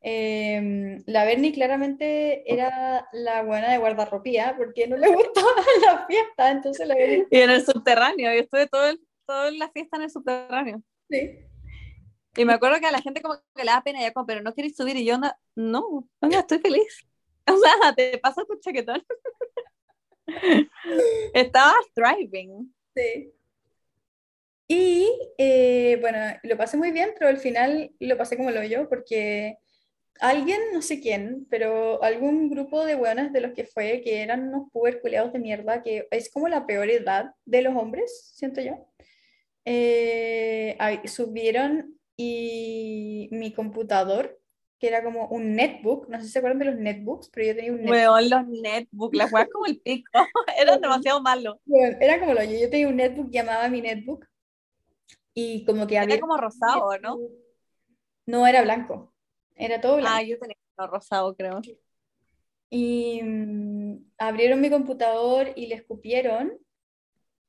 Em, 0.00 1.02
la 1.06 1.24
Berni 1.24 1.52
claramente 1.52 2.50
era 2.52 3.08
la 3.12 3.42
buena 3.42 3.72
de 3.72 3.78
guardarropía 3.78 4.54
porque 4.56 4.86
no 4.86 4.96
le 4.96 5.08
gustaba 5.08 5.50
la 5.86 6.06
fiesta, 6.06 6.50
entonces 6.50 6.86
la 6.86 6.94
Berni 6.94 7.24
Y 7.30 7.38
en 7.38 7.50
el 7.50 7.64
subterráneo. 7.64 8.32
Yo 8.32 8.40
estuve 8.40 8.66
todo 8.68 8.88
el, 8.88 9.00
toda 9.26 9.50
la 9.50 9.70
fiesta 9.70 9.96
en 9.96 10.02
el 10.04 10.10
subterráneo. 10.10 10.82
sí. 11.10 11.44
Y 12.38 12.44
me 12.44 12.52
acuerdo 12.52 12.78
que 12.78 12.86
a 12.86 12.92
la 12.92 13.02
gente 13.02 13.20
como 13.20 13.34
que 13.34 13.64
le 13.64 13.72
da 13.72 13.82
pena, 13.82 14.00
ya 14.00 14.12
como, 14.12 14.24
pero 14.24 14.40
no 14.42 14.54
queréis 14.54 14.76
subir. 14.76 14.96
Y 14.96 15.04
yo, 15.04 15.18
no, 15.18 15.32
no, 15.56 16.08
no, 16.20 16.38
estoy 16.38 16.58
feliz. 16.58 17.04
O 17.50 17.56
sea, 17.56 17.94
te 17.94 18.18
pasa 18.18 18.44
tu 18.44 18.60
chaquetón. 18.60 19.02
Estabas 21.32 21.78
thriving. 21.94 22.74
Sí. 22.94 23.32
Y 24.68 25.08
eh, 25.38 25.96
bueno, 26.02 26.18
lo 26.42 26.58
pasé 26.58 26.76
muy 26.76 26.90
bien, 26.90 27.14
pero 27.18 27.30
al 27.30 27.38
final 27.38 27.90
lo 28.00 28.18
pasé 28.18 28.36
como 28.36 28.50
lo 28.50 28.62
yo, 28.64 28.86
porque 28.86 29.56
alguien, 30.20 30.60
no 30.72 30.82
sé 30.82 31.00
quién, 31.00 31.46
pero 31.50 32.02
algún 32.02 32.50
grupo 32.50 32.84
de 32.84 32.94
buenas 32.94 33.32
de 33.32 33.40
los 33.40 33.52
que 33.52 33.64
fue, 33.64 34.00
que 34.02 34.22
eran 34.22 34.48
unos 34.48 34.70
puber 34.70 35.00
culiados 35.00 35.32
de 35.32 35.38
mierda, 35.38 35.82
que 35.82 36.06
es 36.10 36.30
como 36.30 36.48
la 36.48 36.66
peor 36.66 36.90
edad 36.90 37.32
de 37.44 37.62
los 37.62 37.74
hombres, 37.76 38.32
siento 38.34 38.60
yo, 38.60 38.86
eh, 39.64 40.76
subieron 41.04 41.98
y 42.16 43.28
mi 43.32 43.52
computador, 43.52 44.40
que 44.78 44.88
era 44.88 45.02
como 45.02 45.26
un 45.28 45.54
netbook, 45.54 46.08
no 46.08 46.18
sé 46.18 46.26
si 46.26 46.32
se 46.32 46.38
acuerdan 46.38 46.60
de 46.60 46.64
los 46.66 46.76
netbooks, 46.76 47.30
pero 47.30 47.46
yo 47.48 47.56
tenía 47.56 47.72
un 47.72 47.78
netbook. 47.78 47.92
Weón, 47.92 48.30
los 48.30 48.46
netbooks, 48.46 49.16
las 49.16 49.32
weas 49.32 49.48
como 49.52 49.66
el 49.66 49.80
pico. 49.80 50.10
Eran 50.58 50.80
demasiado 50.80 51.20
malos. 51.20 51.56
Bueno, 51.64 51.96
era 52.00 52.18
como 52.20 52.34
lo 52.34 52.42
yo, 52.44 52.58
yo 52.58 52.70
tenía 52.70 52.88
un 52.88 52.96
netbook 52.96 53.30
llamaba 53.30 53.68
mi 53.68 53.80
netbook 53.80 54.24
y 55.34 55.64
como 55.64 55.86
que 55.86 55.98
había 55.98 56.14
Era 56.14 56.20
como 56.20 56.36
rosado, 56.36 56.98
¿no? 56.98 57.18
No 58.26 58.46
era 58.46 58.62
blanco, 58.62 59.14
era 59.58 59.80
todo 59.80 59.96
blanco. 59.96 60.16
Ah, 60.16 60.22
yo 60.22 60.38
tenía 60.38 60.56
uno 60.76 60.86
rosado, 60.86 61.34
creo. 61.34 61.60
Y 62.70 63.20
mm, 63.22 64.12
abrieron 64.18 64.60
mi 64.60 64.70
computador 64.70 65.52
y 65.56 65.66
le 65.66 65.74
escupieron 65.74 66.52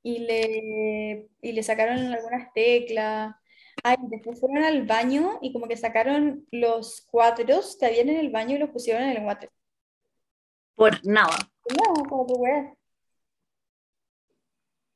y 0.02 0.20
le, 0.20 1.30
y 1.42 1.52
le 1.52 1.64
sacaron 1.64 1.98
algunas 1.98 2.52
teclas. 2.54 3.36
Ay, 3.84 3.98
después 4.10 4.40
fueron 4.40 4.64
al 4.64 4.86
baño 4.86 5.40
y 5.42 5.54
como 5.54 5.68
que 5.68 5.78
sacaron 5.78 6.46
los 6.52 7.02
cuadros 7.10 7.78
que 7.78 7.86
habían 7.86 8.10
en 8.10 8.18
el 8.18 8.32
baño 8.32 8.56
y 8.56 8.60
los 8.60 8.72
pusieron 8.72 9.04
en 9.04 9.18
el 9.18 9.26
water. 9.26 9.52
Por 10.76 11.06
nada. 11.06 11.38
No, 11.70 12.04
como 12.06 12.26
que 12.26 12.34
wea. 12.34 12.74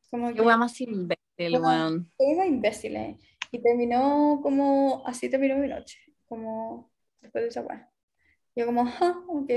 Como 0.09 0.33
que 0.33 0.41
wea 0.41 0.57
más 0.57 0.79
imbécil, 0.81 1.59
weón. 1.59 2.11
Una 2.17 2.45
imbécil, 2.45 2.95
eh. 2.95 3.17
Y 3.51 3.61
terminó 3.61 4.39
como, 4.41 5.03
así 5.05 5.29
terminó 5.29 5.57
mi 5.57 5.67
noche, 5.67 5.99
como 6.25 6.92
después 7.23 7.43
de 7.43 7.47
esa 7.47 7.61
weá. 7.61 7.89
Yo 8.55 8.67
como, 8.67 8.85
ah, 8.85 9.23
ok, 9.27 9.49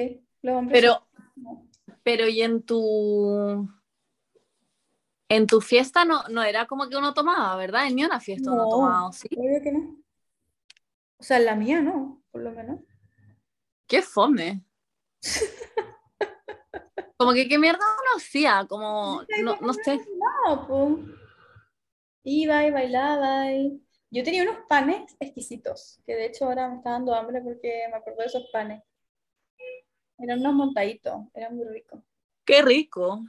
los 0.42 0.56
hombres 0.56 0.80
Pero, 0.80 1.06
pero 2.02 2.26
y 2.28 2.40
en 2.40 2.62
tu 2.62 3.68
en 5.28 5.46
tu 5.46 5.60
fiesta 5.60 6.04
no, 6.04 6.22
no 6.28 6.42
era 6.42 6.66
como 6.66 6.88
que 6.88 6.96
uno 6.96 7.12
tomaba, 7.12 7.56
¿verdad? 7.56 7.86
En 7.88 7.96
ni 7.96 8.04
una 8.04 8.20
fiesta 8.20 8.50
uno 8.50 8.62
No. 8.62 8.68
tomaba, 8.70 9.08
¿o 9.08 9.12
¿sí? 9.12 9.28
Obvio 9.36 9.60
que 9.62 9.72
no. 9.72 9.98
O 11.18 11.22
sea, 11.22 11.38
en 11.38 11.44
la 11.46 11.54
mía 11.56 11.80
no, 11.82 12.22
por 12.30 12.42
lo 12.42 12.52
menos. 12.52 12.80
Qué 13.86 14.02
fome. 14.02 14.64
Como 17.16 17.32
que 17.32 17.48
qué 17.48 17.58
mierda 17.58 17.78
uno 17.78 18.16
hacía, 18.16 18.66
como 18.68 19.22
no, 19.42 19.56
no 19.60 19.72
sé. 19.72 19.98
No, 20.46 20.66
pues. 20.66 21.16
Iba 22.24 22.66
y 22.66 22.70
bailaba 22.70 23.52
y... 23.52 23.85
Yo 24.16 24.24
tenía 24.24 24.44
unos 24.44 24.64
panes 24.66 25.14
exquisitos, 25.20 26.00
que 26.06 26.14
de 26.14 26.24
hecho 26.24 26.46
ahora 26.46 26.70
me 26.70 26.76
está 26.76 26.92
dando 26.92 27.14
hambre 27.14 27.42
porque 27.42 27.82
me 27.90 27.98
acuerdo 27.98 28.20
de 28.20 28.26
esos 28.28 28.48
panes. 28.50 28.82
Eran 30.16 30.40
unos 30.40 30.54
montaditos, 30.54 31.26
eran 31.34 31.54
muy 31.54 31.66
ricos. 31.68 32.00
Qué 32.46 32.62
rico. 32.62 33.22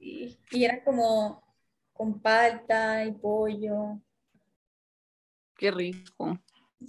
Y, 0.00 0.36
y 0.50 0.64
eran 0.64 0.80
como 0.80 1.44
con 1.92 2.20
palta 2.20 3.04
y 3.04 3.12
pollo. 3.12 4.00
Qué 5.56 5.70
rico. 5.70 6.36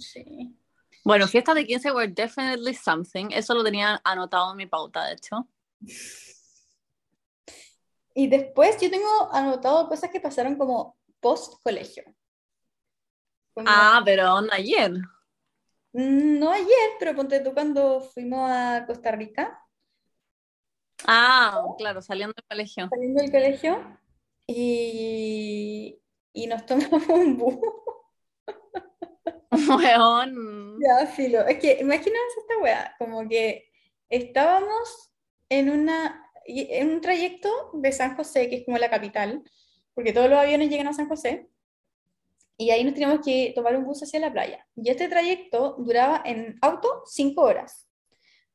Sí. 0.00 0.58
Bueno, 1.04 1.28
fiestas 1.28 1.54
de 1.54 1.64
15 1.64 1.92
were 1.92 2.08
definitely 2.08 2.74
something. 2.74 3.28
Eso 3.30 3.54
lo 3.54 3.62
tenía 3.62 4.00
anotado 4.02 4.50
en 4.50 4.56
mi 4.56 4.66
pauta, 4.66 5.06
de 5.06 5.12
hecho. 5.12 5.48
Y 8.14 8.26
después 8.26 8.80
yo 8.80 8.90
tengo 8.90 9.32
anotado 9.32 9.88
cosas 9.88 10.10
que 10.10 10.18
pasaron 10.18 10.56
como 10.56 10.96
post 11.20 11.62
colegio. 11.62 12.02
Como- 13.54 13.68
Ah, 13.70 14.02
pero 14.04 14.34
onda 14.34 14.56
ayer. 14.56 14.90
Mm, 15.92 16.38
No 16.40 16.50
ayer, 16.50 16.90
pero 16.98 17.14
ponte 17.14 17.40
tú 17.40 17.54
cuando 17.54 18.00
fuimos 18.00 18.50
a 18.50 18.84
Costa 18.86 19.12
Rica, 19.12 19.60
Ah, 21.06 21.62
claro, 21.76 22.00
saliendo 22.02 22.32
del 22.34 22.44
colegio. 22.48 22.88
saliendo 22.88 23.20
del 23.22 23.30
colegio, 23.30 23.98
y, 24.46 26.00
y 26.32 26.46
nos 26.46 26.64
tomamos 26.66 27.06
un 27.08 27.36
bus. 27.36 27.56
Weón. 29.52 30.78
Ya, 30.80 31.06
filo. 31.06 31.46
Es 31.46 31.58
que 31.58 31.78
imagínense 31.80 32.40
esta 32.40 32.58
weá, 32.62 32.94
como 32.98 33.28
que 33.28 33.68
estábamos 34.08 35.12
en 35.48 35.70
una, 35.70 36.30
en 36.46 36.90
un 36.90 37.00
trayecto 37.00 37.50
de 37.74 37.92
San 37.92 38.16
José, 38.16 38.48
que 38.48 38.56
es 38.56 38.64
como 38.64 38.78
la 38.78 38.90
capital, 38.90 39.42
porque 39.94 40.12
todos 40.12 40.28
los 40.28 40.38
aviones 40.38 40.70
llegan 40.70 40.88
a 40.88 40.92
San 40.92 41.08
José, 41.08 41.48
y 42.56 42.70
ahí 42.70 42.84
nos 42.84 42.94
teníamos 42.94 43.24
que 43.24 43.52
tomar 43.54 43.76
un 43.76 43.84
bus 43.84 44.02
hacia 44.02 44.20
la 44.20 44.32
playa. 44.32 44.66
Y 44.76 44.90
este 44.90 45.08
trayecto 45.08 45.76
duraba 45.78 46.22
en 46.24 46.56
auto 46.60 47.02
5 47.06 47.40
horas, 47.40 47.88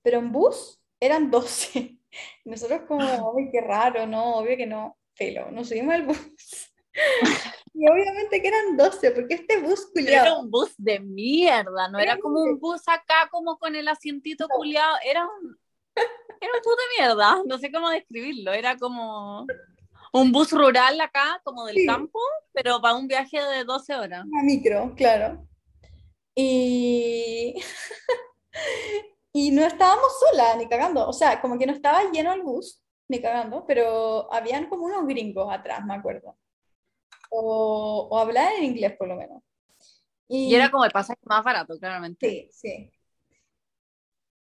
pero 0.02 0.20
en 0.20 0.32
bus 0.32 0.82
eran 1.00 1.30
12. 1.30 1.98
Nosotros 2.46 2.82
como, 2.88 3.00
qué 3.52 3.62
raro, 3.62 4.06
no, 4.08 4.38
obvio 4.38 4.58
que 4.58 4.66
no, 4.66 4.98
filo, 5.14 5.52
nos 5.52 5.70
subimos 5.70 5.96
al 5.96 6.06
bus. 6.06 6.18
Y 7.72 7.88
obviamente 7.88 8.42
que 8.42 8.48
eran 8.50 8.76
12, 8.76 9.12
porque 9.12 9.36
este 9.36 9.62
bus 9.62 9.90
Pero 9.94 10.10
era 10.10 10.38
un 10.38 10.52
bus 10.52 10.74
de 10.78 11.00
mierda, 11.00 11.88
no 11.88 11.98
era 11.98 12.18
como 12.18 12.42
un 12.42 12.60
bus 12.60 12.82
acá 12.88 13.30
como 13.32 13.58
con 13.58 13.74
el 13.74 13.88
asientito 13.88 14.50
culiado, 14.50 14.98
era 15.06 15.26
un, 15.26 15.58
era 15.96 16.52
un 16.52 16.62
bus 16.62 16.76
de 16.76 17.02
mierda, 17.02 17.42
no 17.46 17.58
sé 17.58 17.72
cómo 17.72 17.90
describirlo, 17.90 18.52
era 18.52 18.76
como 18.76 19.46
un 20.14 20.32
bus 20.32 20.52
rural 20.52 21.00
acá, 21.02 21.42
como 21.44 21.66
del 21.66 21.76
Sí. 21.78 21.86
campo, 21.86 22.20
pero 22.54 22.82
para 22.82 22.96
un 22.96 23.08
viaje 23.08 23.42
de 23.42 23.64
12 23.64 23.96
horas. 23.96 24.26
Una 24.26 24.44
micro, 24.44 24.94
claro. 24.96 25.46
Y, 26.36 27.56
y 29.34 29.52
no 29.52 29.66
estábamos 29.66 30.08
solas, 30.20 30.58
ni 30.58 30.68
cagando. 30.68 31.08
O 31.08 31.14
sea, 31.14 31.42
como 31.42 31.58
que 31.58 31.66
no 31.66 31.74
estaba 31.74 32.04
lleno 32.12 32.34
el 32.34 32.42
bus, 32.44 32.82
ni 33.08 33.22
cagando, 33.22 33.66
pero 33.66 34.32
habían 34.34 34.68
como 34.70 34.86
unos 34.86 35.06
gringos 35.08 35.48
atrás, 35.52 35.86
me 35.86 35.96
acuerdo. 35.96 36.38
O, 37.30 38.08
o 38.12 38.18
hablaban 38.20 38.54
en 38.58 38.64
inglés, 38.66 38.96
por 38.98 39.08
lo 39.08 39.16
menos. 39.16 39.44
Y 40.28 40.54
era 40.54 40.70
como 40.70 40.86
el 40.86 40.92
pasaje 40.92 41.20
más 41.26 41.44
barato, 41.44 41.78
claramente. 41.80 42.30
Sí, 42.30 42.50
sí. 42.52 42.92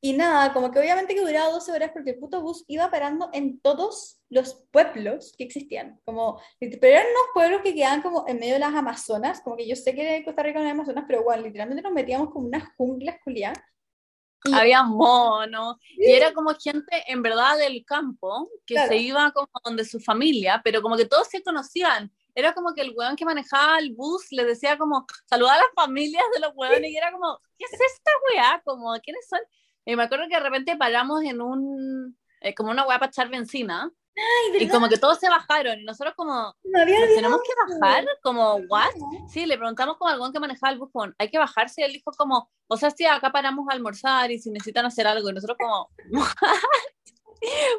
Y 0.04 0.14
nada, 0.14 0.52
como 0.52 0.72
que 0.72 0.80
obviamente 0.80 1.14
que 1.14 1.22
duraba 1.22 1.52
12 1.52 1.72
horas 1.72 1.92
porque 1.94 2.12
el 2.12 2.20
puto 2.20 2.42
bus 2.42 2.66
iba 2.68 2.90
parando 2.90 3.30
en 3.34 3.60
todos 3.62 4.20
los 4.30 4.66
pueblos 4.72 5.34
que 5.38 5.44
existían. 5.44 6.00
Como, 6.06 6.42
pero 6.60 6.88
eran 6.88 7.06
unos 7.06 7.26
pueblos 7.36 7.62
que 7.62 7.76
quedaban 7.76 8.02
como 8.02 8.26
en 8.28 8.40
medio 8.40 8.54
de 8.54 8.60
las 8.60 8.74
Amazonas, 8.74 9.42
como 9.42 9.58
que 9.58 9.68
yo 9.68 9.76
sé 9.76 9.94
que 9.94 10.24
Costa 10.26 10.42
Rica 10.42 10.58
no 10.60 10.66
hay 10.66 10.72
Amazonas, 10.72 11.04
pero 11.08 11.22
igual, 11.22 11.44
literalmente 11.44 11.84
nos 11.84 11.92
metíamos 11.94 12.32
como 12.32 12.48
unas 12.48 12.64
junglas 12.78 13.18
culiadas. 13.24 13.60
Y- 14.44 14.54
Había 14.56 14.82
monos, 14.82 15.76
y 15.96 16.12
era 16.12 16.34
como 16.34 16.56
gente 16.56 17.04
en 17.06 17.22
verdad 17.22 17.60
del 17.60 17.86
campo 17.86 18.50
que 18.66 18.74
Claro. 18.74 18.90
se 18.90 18.98
iba 18.98 19.32
como 19.34 19.50
donde 19.64 19.86
su 19.86 20.00
familia, 20.00 20.62
pero 20.64 20.82
como 20.82 20.98
que 20.98 21.06
todos 21.06 21.28
se 21.28 21.44
conocían. 21.44 22.12
Era 22.34 22.56
como 22.56 22.74
que 22.74 22.82
el 22.82 22.94
weón 22.98 23.16
que 23.16 23.24
manejaba 23.26 23.78
el 23.78 23.94
bus 23.94 24.32
le 24.32 24.46
decía 24.46 24.80
como, 24.80 25.06
saludar 25.30 25.60
a 25.60 25.62
las 25.62 25.72
familias 25.76 26.24
de 26.34 26.40
los 26.40 26.54
weones, 26.56 26.90
y 26.90 26.98
era 26.98 27.12
como, 27.12 27.40
¿qué 27.56 27.66
es 27.66 27.74
esta 27.74 28.12
weá? 28.34 28.62
Como, 28.66 28.92
¿quiénes 29.04 29.28
son? 29.30 29.42
Y 29.86 29.96
me 29.96 30.04
acuerdo 30.04 30.26
que 30.30 30.36
de 30.36 30.42
repente 30.42 30.78
paramos 30.78 31.24
en 31.24 31.42
un, 31.42 32.18
eh, 32.42 32.54
como 32.54 32.72
una 32.72 32.86
weá 32.86 33.00
para 33.00 33.10
echar 33.10 33.30
benzina, 33.30 33.92
Ay, 34.16 34.50
y 34.50 34.60
¿verdad? 34.66 34.74
como 34.74 34.90
que 34.90 34.98
todos 34.98 35.20
se 35.20 35.30
bajaron, 35.30 35.80
y 35.80 35.84
nosotros 35.86 36.14
como, 36.16 36.34
había 36.34 37.00
¿nos 37.00 37.16
tenemos 37.16 37.42
que 37.42 37.80
bajar? 37.80 38.06
Como, 38.22 38.56
¿what? 38.68 38.94
No. 38.98 39.30
Sí, 39.30 39.46
le 39.46 39.58
preguntamos 39.58 39.98
como 39.98 40.10
al 40.10 40.20
weón 40.20 40.34
que 40.34 40.40
manejaba 40.40 40.74
el 40.74 40.80
como, 40.80 41.14
hay 41.18 41.30
que 41.30 41.40
bajarse, 41.40 41.82
y 41.82 41.84
él 41.86 41.94
dijo 41.94 42.12
como, 42.18 42.52
o 42.68 42.78
sea, 42.78 42.92
sí, 42.92 43.06
acá 43.06 43.32
paramos 43.32 43.68
a 43.70 43.74
almorzar 43.74 44.30
y 44.32 44.40
si 44.40 44.52
necesitan 44.52 44.86
hacer 44.86 45.08
algo, 45.08 45.30
y 45.30 45.34
nosotros 45.34 45.58
como, 45.60 45.90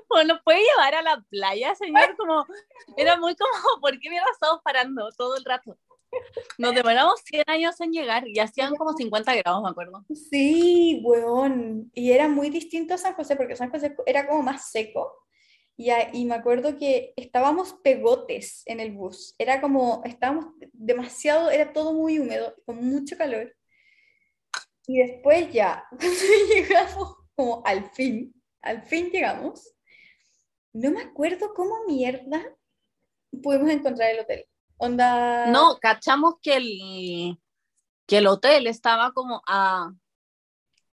pues 0.09 0.27
nos 0.27 0.43
puede 0.43 0.61
llevar 0.61 0.95
a 0.95 1.03
la 1.03 1.21
playa, 1.29 1.75
señor, 1.75 2.17
como, 2.17 2.47
era 2.97 3.17
muy 3.19 3.37
como, 3.37 3.53
¿por 3.81 3.99
qué 4.01 4.11
mierda 4.11 4.27
estamos 4.33 4.61
parando 4.63 5.11
todo 5.17 5.37
el 5.37 5.45
rato? 5.45 5.77
Nos 6.59 6.75
demoramos 6.75 7.21
100 7.25 7.45
años 7.47 7.81
en 7.81 7.93
llegar 7.93 8.27
y 8.27 8.39
hacían 8.39 8.75
como 8.77 8.93
50 8.93 9.35
grados, 9.37 9.63
me 9.63 9.71
acuerdo. 9.71 10.05
Sí, 10.31 11.01
weón. 11.05 11.91
Y 11.95 12.13
era 12.13 12.29
muy 12.29 12.51
distinto 12.51 12.95
a 12.95 12.99
San 12.99 13.15
José, 13.15 13.37
porque 13.37 13.57
San 13.57 13.71
José 13.71 13.95
era 14.07 14.27
como 14.27 14.43
más 14.43 14.71
seco. 14.71 15.13
Y, 15.77 15.91
y 16.13 16.25
me 16.27 16.35
acuerdo 16.35 16.79
que 16.79 17.15
estábamos 17.17 17.75
pegotes 17.83 18.63
en 18.67 18.81
el 18.81 18.93
bus. 18.93 19.35
Era 19.39 19.61
como, 19.61 20.03
estábamos 20.05 20.47
demasiado, 20.73 21.51
era 21.51 21.73
todo 21.73 21.93
muy 21.93 22.19
húmedo, 22.19 22.55
con 22.67 22.77
mucho 22.77 23.17
calor. 23.17 23.55
Y 24.87 24.99
después 24.99 25.53
ya, 25.53 25.85
cuando 25.91 26.55
llegamos, 26.55 27.17
como 27.35 27.63
al 27.65 27.91
fin, 27.91 28.35
al 28.61 28.83
fin 28.83 29.11
llegamos, 29.11 29.75
no 30.73 30.91
me 30.91 31.03
acuerdo 31.03 31.53
cómo 31.55 31.85
mierda 31.87 32.43
pudimos 33.43 33.71
encontrar 33.71 34.11
el 34.11 34.21
hotel. 34.21 34.47
Onda. 34.83 35.47
No, 35.47 35.79
cachamos 35.81 36.35
que 36.43 36.57
el, 36.57 37.39
que 38.07 38.19
el 38.19 38.27
hotel 38.27 38.67
estaba 38.67 39.13
como 39.13 39.41
a, 39.47 39.93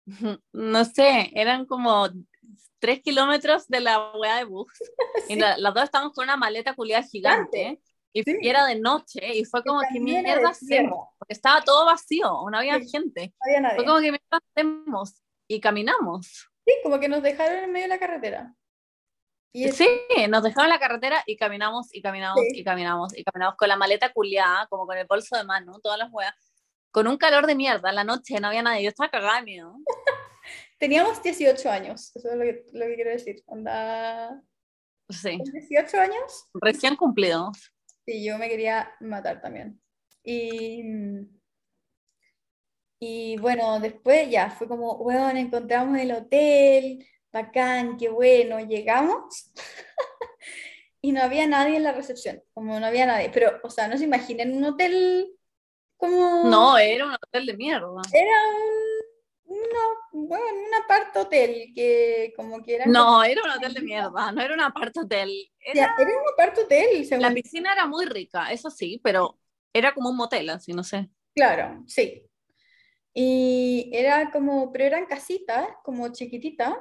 no 0.54 0.86
sé, 0.86 1.32
eran 1.34 1.66
como 1.66 2.08
tres 2.80 3.02
kilómetros 3.02 3.68
de 3.68 3.80
la 3.80 4.12
hueá 4.16 4.38
de 4.38 4.44
bus. 4.46 4.68
Y 5.30 5.36
la- 5.38 5.58
las 5.58 5.74
dos 5.74 5.84
estábamos 5.84 6.14
con 6.14 6.24
una 6.26 6.38
maleta 6.38 6.76
culiada 6.76 7.04
gigante. 7.04 7.82
Y, 8.14 8.24
Sí. 8.24 8.38
era 8.42 8.66
de 8.66 8.80
noche 8.80 9.36
y 9.38 9.46
fue 9.46 9.64
como 9.64 9.82
que 9.82 10.00
mierda 10.00 10.50
hacemos, 10.50 11.10
porque 11.20 11.34
estaba 11.34 11.62
todo 11.62 11.86
vacío, 11.86 12.42
no 12.52 12.58
había 12.58 12.80
Sí. 12.80 12.90
gente. 12.90 13.34
No 13.40 13.46
había 13.46 13.62
nadie. 13.62 13.76
Fue 13.76 13.86
como 13.86 14.00
que 14.00 14.12
mierda 14.12 14.40
hacemos 14.56 15.22
y 15.48 15.60
caminamos. 15.60 16.26
Sí, 16.66 16.74
como 16.84 17.00
que 17.00 17.08
nos 17.08 17.22
dejaron 17.22 17.64
en 17.66 17.72
medio 17.72 17.86
de 17.86 17.90
la 17.90 18.00
carretera. 18.00 18.56
Y 19.52 19.72
Sí, 19.72 19.88
nos 20.30 20.44
dejaron 20.44 20.70
la 20.70 20.80
carretera 20.80 21.24
y 21.26 21.36
caminamos 21.38 21.88
y 21.94 22.02
caminamos 22.02 22.40
Sí. 22.52 22.60
y 22.60 22.64
caminamos 22.64 23.18
y 23.18 23.24
caminamos 23.24 23.56
con 23.56 23.68
la 23.68 23.76
maleta 23.76 24.14
culiada, 24.14 24.68
como 24.68 24.86
con 24.86 24.98
el 24.98 25.08
bolso 25.08 25.36
de 25.38 25.44
mano, 25.44 25.80
todas 25.82 25.98
las 25.98 26.10
weas, 26.12 26.34
con 26.92 27.08
un 27.08 27.18
calor 27.18 27.48
de 27.48 27.56
mierda, 27.56 27.90
en 27.90 27.96
la 27.96 28.04
noche 28.04 28.40
no 28.40 28.48
había 28.48 28.62
nadie, 28.62 28.84
yo 28.84 28.90
estaba 28.90 29.10
cagada 29.10 29.42
miedo. 29.42 29.76
teníamos 30.80 31.22
18 31.24 31.70
años, 31.70 32.16
eso 32.16 32.30
es 32.30 32.36
lo 32.36 32.44
que, 32.44 32.66
lo 32.74 32.86
que 32.86 32.96
quiero 32.96 33.10
decir. 33.12 33.44
Onda, 33.48 34.42
Sí, 35.10 35.38
con 35.38 35.52
18 35.52 36.00
años, 36.00 36.48
recién 36.54 36.96
cumplidos. 36.96 37.72
sí, 38.06 38.24
yo 38.24 38.38
me 38.38 38.48
quería 38.50 38.94
matar 39.00 39.42
también. 39.42 39.82
Y, 40.24 40.84
y 43.00 43.38
bueno, 43.38 43.80
después 43.80 44.30
ya 44.30 44.52
fue 44.52 44.68
como, 44.68 44.98
bueno, 44.98 45.30
encontramos 45.30 45.98
el 45.98 46.12
hotel, 46.12 47.06
bacán, 47.32 47.98
qué 47.98 48.10
bueno, 48.10 48.60
llegamos. 48.60 49.52
Y 51.02 51.14
no 51.14 51.22
había 51.22 51.48
nadie 51.48 51.78
en 51.78 51.84
la 51.84 51.94
recepción, 51.94 52.44
como 52.54 52.78
no 52.78 52.86
había 52.86 53.06
nadie, 53.06 53.30
pero, 53.30 53.58
o 53.64 53.70
sea, 53.70 53.88
no 53.88 53.98
se 53.98 54.04
imaginen 54.04 54.58
un 54.58 54.66
hotel 54.66 55.32
como... 55.96 56.44
No, 56.44 56.78
era 56.78 57.06
un 57.06 57.14
hotel 57.14 57.46
de 57.46 57.56
mierda. 57.56 58.02
Era 58.12 58.36
un, 59.46 59.58
una, 59.58 59.80
bueno, 60.12 60.46
un 60.46 60.84
apart 60.84 61.16
hotel 61.16 61.72
que 61.74 62.34
como 62.36 62.62
que 62.62 62.76
era... 62.76 62.86
No, 62.86 63.24
era 63.24 63.42
un 63.42 63.50
hotel 63.50 63.74
de 63.76 63.82
mierda, 63.82 64.32
no 64.34 64.42
era 64.42 64.54
un 64.54 64.60
apart 64.60 64.98
hotel. 64.98 65.32
Era, 65.62 65.96
era 65.98 66.10
un 66.10 66.34
apart 66.34 66.58
hotel, 66.58 67.06
según... 67.06 67.22
la 67.22 67.34
piscina 67.34 67.72
era 67.72 67.86
muy 67.86 68.06
rica, 68.06 68.52
eso 68.52 68.70
sí, 68.70 69.00
pero 69.02 69.40
era 69.72 69.94
como 69.94 70.10
un 70.10 70.18
motel, 70.18 70.50
así, 70.50 70.74
no 70.74 70.84
sé. 70.84 71.10
Claro, 71.34 71.82
sí. 71.88 72.26
Y 73.14 73.90
era 73.94 74.32
como, 74.32 74.72
pero 74.74 74.84
eran 74.86 75.06
casitas, 75.06 75.66
como 75.84 76.10
chiquititas. 76.10 76.74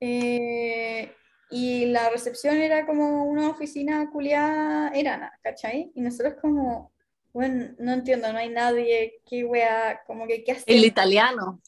Eh, 0.00 1.14
y 1.50 1.86
la 1.86 2.08
recepción 2.10 2.56
era 2.56 2.86
como 2.86 3.24
una 3.24 3.50
oficina 3.50 4.08
culiada 4.10 4.90
erana, 4.94 5.32
¿cachai? 5.42 5.90
Y 5.94 6.00
nosotros 6.00 6.34
como, 6.40 6.92
bueno, 7.32 7.74
no 7.78 7.92
entiendo, 7.92 8.32
no 8.32 8.38
hay 8.38 8.48
nadie, 8.48 9.20
qué 9.28 9.44
wea, 9.44 10.02
como 10.06 10.26
que 10.26 10.44
qué 10.44 10.52
El 10.52 10.58
hacemos. 10.58 10.84
italiano. 10.84 11.60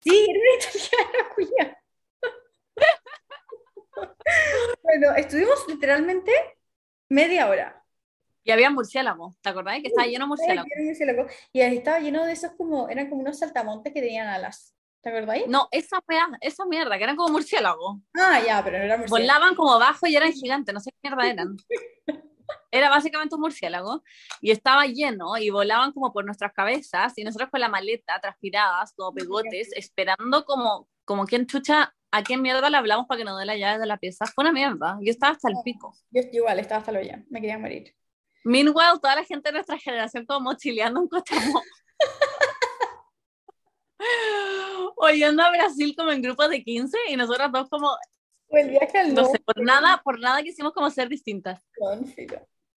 Sí, 0.00 0.26
era 0.28 0.40
una 0.40 0.54
italiana 0.58 1.28
culiada. 1.34 1.82
Bueno, 4.82 5.14
estuvimos 5.16 5.66
literalmente 5.68 6.32
media 7.08 7.48
hora. 7.48 7.82
Y 8.42 8.52
había 8.52 8.70
murciélagos, 8.70 9.36
¿te 9.40 9.48
acordás? 9.48 9.80
Que 9.82 9.88
estaba 9.88 10.06
lleno 10.06 10.26
de 10.26 10.28
murciélagos. 10.28 11.32
Y 11.52 11.60
estaba 11.60 11.98
lleno 11.98 12.24
de 12.24 12.32
esos 12.32 12.52
como, 12.52 12.88
eran 12.88 13.08
como 13.08 13.22
unos 13.22 13.38
saltamontes 13.38 13.92
que 13.92 14.00
tenían 14.00 14.28
alas. 14.28 14.75
¿Te 15.02 15.10
acordáis? 15.10 15.46
No, 15.46 15.68
esa 15.70 15.98
esa 16.40 16.66
mierda, 16.66 16.98
que 16.98 17.04
eran 17.04 17.16
como 17.16 17.32
murciélagos. 17.32 17.98
Ah, 18.14 18.40
ya, 18.44 18.62
pero 18.64 18.78
no 18.78 18.84
era 18.84 18.96
murciélago. 18.96 19.22
Volaban 19.22 19.54
como 19.54 19.78
bajo 19.78 20.06
y 20.06 20.16
eran 20.16 20.32
gigantes, 20.32 20.74
no 20.74 20.80
sé 20.80 20.90
qué 20.90 21.08
mierda 21.08 21.30
eran. 21.30 21.56
Era 22.70 22.90
básicamente 22.90 23.34
un 23.34 23.40
murciélago 23.40 24.02
y 24.40 24.50
estaba 24.50 24.86
lleno 24.86 25.36
y 25.36 25.50
volaban 25.50 25.92
como 25.92 26.12
por 26.12 26.24
nuestras 26.24 26.52
cabezas 26.52 27.12
y 27.16 27.24
nosotros 27.24 27.50
con 27.50 27.60
la 27.60 27.68
maleta, 27.68 28.20
transpiradas, 28.20 28.92
como 28.94 29.12
pegotes, 29.14 29.70
esperando 29.74 30.44
como, 30.44 30.88
como 31.04 31.24
quien 31.26 31.46
chucha, 31.46 31.94
a 32.10 32.22
quién 32.22 32.42
mierda 32.42 32.70
le 32.70 32.76
hablamos 32.76 33.06
para 33.06 33.18
que 33.18 33.24
nos 33.24 33.38
dé 33.38 33.44
la 33.46 33.56
llave 33.56 33.78
de 33.78 33.86
la 33.86 33.96
pieza. 33.96 34.26
Fue 34.26 34.42
una 34.42 34.52
mierda, 34.52 34.98
yo 35.00 35.10
estaba 35.10 35.32
hasta 35.32 35.48
el 35.48 35.56
pico. 35.64 35.94
Yo 36.10 36.22
igual, 36.32 36.58
estaba 36.58 36.80
hasta 36.80 36.92
lo 36.92 37.00
ya, 37.02 37.22
me 37.30 37.40
quería 37.40 37.58
morir. 37.58 37.94
Meanwhile, 38.44 39.00
toda 39.00 39.16
la 39.16 39.24
gente 39.24 39.48
de 39.48 39.54
nuestra 39.54 39.78
generación 39.78 40.24
como 40.24 40.40
mochileando 40.40 41.00
en 41.00 41.08
Cochamó. 41.08 41.62
Oyendo 44.96 45.42
a 45.42 45.50
Brasil 45.50 45.94
como 45.96 46.10
en 46.10 46.22
grupos 46.22 46.50
de 46.50 46.62
15 46.62 46.96
y 47.10 47.16
nosotras 47.16 47.52
dos 47.52 47.68
como, 47.68 47.90
el 48.50 48.70
viaje 48.70 49.08
no 49.12 49.24
sé, 49.26 49.38
por 49.40 49.60
nada, 49.62 50.00
por 50.04 50.20
nada 50.20 50.42
quisimos 50.42 50.72
como 50.72 50.90
ser 50.90 51.08
distintas. 51.08 51.60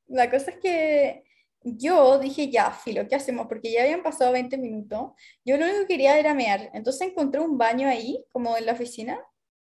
La 0.07 0.29
cosa 0.29 0.51
es 0.51 0.57
que 0.57 1.23
yo 1.61 2.17
dije, 2.19 2.49
ya, 2.49 2.71
filo, 2.71 3.07
¿qué 3.07 3.15
hacemos? 3.15 3.47
Porque 3.47 3.71
ya 3.71 3.83
habían 3.83 4.03
pasado 4.03 4.31
20 4.31 4.57
minutos. 4.57 5.11
Yo 5.45 5.57
lo 5.57 5.65
único 5.65 5.81
que 5.81 5.87
quería 5.87 6.17
era 6.17 6.33
mear. 6.33 6.69
Entonces 6.73 7.07
encontré 7.07 7.41
un 7.41 7.57
baño 7.57 7.87
ahí, 7.87 8.23
como 8.31 8.57
en 8.57 8.65
la 8.65 8.73
oficina, 8.73 9.19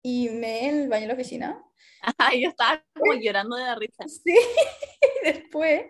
y 0.03 0.29
me 0.31 0.69
en 0.69 0.81
el 0.83 0.89
baño 0.89 1.03
de 1.03 1.09
la 1.09 1.15
oficina. 1.15 1.65
Y 2.35 2.43
yo 2.43 2.51
estaba 2.51 2.83
como 2.95 3.15
llorando 3.15 3.57
de 3.57 3.65
la 3.65 3.75
risa. 3.75 4.05
Sí, 4.07 4.35
después, 5.25 5.87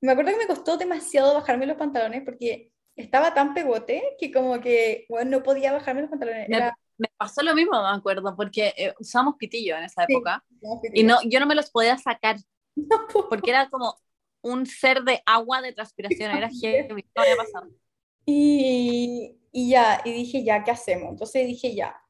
me 0.00 0.12
acuerdo 0.12 0.32
que 0.32 0.38
me 0.38 0.46
costó 0.46 0.76
demasiado 0.76 1.34
bajarme 1.34 1.66
los 1.66 1.76
pantalones 1.76 2.22
porque 2.24 2.72
estaba 2.96 3.34
tan 3.34 3.54
pegote 3.54 4.16
que 4.18 4.30
como 4.30 4.60
que, 4.60 5.06
bueno, 5.08 5.38
no 5.38 5.42
podía 5.42 5.72
bajarme 5.72 6.02
los 6.02 6.10
pantalones. 6.10 6.48
Me- 6.48 6.56
Era 6.56 6.76
Me 6.96 7.08
pasó 7.16 7.42
lo 7.42 7.54
mismo, 7.54 7.72
me 7.82 7.96
acuerdo, 7.96 8.36
porque 8.36 8.72
eh, 8.76 8.94
usamos 9.00 9.34
pitillo 9.36 9.76
en 9.76 9.84
esa 9.84 10.06
Sí. 10.06 10.14
época 10.14 10.44
y 10.92 11.02
no, 11.02 11.18
yo 11.24 11.40
no 11.40 11.46
me 11.46 11.54
los 11.56 11.70
podía 11.70 11.98
sacar 11.98 12.36
no 12.76 13.06
porque 13.28 13.50
era 13.50 13.68
como 13.68 13.96
un 14.42 14.64
ser 14.66 15.02
de 15.02 15.22
agua 15.26 15.60
de 15.62 15.72
transpiración, 15.72 16.30
era 16.30 16.48
heavy, 16.50 16.86
no 17.16 17.22
había 17.22 17.36
pasado. 17.36 17.68
Y, 18.26 19.38
y 19.52 19.70
ya, 19.70 20.00
y 20.04 20.12
dije, 20.12 20.44
ya, 20.44 20.62
¿qué 20.64 20.70
hacemos? 20.70 21.10
Entonces 21.10 21.46
dije, 21.46 21.74
ya, 21.74 22.00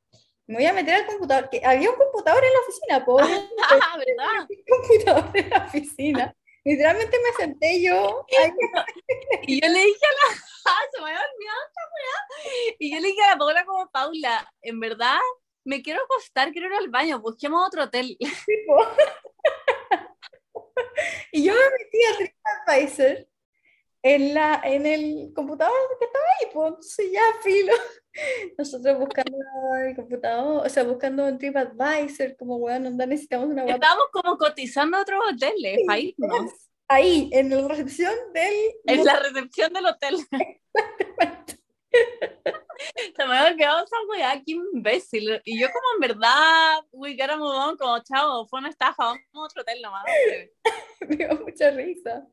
me 0.46 0.56
voy 0.56 0.66
a 0.66 0.72
meter 0.72 0.94
al 0.94 1.06
computador, 1.06 1.48
que 1.48 1.60
había 1.64 1.90
un 1.90 1.96
computador 1.96 2.42
en 2.44 2.52
la 2.52 2.60
oficina, 2.60 3.04
pobre, 3.04 3.24
Ah, 3.82 3.96
¿verdad? 3.98 4.48
computador 4.68 5.30
en 5.36 5.50
la 5.50 5.64
oficina. 5.66 6.36
Literalmente 6.64 7.16
me 7.18 7.44
senté 7.44 7.82
yo, 7.82 8.26
ahí, 8.42 8.50
Y 9.46 9.60
yo 9.60 9.68
le 9.68 9.78
dije 9.78 10.06
a 10.06 10.12
la, 10.32 10.36
¡Ah, 10.36 10.44
se 10.92 11.02
me 11.02 11.10
había 11.10 11.20
olvidado 11.20 11.60
esta 11.66 11.80
weá. 11.94 12.76
Y 12.78 12.94
yo 12.94 13.00
le 13.00 13.08
dije 13.08 13.22
a 13.22 13.30
la 13.30 13.38
Paula 13.38 13.64
como, 13.64 13.90
Paula, 13.90 14.52
en 14.62 14.80
verdad, 14.80 15.18
me 15.64 15.82
quiero 15.82 16.02
acostar, 16.02 16.52
quiero 16.52 16.68
ir 16.68 16.74
al 16.74 16.90
baño, 16.90 17.20
busquemos 17.20 17.66
otro 17.66 17.84
hotel. 17.84 18.16
Y 21.32 21.44
yo 21.44 21.52
me 21.52 21.58
metí 21.58 21.98
a 22.04 22.16
TripAdvisor 22.16 23.28
en, 24.02 24.34
la, 24.34 24.60
en 24.64 24.86
el 24.86 25.32
computador 25.34 25.74
que 25.98 26.04
estaba 26.04 26.24
ahí, 26.40 26.46
pues, 26.52 26.96
ya, 27.12 27.22
filo. 27.42 27.72
Nosotros 28.58 28.98
buscando 28.98 29.36
el 29.84 29.96
computador, 29.96 30.66
o 30.66 30.68
sea, 30.68 30.84
buscando 30.84 31.26
en 31.26 31.38
TripAdvisor, 31.38 32.36
como, 32.36 32.56
weón, 32.56 32.86
onda, 32.86 33.06
necesitamos 33.06 33.48
una 33.48 33.62
guapa. 33.62 33.74
Estábamos 33.74 34.06
como 34.12 34.38
cotizando 34.38 35.00
otros 35.00 35.20
hoteles 35.32 35.80
para 35.86 35.98
irnos. 35.98 36.52
Ahí, 36.88 37.30
en 37.32 37.50
la 37.50 37.66
recepción 37.66 38.14
del... 38.32 38.54
En 38.86 39.04
la 39.04 39.18
recepción 39.20 39.72
del 39.72 39.86
hotel. 39.86 40.16
Se 43.16 43.26
me 43.26 43.36
había 43.36 43.52
olvidado 43.52 43.84
esa 43.84 43.96
weá, 44.08 44.42
qué 44.44 44.52
imbécil. 44.52 45.40
Y 45.44 45.60
yo 45.60 45.68
como 45.68 45.84
en 45.94 46.08
verdad, 46.08 46.84
we 46.92 47.12
gotta 47.12 47.36
move 47.36 47.56
on, 47.56 47.76
como 47.76 47.98
chavo, 48.02 48.46
fue 48.46 48.60
una 48.60 48.70
estafa, 48.70 49.04
vamos 49.04 49.28
a 49.34 49.40
otro 49.40 49.62
hotel 49.62 49.80
nomás. 49.82 50.04
me 51.08 51.16
dio 51.16 51.28
mucha 51.40 51.70
risa. 51.70 52.26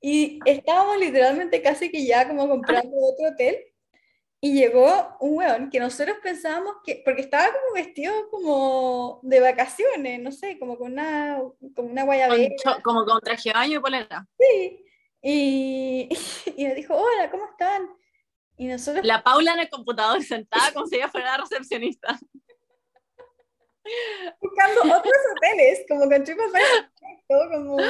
Y 0.00 0.38
estábamos 0.44 0.98
literalmente 0.98 1.60
casi 1.60 1.90
que 1.90 2.04
ya 2.06 2.26
como 2.28 2.48
comprando 2.48 2.96
otro 2.96 3.28
hotel. 3.32 3.56
Y 4.40 4.54
llegó 4.54 5.16
un 5.20 5.36
weón 5.38 5.68
que 5.68 5.80
nosotros 5.80 6.16
pensábamos 6.22 6.76
que, 6.84 7.02
porque 7.04 7.22
estaba 7.22 7.46
como 7.46 7.74
vestido 7.74 8.12
como 8.30 9.18
de 9.24 9.40
vacaciones, 9.40 10.20
no 10.20 10.30
sé, 10.30 10.58
como 10.60 10.78
con 10.78 10.92
una, 10.92 11.38
como 11.74 11.88
una 11.88 12.02
Con 12.02 12.06
guayabera. 12.06 12.54
cho- 12.62 12.78
como 12.84 13.04
con 13.04 13.20
traje 13.20 13.48
de 13.48 13.54
baño 13.54 13.78
y 13.78 13.82
polera. 13.82 14.26
sí. 14.38 14.84
Y, 15.20 16.08
y 16.56 16.64
nos 16.66 16.76
dijo, 16.76 16.94
hola, 16.94 17.28
¿cómo 17.32 17.46
están? 17.46 17.88
Y 18.56 18.66
nosotros, 18.66 19.04
La 19.04 19.22
Paula 19.24 19.54
en 19.54 19.58
el 19.60 19.68
computador 19.70 20.22
sentada 20.22 20.72
como 20.72 20.86
si 20.86 20.94
ella 20.96 21.08
fuera 21.08 21.32
la 21.36 21.42
recepcionista. 21.42 22.16
buscando 24.40 24.80
otros 24.82 25.14
hoteles, 25.36 25.84
como 25.88 26.08
con 26.08 26.22
TripAdvisor, 26.22 26.90
todo 27.28 27.50
como... 27.50 27.76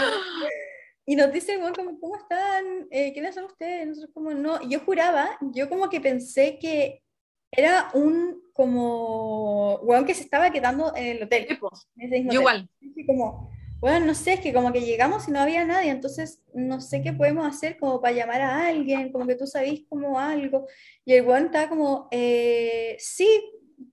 Y 1.11 1.17
nos 1.17 1.33
dice 1.33 1.55
el 1.55 1.61
weón 1.63 1.73
como, 1.75 1.99
¿cómo 1.99 2.17
están? 2.17 2.87
Eh, 2.91 3.15
¿quiénes 3.15 3.35
son 3.35 3.45
ustedes? 3.45 3.87
Nosotros 3.87 4.11
como, 4.13 4.31
no. 4.33 4.61
Y 4.61 4.69
yo 4.69 4.81
juraba, 4.81 5.39
yo 5.41 5.71
como 5.71 5.89
que 5.89 6.03
pensé 6.03 6.59
que 6.59 7.03
era 7.51 7.89
un 7.95 8.43
como 8.53 9.77
weón 9.77 10.05
que 10.05 10.13
se 10.13 10.23
estaba 10.23 10.51
quedando 10.51 10.95
en 10.95 11.17
el 11.17 11.23
hotel. 11.23 11.47
Hotel. 11.63 12.29
igual. 12.31 12.69
Dije 12.79 13.07
como, 13.07 13.51
bueno, 13.81 14.05
no 14.05 14.15
sé, 14.15 14.35
es 14.35 14.41
que 14.41 14.53
como 14.53 14.71
que 14.71 14.83
llegamos 14.83 15.27
y 15.29 15.31
no 15.31 15.41
había 15.41 15.65
nadie, 15.65 15.89
entonces 15.91 16.43
no 16.53 16.79
sé 16.83 17.01
qué 17.01 17.15
podemos 17.15 17.47
hacer 17.47 17.79
como 17.79 18.03
para 18.03 18.15
llamar 18.15 18.43
a 18.43 18.67
alguien, 18.67 19.11
como 19.11 19.27
que 19.27 19.35
tú 19.35 19.47
sabís 19.47 19.87
como 19.89 20.21
algo. 20.21 20.67
Y 21.07 21.15
el 21.15 21.25
weón 21.25 21.47
estaba 21.47 21.71
como, 21.71 22.09
eh, 22.11 22.97
sí, 22.99 23.27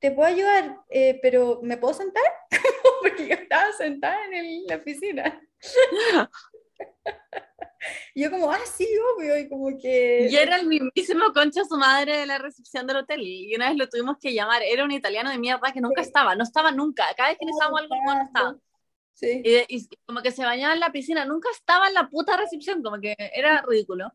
te 0.02 0.12
puedo 0.12 0.28
ayudar, 0.28 0.82
eh, 0.90 1.18
pero 1.22 1.62
¿me 1.64 1.78
puedo 1.78 1.94
sentar? 1.94 2.24
Porque 3.02 3.26
yo 3.26 3.36
estaba 3.36 3.72
sentada 3.72 4.18
en 4.26 4.34
el- 4.34 4.66
la 4.66 4.76
oficina. 4.76 5.42
Y 8.16 8.24
yo 8.24 8.32
como, 8.32 8.50
ah, 8.52 8.58
sí, 8.66 8.88
obvio, 9.16 9.38
y 9.38 9.48
como 9.48 9.78
que... 9.78 10.28
Y 10.30 10.36
era 10.36 10.56
el 10.56 10.66
mismísimo 10.68 11.32
concha 11.34 11.64
su 11.66 11.78
madre 11.78 12.18
de 12.18 12.26
la 12.26 12.38
recepción 12.40 12.88
del 12.88 12.98
hotel. 12.98 13.22
Y 13.22 13.54
una 13.56 13.68
vez 13.70 13.78
lo 13.78 13.88
tuvimos 13.90 14.18
que 14.20 14.34
llamar. 14.34 14.64
Era 14.64 14.84
un 14.86 14.92
italiano 14.92 15.30
de 15.30 15.38
mierda 15.38 15.72
que 15.72 15.82
nunca 15.82 16.02
estaba. 16.02 16.34
No 16.34 16.44
estaba 16.44 16.72
nunca. 16.72 17.06
Cada 17.16 17.30
vez 17.30 17.38
que 17.38 17.46
necesitábamos 17.46 17.82
algo, 17.82 17.96
no 17.96 18.24
estaba. 18.24 18.56
Sí. 19.14 19.42
Y, 19.44 19.52
de- 19.52 19.66
y 19.70 19.88
como 20.06 20.22
que 20.22 20.32
se 20.32 20.44
bañaba 20.44 20.74
en 20.74 20.80
la 20.80 20.92
piscina, 20.92 21.26
nunca 21.26 21.50
estaba 21.54 21.88
en 21.88 21.94
la 21.94 22.10
puta 22.10 22.36
recepción, 22.38 22.82
como 22.82 23.00
que 23.00 23.16
era 23.18 23.62
ridículo. 23.62 24.12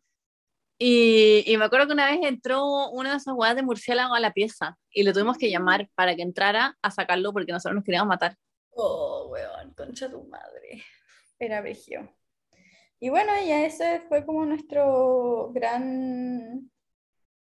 Y, 0.78 1.44
y 1.46 1.56
me 1.58 1.66
acuerdo 1.66 1.86
que 1.88 1.92
una 1.92 2.10
vez 2.10 2.20
entró 2.22 2.88
una 2.90 3.10
de 3.10 3.16
esas 3.18 3.34
huevas 3.36 3.54
de 3.54 3.62
murciélago 3.62 4.14
a 4.14 4.20
la 4.20 4.32
pieza 4.32 4.78
y 4.90 5.02
le 5.02 5.12
tuvimos 5.12 5.36
que 5.36 5.50
llamar 5.50 5.88
para 5.94 6.16
que 6.16 6.22
entrara 6.22 6.76
a 6.80 6.90
sacarlo 6.90 7.32
porque 7.34 7.52
nosotros 7.52 7.76
nos 7.76 7.84
queríamos 7.84 8.08
matar. 8.08 8.36
Oh, 8.70 9.28
weón, 9.30 9.74
concha 9.74 10.10
tu 10.10 10.24
madre. 10.24 10.82
Era 11.38 11.60
brigio. 11.60 12.10
Y 13.02 13.08
bueno, 13.08 13.32
ya 13.46 13.64
ese 13.64 14.02
fue 14.08 14.26
como 14.26 14.44
nuestro 14.44 15.50
gran 15.54 16.70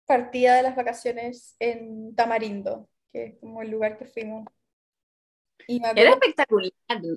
partida 0.05 0.55
de 0.55 0.63
las 0.63 0.77
vacaciones 0.77 1.57
en 1.59 2.15
Tamarindo, 2.15 2.89
que 3.11 3.25
es 3.25 3.41
como 3.41 3.63
el 3.63 3.71
lugar 3.71 3.97
que 3.97 4.05
fuimos. 4.05 4.45
Y 5.67 5.81
Era 5.97 6.11
espectacular. 6.11 6.71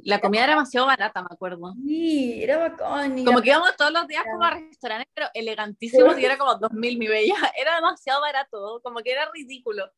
La 0.03 0.21
comida 0.21 0.45
era 0.45 0.53
demasiado 0.53 0.87
barata, 0.87 1.21
me 1.21 1.27
acuerdo. 1.29 1.73
sí, 1.85 2.41
era 2.41 2.57
bacán. 2.57 3.25
Como 3.25 3.41
que 3.41 3.49
íbamos 3.49 3.75
todos 3.75 3.91
los 3.91 4.07
días 4.07 4.23
como 4.23 4.43
a 4.43 4.51
restaurantes, 4.51 5.11
pero 5.13 5.27
elegantísimos 5.33 6.17
y 6.17 6.23
era 6.25 6.37
como 6.37 6.55
2000 6.55 6.97
mi 6.97 7.07
bella. 7.09 7.35
Era 7.57 7.75
demasiado 7.75 8.21
barato, 8.21 8.79
como 8.81 9.01
que 9.01 9.11
era 9.11 9.29
ridículo. 9.31 9.91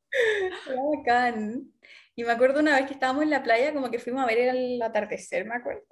Era 0.67 0.81
bacán. 0.97 1.71
Y 2.15 2.23
me 2.23 2.31
acuerdo 2.31 2.59
una 2.59 2.75
vez 2.75 2.87
que 2.87 2.93
estábamos 2.93 3.23
en 3.23 3.29
la 3.29 3.43
playa, 3.43 3.71
como 3.71 3.91
que 3.91 3.99
fuimos 3.99 4.23
a 4.23 4.25
ver 4.25 4.39
el 4.39 4.81
atardecer, 4.81 5.45
me 5.45 5.55
acuerdo. 5.55 5.83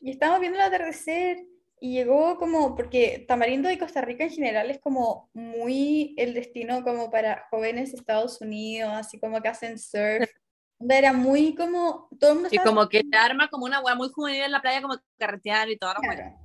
Y 0.00 0.10
estábamos 0.10 0.40
viendo 0.40 0.58
el 0.58 0.64
atardecer 0.64 1.38
y 1.80 1.92
llegó 1.92 2.36
como, 2.36 2.74
porque 2.74 3.24
Tamarindo 3.26 3.70
y 3.70 3.78
Costa 3.78 4.00
Rica 4.00 4.24
en 4.24 4.30
general 4.30 4.70
es 4.70 4.80
como 4.80 5.30
muy 5.32 6.14
el 6.16 6.34
destino 6.34 6.82
como 6.82 7.10
para 7.10 7.46
jóvenes 7.50 7.92
de 7.92 7.98
Estados 7.98 8.40
Unidos, 8.40 8.92
así 8.94 9.18
como 9.18 9.40
que 9.40 9.48
hacen 9.48 9.78
surf. 9.78 10.30
Era 10.88 11.12
muy 11.12 11.54
como, 11.54 12.08
todo 12.20 12.30
el 12.30 12.36
mundo 12.36 12.50
Y 12.52 12.58
como 12.58 12.88
que 12.88 13.02
te 13.02 13.16
arma 13.16 13.48
como 13.48 13.64
una 13.66 13.80
hueá 13.80 13.94
muy 13.94 14.08
juvenil 14.10 14.42
en 14.42 14.52
la 14.52 14.62
playa, 14.62 14.80
como 14.80 14.96
carretear 15.18 15.68
y 15.70 15.76
todo. 15.76 15.94
Claro. 15.94 16.36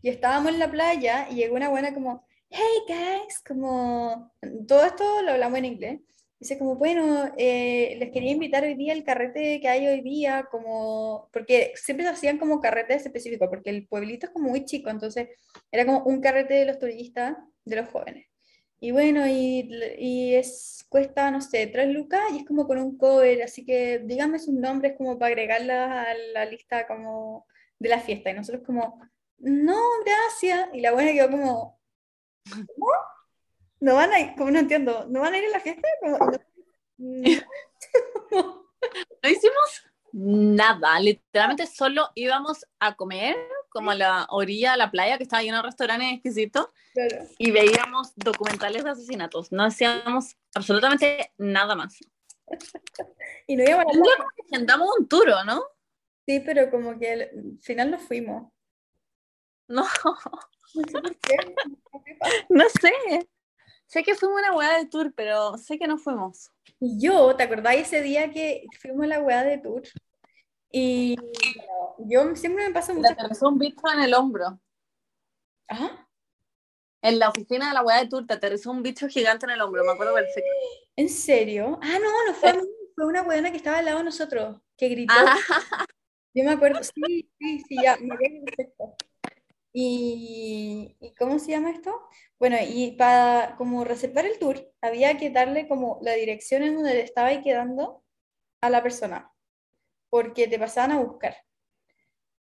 Y 0.00 0.08
estábamos 0.08 0.52
en 0.52 0.58
la 0.58 0.70
playa 0.70 1.28
y 1.30 1.36
llegó 1.36 1.56
una 1.56 1.68
buena 1.68 1.92
como, 1.92 2.24
hey 2.48 2.82
guys, 2.88 3.42
como 3.46 4.32
todo 4.66 4.84
esto 4.84 5.22
lo 5.22 5.32
hablamos 5.32 5.58
en 5.58 5.64
inglés. 5.66 6.00
Dice 6.42 6.58
como, 6.58 6.74
bueno, 6.74 7.32
eh, 7.38 7.94
les 8.00 8.10
quería 8.10 8.32
invitar 8.32 8.64
hoy 8.64 8.74
día 8.74 8.94
al 8.94 9.04
carrete 9.04 9.60
que 9.60 9.68
hay 9.68 9.86
hoy 9.86 10.00
día, 10.00 10.48
como, 10.50 11.28
porque 11.32 11.72
siempre 11.76 12.04
se 12.04 12.10
hacían 12.10 12.38
como 12.38 12.60
carretes 12.60 13.06
específicos, 13.06 13.48
porque 13.48 13.70
el 13.70 13.86
pueblito 13.86 14.26
es 14.26 14.32
como 14.32 14.48
muy 14.48 14.64
chico, 14.64 14.90
entonces 14.90 15.28
era 15.70 15.86
como 15.86 16.02
un 16.02 16.20
carrete 16.20 16.54
de 16.54 16.64
los 16.64 16.80
turistas, 16.80 17.36
de 17.64 17.76
los 17.76 17.88
jóvenes. 17.90 18.26
Y 18.80 18.90
bueno, 18.90 19.24
y, 19.28 19.70
y 20.00 20.34
es, 20.34 20.84
cuesta, 20.88 21.30
no 21.30 21.40
sé, 21.40 21.68
tres 21.68 21.94
lucas 21.94 22.20
y 22.32 22.38
es 22.38 22.44
como 22.44 22.66
con 22.66 22.78
un 22.78 22.98
cover, 22.98 23.40
así 23.44 23.64
que 23.64 24.00
díganme 24.00 24.40
sus 24.40 24.54
nombres 24.54 24.94
como 24.98 25.16
para 25.20 25.28
agregarlas 25.28 26.08
a 26.08 26.14
la 26.32 26.44
lista 26.44 26.88
como 26.88 27.46
de 27.78 27.88
la 27.88 28.00
fiesta. 28.00 28.30
Y 28.30 28.34
nosotros 28.34 28.64
como, 28.66 29.00
no, 29.38 29.78
gracias. 30.04 30.70
Y 30.72 30.80
la 30.80 30.90
buena 30.90 31.12
quedó 31.12 31.30
como, 31.30 31.80
¿cómo? 32.76 32.90
No 33.82 33.96
van 33.96 34.12
a 34.12 34.20
ir, 34.20 34.34
como 34.36 34.52
no 34.52 34.60
entiendo, 34.60 35.06
¿no 35.08 35.20
van 35.20 35.34
a 35.34 35.38
ir 35.38 35.44
a 35.46 35.50
la 35.50 35.60
fiesta? 35.60 35.88
No. 36.02 36.18
No 39.22 39.28
hicimos 39.28 39.84
nada, 40.12 40.98
literalmente 41.00 41.66
solo 41.66 42.10
íbamos 42.14 42.66
a 42.80 42.94
comer 42.96 43.36
como 43.68 43.92
a 43.92 43.94
la 43.94 44.26
orilla 44.30 44.72
de 44.72 44.78
la 44.78 44.90
playa 44.90 45.16
que 45.16 45.22
estaba 45.22 45.42
lleno 45.42 45.58
de 45.58 45.62
restaurantes 45.62 46.12
exquisitos 46.12 46.68
Claro. 46.92 47.24
y 47.38 47.50
veíamos 47.50 48.12
documentales 48.16 48.84
de 48.84 48.90
asesinatos. 48.90 49.50
No 49.52 49.64
hacíamos 49.64 50.36
absolutamente 50.54 51.32
nada 51.38 51.74
más. 51.74 51.98
Y 53.46 53.56
no 53.56 53.64
íbamos 53.64 53.86
a 53.96 54.24
agendamos 54.46 54.88
un 54.98 55.08
tour, 55.08 55.28
¿o 55.30 55.44
¿no? 55.44 55.62
Sí, 56.26 56.40
pero 56.40 56.70
como 56.70 56.98
que 56.98 57.12
al 57.12 57.30
final 57.60 57.90
no 57.90 57.98
fuimos. 57.98 58.52
No, 59.68 59.84
No 62.48 62.64
sé 62.68 63.28
sé. 63.92 64.02
Que 64.02 64.14
fuimos 64.14 64.40
una 64.40 64.54
hueá 64.54 64.78
de 64.78 64.86
tour, 64.86 65.12
pero 65.14 65.56
sé 65.58 65.78
que 65.78 65.86
no 65.86 65.98
fuimos. 65.98 66.50
Y 66.80 66.98
yo, 67.00 67.34
¿te 67.36 67.44
acordáis 67.44 67.86
ese 67.86 68.02
día 68.02 68.30
que 68.30 68.64
fuimos 68.80 69.04
a 69.04 69.08
la 69.08 69.20
weá 69.20 69.44
de 69.44 69.58
tour? 69.58 69.82
Y 70.70 71.16
bueno, 71.16 71.96
yo 71.98 72.36
siempre 72.36 72.66
me 72.66 72.74
pasa 72.74 72.92
Le 72.92 73.00
mucho. 73.00 73.12
aterrizó 73.12 73.48
un 73.48 73.58
bicho 73.58 73.82
en 73.92 74.00
el 74.00 74.14
hombro. 74.14 74.58
¿Ah? 75.68 76.08
En 77.02 77.18
la 77.18 77.28
oficina 77.30 77.68
de 77.68 77.74
la 77.74 77.82
hueá 77.82 78.00
de 78.00 78.08
tour 78.08 78.26
te 78.26 78.34
aterrizó 78.34 78.70
un 78.70 78.82
bicho 78.82 79.08
gigante 79.08 79.44
en 79.46 79.50
el 79.50 79.60
hombro, 79.60 79.84
me 79.84 79.92
acuerdo 79.92 80.14
perfecto. 80.14 80.50
¿En 80.96 81.08
serio? 81.08 81.78
Ah, 81.82 81.98
no, 82.00 82.26
no 82.26 82.34
fue 82.34 82.50
a 82.50 82.54
mí, 82.54 82.60
fue 82.94 83.06
una 83.06 83.22
weona 83.22 83.50
que 83.50 83.56
estaba 83.56 83.78
al 83.78 83.84
lado 83.84 83.98
de 83.98 84.04
nosotros, 84.04 84.60
que 84.76 84.88
gritó. 84.88 85.12
Ah, 85.16 85.36
Yo 86.34 86.44
me 86.44 86.52
acuerdo, 86.52 86.82
sí, 86.82 87.28
sí, 87.38 87.60
sí, 87.68 87.76
ya, 87.82 87.96
me 87.96 88.14
acuerdo 88.14 88.44
perfecto. 88.44 88.94
Y, 89.72 90.96
¿y 91.00 91.14
cómo 91.14 91.38
se 91.38 91.52
llama 91.52 91.70
esto? 91.70 91.94
Bueno, 92.38 92.56
y 92.60 92.92
para 92.92 93.54
como 93.56 93.84
reservar 93.84 94.26
el 94.26 94.38
tour, 94.38 94.70
había 94.80 95.16
que 95.16 95.30
darle 95.30 95.68
como 95.68 95.98
la 96.02 96.12
dirección 96.12 96.62
en 96.62 96.74
donde 96.74 96.92
te 96.92 97.02
estaba 97.02 97.40
quedando 97.40 98.02
a 98.60 98.70
la 98.70 98.82
persona, 98.82 99.32
porque 100.10 100.48
te 100.48 100.58
pasaban 100.58 100.92
a 100.92 101.00
buscar. 101.00 101.36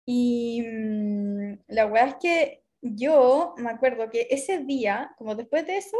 Y 0.06 0.62
mm, 0.62 1.58
la 1.68 1.86
verdad 1.86 2.08
es 2.08 2.14
que 2.20 2.64
yo 2.82 3.54
me 3.58 3.70
acuerdo 3.70 4.10
que 4.10 4.26
ese 4.30 4.58
día, 4.58 5.14
como 5.18 5.34
después 5.34 5.66
de 5.66 5.76
eso, 5.76 5.96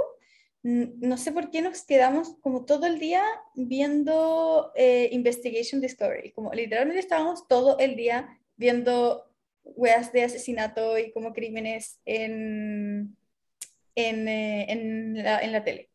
no 0.63 1.17
sé 1.17 1.33
por 1.33 1.51
qué 1.51 1.63
nos 1.63 1.85
quedamos 1.85 2.37
como 2.41 2.65
todo 2.65 2.87
el 2.87 2.99
día 2.99 3.25
viendo 3.55 4.73
eh, 4.75 5.09
Investigation 5.13 5.81
Discovery, 5.81 6.33
como 6.33 6.53
literalmente 6.53 7.01
estábamos 7.01 7.49
todo 7.49 7.79
el 7.79 7.97
día 7.97 8.39
viendo 8.57 9.30
weas 9.77 10.13
de 10.13 10.25
asesinato 10.25 10.99
y 10.99 11.13
como 11.13 11.33
crímenes 11.33 12.01
en, 12.05 13.17
en, 13.95 14.29
eh, 14.29 14.67
en 14.71 15.23
la, 15.23 15.41
en 15.41 15.53
la 15.53 15.65
tele. 15.65 15.91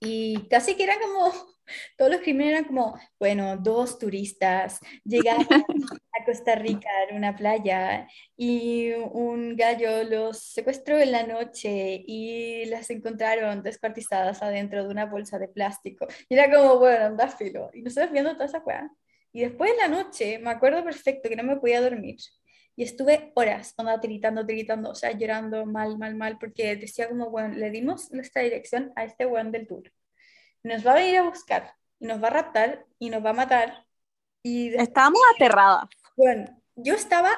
Y 0.00 0.46
casi 0.48 0.76
que 0.76 0.84
eran 0.84 0.98
como, 1.00 1.32
todos 1.96 2.10
los 2.10 2.20
crímenes 2.20 2.52
eran 2.52 2.64
como, 2.64 2.98
bueno, 3.18 3.56
dos 3.56 3.98
turistas 3.98 4.80
llegaron 5.04 5.46
a 6.12 6.24
Costa 6.24 6.54
Rica 6.54 6.88
en 7.08 7.16
una 7.16 7.34
playa 7.34 8.08
y 8.36 8.92
un 8.92 9.56
gallo 9.56 10.04
los 10.04 10.38
secuestró 10.38 10.98
en 10.98 11.12
la 11.12 11.26
noche 11.26 12.04
y 12.06 12.66
las 12.66 12.90
encontraron 12.90 13.62
descuartizadas 13.62 14.42
adentro 14.42 14.84
de 14.84 14.90
una 14.90 15.06
bolsa 15.06 15.38
de 15.38 15.48
plástico. 15.48 16.06
Y 16.28 16.34
era 16.34 16.50
como, 16.54 16.78
bueno, 16.78 17.06
anda 17.06 17.28
filo. 17.28 17.70
Y 17.72 17.82
nosotros 17.82 18.12
viendo 18.12 18.32
toda 18.34 18.46
esa 18.46 18.58
weá. 18.58 18.90
Y 19.32 19.40
después 19.40 19.70
en 19.70 19.76
la 19.78 19.88
noche, 19.88 20.38
me 20.38 20.50
acuerdo 20.50 20.82
perfecto 20.84 21.28
que 21.28 21.36
no 21.36 21.42
me 21.42 21.56
podía 21.56 21.80
dormir. 21.80 22.16
Y 22.76 22.82
estuve 22.82 23.32
horas, 23.34 23.72
onda, 23.78 23.98
tiritando, 23.98 24.44
tiritando, 24.44 24.90
o 24.90 24.94
sea, 24.94 25.10
llorando 25.12 25.64
mal, 25.64 25.96
mal, 25.96 26.14
mal, 26.14 26.38
porque 26.38 26.76
decía 26.76 27.08
como, 27.08 27.30
bueno, 27.30 27.54
le 27.54 27.70
dimos 27.70 28.12
nuestra 28.12 28.42
dirección 28.42 28.92
a 28.96 29.04
este 29.04 29.24
weón 29.24 29.50
del 29.50 29.66
tour. 29.66 29.90
Nos 30.62 30.86
va 30.86 30.92
a 30.92 30.96
venir 30.96 31.16
a 31.16 31.22
buscar, 31.22 31.72
y 31.98 32.06
nos 32.06 32.22
va 32.22 32.28
a 32.28 32.32
raptar, 32.32 32.84
y 32.98 33.08
nos 33.08 33.24
va 33.24 33.30
a 33.30 33.32
matar. 33.32 33.86
Y 34.42 34.68
después, 34.68 34.88
estábamos 34.88 35.20
aterradas. 35.34 35.88
bueno, 36.16 36.62
yo 36.74 36.94
estaba 36.94 37.30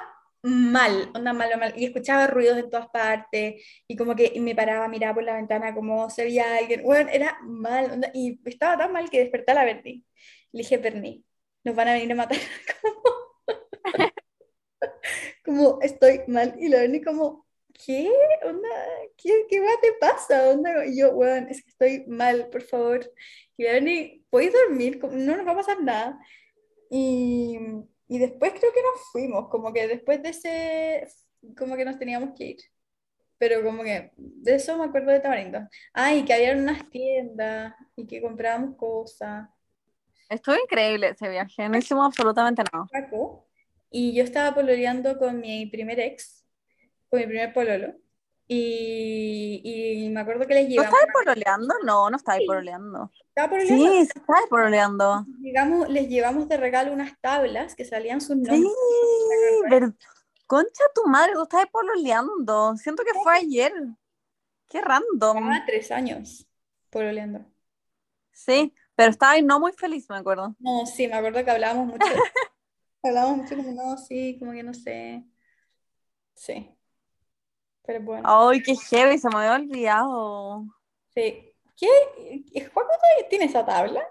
mal, 0.43 1.11
onda 1.15 1.33
mal, 1.33 1.57
mal, 1.57 1.73
y 1.77 1.85
escuchaba 1.85 2.27
ruidos 2.27 2.59
en 2.59 2.69
todas 2.69 2.89
partes, 2.89 3.65
y 3.87 3.97
como 3.97 4.17
que 4.17 4.33
me 4.41 4.57
paraba, 4.57 4.89
miraba 4.89 5.15
por 5.15 5.23
la 5.23 5.37
ventana 5.37 5.73
como 5.73 6.11
se 6.11 6.25
veía 6.25 6.57
alguien, 6.57 6.83
bueno, 6.83 7.11
era 7.11 7.39
mal, 7.43 7.93
onda, 7.93 8.11
y 8.13 8.41
estaba 8.45 8.77
tan 8.77 8.93
mal 8.93 9.09
que 9.09 9.21
desperté 9.21 9.53
a 9.53 9.55
la 9.55 9.65
Bernie. 9.65 10.03
Le 10.51 10.63
dije, 10.63 10.79
Bernie, 10.79 11.23
nos 11.63 11.77
van 11.77 11.89
a 11.89 11.93
venir 11.93 12.11
a 12.13 12.17
matar. 12.17 12.39
como, 15.49 15.79
estoy 15.81 16.21
mal, 16.27 16.55
y 16.59 16.69
la 16.69 16.81
Bernie 16.81 17.03
como, 17.03 17.47
¿qué? 17.73 18.11
Onda, 18.45 18.69
¿qué, 19.17 19.47
qué 19.49 19.61
weá 19.61 19.73
te 19.81 19.95
pasa? 19.95 20.51
Onda, 20.51 20.85
y 20.87 20.99
yo, 20.99 21.11
weón, 21.13 21.49
es 21.49 21.63
que 21.63 21.71
estoy 21.71 22.05
mal, 22.07 22.51
por 22.51 22.63
favor. 22.63 23.11
Y 23.57 23.65
la 23.65 23.73
Bernie, 23.73 24.25
¿puedes 24.29 24.53
dormir? 24.53 25.01
No 25.03 25.37
nos 25.37 25.47
va 25.47 25.53
a 25.53 25.57
pasar 25.57 25.83
nada. 25.83 26.21
Y, 26.91 27.59
y 28.09 28.19
después 28.19 28.53
creo 28.53 28.73
que 28.73 28.83
nos 28.83 29.11
fuimos, 29.11 29.49
como 29.49 29.73
que 29.73 29.89
después 29.89 30.23
de 30.23 30.29
ese, 30.29 31.09
como 31.57 31.77
que 31.77 31.87
nos 31.87 31.99
teníamos 31.99 32.35
que 32.37 32.45
ir. 32.45 32.59
Pero 33.39 33.63
como 33.63 33.83
que 33.85 34.13
de 34.17 34.55
eso 34.57 34.77
me 34.77 34.85
acuerdo 34.85 35.13
de 35.13 35.21
Tamarindo. 35.21 35.61
Ah, 35.95 36.13
y 36.13 36.25
que 36.27 36.35
había 36.35 36.53
unas 36.53 36.91
tiendas 36.91 37.75
y 37.97 38.07
que 38.07 38.21
comprábamos 38.21 38.77
cosas. 38.77 39.49
Estuvo 40.29 40.57
increíble 40.63 41.09
ese 41.09 41.29
viaje, 41.29 41.69
no 41.71 41.79
hicimos 41.79 42.05
absolutamente 42.05 42.63
nada. 42.71 42.85
Paco, 42.93 43.48
Y 43.91 44.15
yo 44.15 44.23
estaba 44.25 44.55
pololeando 44.55 45.19
con 45.19 45.41
mi 45.41 45.67
primer 45.67 45.99
ex, 46.01 46.45
con 47.09 47.21
mi 47.21 47.27
primer 47.27 47.53
pololo. 47.53 47.95
Y, 48.47 49.61
y 50.05 50.09
me 50.11 50.21
acuerdo 50.21 50.47
que 50.47 50.55
les 50.55 50.65
¿No 50.65 50.71
llevamos, 50.71 50.95
estabas 51.01 51.15
pololeando? 51.25 51.75
No, 51.85 52.11
no 52.11 52.17
estabas 52.17 52.41
pololeando. 52.47 53.11
estaba 53.29 53.51
pololeando, 53.51 53.87
Sí, 53.87 54.05
sí 54.07 54.13
estabas 54.15 54.47
pololeando. 54.49 55.27
llegamos- 55.43 55.89
les 55.91 56.09
llevamos 56.09 56.49
de 56.49 56.57
regalo 56.57 56.93
unas 56.93 57.19
tablas 57.21 57.75
que 57.75 57.85
salían 57.85 58.21
sus 58.21 58.37
Sí, 58.37 58.47
nombres. 58.47 58.73
ver- 59.71 59.95
concha 60.47 60.85
tu 60.95 61.05
madre, 61.07 61.35
tú 61.35 61.43
estabas 61.43 61.67
pololeando. 61.71 62.77
Siento 62.77 63.05
que 63.05 63.13
fue 63.23 63.37
ayer. 63.37 63.73
Qué 64.71 64.81
random. 64.81 65.37
Llevaba 65.39 65.65
tres 65.67 65.91
años 65.91 66.47
pololeando. 66.91 67.45
Sí, 68.33 68.73
pero 68.95 69.11
estaba 69.11 69.33
ahí 69.33 69.43
no 69.43 69.61
muy 69.61 69.73
feliz, 69.73 70.09
me 70.09 70.17
acuerdo. 70.17 70.55
No, 70.59 70.87
sí, 70.87 71.07
me 71.09 71.15
acuerdo 71.15 71.45
que 71.45 71.51
hablábamos 71.51 71.87
mucho. 71.87 71.99
hablábamos 73.03 73.39
mucho 73.39 73.57
como, 73.57 73.73
no, 73.73 73.97
sí, 73.99 74.37
como 74.39 74.53
que 74.53 74.63
no 74.63 74.75
sé. 74.75 75.25
Sí. 76.35 76.75
Pero 77.85 78.01
bueno, 78.03 78.49
Ay, 78.49 78.63
qué 78.63 78.77
heavy, 78.77 79.19
se 79.19 79.29
me 79.29 79.37
había 79.39 79.55
olvidado. 79.55 80.65
sí. 81.15 81.45
¿Qué? 81.77 81.87
¿Juaco 82.73 82.91
todavía 82.91 83.29
tiene 83.29 83.45
esa 83.45 83.65
tabla? 83.65 84.05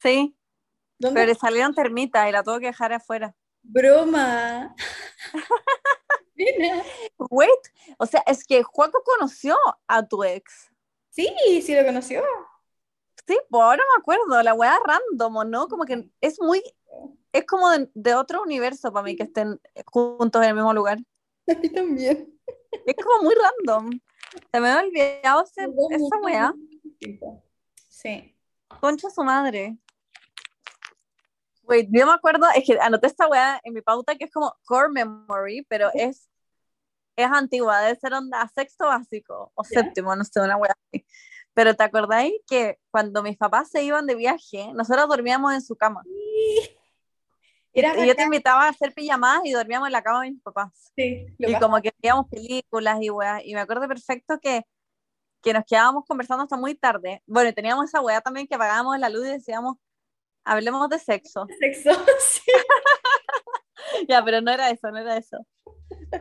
Sí, 0.00 0.36
¿Dónde? 0.96 1.20
pero 1.20 1.26
le 1.32 1.34
salieron 1.34 1.74
termitas 1.74 2.28
y 2.28 2.32
la 2.32 2.44
tuve 2.44 2.60
que 2.60 2.66
dejar 2.66 2.92
afuera. 2.92 3.34
Broma. 3.64 4.72
Wait, 7.30 7.50
o 7.98 8.06
sea, 8.06 8.22
es 8.26 8.44
que 8.44 8.62
Juaco 8.62 9.02
conoció 9.04 9.56
a 9.88 10.06
tu 10.06 10.22
ex. 10.22 10.70
Sí, 11.10 11.28
sí 11.62 11.74
lo 11.74 11.84
conoció. 11.84 12.22
Sí, 13.26 13.36
pues 13.50 13.62
ahora 13.62 13.82
me 13.96 14.00
acuerdo, 14.00 14.40
la 14.42 14.54
weá 14.54 14.78
random, 14.86 15.36
¿o 15.36 15.44
¿no? 15.44 15.66
Como 15.66 15.84
que 15.84 16.08
es 16.20 16.40
muy, 16.40 16.62
es 17.38 17.46
como 17.46 17.70
de, 17.70 17.90
de 17.94 18.14
otro 18.14 18.42
universo 18.42 18.92
para 18.92 19.04
mí 19.04 19.16
que 19.16 19.24
estén 19.24 19.60
juntos 19.86 20.42
en 20.42 20.48
el 20.50 20.54
mismo 20.54 20.72
lugar. 20.74 20.98
A 21.48 21.54
mí 21.54 21.68
también. 21.70 22.32
Es 22.86 22.94
como 23.02 23.22
muy 23.22 23.34
random. 23.34 23.90
Se 24.52 24.60
me 24.60 24.68
había 24.70 24.88
olvidado 24.88 25.44
ese- 25.44 25.68
esa 25.90 26.16
weá. 26.22 26.54
Sí. 27.88 28.36
Concha 28.80 29.08
su 29.10 29.22
madre. 29.24 29.78
Wait, 31.62 31.88
yo 31.90 32.06
me 32.06 32.12
acuerdo, 32.12 32.46
es 32.54 32.64
que 32.64 32.78
anoté 32.80 33.08
esta 33.08 33.26
weá 33.28 33.60
en 33.64 33.74
mi 33.74 33.80
pauta 33.80 34.14
que 34.16 34.24
es 34.26 34.30
como 34.32 34.54
core 34.64 34.88
memory, 34.90 35.62
pero 35.68 35.90
es, 35.94 36.28
es 37.16 37.26
antigua, 37.26 37.80
debe 37.80 37.98
ser 37.98 38.12
onda 38.14 38.46
sexto 38.54 38.86
básico 38.86 39.50
o 39.54 39.64
séptimo, 39.64 40.14
no 40.14 40.22
sé, 40.24 40.40
una 40.40 40.56
weá 40.56 40.72
así. 40.92 41.04
Pero 41.54 41.74
¿te 41.74 41.82
acordáis 41.82 42.34
que 42.46 42.78
cuando 42.90 43.22
mis 43.22 43.36
papás 43.36 43.70
se 43.70 43.82
iban 43.82 44.06
de 44.06 44.14
viaje, 44.14 44.72
nosotros 44.74 45.08
dormíamos 45.08 45.54
en 45.54 45.62
su 45.62 45.74
cama? 45.74 46.02
Era 47.76 47.98
y 48.02 48.08
yo 48.08 48.14
te 48.14 48.22
invitaba 48.22 48.64
a 48.64 48.68
hacer 48.70 48.94
pijamadas 48.94 49.42
y 49.44 49.52
dormíamos 49.52 49.88
en 49.88 49.92
la 49.92 50.02
cama 50.02 50.22
de 50.22 50.30
mis 50.30 50.42
papás. 50.42 50.92
sí, 50.96 51.26
Y 51.38 51.54
como 51.56 51.80
que 51.82 51.92
veíamos 52.02 52.26
películas 52.28 52.98
y 53.02 53.10
weas. 53.10 53.42
Y 53.44 53.54
me 53.54 53.60
acuerdo 53.60 53.86
perfecto 53.86 54.38
que, 54.40 54.64
que 55.42 55.52
nos 55.52 55.64
quedábamos 55.64 56.04
conversando 56.06 56.44
hasta 56.44 56.56
muy 56.56 56.74
tarde. 56.74 57.22
Bueno, 57.26 57.52
teníamos 57.52 57.84
esa 57.84 58.00
wea 58.00 58.22
también 58.22 58.46
que 58.46 58.54
apagábamos 58.54 58.98
la 58.98 59.10
luz 59.10 59.26
y 59.26 59.32
decíamos, 59.32 59.76
hablemos 60.42 60.88
de 60.88 60.98
sexo. 60.98 61.46
sexo, 61.60 61.90
sí. 62.18 62.50
ya, 64.08 64.24
pero 64.24 64.40
no 64.40 64.50
era 64.50 64.70
eso, 64.70 64.90
no 64.90 64.98
era 64.98 65.18
eso. 65.18 65.46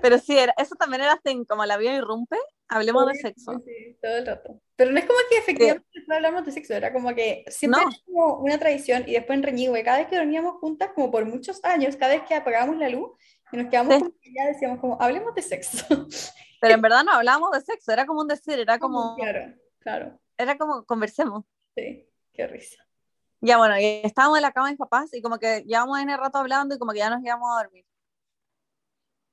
Pero 0.01 0.17
sí, 0.19 0.37
era, 0.37 0.53
eso 0.57 0.75
también 0.75 1.03
era 1.03 1.21
como 1.47 1.65
la 1.65 1.77
vida 1.77 1.93
irrumpe, 1.93 2.37
hablemos 2.75 3.05
de 3.07 3.15
sexo. 3.15 3.53
sí, 3.65 3.97
todo 4.01 4.17
el 4.17 4.25
rato. 4.25 4.61
Pero 4.75 4.91
no 4.91 4.99
es 4.99 5.05
como 5.05 5.19
que 5.29 5.37
efectivamente 5.37 5.85
no 6.07 6.15
hablamos 6.15 6.45
de 6.45 6.51
sexo, 6.51 6.73
era 6.73 6.91
como 6.93 7.13
que 7.15 7.45
siempre 7.47 7.81
No. 7.81 7.89
era 7.89 7.99
como 8.05 8.39
una 8.39 8.57
tradición 8.59 9.03
y 9.07 9.13
después 9.13 9.37
en 9.37 9.43
Reñigue, 9.43 9.83
cada 9.83 9.97
vez 9.99 10.07
que 10.07 10.17
dormíamos 10.17 10.55
juntas, 10.59 10.91
como 10.93 11.11
por 11.11 11.25
muchos 11.25 11.63
años, 11.63 11.95
cada 11.95 12.13
vez 12.15 12.23
que 12.27 12.35
apagábamos 12.35 12.77
la 12.77 12.89
luz 12.89 13.11
y 13.51 13.57
nos 13.57 13.69
quedamos 13.69 13.95
Sí. 13.95 13.99
como 14.01 14.13
que 14.21 14.33
ya 14.35 14.45
decíamos 14.47 14.79
como, 14.79 15.01
hablemos 15.01 15.33
de 15.35 15.41
sexo. 15.41 15.85
Pero 16.61 16.73
en 16.73 16.81
verdad 16.81 17.03
no 17.03 17.11
hablábamos 17.13 17.51
de 17.51 17.61
sexo, 17.61 17.91
era 17.91 18.05
como 18.05 18.21
un 18.21 18.27
decir, 18.27 18.59
era 18.59 18.77
como, 18.79 19.15
Claro, 19.15 19.53
claro, 19.79 20.19
era 20.37 20.57
como 20.57 20.83
conversemos. 20.85 21.43
sí, 21.75 22.07
qué 22.33 22.47
risa. 22.47 22.83
Ya 23.41 23.57
bueno, 23.57 23.77
y 23.79 24.01
estábamos 24.03 24.37
en 24.37 24.41
la 24.43 24.51
cama 24.51 24.67
de 24.67 24.73
mis 24.73 24.79
papás 24.79 25.13
y 25.13 25.21
como 25.21 25.37
que 25.37 25.61
llevamos 25.67 25.99
en 25.99 26.09
el 26.09 26.17
rato 26.17 26.39
hablando 26.39 26.73
y 26.75 26.79
como 26.79 26.91
que 26.93 26.99
ya 26.99 27.09
nos 27.09 27.23
íbamos 27.23 27.49
a 27.51 27.63
dormir. 27.63 27.85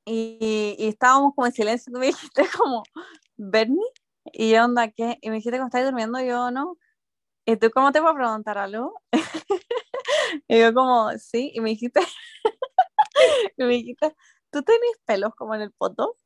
Y, 0.04 0.74
y 0.78 0.88
estábamos 0.88 1.32
como 1.34 1.46
en 1.46 1.52
silencio, 1.52 1.92
tú 1.92 1.98
me 2.00 2.06
dijiste 2.06 2.42
como, 2.58 2.82
Bernie, 3.44 3.84
y 4.32 4.52
yo 4.52 4.64
onda, 4.64 4.88
¿qué? 4.90 5.18
Y 5.20 5.30
me 5.30 5.36
dijiste 5.36 5.58
cómo 5.58 5.66
estáis 5.68 5.84
durmiendo, 5.84 6.20
y 6.20 6.28
yo 6.28 6.50
no. 6.52 6.78
¿Y 7.44 7.56
tú 7.56 7.70
cómo 7.70 7.90
te 7.92 8.00
voy 8.00 8.12
a 8.12 8.14
preguntar 8.14 8.58
algo? 8.58 9.00
y 10.48 10.60
yo 10.60 10.72
como, 10.74 11.10
sí, 11.18 11.50
y 11.54 11.60
me 11.60 11.70
dijiste, 11.70 12.00
y 13.56 13.64
me 13.64 13.74
dijiste, 13.74 14.14
¿tú 14.50 14.62
tenés 14.62 14.96
pelos 15.04 15.34
como 15.34 15.54
en 15.56 15.62
el 15.62 15.72
poto? 15.72 16.16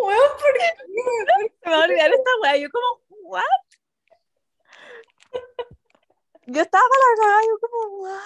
Bueno, 0.00 0.22
¿por 0.32 0.52
qué? 0.54 0.68
Me 1.64 1.70
va 1.70 1.78
a 1.78 1.84
olvidar 1.84 2.10
esta 2.10 2.30
weá, 2.42 2.56
yo 2.56 2.68
como, 2.70 3.00
¿what? 3.30 3.42
Yo 6.46 6.62
estaba 6.62 6.84
para 6.88 7.02
la 7.02 7.22
cagada, 7.22 7.42
yo 7.42 7.58
como, 7.60 7.98
¿what? 7.98 8.20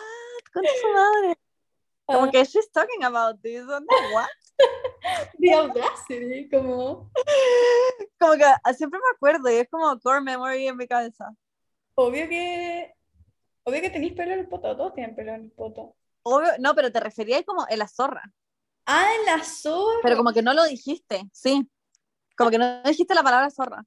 Con 0.53 0.65
su 0.65 0.89
madre. 0.89 1.50
Como 2.13 2.25
Ah, 2.27 2.31
que 2.31 2.45
she's 2.45 2.71
talking 2.73 3.05
about 3.05 3.41
this, 3.43 3.65
what? 3.67 4.29
The 5.39 5.55
audacity, 5.55 6.49
como, 6.51 7.11
Como 8.19 8.35
que 8.35 8.45
ah, 8.45 8.75
siempre 8.75 8.99
me 9.01 9.11
acuerdo 9.15 9.51
y 9.51 9.55
es 9.57 9.69
como 9.71 9.99
core 10.01 10.21
memory 10.21 10.67
en 10.69 10.77
mi 10.77 10.87
cabeza. 10.87 11.31
obvio 11.95 12.29
que, 12.29 12.95
obvio 13.65 13.81
que 13.81 13.91
tenéis 13.91 14.13
pelo 14.15 14.33
en 14.33 14.41
el 14.41 14.49
poto, 14.49 14.77
todos 14.77 14.95
tienen 14.95 15.15
pelo 15.15 15.33
en 15.35 15.45
el 15.45 15.51
poto. 15.51 15.97
Obvio, 16.23 16.51
no, 16.59 16.75
pero 16.75 16.93
te 16.93 17.01
refería 17.01 17.43
como 17.45 17.65
en 17.69 17.79
la 17.79 17.89
zorra. 17.89 18.23
Ah, 18.87 19.09
en 19.19 19.27
la 19.27 19.43
zorra. 19.45 20.01
Pero 20.03 20.17
como 20.17 20.33
que 20.33 20.43
no 20.43 20.53
lo 20.53 20.65
dijiste, 20.65 21.23
sí. 21.33 21.67
Como 22.37 22.51
que 22.51 22.59
no 22.59 22.83
dijiste 22.83 23.15
la 23.15 23.23
palabra 23.23 23.51
zorra. 23.51 23.85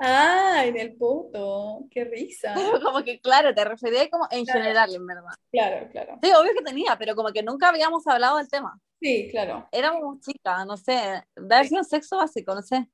Ah, 0.00 0.62
en 0.64 0.76
el 0.78 0.96
poto, 0.96 1.80
qué 1.90 2.04
risa. 2.04 2.52
Pero 2.54 2.80
como 2.82 3.02
que, 3.04 3.20
claro, 3.20 3.54
te 3.54 3.64
refería 3.64 4.08
como 4.08 4.26
en 4.30 4.44
Claro. 4.44 4.60
general, 4.60 4.94
en 4.94 5.06
verdad. 5.06 5.32
Claro, 5.50 5.88
claro. 5.90 6.18
Sí, 6.22 6.30
obvio 6.38 6.52
que 6.56 6.62
tenía, 6.64 6.96
pero 6.98 7.14
como 7.16 7.30
que 7.32 7.42
nunca 7.42 7.68
habíamos 7.70 8.06
hablado 8.06 8.36
del 8.38 8.48
tema. 8.48 8.78
Sí, 9.00 9.28
claro. 9.30 9.68
Éramos 9.72 10.20
chicas, 10.20 10.66
no 10.66 10.76
sé. 10.76 11.24
De 11.36 11.84
sexo 11.84 12.16
básico, 12.16 12.54
no 12.54 12.62
sé. 12.62 12.88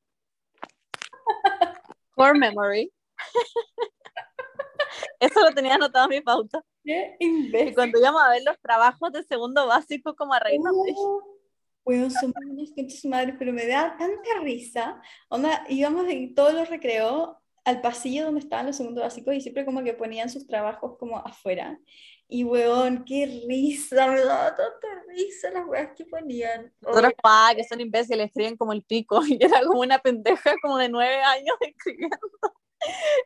Core 2.15 2.39
memory. 2.39 2.93
Eso 5.21 5.41
lo 5.41 5.53
tenía 5.53 5.75
anotado 5.75 6.05
en 6.07 6.11
mi 6.11 6.21
pauta. 6.21 6.63
Qué 6.85 7.17
Y 7.19 7.27
imbécil. 7.27 7.75
cuando 7.75 7.99
íbamos 7.99 8.23
a 8.23 8.29
ver 8.31 8.43
los 8.45 8.59
trabajos 8.61 9.11
de 9.13 9.23
segundo 9.25 9.67
básico, 9.67 10.15
como 10.15 10.35
a 10.35 10.41
reírnos 10.41 10.73
de 10.85 10.93
Weón, 11.85 12.11
somos 12.11 12.37
unos 12.49 12.73
conchas 12.73 13.05
madres, 13.05 13.37
pero 13.39 13.53
me 13.53 13.67
da 13.67 13.97
tanta 13.99 14.41
risa. 14.43 15.01
Onda, 15.29 15.65
íbamos 15.69 16.09
en 16.09 16.35
todos 16.35 16.55
los 16.55 16.69
recreos 16.71 17.37
al 17.65 17.81
pasillo 17.81 18.25
donde 18.25 18.41
estaban 18.41 18.67
los 18.67 18.77
segundos 18.77 19.05
básicos 19.05 19.35
y 19.35 19.41
siempre 19.41 19.65
como 19.65 19.83
que 19.83 19.95
ponían 19.95 20.29
sus 20.29 20.47
trabajos 20.47 20.97
como 20.99 21.19
afuera. 21.19 21.79
Y 22.27 22.45
weón, 22.45 23.05
qué 23.05 23.45
risa, 23.47 24.07
me 24.09 24.21
daba 24.21 24.57
tanta 24.57 24.89
risa 25.09 25.51
las 25.51 25.67
weas 25.67 25.91
que 25.97 26.05
ponían. 26.07 26.73
Nosotros, 26.81 27.13
pa, 27.23 27.53
que 27.55 27.65
son 27.65 27.81
imbéciles, 27.81 28.27
escriben 28.27 28.57
como 28.57 28.73
el 28.73 28.83
pico. 28.83 29.21
Y 29.29 29.43
era 29.43 29.61
como 29.63 29.81
una 29.81 29.99
pendeja 29.99 30.55
como 30.63 30.79
de 30.79 30.89
nueve 30.89 31.23
años 31.23 31.57
escribiendo. 31.61 32.19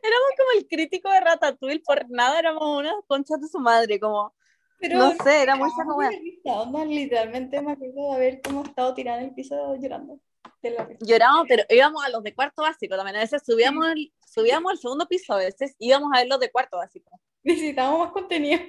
Éramos 0.03 0.29
como 0.37 0.49
el 0.57 0.67
crítico 0.67 1.09
de 1.09 1.19
Ratatouille, 1.19 1.81
por 1.85 2.09
nada 2.09 2.39
éramos 2.39 2.63
unas 2.77 2.95
conchas 3.07 3.41
de 3.41 3.47
su 3.47 3.59
madre, 3.59 3.99
como, 3.99 4.33
Pero 4.79 4.97
no 4.97 5.11
sé, 5.23 5.41
era 5.43 5.55
muy 5.55 5.69
risa, 5.69 6.53
onda, 6.61 6.85
literalmente 6.85 7.61
me 7.61 7.73
acuerdo 7.73 8.09
de 8.09 8.15
haber 8.15 8.41
como 8.41 8.63
estado 8.63 8.93
tirada 8.93 9.19
en 9.19 9.25
el 9.29 9.33
piso 9.35 9.75
llorando. 9.75 10.19
De 10.61 10.71
la 10.71 10.85
risa. 10.85 10.99
Llorábamos, 11.05 11.45
pero 11.47 11.63
íbamos 11.69 12.03
a 12.03 12.09
los 12.09 12.23
de 12.23 12.33
cuarto 12.33 12.61
básico 12.63 12.95
también. 12.95 13.15
A 13.17 13.19
veces 13.19 13.41
subíamos, 13.45 13.87
el- 13.89 14.13
subíamos 14.25 14.71
al 14.71 14.77
segundo 14.77 15.07
piso, 15.07 15.33
a 15.33 15.37
veces 15.37 15.75
íbamos 15.79 16.09
a 16.13 16.19
ver 16.19 16.27
los 16.27 16.39
de 16.39 16.51
cuarto 16.51 16.77
básico. 16.77 17.11
Necesitábamos 17.43 17.99
más 17.99 18.11
contenido. 18.11 18.59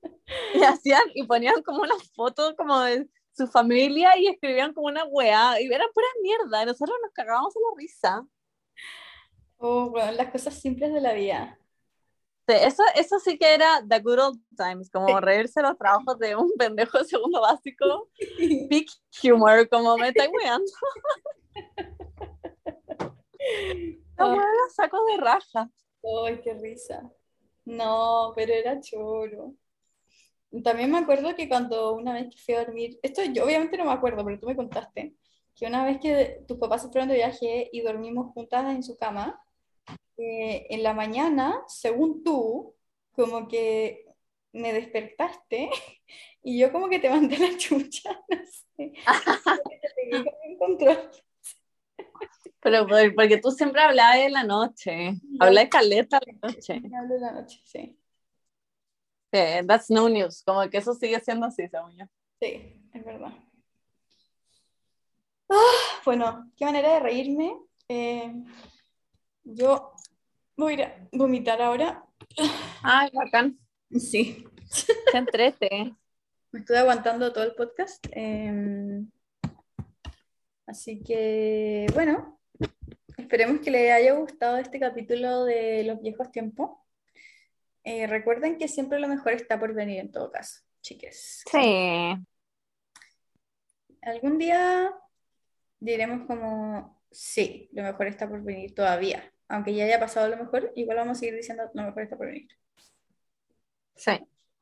Y 0.54 0.62
hacían, 0.62 1.02
y 1.14 1.24
ponían 1.26 1.62
como 1.62 1.82
una 1.82 1.94
foto 2.14 2.56
como 2.56 2.80
de 2.80 3.06
su 3.32 3.46
familia 3.46 4.16
y 4.16 4.28
escribían 4.28 4.72
como 4.72 4.86
una 4.86 5.04
weá, 5.04 5.60
y 5.60 5.66
era 5.66 5.84
pura 5.92 6.06
mierda, 6.22 6.64
nosotros 6.64 6.96
nos 7.02 7.12
cagábamos 7.12 7.52
de 7.54 7.60
la 7.60 7.76
risa. 7.76 8.26
Oh, 9.58 9.90
bueno, 9.90 10.12
las 10.12 10.30
cosas 10.30 10.54
simples 10.54 10.92
de 10.92 11.00
la 11.00 11.12
vida. 11.12 11.58
Eso, 12.46 12.82
eso 12.96 13.18
sí 13.20 13.38
que 13.38 13.54
era 13.54 13.82
the 13.88 14.00
good 14.00 14.18
old 14.18 14.40
times, 14.56 14.90
como 14.90 15.20
reírse 15.20 15.62
los 15.62 15.78
trabajos 15.78 16.18
de 16.18 16.34
un 16.36 16.50
pendejo 16.58 16.98
de 16.98 17.04
segundo 17.04 17.40
básico, 17.40 18.08
peak 18.68 18.88
humor, 19.32 19.68
como 19.68 19.96
me 19.96 20.08
está 20.08 20.28
weando. 20.28 20.70
La 22.98 24.24
Ah. 24.24 24.28
weá 24.34 24.36
la 24.46 24.68
saco 24.74 25.04
de 25.06 25.16
raja. 25.16 25.70
Ay, 26.26 26.40
qué 26.42 26.54
risa. 26.54 27.10
No, 27.64 28.32
pero 28.36 28.52
era 28.52 28.80
choro. 28.80 29.54
También 30.62 30.90
me 30.90 30.98
acuerdo 30.98 31.34
que 31.34 31.48
cuando 31.48 31.94
una 31.94 32.12
vez 32.12 32.28
que 32.34 32.38
fui 32.42 32.54
a 32.54 32.64
dormir, 32.64 32.98
esto 33.02 33.22
yo 33.24 33.44
obviamente 33.44 33.76
no 33.78 33.84
me 33.86 33.92
acuerdo, 33.92 34.24
pero 34.24 34.38
tú 34.38 34.46
me 34.46 34.56
contaste, 34.56 35.16
que 35.54 35.66
una 35.66 35.84
vez 35.84 35.98
que 36.00 36.44
tus 36.46 36.58
papás 36.58 36.82
se 36.82 36.88
fueron 36.90 37.08
de 37.08 37.14
viaje 37.14 37.70
y 37.72 37.80
dormimos 37.80 38.32
juntas 38.34 38.70
en 38.70 38.82
su 38.82 38.96
cama, 38.96 39.40
eh, 40.18 40.66
en 40.70 40.82
la 40.82 40.94
mañana, 40.94 41.62
según 41.68 42.22
tú, 42.24 42.74
como 43.12 43.48
que 43.48 44.06
me 44.52 44.72
despertaste 44.72 45.70
y 46.42 46.58
yo 46.58 46.72
como 46.72 46.88
que 46.88 46.98
te 46.98 47.10
mandé 47.10 47.38
la 47.38 47.56
chucha, 47.56 48.10
no 48.28 48.38
sé. 48.76 48.92
Pero 52.60 52.86
por- 52.86 53.14
porque 53.14 53.38
tú 53.38 53.50
siempre 53.50 53.80
hablabas 53.82 54.18
en 54.18 54.32
la 54.32 54.44
noche, 54.44 55.14
hablabas 55.40 55.70
caleta 55.70 56.20
en 56.24 56.38
la 56.40 56.48
noche. 56.48 56.74
Hablé 56.96 57.14
en 57.16 57.20
la 57.20 57.32
noche, 57.32 57.60
sí. 57.64 57.98
Sí, 59.32 59.40
that's 59.66 59.88
no 59.90 60.08
news, 60.08 60.42
como 60.44 60.68
que 60.68 60.78
eso 60.78 60.92
sigue 60.94 61.18
siendo 61.20 61.46
así, 61.46 61.66
según 61.68 61.96
yo. 61.96 62.04
Sí, 62.40 62.80
es 62.92 63.04
verdad. 63.04 63.32
Ah, 65.48 66.00
bueno, 66.04 66.50
qué 66.56 66.64
manera 66.64 66.94
de 66.94 67.00
reírme. 67.00 67.56
Eh, 67.88 68.32
yo 69.44 69.91
voy 70.56 70.72
a 70.72 70.74
ir 70.74 70.82
a 70.82 71.08
vomitar 71.12 71.60
ahora. 71.62 72.04
Ay, 72.82 73.10
bacán, 73.12 73.58
Sí. 73.90 74.44
se 74.70 74.92
entrete. 75.18 75.94
Me 76.52 76.60
estuve 76.60 76.78
aguantando 76.78 77.32
todo 77.32 77.44
el 77.44 77.54
podcast. 77.54 78.06
eh, 78.12 79.02
así 80.66 81.02
que, 81.02 81.86
bueno, 81.94 82.40
esperemos 83.16 83.60
que 83.60 83.70
les 83.70 83.90
haya 83.92 84.14
gustado 84.14 84.56
este 84.58 84.78
capítulo 84.80 85.44
de 85.44 85.84
los 85.84 86.00
viejos 86.00 86.30
tiempos. 86.30 86.78
Eh, 87.84 88.06
recuerden 88.06 88.58
que 88.58 88.68
siempre 88.68 89.00
lo 89.00 89.08
mejor 89.08 89.32
está 89.32 89.58
por 89.58 89.74
venir 89.74 89.98
en 90.00 90.12
todo 90.12 90.30
caso, 90.30 90.60
chiques. 90.82 91.42
Sí. 91.50 92.14
Algún 94.02 94.38
día 94.38 94.92
diremos 95.80 96.26
como, 96.26 97.02
sí, 97.10 97.68
lo 97.72 97.82
mejor 97.82 98.06
está 98.06 98.28
por 98.28 98.42
venir 98.42 98.74
todavía. 98.74 99.31
Aunque 99.52 99.74
ya 99.74 99.84
haya 99.84 100.00
pasado 100.00 100.28
lo 100.28 100.38
mejor, 100.38 100.72
igual 100.76 100.96
vamos 100.96 101.18
a 101.18 101.20
seguir 101.20 101.34
diciendo 101.34 101.64
lo 101.74 101.82
mejor 101.82 102.02
está 102.04 102.16
por 102.16 102.26
venir. 102.26 102.48
Sí. 103.94 104.12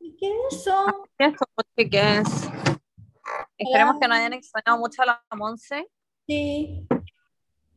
¿Y 0.01 0.17
qué 0.17 0.33
eso? 0.51 1.07
Eso, 1.17 1.45
chiques. 1.79 2.51
Esperemos 3.57 4.01
que 4.01 4.09
no 4.09 4.15
hayan 4.15 4.33
extrañado 4.33 4.79
mucho 4.81 5.03
a 5.03 5.07
la 5.07 5.23
Monse. 5.37 5.87
Sí. 6.27 6.89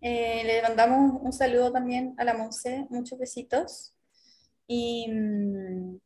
Eh, 0.01 0.41
le 0.43 0.63
mandamos 0.63 1.21
un 1.21 1.31
saludo 1.31 1.71
también 1.71 2.15
a 2.17 2.23
la 2.23 2.33
Monse, 2.33 2.87
muchos 2.89 3.19
besitos. 3.19 3.93
Y, 4.65 5.07
mm, 5.07 5.97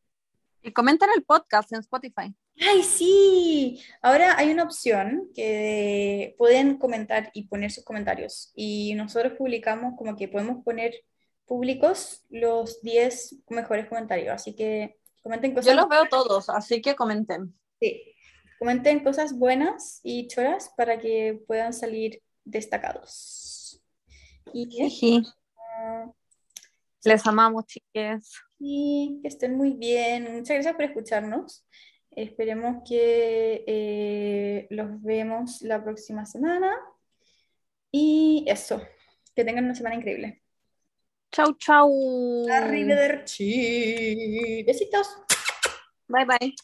Y 0.67 0.73
comenten 0.73 1.09
el 1.15 1.23
podcast 1.23 1.71
en 1.71 1.79
Spotify. 1.79 2.35
¡ay, 2.59 2.83
sí! 2.83 3.81
Ahora 4.01 4.37
hay 4.37 4.51
una 4.51 4.63
opción 4.63 5.29
que 5.33 6.35
pueden 6.37 6.77
comentar 6.77 7.29
y 7.33 7.47
poner 7.47 7.71
sus 7.71 7.85
comentarios. 7.85 8.51
Y 8.53 8.93
nosotros 8.95 9.33
publicamos 9.37 9.93
como 9.97 10.17
que 10.17 10.27
podemos 10.27 10.65
poner 10.65 10.93
públicos 11.45 12.25
los 12.29 12.81
10 12.81 13.43
mejores 13.47 13.87
comentarios. 13.87 14.33
Así 14.33 14.55
que 14.55 14.97
comenten 15.23 15.53
cosas. 15.53 15.67
Yo 15.67 15.79
los 15.79 15.87
veo 15.87 16.05
todos, 16.09 16.49
así 16.49 16.81
que 16.81 16.95
comenten. 16.95 17.57
Sí. 17.79 18.03
Comenten 18.59 19.05
cosas 19.05 19.37
buenas 19.37 20.01
y 20.03 20.27
choras 20.27 20.73
para 20.75 20.99
que 20.99 21.41
puedan 21.47 21.71
salir 21.71 22.21
destacados. 22.43 23.81
Y, 24.51 25.23
ah, 25.79 26.11
Les 27.05 27.25
amamos, 27.25 27.65
chiques. 27.67 28.33
Y 28.59 29.19
que 29.21 29.27
estén 29.27 29.55
muy 29.55 29.71
bien. 29.71 30.23
Muchas 30.23 30.55
gracias 30.55 30.75
por 30.75 30.85
escucharnos. 30.85 31.65
Esperemos 32.11 32.83
que 32.87 33.63
eh, 33.67 34.67
los 34.71 35.01
vemos 35.03 35.61
la 35.61 35.83
próxima 35.83 36.25
semana. 36.25 36.75
Y 37.91 38.45
eso, 38.47 38.81
que 39.35 39.45
tengan 39.45 39.65
una 39.65 39.75
semana 39.75 39.95
increíble. 39.95 40.41
Chau, 41.31 41.55
chau. 41.57 42.47
Arrivederci. 42.49 43.43
Besitos. 44.65 45.07
Bye 46.07 46.25
bye. 46.25 46.55